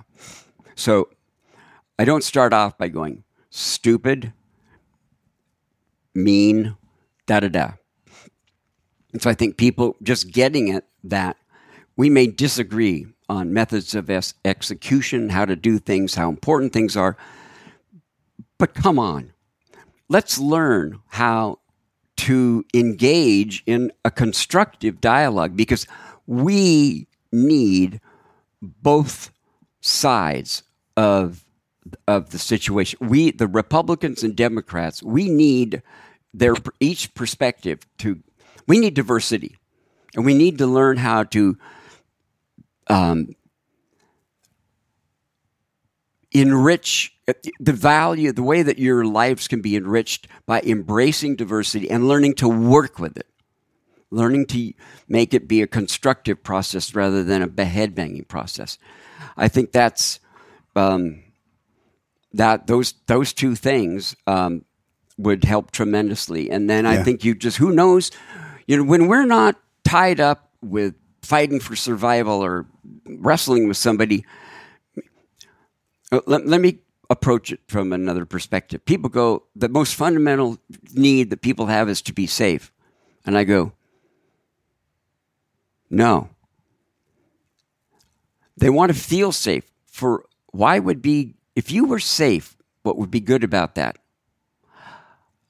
So 0.74 1.08
I 1.98 2.04
don't 2.04 2.24
start 2.24 2.52
off 2.52 2.76
by 2.76 2.88
going 2.88 3.24
stupid, 3.50 4.32
mean, 6.14 6.76
da 7.26 7.40
da 7.40 7.48
da. 7.48 7.72
And 9.12 9.22
so 9.22 9.30
I 9.30 9.34
think 9.34 9.56
people 9.56 9.96
just 10.02 10.30
getting 10.32 10.68
it 10.68 10.84
that 11.04 11.36
we 11.96 12.10
may 12.10 12.26
disagree 12.26 13.06
on 13.28 13.52
methods 13.52 13.94
of 13.94 14.10
execution, 14.44 15.30
how 15.30 15.44
to 15.44 15.56
do 15.56 15.78
things, 15.78 16.14
how 16.14 16.28
important 16.28 16.72
things 16.72 16.96
are. 16.96 17.16
But 18.58 18.74
come 18.74 18.98
on, 18.98 19.32
let's 20.08 20.38
learn 20.38 21.00
how 21.08 21.58
to 22.16 22.64
engage 22.72 23.62
in 23.66 23.92
a 24.04 24.10
constructive 24.10 25.00
dialogue 25.00 25.56
because 25.56 25.86
we 26.26 27.06
need 27.32 28.00
both 28.62 29.30
sides 29.80 30.62
of 30.96 31.44
of 32.08 32.30
the 32.30 32.38
situation. 32.38 32.98
We, 33.06 33.30
the 33.30 33.46
Republicans 33.46 34.22
and 34.22 34.34
Democrats, 34.34 35.02
we 35.02 35.28
need 35.28 35.82
their 36.32 36.54
each 36.80 37.14
perspective 37.14 37.80
to 37.98 38.20
we 38.66 38.78
need 38.78 38.94
diversity, 38.94 39.56
and 40.14 40.24
we 40.24 40.34
need 40.34 40.58
to 40.58 40.66
learn 40.66 40.96
how 40.96 41.24
to 41.24 41.58
um, 42.88 43.34
enrich 46.32 47.16
the 47.60 47.72
value, 47.72 48.32
the 48.32 48.42
way 48.42 48.62
that 48.62 48.78
your 48.78 49.04
lives 49.04 49.48
can 49.48 49.62
be 49.62 49.76
enriched 49.76 50.28
by 50.46 50.60
embracing 50.60 51.36
diversity 51.36 51.90
and 51.90 52.08
learning 52.08 52.34
to 52.34 52.48
work 52.48 52.98
with 52.98 53.16
it, 53.16 53.28
learning 54.10 54.46
to 54.46 54.72
make 55.08 55.32
it 55.32 55.48
be 55.48 55.62
a 55.62 55.66
constructive 55.66 56.42
process 56.42 56.94
rather 56.94 57.22
than 57.22 57.40
a 57.40 57.46
behead 57.46 57.94
banging 57.94 58.24
process. 58.24 58.78
I 59.36 59.48
think 59.48 59.72
that's 59.72 60.20
um, 60.76 61.22
that 62.32 62.66
those 62.66 62.94
those 63.06 63.32
two 63.32 63.54
things 63.54 64.16
um, 64.26 64.64
would 65.16 65.44
help 65.44 65.70
tremendously. 65.70 66.50
And 66.50 66.68
then 66.68 66.84
I 66.84 67.02
think 67.02 67.24
you 67.24 67.34
just 67.34 67.56
who 67.56 67.72
knows 67.72 68.10
you 68.66 68.76
know, 68.76 68.84
when 68.84 69.06
we're 69.06 69.26
not 69.26 69.56
tied 69.84 70.20
up 70.20 70.50
with 70.60 70.94
fighting 71.22 71.60
for 71.60 71.76
survival 71.76 72.44
or 72.44 72.66
wrestling 73.06 73.68
with 73.68 73.76
somebody, 73.76 74.24
uh, 76.12 76.20
let, 76.26 76.46
let 76.46 76.60
me 76.60 76.78
approach 77.10 77.52
it 77.52 77.60
from 77.68 77.92
another 77.92 78.24
perspective. 78.24 78.84
People 78.84 79.10
go, 79.10 79.44
the 79.54 79.68
most 79.68 79.94
fundamental 79.94 80.58
need 80.94 81.30
that 81.30 81.42
people 81.42 81.66
have 81.66 81.88
is 81.88 82.02
to 82.02 82.12
be 82.12 82.26
safe. 82.26 82.72
And 83.26 83.36
I 83.36 83.44
go, 83.44 83.72
no. 85.90 86.28
They 88.56 88.70
want 88.70 88.92
to 88.92 88.98
feel 88.98 89.32
safe. 89.32 89.64
For 89.86 90.24
why 90.52 90.78
would 90.78 91.02
be, 91.02 91.34
if 91.54 91.70
you 91.70 91.84
were 91.84 91.98
safe, 91.98 92.56
what 92.82 92.96
would 92.98 93.10
be 93.10 93.20
good 93.20 93.44
about 93.44 93.74
that? 93.74 93.98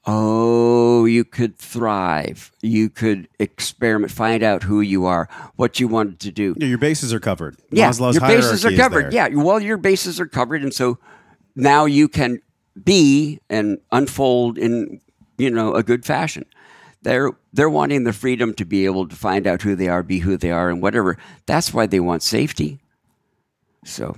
Oh, 0.07 1.05
you 1.05 1.25
could 1.25 1.57
thrive. 1.57 2.51
You 2.61 2.89
could 2.89 3.27
experiment, 3.39 4.11
find 4.11 4.43
out 4.43 4.63
who 4.63 4.81
you 4.81 5.05
are, 5.05 5.27
what 5.55 5.79
you 5.79 5.87
wanted 5.87 6.19
to 6.21 6.31
do. 6.31 6.55
Yeah, 6.57 6.67
your 6.67 6.77
bases 6.77 7.13
are 7.13 7.19
covered. 7.19 7.57
Yeah, 7.71 7.89
Maslow's 7.89 8.15
your 8.15 8.27
bases 8.27 8.65
are 8.65 8.75
covered. 8.75 9.13
Yeah, 9.13 9.29
well, 9.29 9.59
your 9.59 9.77
bases 9.77 10.19
are 10.19 10.27
covered, 10.27 10.61
and 10.61 10.73
so 10.73 10.99
now 11.55 11.85
you 11.85 12.07
can 12.07 12.39
be 12.83 13.39
and 13.49 13.79
unfold 13.91 14.57
in 14.57 15.01
you 15.37 15.49
know 15.49 15.73
a 15.73 15.81
good 15.81 16.05
fashion. 16.05 16.45
They're 17.01 17.31
they're 17.53 17.69
wanting 17.69 18.03
the 18.03 18.13
freedom 18.13 18.53
to 18.55 18.65
be 18.65 18.85
able 18.85 19.07
to 19.07 19.15
find 19.15 19.47
out 19.47 19.63
who 19.63 19.75
they 19.75 19.87
are, 19.87 20.03
be 20.03 20.19
who 20.19 20.37
they 20.37 20.51
are, 20.51 20.69
and 20.69 20.81
whatever. 20.81 21.17
That's 21.45 21.73
why 21.73 21.87
they 21.87 21.99
want 21.99 22.21
safety. 22.21 22.79
So 23.85 24.17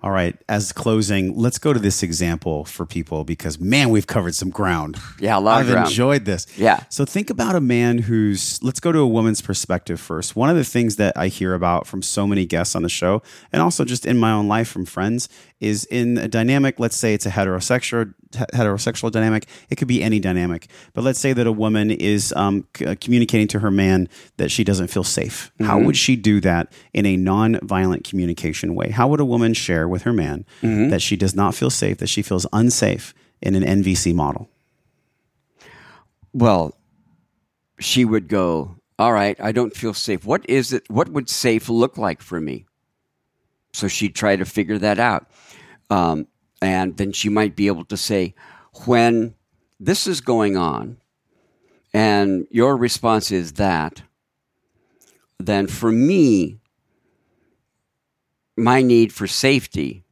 all 0.00 0.12
right, 0.12 0.36
as 0.48 0.72
closing, 0.72 1.36
let's 1.36 1.58
go 1.58 1.72
to 1.72 1.80
this 1.80 2.04
example 2.04 2.64
for 2.64 2.86
people 2.86 3.24
because 3.24 3.58
man, 3.58 3.90
we've 3.90 4.06
covered 4.06 4.34
some 4.34 4.48
ground. 4.48 4.96
Yeah, 5.18 5.38
a 5.38 5.40
lot 5.40 5.60
I've 5.60 5.70
enjoyed 5.70 6.24
this. 6.24 6.46
Yeah. 6.56 6.84
So 6.88 7.04
think 7.04 7.30
about 7.30 7.56
a 7.56 7.60
man 7.60 7.98
who's 7.98 8.62
let's 8.62 8.78
go 8.78 8.92
to 8.92 9.00
a 9.00 9.06
woman's 9.06 9.42
perspective 9.42 10.00
first. 10.00 10.36
One 10.36 10.50
of 10.50 10.56
the 10.56 10.64
things 10.64 10.96
that 10.96 11.16
I 11.16 11.28
hear 11.28 11.52
about 11.52 11.86
from 11.86 12.02
so 12.02 12.26
many 12.26 12.46
guests 12.46 12.76
on 12.76 12.82
the 12.82 12.88
show 12.88 13.22
and 13.52 13.60
also 13.60 13.84
just 13.84 14.06
in 14.06 14.18
my 14.18 14.30
own 14.30 14.46
life 14.46 14.68
from 14.68 14.84
friends 14.84 15.28
is 15.60 15.84
in 15.86 16.18
a 16.18 16.28
dynamic, 16.28 16.78
let's 16.78 16.96
say 16.96 17.14
it's 17.14 17.26
a 17.26 17.30
heterosexual 17.30 18.14
heterosexual 18.30 19.10
dynamic. 19.10 19.46
It 19.70 19.76
could 19.76 19.88
be 19.88 20.02
any 20.02 20.20
dynamic, 20.20 20.68
but 20.92 21.02
let's 21.02 21.18
say 21.18 21.32
that 21.32 21.46
a 21.46 21.52
woman 21.52 21.90
is 21.90 22.32
um, 22.36 22.66
c- 22.76 22.86
uh, 22.86 22.94
communicating 23.00 23.48
to 23.48 23.60
her 23.60 23.70
man 23.70 24.08
that 24.36 24.50
she 24.50 24.64
doesn't 24.64 24.88
feel 24.88 25.04
safe. 25.04 25.50
Mm-hmm. 25.54 25.64
How 25.64 25.80
would 25.80 25.96
she 25.96 26.14
do 26.14 26.40
that 26.42 26.72
in 26.92 27.06
a 27.06 27.16
non-violent 27.16 28.04
communication 28.04 28.74
way? 28.74 28.90
How 28.90 29.08
would 29.08 29.20
a 29.20 29.24
woman 29.24 29.54
share 29.54 29.88
with 29.88 30.02
her 30.02 30.12
man 30.12 30.44
mm-hmm. 30.62 30.90
that 30.90 31.02
she 31.02 31.16
does 31.16 31.34
not 31.34 31.54
feel 31.54 31.70
safe, 31.70 31.98
that 31.98 32.08
she 32.08 32.22
feels 32.22 32.46
unsafe 32.52 33.14
in 33.40 33.54
an 33.54 33.62
NVC 33.62 34.14
model? 34.14 34.48
Well, 36.32 36.76
she 37.80 38.04
would 38.04 38.28
go, 38.28 38.76
"All 38.98 39.12
right, 39.12 39.40
I 39.40 39.52
don't 39.52 39.74
feel 39.74 39.94
safe. 39.94 40.24
What 40.24 40.48
is 40.48 40.72
it? 40.72 40.84
What 40.88 41.08
would 41.08 41.28
safe 41.28 41.68
look 41.68 41.96
like 41.96 42.20
for 42.20 42.40
me?" 42.40 42.66
So 43.72 43.88
she'd 43.88 44.14
try 44.14 44.36
to 44.36 44.44
figure 44.44 44.78
that 44.78 44.98
out. 44.98 45.30
Um, 45.90 46.26
and 46.60 46.96
then 46.96 47.12
she 47.12 47.28
might 47.28 47.54
be 47.54 47.66
able 47.66 47.84
to 47.86 47.96
say, 47.96 48.34
when 48.86 49.34
this 49.78 50.06
is 50.06 50.20
going 50.20 50.56
on 50.56 50.98
and 51.94 52.46
your 52.50 52.76
response 52.76 53.30
is 53.30 53.54
that, 53.54 54.02
then 55.38 55.66
for 55.66 55.92
me, 55.92 56.58
my 58.56 58.82
need 58.82 59.12
for 59.12 59.26
safety 59.26 60.04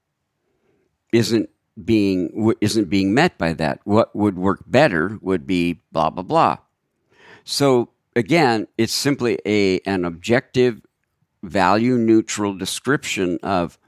isn't 1.12 1.50
being 1.84 2.54
isn't 2.60 2.88
being 2.88 3.12
met 3.12 3.36
by 3.36 3.52
that. 3.52 3.80
What 3.84 4.14
would 4.14 4.38
work 4.38 4.62
better 4.66 5.18
would 5.20 5.46
be 5.46 5.80
blah 5.92 6.10
blah 6.10 6.22
blah. 6.22 6.58
So 7.44 7.90
again, 8.14 8.68
it's 8.78 8.94
simply 8.94 9.38
a 9.44 9.80
an 9.80 10.04
objective 10.04 10.85
value 11.42 11.96
neutral 11.96 12.56
description 12.56 13.38
of 13.42 13.78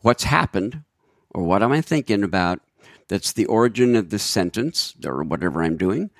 what's 0.00 0.24
happened 0.24 0.82
or 1.30 1.42
what 1.42 1.62
am 1.62 1.72
I 1.72 1.80
thinking 1.80 2.22
about 2.22 2.60
that's 3.08 3.32
the 3.32 3.46
origin 3.46 3.96
of 3.96 4.10
this 4.10 4.22
sentence 4.22 4.94
or 5.04 5.22
whatever 5.22 5.62
I'm 5.62 5.76
doing. 5.76 6.10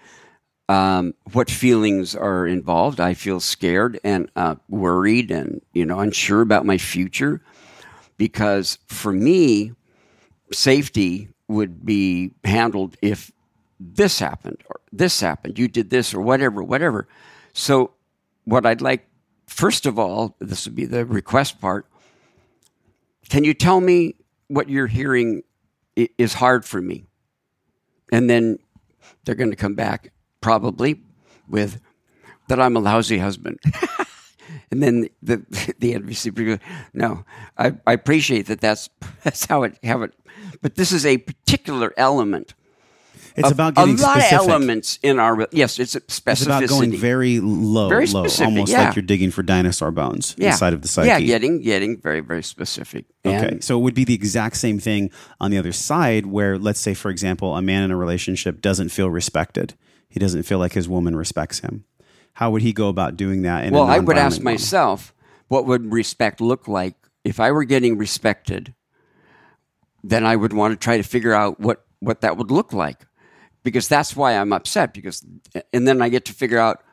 Um, 0.69 1.15
what 1.33 1.51
feelings 1.51 2.15
are 2.15 2.47
involved? 2.47 3.01
I 3.01 3.15
feel 3.15 3.41
scared 3.41 4.01
and 4.03 4.31
uh, 4.35 4.57
worried 4.69 5.31
and 5.31 5.61
you 5.73 5.85
know 5.85 6.01
unsure 6.01 6.41
about 6.41 6.65
my 6.65 6.79
future 6.79 7.43
because 8.17 8.79
for 8.87 9.13
me, 9.13 9.73
safety 10.53 11.29
would 11.49 11.85
be 11.85 12.33
handled 12.45 12.97
if 13.03 13.31
this 13.79 14.19
happened 14.19 14.63
or 14.69 14.81
this 14.93 15.21
happened. 15.21 15.59
You 15.59 15.69
did 15.69 15.91
this 15.91 16.15
or 16.15 16.21
whatever, 16.21 16.63
whatever. 16.63 17.09
So, 17.53 17.93
what 18.45 18.65
I'd 18.65 18.81
like, 18.81 19.07
first 19.47 19.87
of 19.87 19.99
all, 19.99 20.37
this 20.41 20.67
would 20.67 20.75
be 20.75 20.85
the 20.87 21.05
request 21.05 21.61
part. 21.61 21.87
Can 23.29 23.45
you 23.45 23.55
tell 23.55 23.81
me 23.81 24.17
what 24.49 24.69
you're 24.69 24.87
hearing 24.87 25.43
is 25.97 26.35
hard 26.35 26.65
for 26.65 26.81
me. 26.81 27.05
And 28.13 28.29
then 28.29 28.59
they're 29.25 29.35
going 29.35 29.51
to 29.51 29.57
come 29.57 29.75
back 29.75 30.13
probably 30.41 31.01
with 31.49 31.81
that 32.49 32.61
I'm 32.61 32.77
a 32.77 32.81
lousy 32.81 33.19
husband. 33.19 33.59
and 34.71 34.83
then 34.83 35.09
the 35.23 35.37
the 35.79 35.95
NVC 35.95 36.61
no, 36.93 37.25
I, 37.57 37.75
I 37.87 37.93
appreciate 37.93 38.47
that. 38.47 38.61
That's 38.61 38.91
that's 39.25 39.47
how 39.47 39.63
it 39.63 39.79
have 39.83 40.03
it. 40.03 40.15
But 40.61 40.75
this 40.75 40.93
is 40.93 41.07
a 41.07 41.19
particular 41.19 41.93
element 41.97 42.55
it's 43.37 43.51
about 43.51 43.75
getting 43.75 43.99
a 43.99 44.03
lot 44.03 44.19
specific. 44.19 44.41
of 44.41 44.49
elements 44.49 44.99
in 45.03 45.19
our 45.19 45.47
yes. 45.51 45.79
It's 45.79 45.95
specificity. 45.95 46.33
It's 46.33 46.47
about 46.47 46.69
going 46.69 46.97
very 46.97 47.41
low, 47.41 47.89
Very 47.89 48.07
low, 48.07 48.27
specific, 48.27 48.47
almost 48.47 48.73
yeah. 48.73 48.85
like 48.85 48.97
you're 48.97 49.03
digging 49.03 49.31
for 49.31 49.43
dinosaur 49.43 49.91
bones 49.91 50.35
yeah. 50.39 50.53
inside 50.53 50.73
of 50.73 50.83
the 50.83 50.89
psyche. 50.89 51.09
Yeah, 51.09 51.21
getting 51.21 51.61
getting 51.61 52.01
very 52.01 52.21
very 52.21 52.43
specific. 52.43 53.07
Okay, 53.27 53.59
so 53.61 53.79
it 53.79 53.83
would 53.83 53.95
be 53.95 54.05
the 54.05 54.15
exact 54.15 54.57
same 54.57 54.79
thing 54.79 55.11
on 55.41 55.51
the 55.51 55.59
other 55.59 55.73
side, 55.73 56.27
where 56.27 56.59
let's 56.59 56.81
say, 56.81 56.95
for 56.95 57.11
example, 57.11 57.57
a 57.57 57.63
man 57.63 57.83
in 57.83 57.91
a 57.91 57.97
relationship 57.97 58.61
doesn't 58.61 58.91
feel 58.91 59.11
respected. 59.11 59.75
He 60.09 60.21
doesn't 60.21 60.45
feel 60.45 60.59
like 60.59 60.75
his 60.75 60.89
woman 60.89 61.17
respects 61.17 61.59
him. 61.59 61.85
How 62.35 62.51
would 62.51 62.63
he 62.63 62.73
go 62.73 62.89
about 62.89 63.17
doing 63.17 63.43
that? 63.43 63.65
In 63.65 63.75
well, 63.75 63.85
I 63.85 63.99
would 63.99 64.19
ask 64.19 64.41
myself, 64.41 65.15
what 65.49 65.67
would 65.67 65.93
respect 65.93 66.41
look 66.41 66.69
like 66.69 66.95
if 67.25 67.41
I 67.41 67.51
were 67.51 67.65
getting 67.65 67.99
respected? 67.99 68.75
Then 70.03 70.25
I 70.25 70.37
would 70.37 70.53
want 70.53 70.73
to 70.73 70.77
try 70.77 70.97
to 70.99 71.03
figure 71.03 71.33
out 71.33 71.59
what 71.59 71.85
what 72.01 72.21
that 72.21 72.37
would 72.37 72.51
look 72.51 72.73
like, 72.73 73.07
because 73.65 73.89
that's 73.89 74.15
why 74.15 74.37
I'm 74.37 74.53
upset. 74.53 74.95
Because 74.95 75.27
and 75.73 75.89
then 75.89 76.01
I 76.01 76.09
get 76.09 76.27
to 76.27 76.33
figure 76.33 76.59
out 76.59 76.85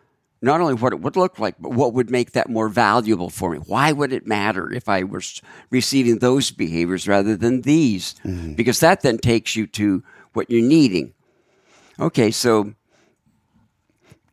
not 0.42 0.60
only 0.60 0.74
what 0.74 0.92
it 0.92 1.02
would 1.02 1.16
look 1.16 1.38
like, 1.38 1.56
but 1.60 1.72
what 1.74 1.94
would 1.94 2.10
make 2.10 2.32
that 2.32 2.50
more 2.50 2.68
valuable 2.68 3.30
for 3.30 3.52
me. 3.52 3.60
Why 3.60 3.92
would 3.92 4.12
it 4.12 4.26
matter 4.26 4.74
if 4.74 4.90
I 4.90 5.04
was 5.04 5.40
receiving 5.70 6.18
those 6.18 6.50
behaviors 6.50 7.08
rather 7.08 7.38
than 7.38 7.62
these? 7.62 8.16
Because 8.56 8.80
that 8.80 9.02
then 9.02 9.20
takes 9.20 9.56
you 9.56 9.68
to 9.68 10.04
what 10.34 10.50
you're 10.50 10.68
needing. 10.68 11.14
Okay, 12.00 12.32
so 12.32 12.74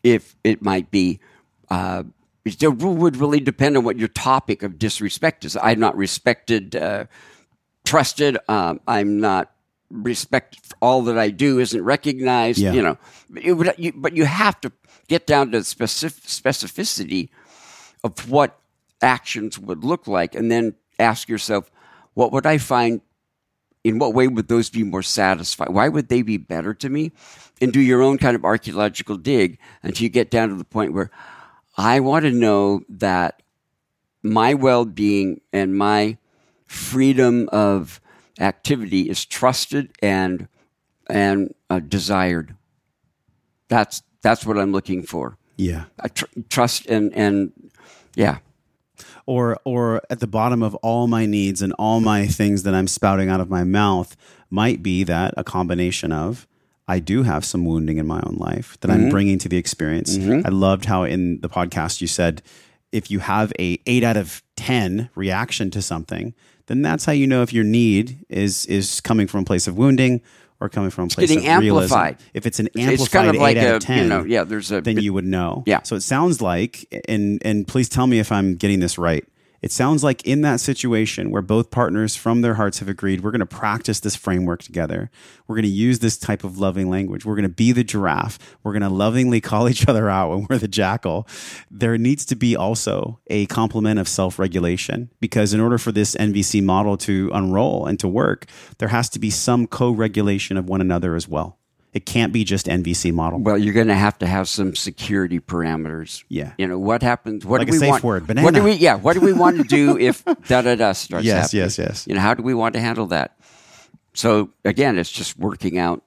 if 0.02 0.34
it 0.42 0.62
might 0.62 0.90
be, 0.90 1.20
uh, 1.68 2.04
it 2.46 2.62
would 2.82 3.16
really 3.18 3.40
depend 3.40 3.76
on 3.76 3.84
what 3.84 3.98
your 3.98 4.08
topic 4.08 4.62
of 4.62 4.78
disrespect 4.78 5.44
is. 5.44 5.58
I'm 5.60 5.78
not 5.78 5.94
respected, 5.94 6.74
uh, 6.74 7.04
trusted. 7.84 8.38
Um, 8.48 8.80
I'm 8.86 9.20
not 9.20 9.52
respect. 9.90 10.58
All 10.80 11.02
that 11.02 11.18
I 11.18 11.30
do 11.30 11.58
isn't 11.58 11.82
recognized. 11.82 12.58
Yeah. 12.58 12.72
You 12.72 12.82
know, 12.82 12.98
it 13.40 13.52
would, 13.52 13.74
you, 13.78 13.92
but 13.94 14.16
you 14.16 14.24
have 14.24 14.60
to 14.62 14.72
get 15.08 15.26
down 15.26 15.52
to 15.52 15.64
specific, 15.64 16.24
specificity 16.24 17.30
of 18.04 18.30
what 18.30 18.58
actions 19.02 19.58
would 19.58 19.84
look 19.84 20.06
like, 20.06 20.34
and 20.34 20.50
then 20.50 20.74
ask 20.98 21.28
yourself, 21.28 21.70
what 22.14 22.32
would 22.32 22.46
I 22.46 22.58
find 22.58 23.00
in 23.84 23.98
what 23.98 24.12
way 24.12 24.28
would 24.28 24.48
those 24.48 24.70
be 24.70 24.82
more 24.82 25.02
satisfying? 25.02 25.72
Why 25.72 25.88
would 25.88 26.08
they 26.08 26.22
be 26.22 26.36
better 26.36 26.74
to 26.74 26.88
me? 26.88 27.12
And 27.60 27.72
do 27.72 27.80
your 27.80 28.02
own 28.02 28.18
kind 28.18 28.36
of 28.36 28.44
archaeological 28.44 29.16
dig 29.16 29.58
until 29.82 30.04
you 30.04 30.08
get 30.08 30.30
down 30.30 30.48
to 30.48 30.54
the 30.54 30.64
point 30.64 30.92
where 30.92 31.10
I 31.76 32.00
want 32.00 32.24
to 32.24 32.30
know 32.30 32.82
that 32.88 33.42
my 34.22 34.54
well 34.54 34.84
being 34.84 35.40
and 35.52 35.76
my 35.76 36.18
freedom 36.66 37.48
of 37.50 38.00
activity 38.38 39.08
is 39.08 39.24
trusted 39.24 39.92
and 40.02 40.48
and 41.08 41.54
uh, 41.70 41.80
desired. 41.80 42.54
That's 43.68 44.02
that's 44.22 44.44
what 44.44 44.58
I'm 44.58 44.72
looking 44.72 45.02
for. 45.02 45.36
Yeah. 45.56 45.84
I 46.00 46.08
tr- 46.08 46.26
trust 46.48 46.86
and 46.86 47.14
and 47.14 47.52
yeah. 48.14 48.38
or 49.26 49.58
or 49.64 50.02
at 50.10 50.20
the 50.20 50.26
bottom 50.26 50.62
of 50.62 50.74
all 50.76 51.06
my 51.06 51.26
needs 51.26 51.62
and 51.62 51.72
all 51.78 52.00
my 52.00 52.26
things 52.26 52.62
that 52.62 52.74
I'm 52.74 52.88
spouting 52.88 53.28
out 53.28 53.40
of 53.40 53.50
my 53.50 53.64
mouth 53.64 54.16
might 54.50 54.82
be 54.82 55.04
that 55.04 55.34
a 55.36 55.44
combination 55.44 56.12
of 56.12 56.46
I 56.86 57.00
do 57.00 57.22
have 57.22 57.44
some 57.44 57.66
wounding 57.66 57.98
in 57.98 58.06
my 58.06 58.20
own 58.24 58.36
life 58.38 58.78
that 58.80 58.90
I'm 58.90 59.10
bringing 59.10 59.38
to 59.40 59.48
the 59.48 59.58
experience. 59.58 60.16
I 60.16 60.48
loved 60.48 60.86
how 60.86 61.02
in 61.02 61.42
the 61.42 61.48
podcast 61.48 62.00
you 62.00 62.06
said 62.06 62.40
if 62.92 63.10
you 63.10 63.18
have 63.18 63.52
a 63.58 63.78
8 63.86 64.02
out 64.02 64.16
of 64.16 64.42
10 64.56 65.10
reaction 65.14 65.70
to 65.72 65.82
something, 65.82 66.34
then 66.68 66.82
that's 66.82 67.04
how 67.04 67.12
you 67.12 67.26
know 67.26 67.42
if 67.42 67.52
your 67.52 67.64
need 67.64 68.24
is 68.28 68.64
is 68.66 69.00
coming 69.00 69.26
from 69.26 69.40
a 69.40 69.44
place 69.44 69.66
of 69.66 69.76
wounding 69.76 70.22
or 70.60 70.68
coming 70.68 70.90
from 70.90 71.04
a 71.04 71.08
place 71.08 71.28
getting 71.28 71.46
of 71.48 71.60
realism. 71.60 71.94
amplified. 71.94 72.16
If 72.34 72.46
it's 72.46 72.60
an 72.60 72.68
amplified 72.68 73.00
It's 73.00 73.08
kind 73.08 73.28
of 73.28 73.36
like 73.36 73.56
8 73.56 73.60
out 73.60 73.72
a 73.72 73.76
of 73.76 73.82
10, 73.82 74.02
you 74.02 74.08
know 74.08 74.24
yeah. 74.24 74.44
There's 74.44 74.70
a 74.70 74.80
then 74.80 74.98
you 74.98 75.12
would 75.12 75.24
know. 75.24 75.64
Yeah. 75.66 75.82
So 75.82 75.96
it 75.96 76.02
sounds 76.02 76.40
like, 76.40 76.86
and 77.08 77.42
and 77.44 77.66
please 77.66 77.88
tell 77.88 78.06
me 78.06 78.18
if 78.18 78.30
I'm 78.30 78.54
getting 78.56 78.80
this 78.80 78.98
right. 78.98 79.24
It 79.60 79.72
sounds 79.72 80.04
like 80.04 80.24
in 80.24 80.42
that 80.42 80.60
situation 80.60 81.30
where 81.30 81.42
both 81.42 81.70
partners 81.70 82.14
from 82.14 82.42
their 82.42 82.54
hearts 82.54 82.78
have 82.78 82.88
agreed, 82.88 83.22
we're 83.22 83.32
going 83.32 83.40
to 83.40 83.46
practice 83.46 83.98
this 83.98 84.14
framework 84.14 84.62
together. 84.62 85.10
We're 85.46 85.56
going 85.56 85.64
to 85.64 85.68
use 85.68 85.98
this 85.98 86.16
type 86.16 86.44
of 86.44 86.58
loving 86.58 86.88
language. 86.88 87.24
We're 87.24 87.34
going 87.34 87.42
to 87.42 87.48
be 87.48 87.72
the 87.72 87.82
giraffe. 87.82 88.38
We're 88.62 88.72
going 88.72 88.82
to 88.82 88.88
lovingly 88.88 89.40
call 89.40 89.68
each 89.68 89.88
other 89.88 90.08
out 90.08 90.30
when 90.30 90.46
we're 90.48 90.58
the 90.58 90.68
jackal. 90.68 91.26
There 91.70 91.98
needs 91.98 92.24
to 92.26 92.36
be 92.36 92.54
also 92.54 93.18
a 93.26 93.46
complement 93.46 93.98
of 93.98 94.08
self 94.08 94.38
regulation 94.38 95.10
because 95.20 95.52
in 95.52 95.60
order 95.60 95.78
for 95.78 95.90
this 95.90 96.14
NVC 96.14 96.62
model 96.62 96.96
to 96.98 97.30
unroll 97.34 97.86
and 97.86 97.98
to 98.00 98.08
work, 98.08 98.46
there 98.78 98.88
has 98.88 99.08
to 99.10 99.18
be 99.18 99.30
some 99.30 99.66
co 99.66 99.90
regulation 99.90 100.56
of 100.56 100.68
one 100.68 100.80
another 100.80 101.16
as 101.16 101.26
well. 101.26 101.57
It 101.94 102.04
can't 102.06 102.32
be 102.32 102.44
just 102.44 102.66
NVC 102.66 103.12
model. 103.12 103.38
Well, 103.40 103.56
you're 103.58 103.72
going 103.74 103.86
to 103.88 103.94
have 103.94 104.18
to 104.18 104.26
have 104.26 104.48
some 104.48 104.76
security 104.76 105.40
parameters. 105.40 106.22
Yeah. 106.28 106.52
You 106.58 106.66
know 106.68 106.78
what 106.78 107.02
happens? 107.02 107.44
What 107.46 107.60
Like 107.60 107.68
do 107.68 107.72
a 107.72 107.74
we 107.74 107.78
safe 107.78 107.90
want? 107.90 108.04
word, 108.04 108.28
What 108.42 108.54
do 108.54 108.62
we? 108.62 108.72
Yeah. 108.72 108.96
What 108.96 109.14
do 109.14 109.20
we 109.20 109.32
want 109.32 109.56
to 109.56 109.64
do 109.64 109.98
if 110.08 110.24
da 110.24 110.62
da 110.62 110.74
da 110.74 110.92
starts 110.92 111.24
Yes, 111.24 111.44
happening? 111.52 111.62
yes, 111.62 111.78
yes. 111.78 112.06
You 112.06 112.14
know, 112.14 112.20
how 112.20 112.34
do 112.34 112.42
we 112.42 112.52
want 112.54 112.74
to 112.74 112.80
handle 112.80 113.06
that? 113.06 113.38
So 114.14 114.50
again, 114.64 114.98
it's 114.98 115.10
just 115.10 115.38
working 115.38 115.78
out 115.78 116.02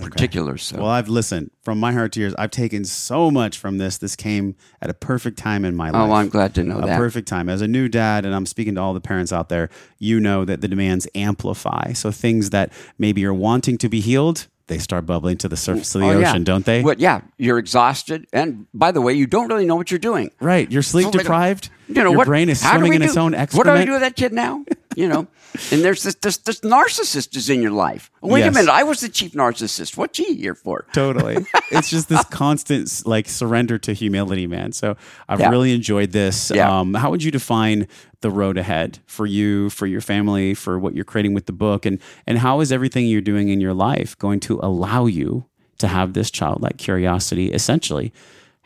particulars. 0.00 0.62
So 0.64 0.78
Well, 0.78 0.86
I've 0.88 1.08
listened 1.08 1.50
from 1.62 1.78
my 1.78 1.92
heart 1.92 2.12
to 2.12 2.20
yours. 2.20 2.34
I've 2.36 2.50
taken 2.50 2.84
so 2.84 3.30
much 3.30 3.58
from 3.58 3.78
this. 3.78 3.98
This 3.98 4.16
came 4.16 4.56
at 4.82 4.90
a 4.90 4.94
perfect 4.94 5.38
time 5.38 5.64
in 5.64 5.76
my 5.76 5.90
life. 5.90 6.10
oh, 6.10 6.12
I'm 6.12 6.28
glad 6.28 6.54
to 6.56 6.64
know 6.64 6.76
that. 6.78 6.84
a 6.84 6.86
that. 6.88 6.96
perfect 6.98 7.28
time. 7.28 7.48
As 7.48 7.60
a 7.60 7.68
new 7.68 7.88
dad, 7.88 8.24
and 8.26 8.34
I'm 8.34 8.44
speaking 8.46 8.74
to 8.74 8.80
all 8.80 8.92
the 8.92 9.00
parents 9.00 9.32
out 9.32 9.48
there, 9.48 9.68
you 9.98 10.18
know 10.20 10.44
that 10.44 10.60
the 10.62 10.68
demands 10.68 11.06
amplify. 11.14 11.92
So 11.92 12.10
things 12.10 12.50
that 12.50 12.72
maybe 12.98 13.20
you're 13.20 13.32
wanting 13.34 13.78
to 13.78 13.88
be 13.88 14.00
healed, 14.00 14.48
they 14.66 14.78
start 14.78 15.06
bubbling 15.06 15.36
to 15.38 15.48
the 15.48 15.56
surface 15.56 15.94
of 15.94 16.00
the 16.00 16.06
Oh, 16.08 16.10
ocean, 16.12 16.20
yeah. 16.40 16.44
don't 16.44 16.64
they? 16.64 16.82
Well, 16.82 16.94
yeah, 16.98 17.20
you're 17.38 17.58
exhausted, 17.58 18.26
and 18.32 18.66
by 18.72 18.92
the 18.92 19.00
way, 19.00 19.12
you 19.12 19.26
don't 19.26 19.48
really 19.48 19.66
know 19.66 19.76
what 19.76 19.90
you're 19.90 19.98
doing. 19.98 20.30
Right. 20.40 20.70
You're 20.70 20.82
sleep 20.82 21.10
deprived. 21.10 21.70
You 21.88 21.96
know 21.96 22.10
Your 22.10 22.16
what? 22.18 22.26
brain 22.26 22.48
is 22.48 22.60
swimming 22.60 22.94
in 22.94 23.00
do, 23.02 23.06
its 23.06 23.16
own 23.16 23.34
excrement. 23.34 23.66
What 23.68 23.74
do. 23.74 23.80
I 23.80 23.84
do 23.84 23.92
with 23.92 24.00
that 24.00 24.16
kid 24.16 24.32
now? 24.32 24.64
You 24.96 25.08
know, 25.08 25.26
and 25.70 25.82
there's 25.84 26.02
this 26.02 26.14
this, 26.16 26.36
this 26.38 26.60
narcissist 26.60 27.36
is 27.36 27.48
in 27.48 27.62
your 27.62 27.70
life. 27.70 28.10
Wait 28.22 28.40
Yes. 28.40 28.48
a 28.48 28.52
minute, 28.58 28.70
I 28.70 28.82
was 28.82 29.00
the 29.00 29.08
chief 29.08 29.32
narcissist. 29.32 29.96
What's 29.96 30.18
he 30.18 30.34
here 30.34 30.54
for? 30.54 30.86
Totally. 30.92 31.46
it's 31.70 31.90
just 31.90 32.08
this 32.08 32.24
constant 32.24 33.02
like 33.06 33.28
surrender 33.28 33.78
to 33.78 33.92
humility, 33.92 34.46
man. 34.46 34.72
So 34.72 34.96
I've 35.28 35.40
Yeah. 35.40 35.50
really 35.50 35.72
enjoyed 35.74 36.12
this. 36.12 36.50
Yeah. 36.54 36.80
Um, 36.80 36.94
how 36.94 37.10
would 37.10 37.22
you 37.22 37.30
define 37.30 37.86
the 38.20 38.30
road 38.30 38.56
ahead 38.58 38.98
for 39.06 39.26
you, 39.26 39.70
for 39.70 39.86
your 39.86 40.00
family, 40.00 40.54
for 40.54 40.78
what 40.78 40.94
you're 40.94 41.04
creating 41.04 41.34
with 41.34 41.46
the 41.46 41.52
book? 41.52 41.86
And 41.86 41.98
and 42.26 42.38
how 42.38 42.60
is 42.60 42.72
everything 42.72 43.06
you're 43.06 43.20
doing 43.20 43.48
in 43.48 43.60
your 43.60 43.74
life 43.74 44.18
going 44.18 44.40
to 44.40 44.58
allow 44.62 45.06
you 45.06 45.44
to 45.78 45.88
have 45.88 46.12
this 46.14 46.30
childlike 46.30 46.78
curiosity 46.78 47.52
essentially? 47.52 48.12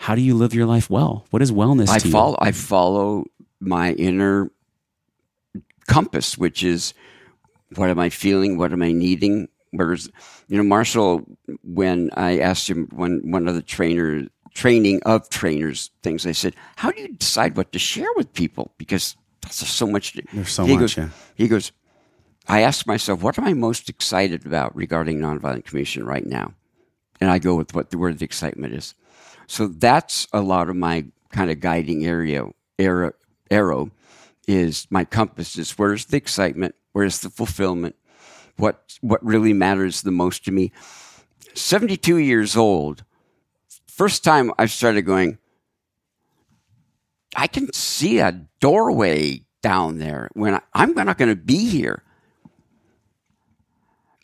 How 0.03 0.15
do 0.15 0.21
you 0.21 0.35
live 0.35 0.55
your 0.55 0.67
life 0.67 0.89
well? 0.89 1.27
What 1.31 1.43
is 1.43 1.51
wellness 1.51 1.89
I 1.89 1.99
follow 1.99 2.37
I 2.41 2.53
follow 2.53 3.25
my 3.61 3.93
inner 3.95 4.51
compass, 5.89 6.39
which 6.39 6.63
is 6.63 6.95
what 7.75 7.91
am 7.91 7.99
I 7.99 8.09
feeling? 8.09 8.57
What 8.57 8.73
am 8.73 8.83
I 8.83 8.93
needing? 8.93 9.49
Whereas, 9.73 10.09
you 10.47 10.57
know, 10.57 10.63
Marshall, 10.63 11.27
when 11.63 12.11
I 12.15 12.39
asked 12.39 12.71
him 12.71 12.89
when 12.95 13.21
one 13.31 13.49
of 13.49 13.55
the 13.55 13.63
trainer 13.63 14.29
training 14.55 15.03
of 15.05 15.29
trainers 15.29 15.91
things, 16.03 16.27
I 16.27 16.33
said, 16.33 16.55
"How 16.77 16.91
do 16.91 17.01
you 17.03 17.09
decide 17.09 17.57
what 17.57 17.73
to 17.73 17.79
share 17.79 18.09
with 18.17 18.33
people?" 18.33 18.73
Because 18.79 19.17
there's 19.43 19.57
so 19.57 19.87
much. 19.87 20.15
There's 20.33 20.51
so 20.51 20.65
he 20.65 20.73
much, 20.73 20.81
Goes, 20.81 20.97
yeah. 20.97 21.09
He 21.35 21.49
goes. 21.49 21.73
I 22.51 22.63
ask 22.63 22.87
myself, 22.87 23.23
what 23.23 23.39
am 23.39 23.45
I 23.45 23.53
most 23.53 23.91
excited 23.91 24.47
about 24.47 24.75
regarding 24.75 25.19
nonviolent 25.19 25.67
communication 25.67 26.07
right 26.07 26.25
now? 26.25 26.55
And 27.21 27.31
I 27.31 27.39
go 27.39 27.55
with 27.57 27.75
what 27.75 27.91
the 27.91 27.99
where 27.99 28.15
the 28.15 28.25
excitement 28.25 28.73
is. 28.73 28.95
So 29.47 29.67
that's 29.67 30.27
a 30.33 30.41
lot 30.41 30.71
of 30.71 30.77
my 30.77 31.05
kind 31.31 31.51
of 31.51 31.61
guiding 31.61 32.07
area 32.07 32.47
era 32.79 33.13
arrow 33.51 33.91
is 34.49 34.89
my 34.91 35.05
compass 35.05 35.57
is 35.57 35.79
where's 35.79 36.07
the 36.07 36.17
excitement, 36.17 36.75
where's 36.93 37.21
the 37.21 37.31
fulfillment, 37.31 37.95
what 38.57 38.99
what 39.01 39.25
really 39.25 39.53
matters 39.53 40.03
the 40.03 40.11
most 40.11 40.45
to 40.47 40.51
me. 40.51 40.73
72 41.55 42.17
years 42.17 42.57
old, 42.57 43.05
first 43.87 44.25
time 44.25 44.53
I 44.59 44.67
started 44.67 45.03
going, 45.03 45.39
I 47.37 47.47
can 47.47 47.73
see 47.73 48.19
a 48.19 48.47
doorway 48.61 49.43
down 49.63 49.99
there 49.99 50.31
when 50.33 50.55
I, 50.55 50.61
I'm 50.73 50.95
not 50.95 51.19
going 51.19 51.31
to 51.31 51.37
be 51.37 51.69
here. 51.69 52.03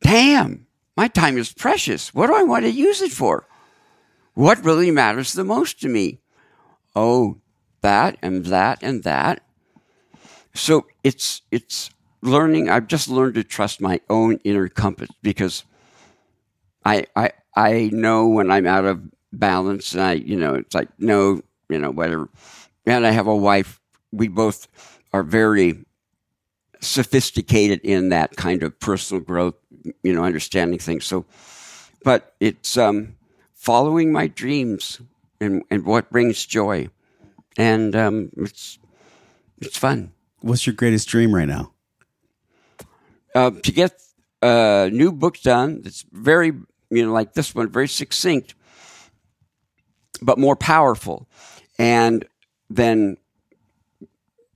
Damn, 0.00 0.66
my 0.96 1.08
time 1.08 1.36
is 1.36 1.52
precious. 1.52 2.14
What 2.14 2.28
do 2.28 2.34
I 2.34 2.42
want 2.44 2.64
to 2.64 2.70
use 2.70 3.02
it 3.02 3.12
for? 3.12 3.46
What 4.34 4.64
really 4.64 4.90
matters 4.90 5.32
the 5.32 5.44
most 5.44 5.80
to 5.80 5.88
me? 5.88 6.20
Oh, 6.96 7.38
that 7.82 8.16
and 8.22 8.46
that 8.46 8.82
and 8.82 9.02
that. 9.04 9.43
So 10.54 10.86
it's 11.02 11.42
it's 11.50 11.90
learning. 12.22 12.68
I've 12.68 12.86
just 12.86 13.08
learned 13.08 13.34
to 13.34 13.44
trust 13.44 13.80
my 13.80 14.00
own 14.08 14.38
inner 14.44 14.68
compass 14.68 15.10
because 15.22 15.64
I 16.84 17.06
I 17.16 17.30
I 17.56 17.90
know 17.92 18.28
when 18.28 18.50
I'm 18.50 18.66
out 18.66 18.84
of 18.84 19.00
balance 19.32 19.92
and 19.92 20.02
I 20.02 20.12
you 20.14 20.36
know 20.36 20.54
it's 20.54 20.74
like 20.74 20.88
no 20.98 21.42
you 21.68 21.78
know 21.78 21.90
whatever. 21.90 22.28
And 22.86 23.06
I 23.06 23.10
have 23.10 23.26
a 23.26 23.36
wife. 23.36 23.80
We 24.12 24.28
both 24.28 24.68
are 25.12 25.22
very 25.22 25.84
sophisticated 26.80 27.80
in 27.82 28.10
that 28.10 28.36
kind 28.36 28.62
of 28.62 28.78
personal 28.78 29.22
growth, 29.22 29.54
you 30.02 30.12
know, 30.12 30.24
understanding 30.24 30.78
things. 30.78 31.04
So, 31.04 31.24
but 32.04 32.34
it's 32.40 32.76
um, 32.76 33.16
following 33.54 34.12
my 34.12 34.26
dreams 34.28 35.00
and, 35.40 35.62
and 35.70 35.84
what 35.84 36.10
brings 36.10 36.44
joy, 36.46 36.88
and 37.56 37.96
um, 37.96 38.30
it's 38.36 38.78
it's 39.60 39.78
fun. 39.78 40.12
What's 40.44 40.66
your 40.66 40.74
greatest 40.74 41.08
dream 41.08 41.34
right 41.34 41.48
now? 41.48 41.72
Uh, 43.34 43.50
to 43.50 43.72
get 43.72 44.00
a 44.42 44.90
new 44.92 45.10
book 45.10 45.40
done 45.40 45.80
that's 45.82 46.04
very, 46.12 46.52
you 46.90 47.06
know, 47.06 47.12
like 47.12 47.34
this 47.34 47.54
one, 47.54 47.68
very 47.68 47.88
succinct, 47.88 48.54
but 50.22 50.38
more 50.38 50.54
powerful, 50.54 51.28
and 51.78 52.24
then 52.70 53.16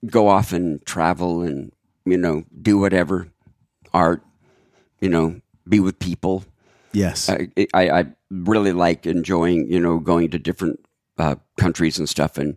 go 0.06 0.28
off 0.28 0.52
and 0.52 0.84
travel 0.86 1.42
and 1.42 1.72
you 2.04 2.16
know 2.16 2.44
do 2.62 2.78
whatever 2.78 3.28
art 3.92 4.22
you 5.00 5.08
know 5.08 5.40
be 5.68 5.80
with 5.80 5.98
people 5.98 6.44
Yes. 6.92 7.28
I, 7.28 7.48
I, 7.74 7.90
I 7.90 8.06
really 8.30 8.72
like 8.72 9.06
enjoying, 9.06 9.70
you 9.70 9.80
know, 9.80 9.98
going 9.98 10.30
to 10.30 10.38
different 10.38 10.80
uh, 11.18 11.36
countries 11.56 11.98
and 11.98 12.08
stuff. 12.08 12.38
And 12.38 12.56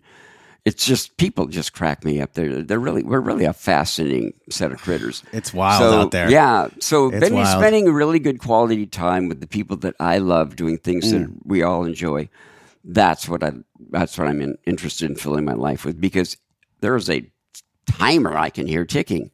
it's 0.64 0.86
just 0.86 1.18
people 1.18 1.48
just 1.48 1.74
crack 1.74 2.06
me 2.06 2.22
up. 2.22 2.34
They're 2.34 2.62
they're 2.62 2.80
really 2.80 3.04
we're 3.04 3.20
really 3.20 3.46
a 3.46 3.54
fascinating 3.54 4.34
set 4.50 4.72
of 4.72 4.80
critters. 4.82 5.24
It's 5.34 5.54
wild 5.54 5.82
so, 5.82 6.00
out 6.02 6.12
there. 6.12 6.30
Yeah. 6.30 6.68
So 6.80 7.10
It's 7.10 7.20
been 7.20 7.34
wild. 7.36 7.60
spending 7.60 7.92
really 7.92 8.20
good 8.20 8.40
quality 8.40 8.86
time 8.86 9.28
with 9.28 9.40
the 9.42 9.48
people 9.48 9.78
that 9.78 9.96
I 10.00 10.20
love, 10.20 10.56
doing 10.56 10.78
things 10.78 11.12
that 11.12 11.22
Mm. 11.22 11.38
we 11.46 11.64
all 11.64 11.84
enjoy. 11.86 12.30
That's 12.84 13.28
what 13.28 13.44
I. 13.44 13.54
That's 13.90 14.18
what 14.18 14.28
I'm 14.28 14.42
in, 14.42 14.58
interested 14.66 15.10
in 15.10 15.16
filling 15.16 15.46
my 15.46 15.54
life 15.54 15.84
with 15.86 16.00
because 16.00 16.38
there 16.82 16.96
is 16.96 17.10
a 17.10 17.26
timer 17.88 18.38
I 18.38 18.50
can 18.50 18.68
hear 18.68 18.86
ticking, 18.86 19.32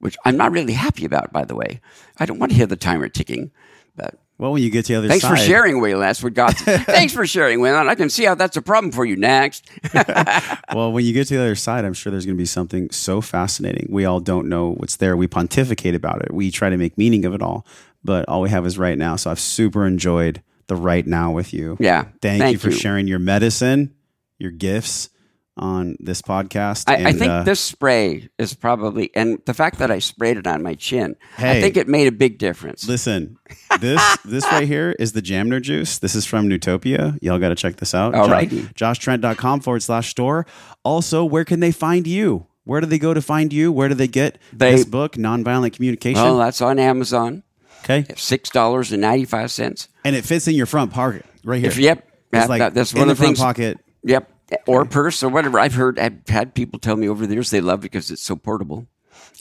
which 0.00 0.16
I'm 0.24 0.36
not 0.36 0.52
really 0.52 0.74
happy 0.74 1.04
about. 1.04 1.32
By 1.32 1.44
the 1.44 1.54
way, 1.54 1.80
I 2.18 2.26
don't 2.26 2.38
want 2.38 2.52
to 2.52 2.56
hear 2.56 2.66
the 2.66 2.76
timer 2.76 3.08
ticking, 3.08 3.50
but 3.96 4.18
well, 4.38 4.52
when 4.52 4.62
you 4.62 4.70
get 4.70 4.84
to 4.86 4.92
the 4.92 4.98
other 4.98 5.08
side. 5.08 5.10
Thanks 5.10 5.24
side. 5.24 5.30
for 5.38 5.44
sharing, 5.44 5.80
Wayland. 5.80 6.02
That's 6.02 6.22
what 6.22 6.34
got. 6.34 6.54
Thanks 6.58 7.12
for 7.12 7.26
sharing, 7.26 7.60
Wayland. 7.60 7.90
I 7.90 7.94
can 7.96 8.08
see 8.08 8.24
how 8.24 8.34
that's 8.34 8.56
a 8.56 8.62
problem 8.62 8.92
for 8.92 9.04
you. 9.04 9.16
Next, 9.16 9.68
Well, 10.74 10.92
when 10.92 11.04
you 11.04 11.12
get 11.12 11.26
to 11.28 11.34
the 11.36 11.40
other 11.40 11.54
side, 11.54 11.84
I'm 11.84 11.92
sure 11.94 12.10
there's 12.10 12.24
going 12.24 12.36
to 12.36 12.40
be 12.40 12.46
something 12.46 12.90
so 12.90 13.20
fascinating. 13.20 13.88
We 13.90 14.04
all 14.04 14.20
don't 14.20 14.48
know 14.48 14.72
what's 14.74 14.96
there. 14.96 15.16
We 15.16 15.26
pontificate 15.26 15.94
about 15.94 16.22
it. 16.22 16.32
We 16.32 16.50
try 16.50 16.70
to 16.70 16.76
make 16.76 16.96
meaning 16.96 17.24
of 17.24 17.34
it 17.34 17.42
all, 17.42 17.66
but 18.04 18.28
all 18.28 18.40
we 18.40 18.50
have 18.50 18.64
is 18.64 18.78
right 18.78 18.96
now. 18.96 19.16
So 19.16 19.30
I've 19.30 19.40
super 19.40 19.86
enjoyed 19.86 20.42
the 20.68 20.76
right 20.76 21.06
now 21.06 21.32
with 21.32 21.52
you. 21.52 21.76
yeah. 21.80 22.04
Thank, 22.22 22.40
Thank 22.42 22.52
you 22.52 22.58
for 22.58 22.70
you. 22.70 22.76
sharing 22.76 23.08
your 23.08 23.18
medicine, 23.18 23.94
your 24.38 24.50
gifts 24.50 25.10
on 25.58 25.96
this 26.00 26.22
podcast. 26.22 26.84
I, 26.88 27.08
I 27.08 27.12
think 27.12 27.30
uh, 27.30 27.42
this 27.42 27.60
spray 27.60 28.28
is 28.38 28.54
probably, 28.54 29.10
and 29.14 29.38
the 29.44 29.54
fact 29.54 29.78
that 29.78 29.90
I 29.90 29.98
sprayed 29.98 30.36
it 30.36 30.46
on 30.46 30.62
my 30.62 30.74
chin, 30.74 31.16
Hey. 31.36 31.58
I 31.58 31.60
think 31.60 31.76
it 31.76 31.88
made 31.88 32.06
a 32.06 32.12
big 32.12 32.38
difference. 32.38 32.88
Listen, 32.88 33.36
this 33.80 34.00
this 34.24 34.44
right 34.44 34.66
here 34.66 34.94
is 34.98 35.12
the 35.12 35.22
Jamner 35.22 35.60
juice. 35.60 35.98
This 35.98 36.14
is 36.14 36.24
from 36.26 36.48
Newtopia. 36.48 37.18
Y'all 37.22 37.38
got 37.38 37.48
to 37.50 37.54
check 37.54 37.76
this 37.76 37.94
out. 37.94 38.14
All 38.14 38.28
righty. 38.28 38.62
JoshTrent.com 38.62 39.60
forward 39.60 39.82
slash 39.82 40.08
store. 40.10 40.46
Also, 40.84 41.24
where 41.24 41.44
can 41.44 41.60
they 41.60 41.72
find 41.72 42.06
you? 42.06 42.46
Where 42.64 42.80
do 42.80 42.86
they 42.86 42.98
go 42.98 43.14
to 43.14 43.22
find 43.22 43.52
you? 43.52 43.72
Where 43.72 43.88
do 43.88 43.94
they 43.94 44.08
get 44.08 44.38
They- 44.52 44.72
this 44.72 44.84
book, 44.84 45.14
Nonviolent 45.14 45.72
Communication? 45.74 46.22
Well, 46.22 46.38
that's 46.38 46.60
on 46.60 46.78
Amazon. 46.78 47.42
okay. 47.84 48.04
Six 48.16 48.50
dollars 48.50 48.92
and 48.92 49.00
ninety 49.00 49.24
five 49.24 49.50
cents. 49.50 49.88
And 50.04 50.14
it 50.14 50.24
fits 50.24 50.46
in 50.48 50.54
your 50.54 50.66
front 50.66 50.92
pocket 50.92 51.24
right 51.44 51.60
here. 51.60 51.68
If 51.70 51.78
yep, 51.78 52.06
It's 52.30 52.30
that- 52.32 52.48
like 52.48 52.58
that- 52.60 52.74
that's 52.74 52.92
in 52.92 52.98
one 52.98 53.08
the 53.08 53.12
of 53.12 53.18
the 53.18 53.24
front 53.24 53.38
pocket. 53.38 53.78
Yep, 54.04 54.30
or 54.66 54.84
purse 54.84 55.22
or 55.22 55.28
whatever. 55.28 55.58
I've 55.58 55.74
heard. 55.74 55.98
I've 55.98 56.26
had 56.28 56.54
people 56.54 56.78
tell 56.78 56.96
me 56.96 57.08
over 57.08 57.26
the 57.26 57.34
years 57.34 57.50
they 57.50 57.60
love 57.60 57.80
it 57.80 57.82
because 57.82 58.10
it's 58.10 58.22
so 58.22 58.36
portable, 58.36 58.86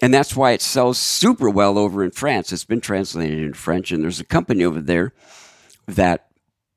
and 0.02 0.14
that's 0.14 0.36
why 0.36 0.52
it 0.52 0.62
sells 0.62 0.98
super 0.98 1.50
well 1.50 1.78
over 1.78 2.04
in 2.04 2.12
France. 2.12 2.52
It's 2.52 2.66
been 2.66 2.82
translated 2.82 3.40
into 3.40 3.58
French, 3.58 3.92
and 3.92 4.04
there's 4.04 4.20
a 4.20 4.26
company 4.26 4.64
over 4.64 4.82
there 4.82 5.14
that 5.88 6.28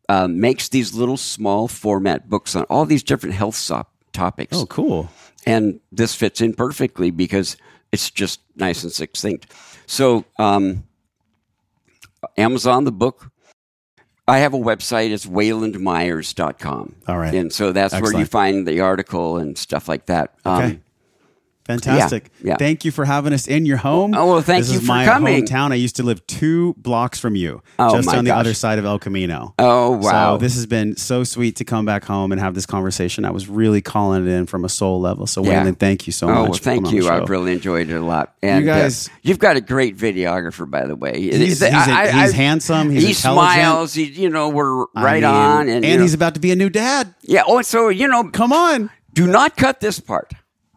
um, 0.08 0.40
makes 0.40 0.68
these 0.68 0.94
little 0.94 1.16
small 1.16 1.68
format 1.68 2.28
books 2.28 2.54
on 2.54 2.64
all 2.64 2.84
these 2.84 3.02
different 3.02 3.34
health 3.34 3.56
so- 3.56 3.86
topics. 4.12 4.56
Oh, 4.56 4.66
cool. 4.66 5.08
and 5.46 5.80
this 5.92 6.14
fits 6.14 6.40
in 6.40 6.54
perfectly 6.54 7.10
because 7.10 7.56
it's 7.92 8.10
just 8.10 8.40
nice 8.56 8.82
and 8.84 8.92
succinct. 8.92 9.52
So, 9.86 10.24
um, 10.38 10.84
Amazon, 12.36 12.84
the 12.84 12.92
book. 12.92 13.29
I 14.30 14.38
have 14.38 14.54
a 14.54 14.58
website. 14.58 15.10
It's 15.10 15.26
waylandmyers.com. 15.26 16.96
All 17.08 17.18
right. 17.18 17.34
And 17.34 17.52
so 17.52 17.72
that's 17.72 17.92
where 18.00 18.12
you 18.20 18.24
find 18.26 18.66
the 18.66 18.80
article 18.80 19.38
and 19.38 19.56
stuff 19.58 19.88
like 19.88 20.06
that. 20.06 20.34
Um, 20.44 20.62
Okay. 20.62 20.80
Fantastic. 21.70 22.30
yeah. 22.42 22.56
Thank 22.56 22.84
you 22.84 22.90
for 22.90 23.04
having 23.04 23.32
us 23.32 23.46
in 23.46 23.66
your 23.66 23.76
home. 23.76 24.14
Oh, 24.14 24.26
well, 24.26 24.40
thank 24.42 24.64
this 24.64 24.72
you 24.72 24.78
is 24.78 24.82
for 24.82 24.88
my 24.88 25.04
coming. 25.04 25.44
hometown. 25.44 25.72
I 25.72 25.76
used 25.76 25.96
to 25.96 26.02
live 26.02 26.26
two 26.26 26.74
blocks 26.78 27.18
from 27.20 27.36
you, 27.36 27.62
Oh, 27.78 27.94
just 27.96 28.08
on 28.08 28.24
the 28.24 28.30
gosh. 28.30 28.40
other 28.40 28.54
side 28.54 28.78
of 28.78 28.84
El 28.84 28.98
Camino. 28.98 29.54
Oh, 29.58 29.92
wow. 29.92 30.34
So 30.34 30.38
this 30.38 30.54
has 30.54 30.66
been 30.66 30.96
so 30.96 31.24
sweet 31.24 31.56
to 31.56 31.64
come 31.64 31.84
back 31.84 32.04
home 32.04 32.32
and 32.32 32.40
have 32.40 32.54
this 32.54 32.66
conversation. 32.66 33.24
I 33.24 33.30
was 33.30 33.48
really 33.48 33.80
calling 33.80 34.26
it 34.26 34.30
in 34.30 34.46
from 34.46 34.64
a 34.64 34.68
soul 34.68 35.00
level. 35.00 35.26
So, 35.26 35.42
Yeah. 35.44 35.58
Wayland, 35.60 35.78
thank 35.78 36.06
you 36.06 36.12
so 36.12 36.28
Oh, 36.28 36.34
much. 36.42 36.48
well, 36.50 36.58
thank 36.58 36.92
you. 36.92 37.08
I've 37.08 37.28
really 37.30 37.52
enjoyed 37.52 37.88
it 37.90 37.94
a 37.94 38.04
lot. 38.04 38.34
And 38.42 38.68
uh, 38.68 38.74
guys- 38.80 39.08
you've 39.22 39.38
got 39.38 39.56
a 39.56 39.60
great 39.60 39.96
videographer, 39.96 40.68
by 40.70 40.86
the 40.86 40.96
way. 40.96 41.20
He's, 41.20 41.36
he's, 41.60 41.62
I- 41.62 42.06
he's 42.22 42.32
I- 42.32 42.36
handsome. 42.36 42.90
He's 42.90 43.06
he 43.06 43.12
smiles. 43.12 43.94
He, 43.94 44.04
you 44.04 44.28
know, 44.30 44.48
we're 44.48 44.84
I 44.94 45.04
right 45.04 45.22
mean, 45.22 45.24
on, 45.30 45.68
and, 45.68 45.84
you 45.84 45.96
know- 45.96 46.02
he's 46.02 46.14
about 46.14 46.34
to 46.34 46.40
be 46.40 46.50
a 46.52 46.56
new 46.56 46.70
dad. 46.70 47.14
yeah. 47.22 47.42
Oh, 47.46 47.62
so 47.62 47.88
you 47.88 48.06
know, 48.08 48.24
Come 48.30 48.52
on. 48.52 48.90
do 49.12 49.26
not 49.26 49.56
cut 49.56 49.80
this 49.80 50.00
part. 50.00 50.32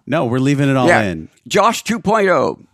No, 0.05 0.25
we're 0.25 0.39
leaving 0.39 0.69
it 0.69 0.75
all 0.75 0.87
yeah, 0.87 1.01
in. 1.03 1.29
Josh 1.47 1.83
2.0, 1.83 2.65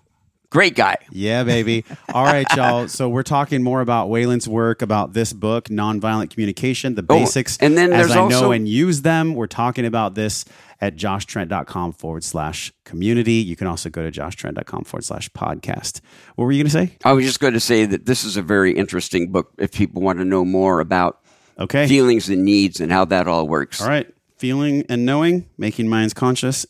great 0.49 0.75
guy. 0.75 0.95
Yeah, 1.11 1.43
baby. 1.43 1.85
All 2.13 2.25
right, 2.25 2.47
y'all. 2.55 2.87
So 2.87 3.07
we're 3.07 3.21
talking 3.23 3.61
more 3.61 3.81
about 3.81 4.09
Wayland's 4.09 4.47
work, 4.47 4.81
about 4.81 5.13
this 5.13 5.31
book, 5.31 5.65
Nonviolent 5.65 6.31
Communication, 6.31 6.95
the 6.95 7.03
Oh, 7.07 7.19
basics, 7.19 7.57
and 7.59 7.77
then 7.77 7.93
as 7.93 8.09
I 8.11 8.27
know 8.27 8.51
and 8.51 8.67
use 8.67 9.03
them. 9.03 9.35
We're 9.35 9.45
talking 9.47 9.85
about 9.85 10.15
this 10.15 10.43
at 10.81 10.95
joshtrent.com 10.95 11.91
forward 11.93 12.23
slash 12.23 12.73
community. 12.83 13.33
You 13.33 13.55
can 13.55 13.67
also 13.67 13.89
go 13.89 14.09
to 14.09 14.11
joshtrent.com 14.11 14.85
forward 14.85 15.03
slash 15.03 15.29
podcast. 15.29 16.01
What 16.35 16.45
were 16.45 16.51
you 16.51 16.63
going 16.63 16.71
to 16.71 16.71
say? 16.71 16.97
I 17.03 17.13
was 17.13 17.25
just 17.25 17.39
going 17.39 17.53
to 17.53 17.59
say 17.59 17.85
that 17.85 18.05
this 18.07 18.23
is 18.23 18.37
a 18.37 18.41
very 18.41 18.71
interesting 18.71 19.31
book 19.31 19.51
if 19.59 19.71
people 19.73 20.01
want 20.01 20.17
to 20.19 20.25
know 20.25 20.43
more 20.45 20.79
about 20.79 21.19
Okay. 21.59 21.85
feelings 21.87 22.29
and 22.29 22.43
needs 22.45 22.79
and 22.79 22.91
how 22.91 23.03
that 23.05 23.27
all 23.27 23.47
works. 23.47 23.81
All 23.81 23.87
right. 23.89 24.07
Feeling 24.37 24.85
and 24.87 25.05
knowing, 25.05 25.49
making 25.57 25.89
minds 25.89 26.13
conscious. 26.13 26.65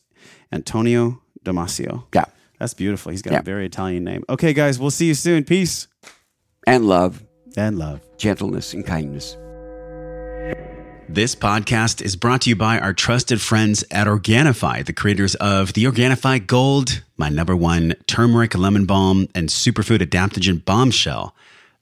Antonio 0.51 1.21
Damasio. 1.45 2.03
Yeah. 2.13 2.26
That's 2.59 2.73
beautiful. 2.73 3.11
He's 3.11 3.21
got 3.21 3.31
Yeah. 3.34 3.39
a 3.39 3.43
very 3.43 3.65
Italian 3.65 4.03
name. 4.03 4.23
Okay, 4.30 4.53
guys, 4.53 4.77
we'll 4.80 4.91
see 4.91 5.07
you 5.07 5.13
soon. 5.13 5.43
Peace 5.45 5.88
And 6.67 6.85
love, 6.85 7.23
and 7.55 7.77
love. 7.77 8.01
gentleness, 8.17 8.73
and 8.73 8.85
kindness. 8.85 9.38
This 11.11 11.34
podcast 11.35 12.03
is 12.03 12.15
brought 12.15 12.41
to 12.41 12.49
you 12.51 12.55
by 12.55 12.77
our 12.80 12.93
trusted 12.93 13.41
friends 13.41 13.84
at 13.89 14.05
Organifi, 14.05 14.85
the 14.85 14.93
creators 14.93 15.34
of 15.35 15.73
the 15.73 15.85
Organifi 15.85 16.45
Gold, 16.45 17.01
my 17.17 17.30
number 17.30 17.55
one 17.55 17.95
turmeric 18.05 18.55
lemon 18.55 18.85
balm 18.85 19.27
and 19.34 19.49
superfood 19.49 19.99
adaptogen 20.01 20.63
bombshell. 20.63 21.34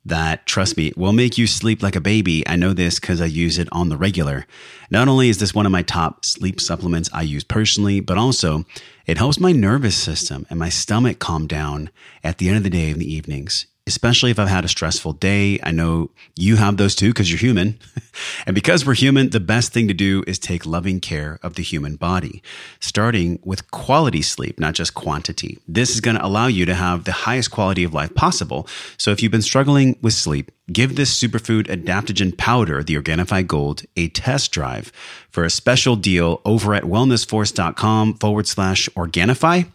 That, 0.08 0.46
trust 0.46 0.78
me, 0.78 0.94
will 0.96 1.12
make 1.12 1.38
you 1.38 1.48
sleep 1.48 1.84
like 1.84 1.98
a 1.98 2.02
baby. 2.02 2.48
I 2.48 2.56
know 2.56 2.72
this 2.72 2.98
because 2.98 3.20
I 3.20 3.26
use 3.26 3.58
it 3.58 3.68
on 3.74 3.90
the 3.90 3.98
regular. 3.98 4.48
Not 4.90 5.10
only 5.10 5.28
is 5.28 5.40
this 5.40 5.54
one 5.54 5.66
of 5.66 5.72
my 5.74 5.82
top 5.82 6.24
sleep 6.24 6.62
supplements 6.62 7.10
I 7.12 7.24
use 7.24 7.44
personally, 7.44 8.00
but 8.00 8.18
also 8.18 8.64
it 9.06 9.18
helps 9.18 9.38
my 9.38 9.52
nervous 9.52 9.98
system 9.98 10.46
and 10.50 10.58
my 10.58 10.70
stomach 10.70 11.20
calm 11.20 11.46
down 11.46 11.90
at 12.24 12.38
the 12.38 12.48
end 12.48 12.56
of 12.56 12.64
the 12.64 12.70
day 12.70 12.90
in 12.90 13.00
the 13.00 13.14
evenings. 13.14 13.66
Especially 13.88 14.30
if 14.30 14.38
I've 14.38 14.48
had 14.48 14.66
a 14.66 14.68
stressful 14.68 15.14
day. 15.14 15.60
I 15.64 15.72
know 15.72 16.12
you 16.36 16.58
have 16.58 16.78
those 16.78 16.96
too 16.96 17.10
because 17.10 17.32
you're 17.32 17.40
human. 17.40 17.80
and 18.46 18.54
because 18.54 18.86
we're 18.86 18.94
human, 18.94 19.30
the 19.30 19.40
best 19.40 19.74
thing 19.74 19.88
to 19.88 19.94
do 19.94 20.24
is 20.28 20.38
take 20.38 20.66
loving 20.66 21.00
care 21.00 21.40
of 21.42 21.56
the 21.56 21.64
human 21.64 21.96
body, 21.96 22.44
starting 22.80 23.40
with 23.44 23.72
quality 23.72 24.22
sleep, 24.22 24.60
not 24.60 24.76
just 24.76 24.94
quantity. 24.94 25.58
This 25.68 25.92
is 25.92 26.02
going 26.02 26.18
to 26.18 26.26
allow 26.26 26.48
you 26.48 26.66
to 26.66 26.76
have 26.76 27.06
the 27.06 27.12
highest 27.12 27.50
quality 27.50 27.84
of 27.84 27.94
life 27.94 28.14
possible. 28.14 28.68
So 28.98 29.12
if 29.12 29.24
you've 29.24 29.32
been 29.32 29.42
struggling 29.42 29.98
with 30.02 30.14
sleep, 30.14 30.52
give 30.72 30.96
this 30.96 31.18
superfood 31.18 31.68
adaptogen 31.68 32.38
powder, 32.38 32.84
the 32.84 32.96
Organifi 32.96 33.48
Gold, 33.48 33.84
a 33.96 34.10
test 34.10 34.52
drive 34.52 34.92
for 35.30 35.46
a 35.46 35.50
special 35.50 35.96
deal 35.96 36.42
over 36.44 36.74
at 36.74 36.84
wellnessforce.com 36.84 38.16
forward 38.16 38.48
slash 38.48 38.90
Organifi. 38.90 39.68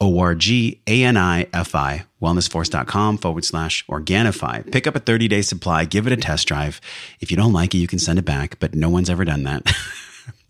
O-R-G-A-N-I-F-I, 0.00 2.04
wellnessforce.com 2.22 3.18
forward 3.18 3.44
slash 3.44 3.84
Organifi. 3.86 4.70
Pick 4.70 4.86
up 4.86 4.94
a 4.94 5.00
30-day 5.00 5.42
supply, 5.42 5.84
give 5.84 6.06
it 6.06 6.12
a 6.12 6.16
test 6.16 6.46
drive. 6.46 6.80
If 7.20 7.30
you 7.30 7.36
don't 7.36 7.52
like 7.52 7.74
it, 7.74 7.78
you 7.78 7.88
can 7.88 7.98
send 7.98 8.18
it 8.18 8.24
back, 8.24 8.58
but 8.60 8.74
no 8.74 8.88
one's 8.88 9.10
ever 9.10 9.24
done 9.24 9.42
that. 9.44 9.72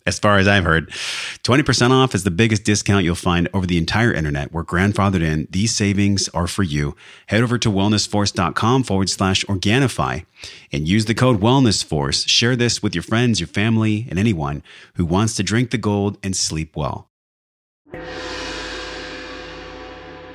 as 0.09 0.19
far 0.19 0.39
as 0.39 0.49
I've 0.49 0.65
heard. 0.65 0.89
20% 0.89 1.91
off 1.91 2.15
is 2.15 2.25
the 2.25 2.31
biggest 2.31 2.65
discount 2.65 3.05
you'll 3.05 3.15
find 3.15 3.47
over 3.53 3.67
the 3.67 3.77
entire 3.77 4.13
internet. 4.13 4.53
We're 4.53 4.65
grandfathered 4.65 5.23
in. 5.23 5.47
These 5.51 5.75
savings 5.75 6.29
are 6.31 6.47
for 6.47 6.63
you. 6.63 6.97
Head 7.27 7.43
over 7.43 7.59
to 7.59 7.71
wellnessforce.com 7.71 8.85
forward 8.85 9.11
slash 9.11 9.45
Organifi 9.45 10.25
and 10.73 10.89
use 10.89 11.05
the 11.05 11.15
code 11.15 11.41
WellnessForce. 11.41 12.27
Share 12.27 12.57
this 12.57 12.83
with 12.83 12.95
your 12.95 13.03
friends, 13.03 13.39
your 13.39 13.49
family, 13.49 14.07
and 14.09 14.19
anyone 14.19 14.63
who 14.95 15.05
wants 15.05 15.37
to 15.37 15.43
drink 15.43 15.71
the 15.71 15.79
gold 15.79 16.17
and 16.23 16.35
sleep 16.35 16.75
well. 16.75 17.11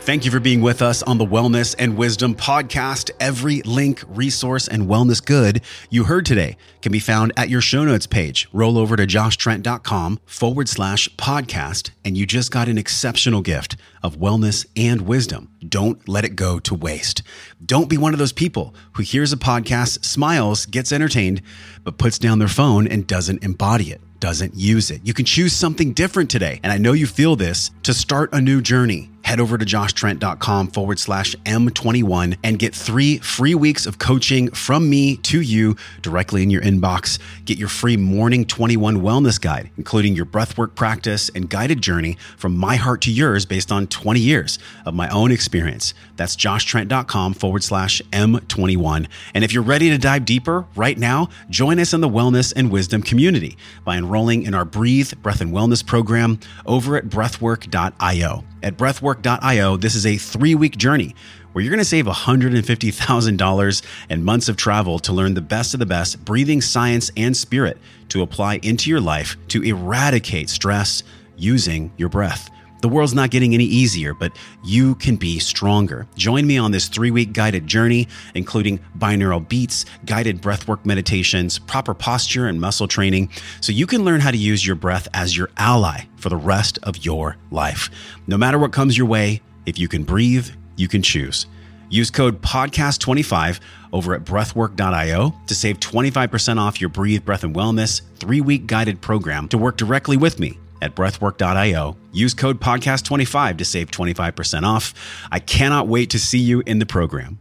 Thank 0.04 0.26
you 0.26 0.32
for 0.32 0.42
being 0.42 0.60
with 0.60 0.82
us 0.82 1.02
on 1.02 1.18
the 1.18 1.26
Wellness 1.26 1.76
and 1.80 1.96
Wisdom 1.96 2.36
podcast. 2.36 3.10
Every 3.22 3.62
link, 3.62 4.04
resource, 4.06 4.68
and 4.68 4.90
wellness 4.90 5.24
good 5.24 5.62
you 5.90 6.04
heard 6.04 6.26
today 6.26 6.58
can 6.82 6.92
be 6.92 7.00
found 7.00 7.32
at 7.38 7.48
your 7.48 7.62
show 7.62 7.86
notes 7.86 8.06
page. 8.06 8.50
Roll 8.52 8.78
over 8.78 8.98
to 8.98 9.08
joshtrent.com 9.08 10.20
forward 10.26 10.68
slash 10.68 11.08
podcast, 11.16 11.92
and 12.04 12.18
you 12.18 12.26
just 12.26 12.52
got 12.52 12.68
an 12.68 12.78
exceptional 12.78 13.42
gift 13.42 13.78
of 14.04 14.18
wellness 14.18 14.66
and 14.76 15.04
wisdom. 15.04 15.50
Don't 15.66 16.06
let 16.06 16.26
it 16.26 16.36
go 16.36 16.60
to 16.60 16.76
waste. 16.76 17.24
Don't 17.66 17.90
be 17.90 17.98
one 17.98 18.12
of 18.12 18.20
those 18.20 18.34
people 18.34 18.76
who 18.96 19.04
hears 19.04 19.32
a 19.32 19.38
podcast, 19.38 20.04
smiles, 20.04 20.66
gets 20.66 20.92
entertained, 20.92 21.42
but 21.86 21.98
puts 21.98 22.20
down 22.20 22.40
their 22.40 22.50
phone 22.50 22.88
and 22.88 23.08
doesn't 23.08 23.42
embody 23.42 23.92
it 23.92 24.02
doesn't 24.20 24.56
use 24.56 24.90
it. 24.90 25.02
You 25.04 25.14
can 25.14 25.26
choose 25.26 25.52
something 25.52 25.92
different 25.92 26.30
today. 26.30 26.62
And 26.64 26.72
I 26.72 26.78
know 26.78 26.94
you 26.94 27.08
feel 27.08 27.36
this 27.36 27.72
to 27.84 27.94
start 27.94 28.30
a 28.32 28.40
new 28.40 28.62
journey 28.62 29.10
head 29.24 29.40
over 29.40 29.58
to 29.58 29.66
joshtrent.com 29.66 30.68
forward 30.68 31.00
slash 31.00 31.36
M21 31.46 32.38
and 32.44 32.60
get 32.60 32.76
three 32.76 33.18
free 33.20 33.56
weeks 33.56 33.86
of 33.86 34.00
coaching 34.00 34.50
from 34.52 34.90
me 34.90 35.18
to 35.18 35.42
you 35.42 35.76
directly 36.02 36.44
in 36.44 36.50
your 36.50 36.62
inbox. 36.62 37.20
Get 37.46 37.58
your 37.58 37.70
free 37.70 37.98
morning 37.98 38.46
21 38.46 39.02
wellness 39.02 39.40
guide, 39.40 39.72
including 39.78 40.16
your 40.16 40.26
breathwork 40.26 40.76
practice 40.76 41.30
and 41.34 41.50
guided 41.50 41.82
journey 41.82 42.18
from 42.38 42.56
my 42.56 42.76
heart 42.76 43.02
to 43.02 43.12
yours 43.12 43.46
based 43.46 43.72
on 43.72 43.88
20 43.88 44.20
years 44.20 44.60
of 44.86 44.94
my 44.94 45.10
own 45.10 45.32
experience. 45.32 45.94
That's 46.16 46.36
joshtrent.com 46.36 47.34
forward 47.34 47.64
slash 47.64 48.02
M21. 48.12 49.08
And 49.34 49.44
if 49.44 49.54
you're 49.54 49.64
ready 49.64 49.90
to 49.90 49.98
dive 49.98 50.26
deeper 50.26 50.66
right 50.76 50.98
now, 50.98 51.30
join 51.50 51.80
us 51.80 51.94
in 51.94 52.02
the 52.02 52.10
wellness 52.10 52.54
and 52.56 52.72
wisdom 52.72 53.02
community 53.02 53.58
by 53.84 53.98
enrolling 53.98 54.44
in 54.44 54.54
our 54.54 54.66
Breathe 54.66 55.14
Breath 55.22 55.42
and 55.42 55.52
Wellness 55.54 55.86
program 55.86 56.40
over 56.66 56.98
at 56.98 57.06
breathwork.io. 57.06 58.44
At 58.64 58.78
breathwork.io, 58.78 59.76
this 59.76 59.94
is 59.94 60.06
a 60.06 60.16
three 60.16 60.56
week 60.56 60.78
journey 60.78 61.16
where 61.52 61.64
you're 61.64 61.70
going 61.70 61.80
to 61.80 61.86
save 61.86 62.06
$150,000 62.06 63.84
and 64.10 64.26
months 64.26 64.48
of 64.48 64.56
travel 64.56 65.00
to 65.00 65.12
learn 65.12 65.34
the 65.34 65.42
best 65.42 65.74
of 65.74 65.82
the 65.82 65.86
best 65.86 66.24
breathing 66.24 66.62
science 66.62 67.12
and 67.18 67.36
spirit 67.36 67.78
to 68.08 68.22
apply 68.22 68.60
into 68.64 68.90
your 68.90 69.02
life 69.02 69.36
to 69.50 69.62
eradicate 69.62 70.50
stress 70.50 71.04
using 71.36 71.92
your 71.98 72.08
breath. 72.08 72.50
The 72.84 72.90
world's 72.90 73.14
not 73.14 73.32
getting 73.32 73.54
any 73.54 73.64
easier, 73.64 74.14
but 74.14 74.34
you 74.62 74.96
can 74.96 75.16
be 75.16 75.40
stronger. 75.40 76.06
Join 76.18 76.46
me 76.46 76.58
on 76.58 76.72
this 76.72 76.90
three 76.90 77.12
week 77.12 77.32
guided 77.32 77.66
journey, 77.66 78.10
including 78.36 78.78
binaural 78.98 79.48
beats, 79.48 79.86
guided 80.06 80.42
breathwork 80.42 80.86
meditations, 80.86 81.60
proper 81.60 81.94
posture 81.94 82.46
and 82.46 82.60
muscle 82.60 82.90
training, 82.90 83.30
so 83.62 83.72
you 83.72 83.88
can 83.88 84.04
learn 84.04 84.20
how 84.20 84.32
to 84.32 84.38
use 84.38 84.68
your 84.68 84.76
breath 84.76 85.08
as 85.14 85.38
your 85.38 85.50
ally 85.56 86.02
for 86.18 86.28
the 86.28 86.36
rest 86.36 86.78
of 86.84 87.06
your 87.06 87.38
life. 87.52 87.90
No 88.28 88.38
matter 88.38 88.60
what 88.60 88.74
comes 88.74 88.98
your 88.98 89.08
way, 89.08 89.42
if 89.66 89.80
you 89.80 89.88
can 89.88 90.04
breathe, 90.04 90.50
you 90.76 90.90
can 90.90 91.02
choose. 91.02 91.46
Use 91.90 92.12
code 92.12 92.42
podcast25 92.42 93.62
over 93.94 94.14
at 94.14 94.26
breathwork.io 94.26 95.34
to 95.48 95.56
save 95.56 95.80
25% 95.80 96.58
off 96.58 96.82
your 96.82 96.90
Breathe 96.90 97.24
Breath 97.24 97.46
and 97.46 97.56
Wellness 97.56 98.02
three 98.18 98.42
week 98.42 98.68
guided 98.68 99.00
program 99.00 99.48
to 99.48 99.58
work 99.58 99.78
directly 99.78 100.18
with 100.18 100.38
me 100.38 100.58
at 100.84 100.96
breathwork.io. 100.96 101.98
Use 102.12 102.34
code 102.34 102.60
podcast25 102.60 103.58
to 103.58 103.66
save 103.66 103.90
25% 103.90 104.64
off. 104.64 104.94
I 105.32 105.40
cannot 105.40 105.88
wait 105.88 106.10
to 106.12 106.20
see 106.20 106.40
you 106.40 106.62
in 106.66 106.80
the 106.80 106.86
program. 106.86 107.40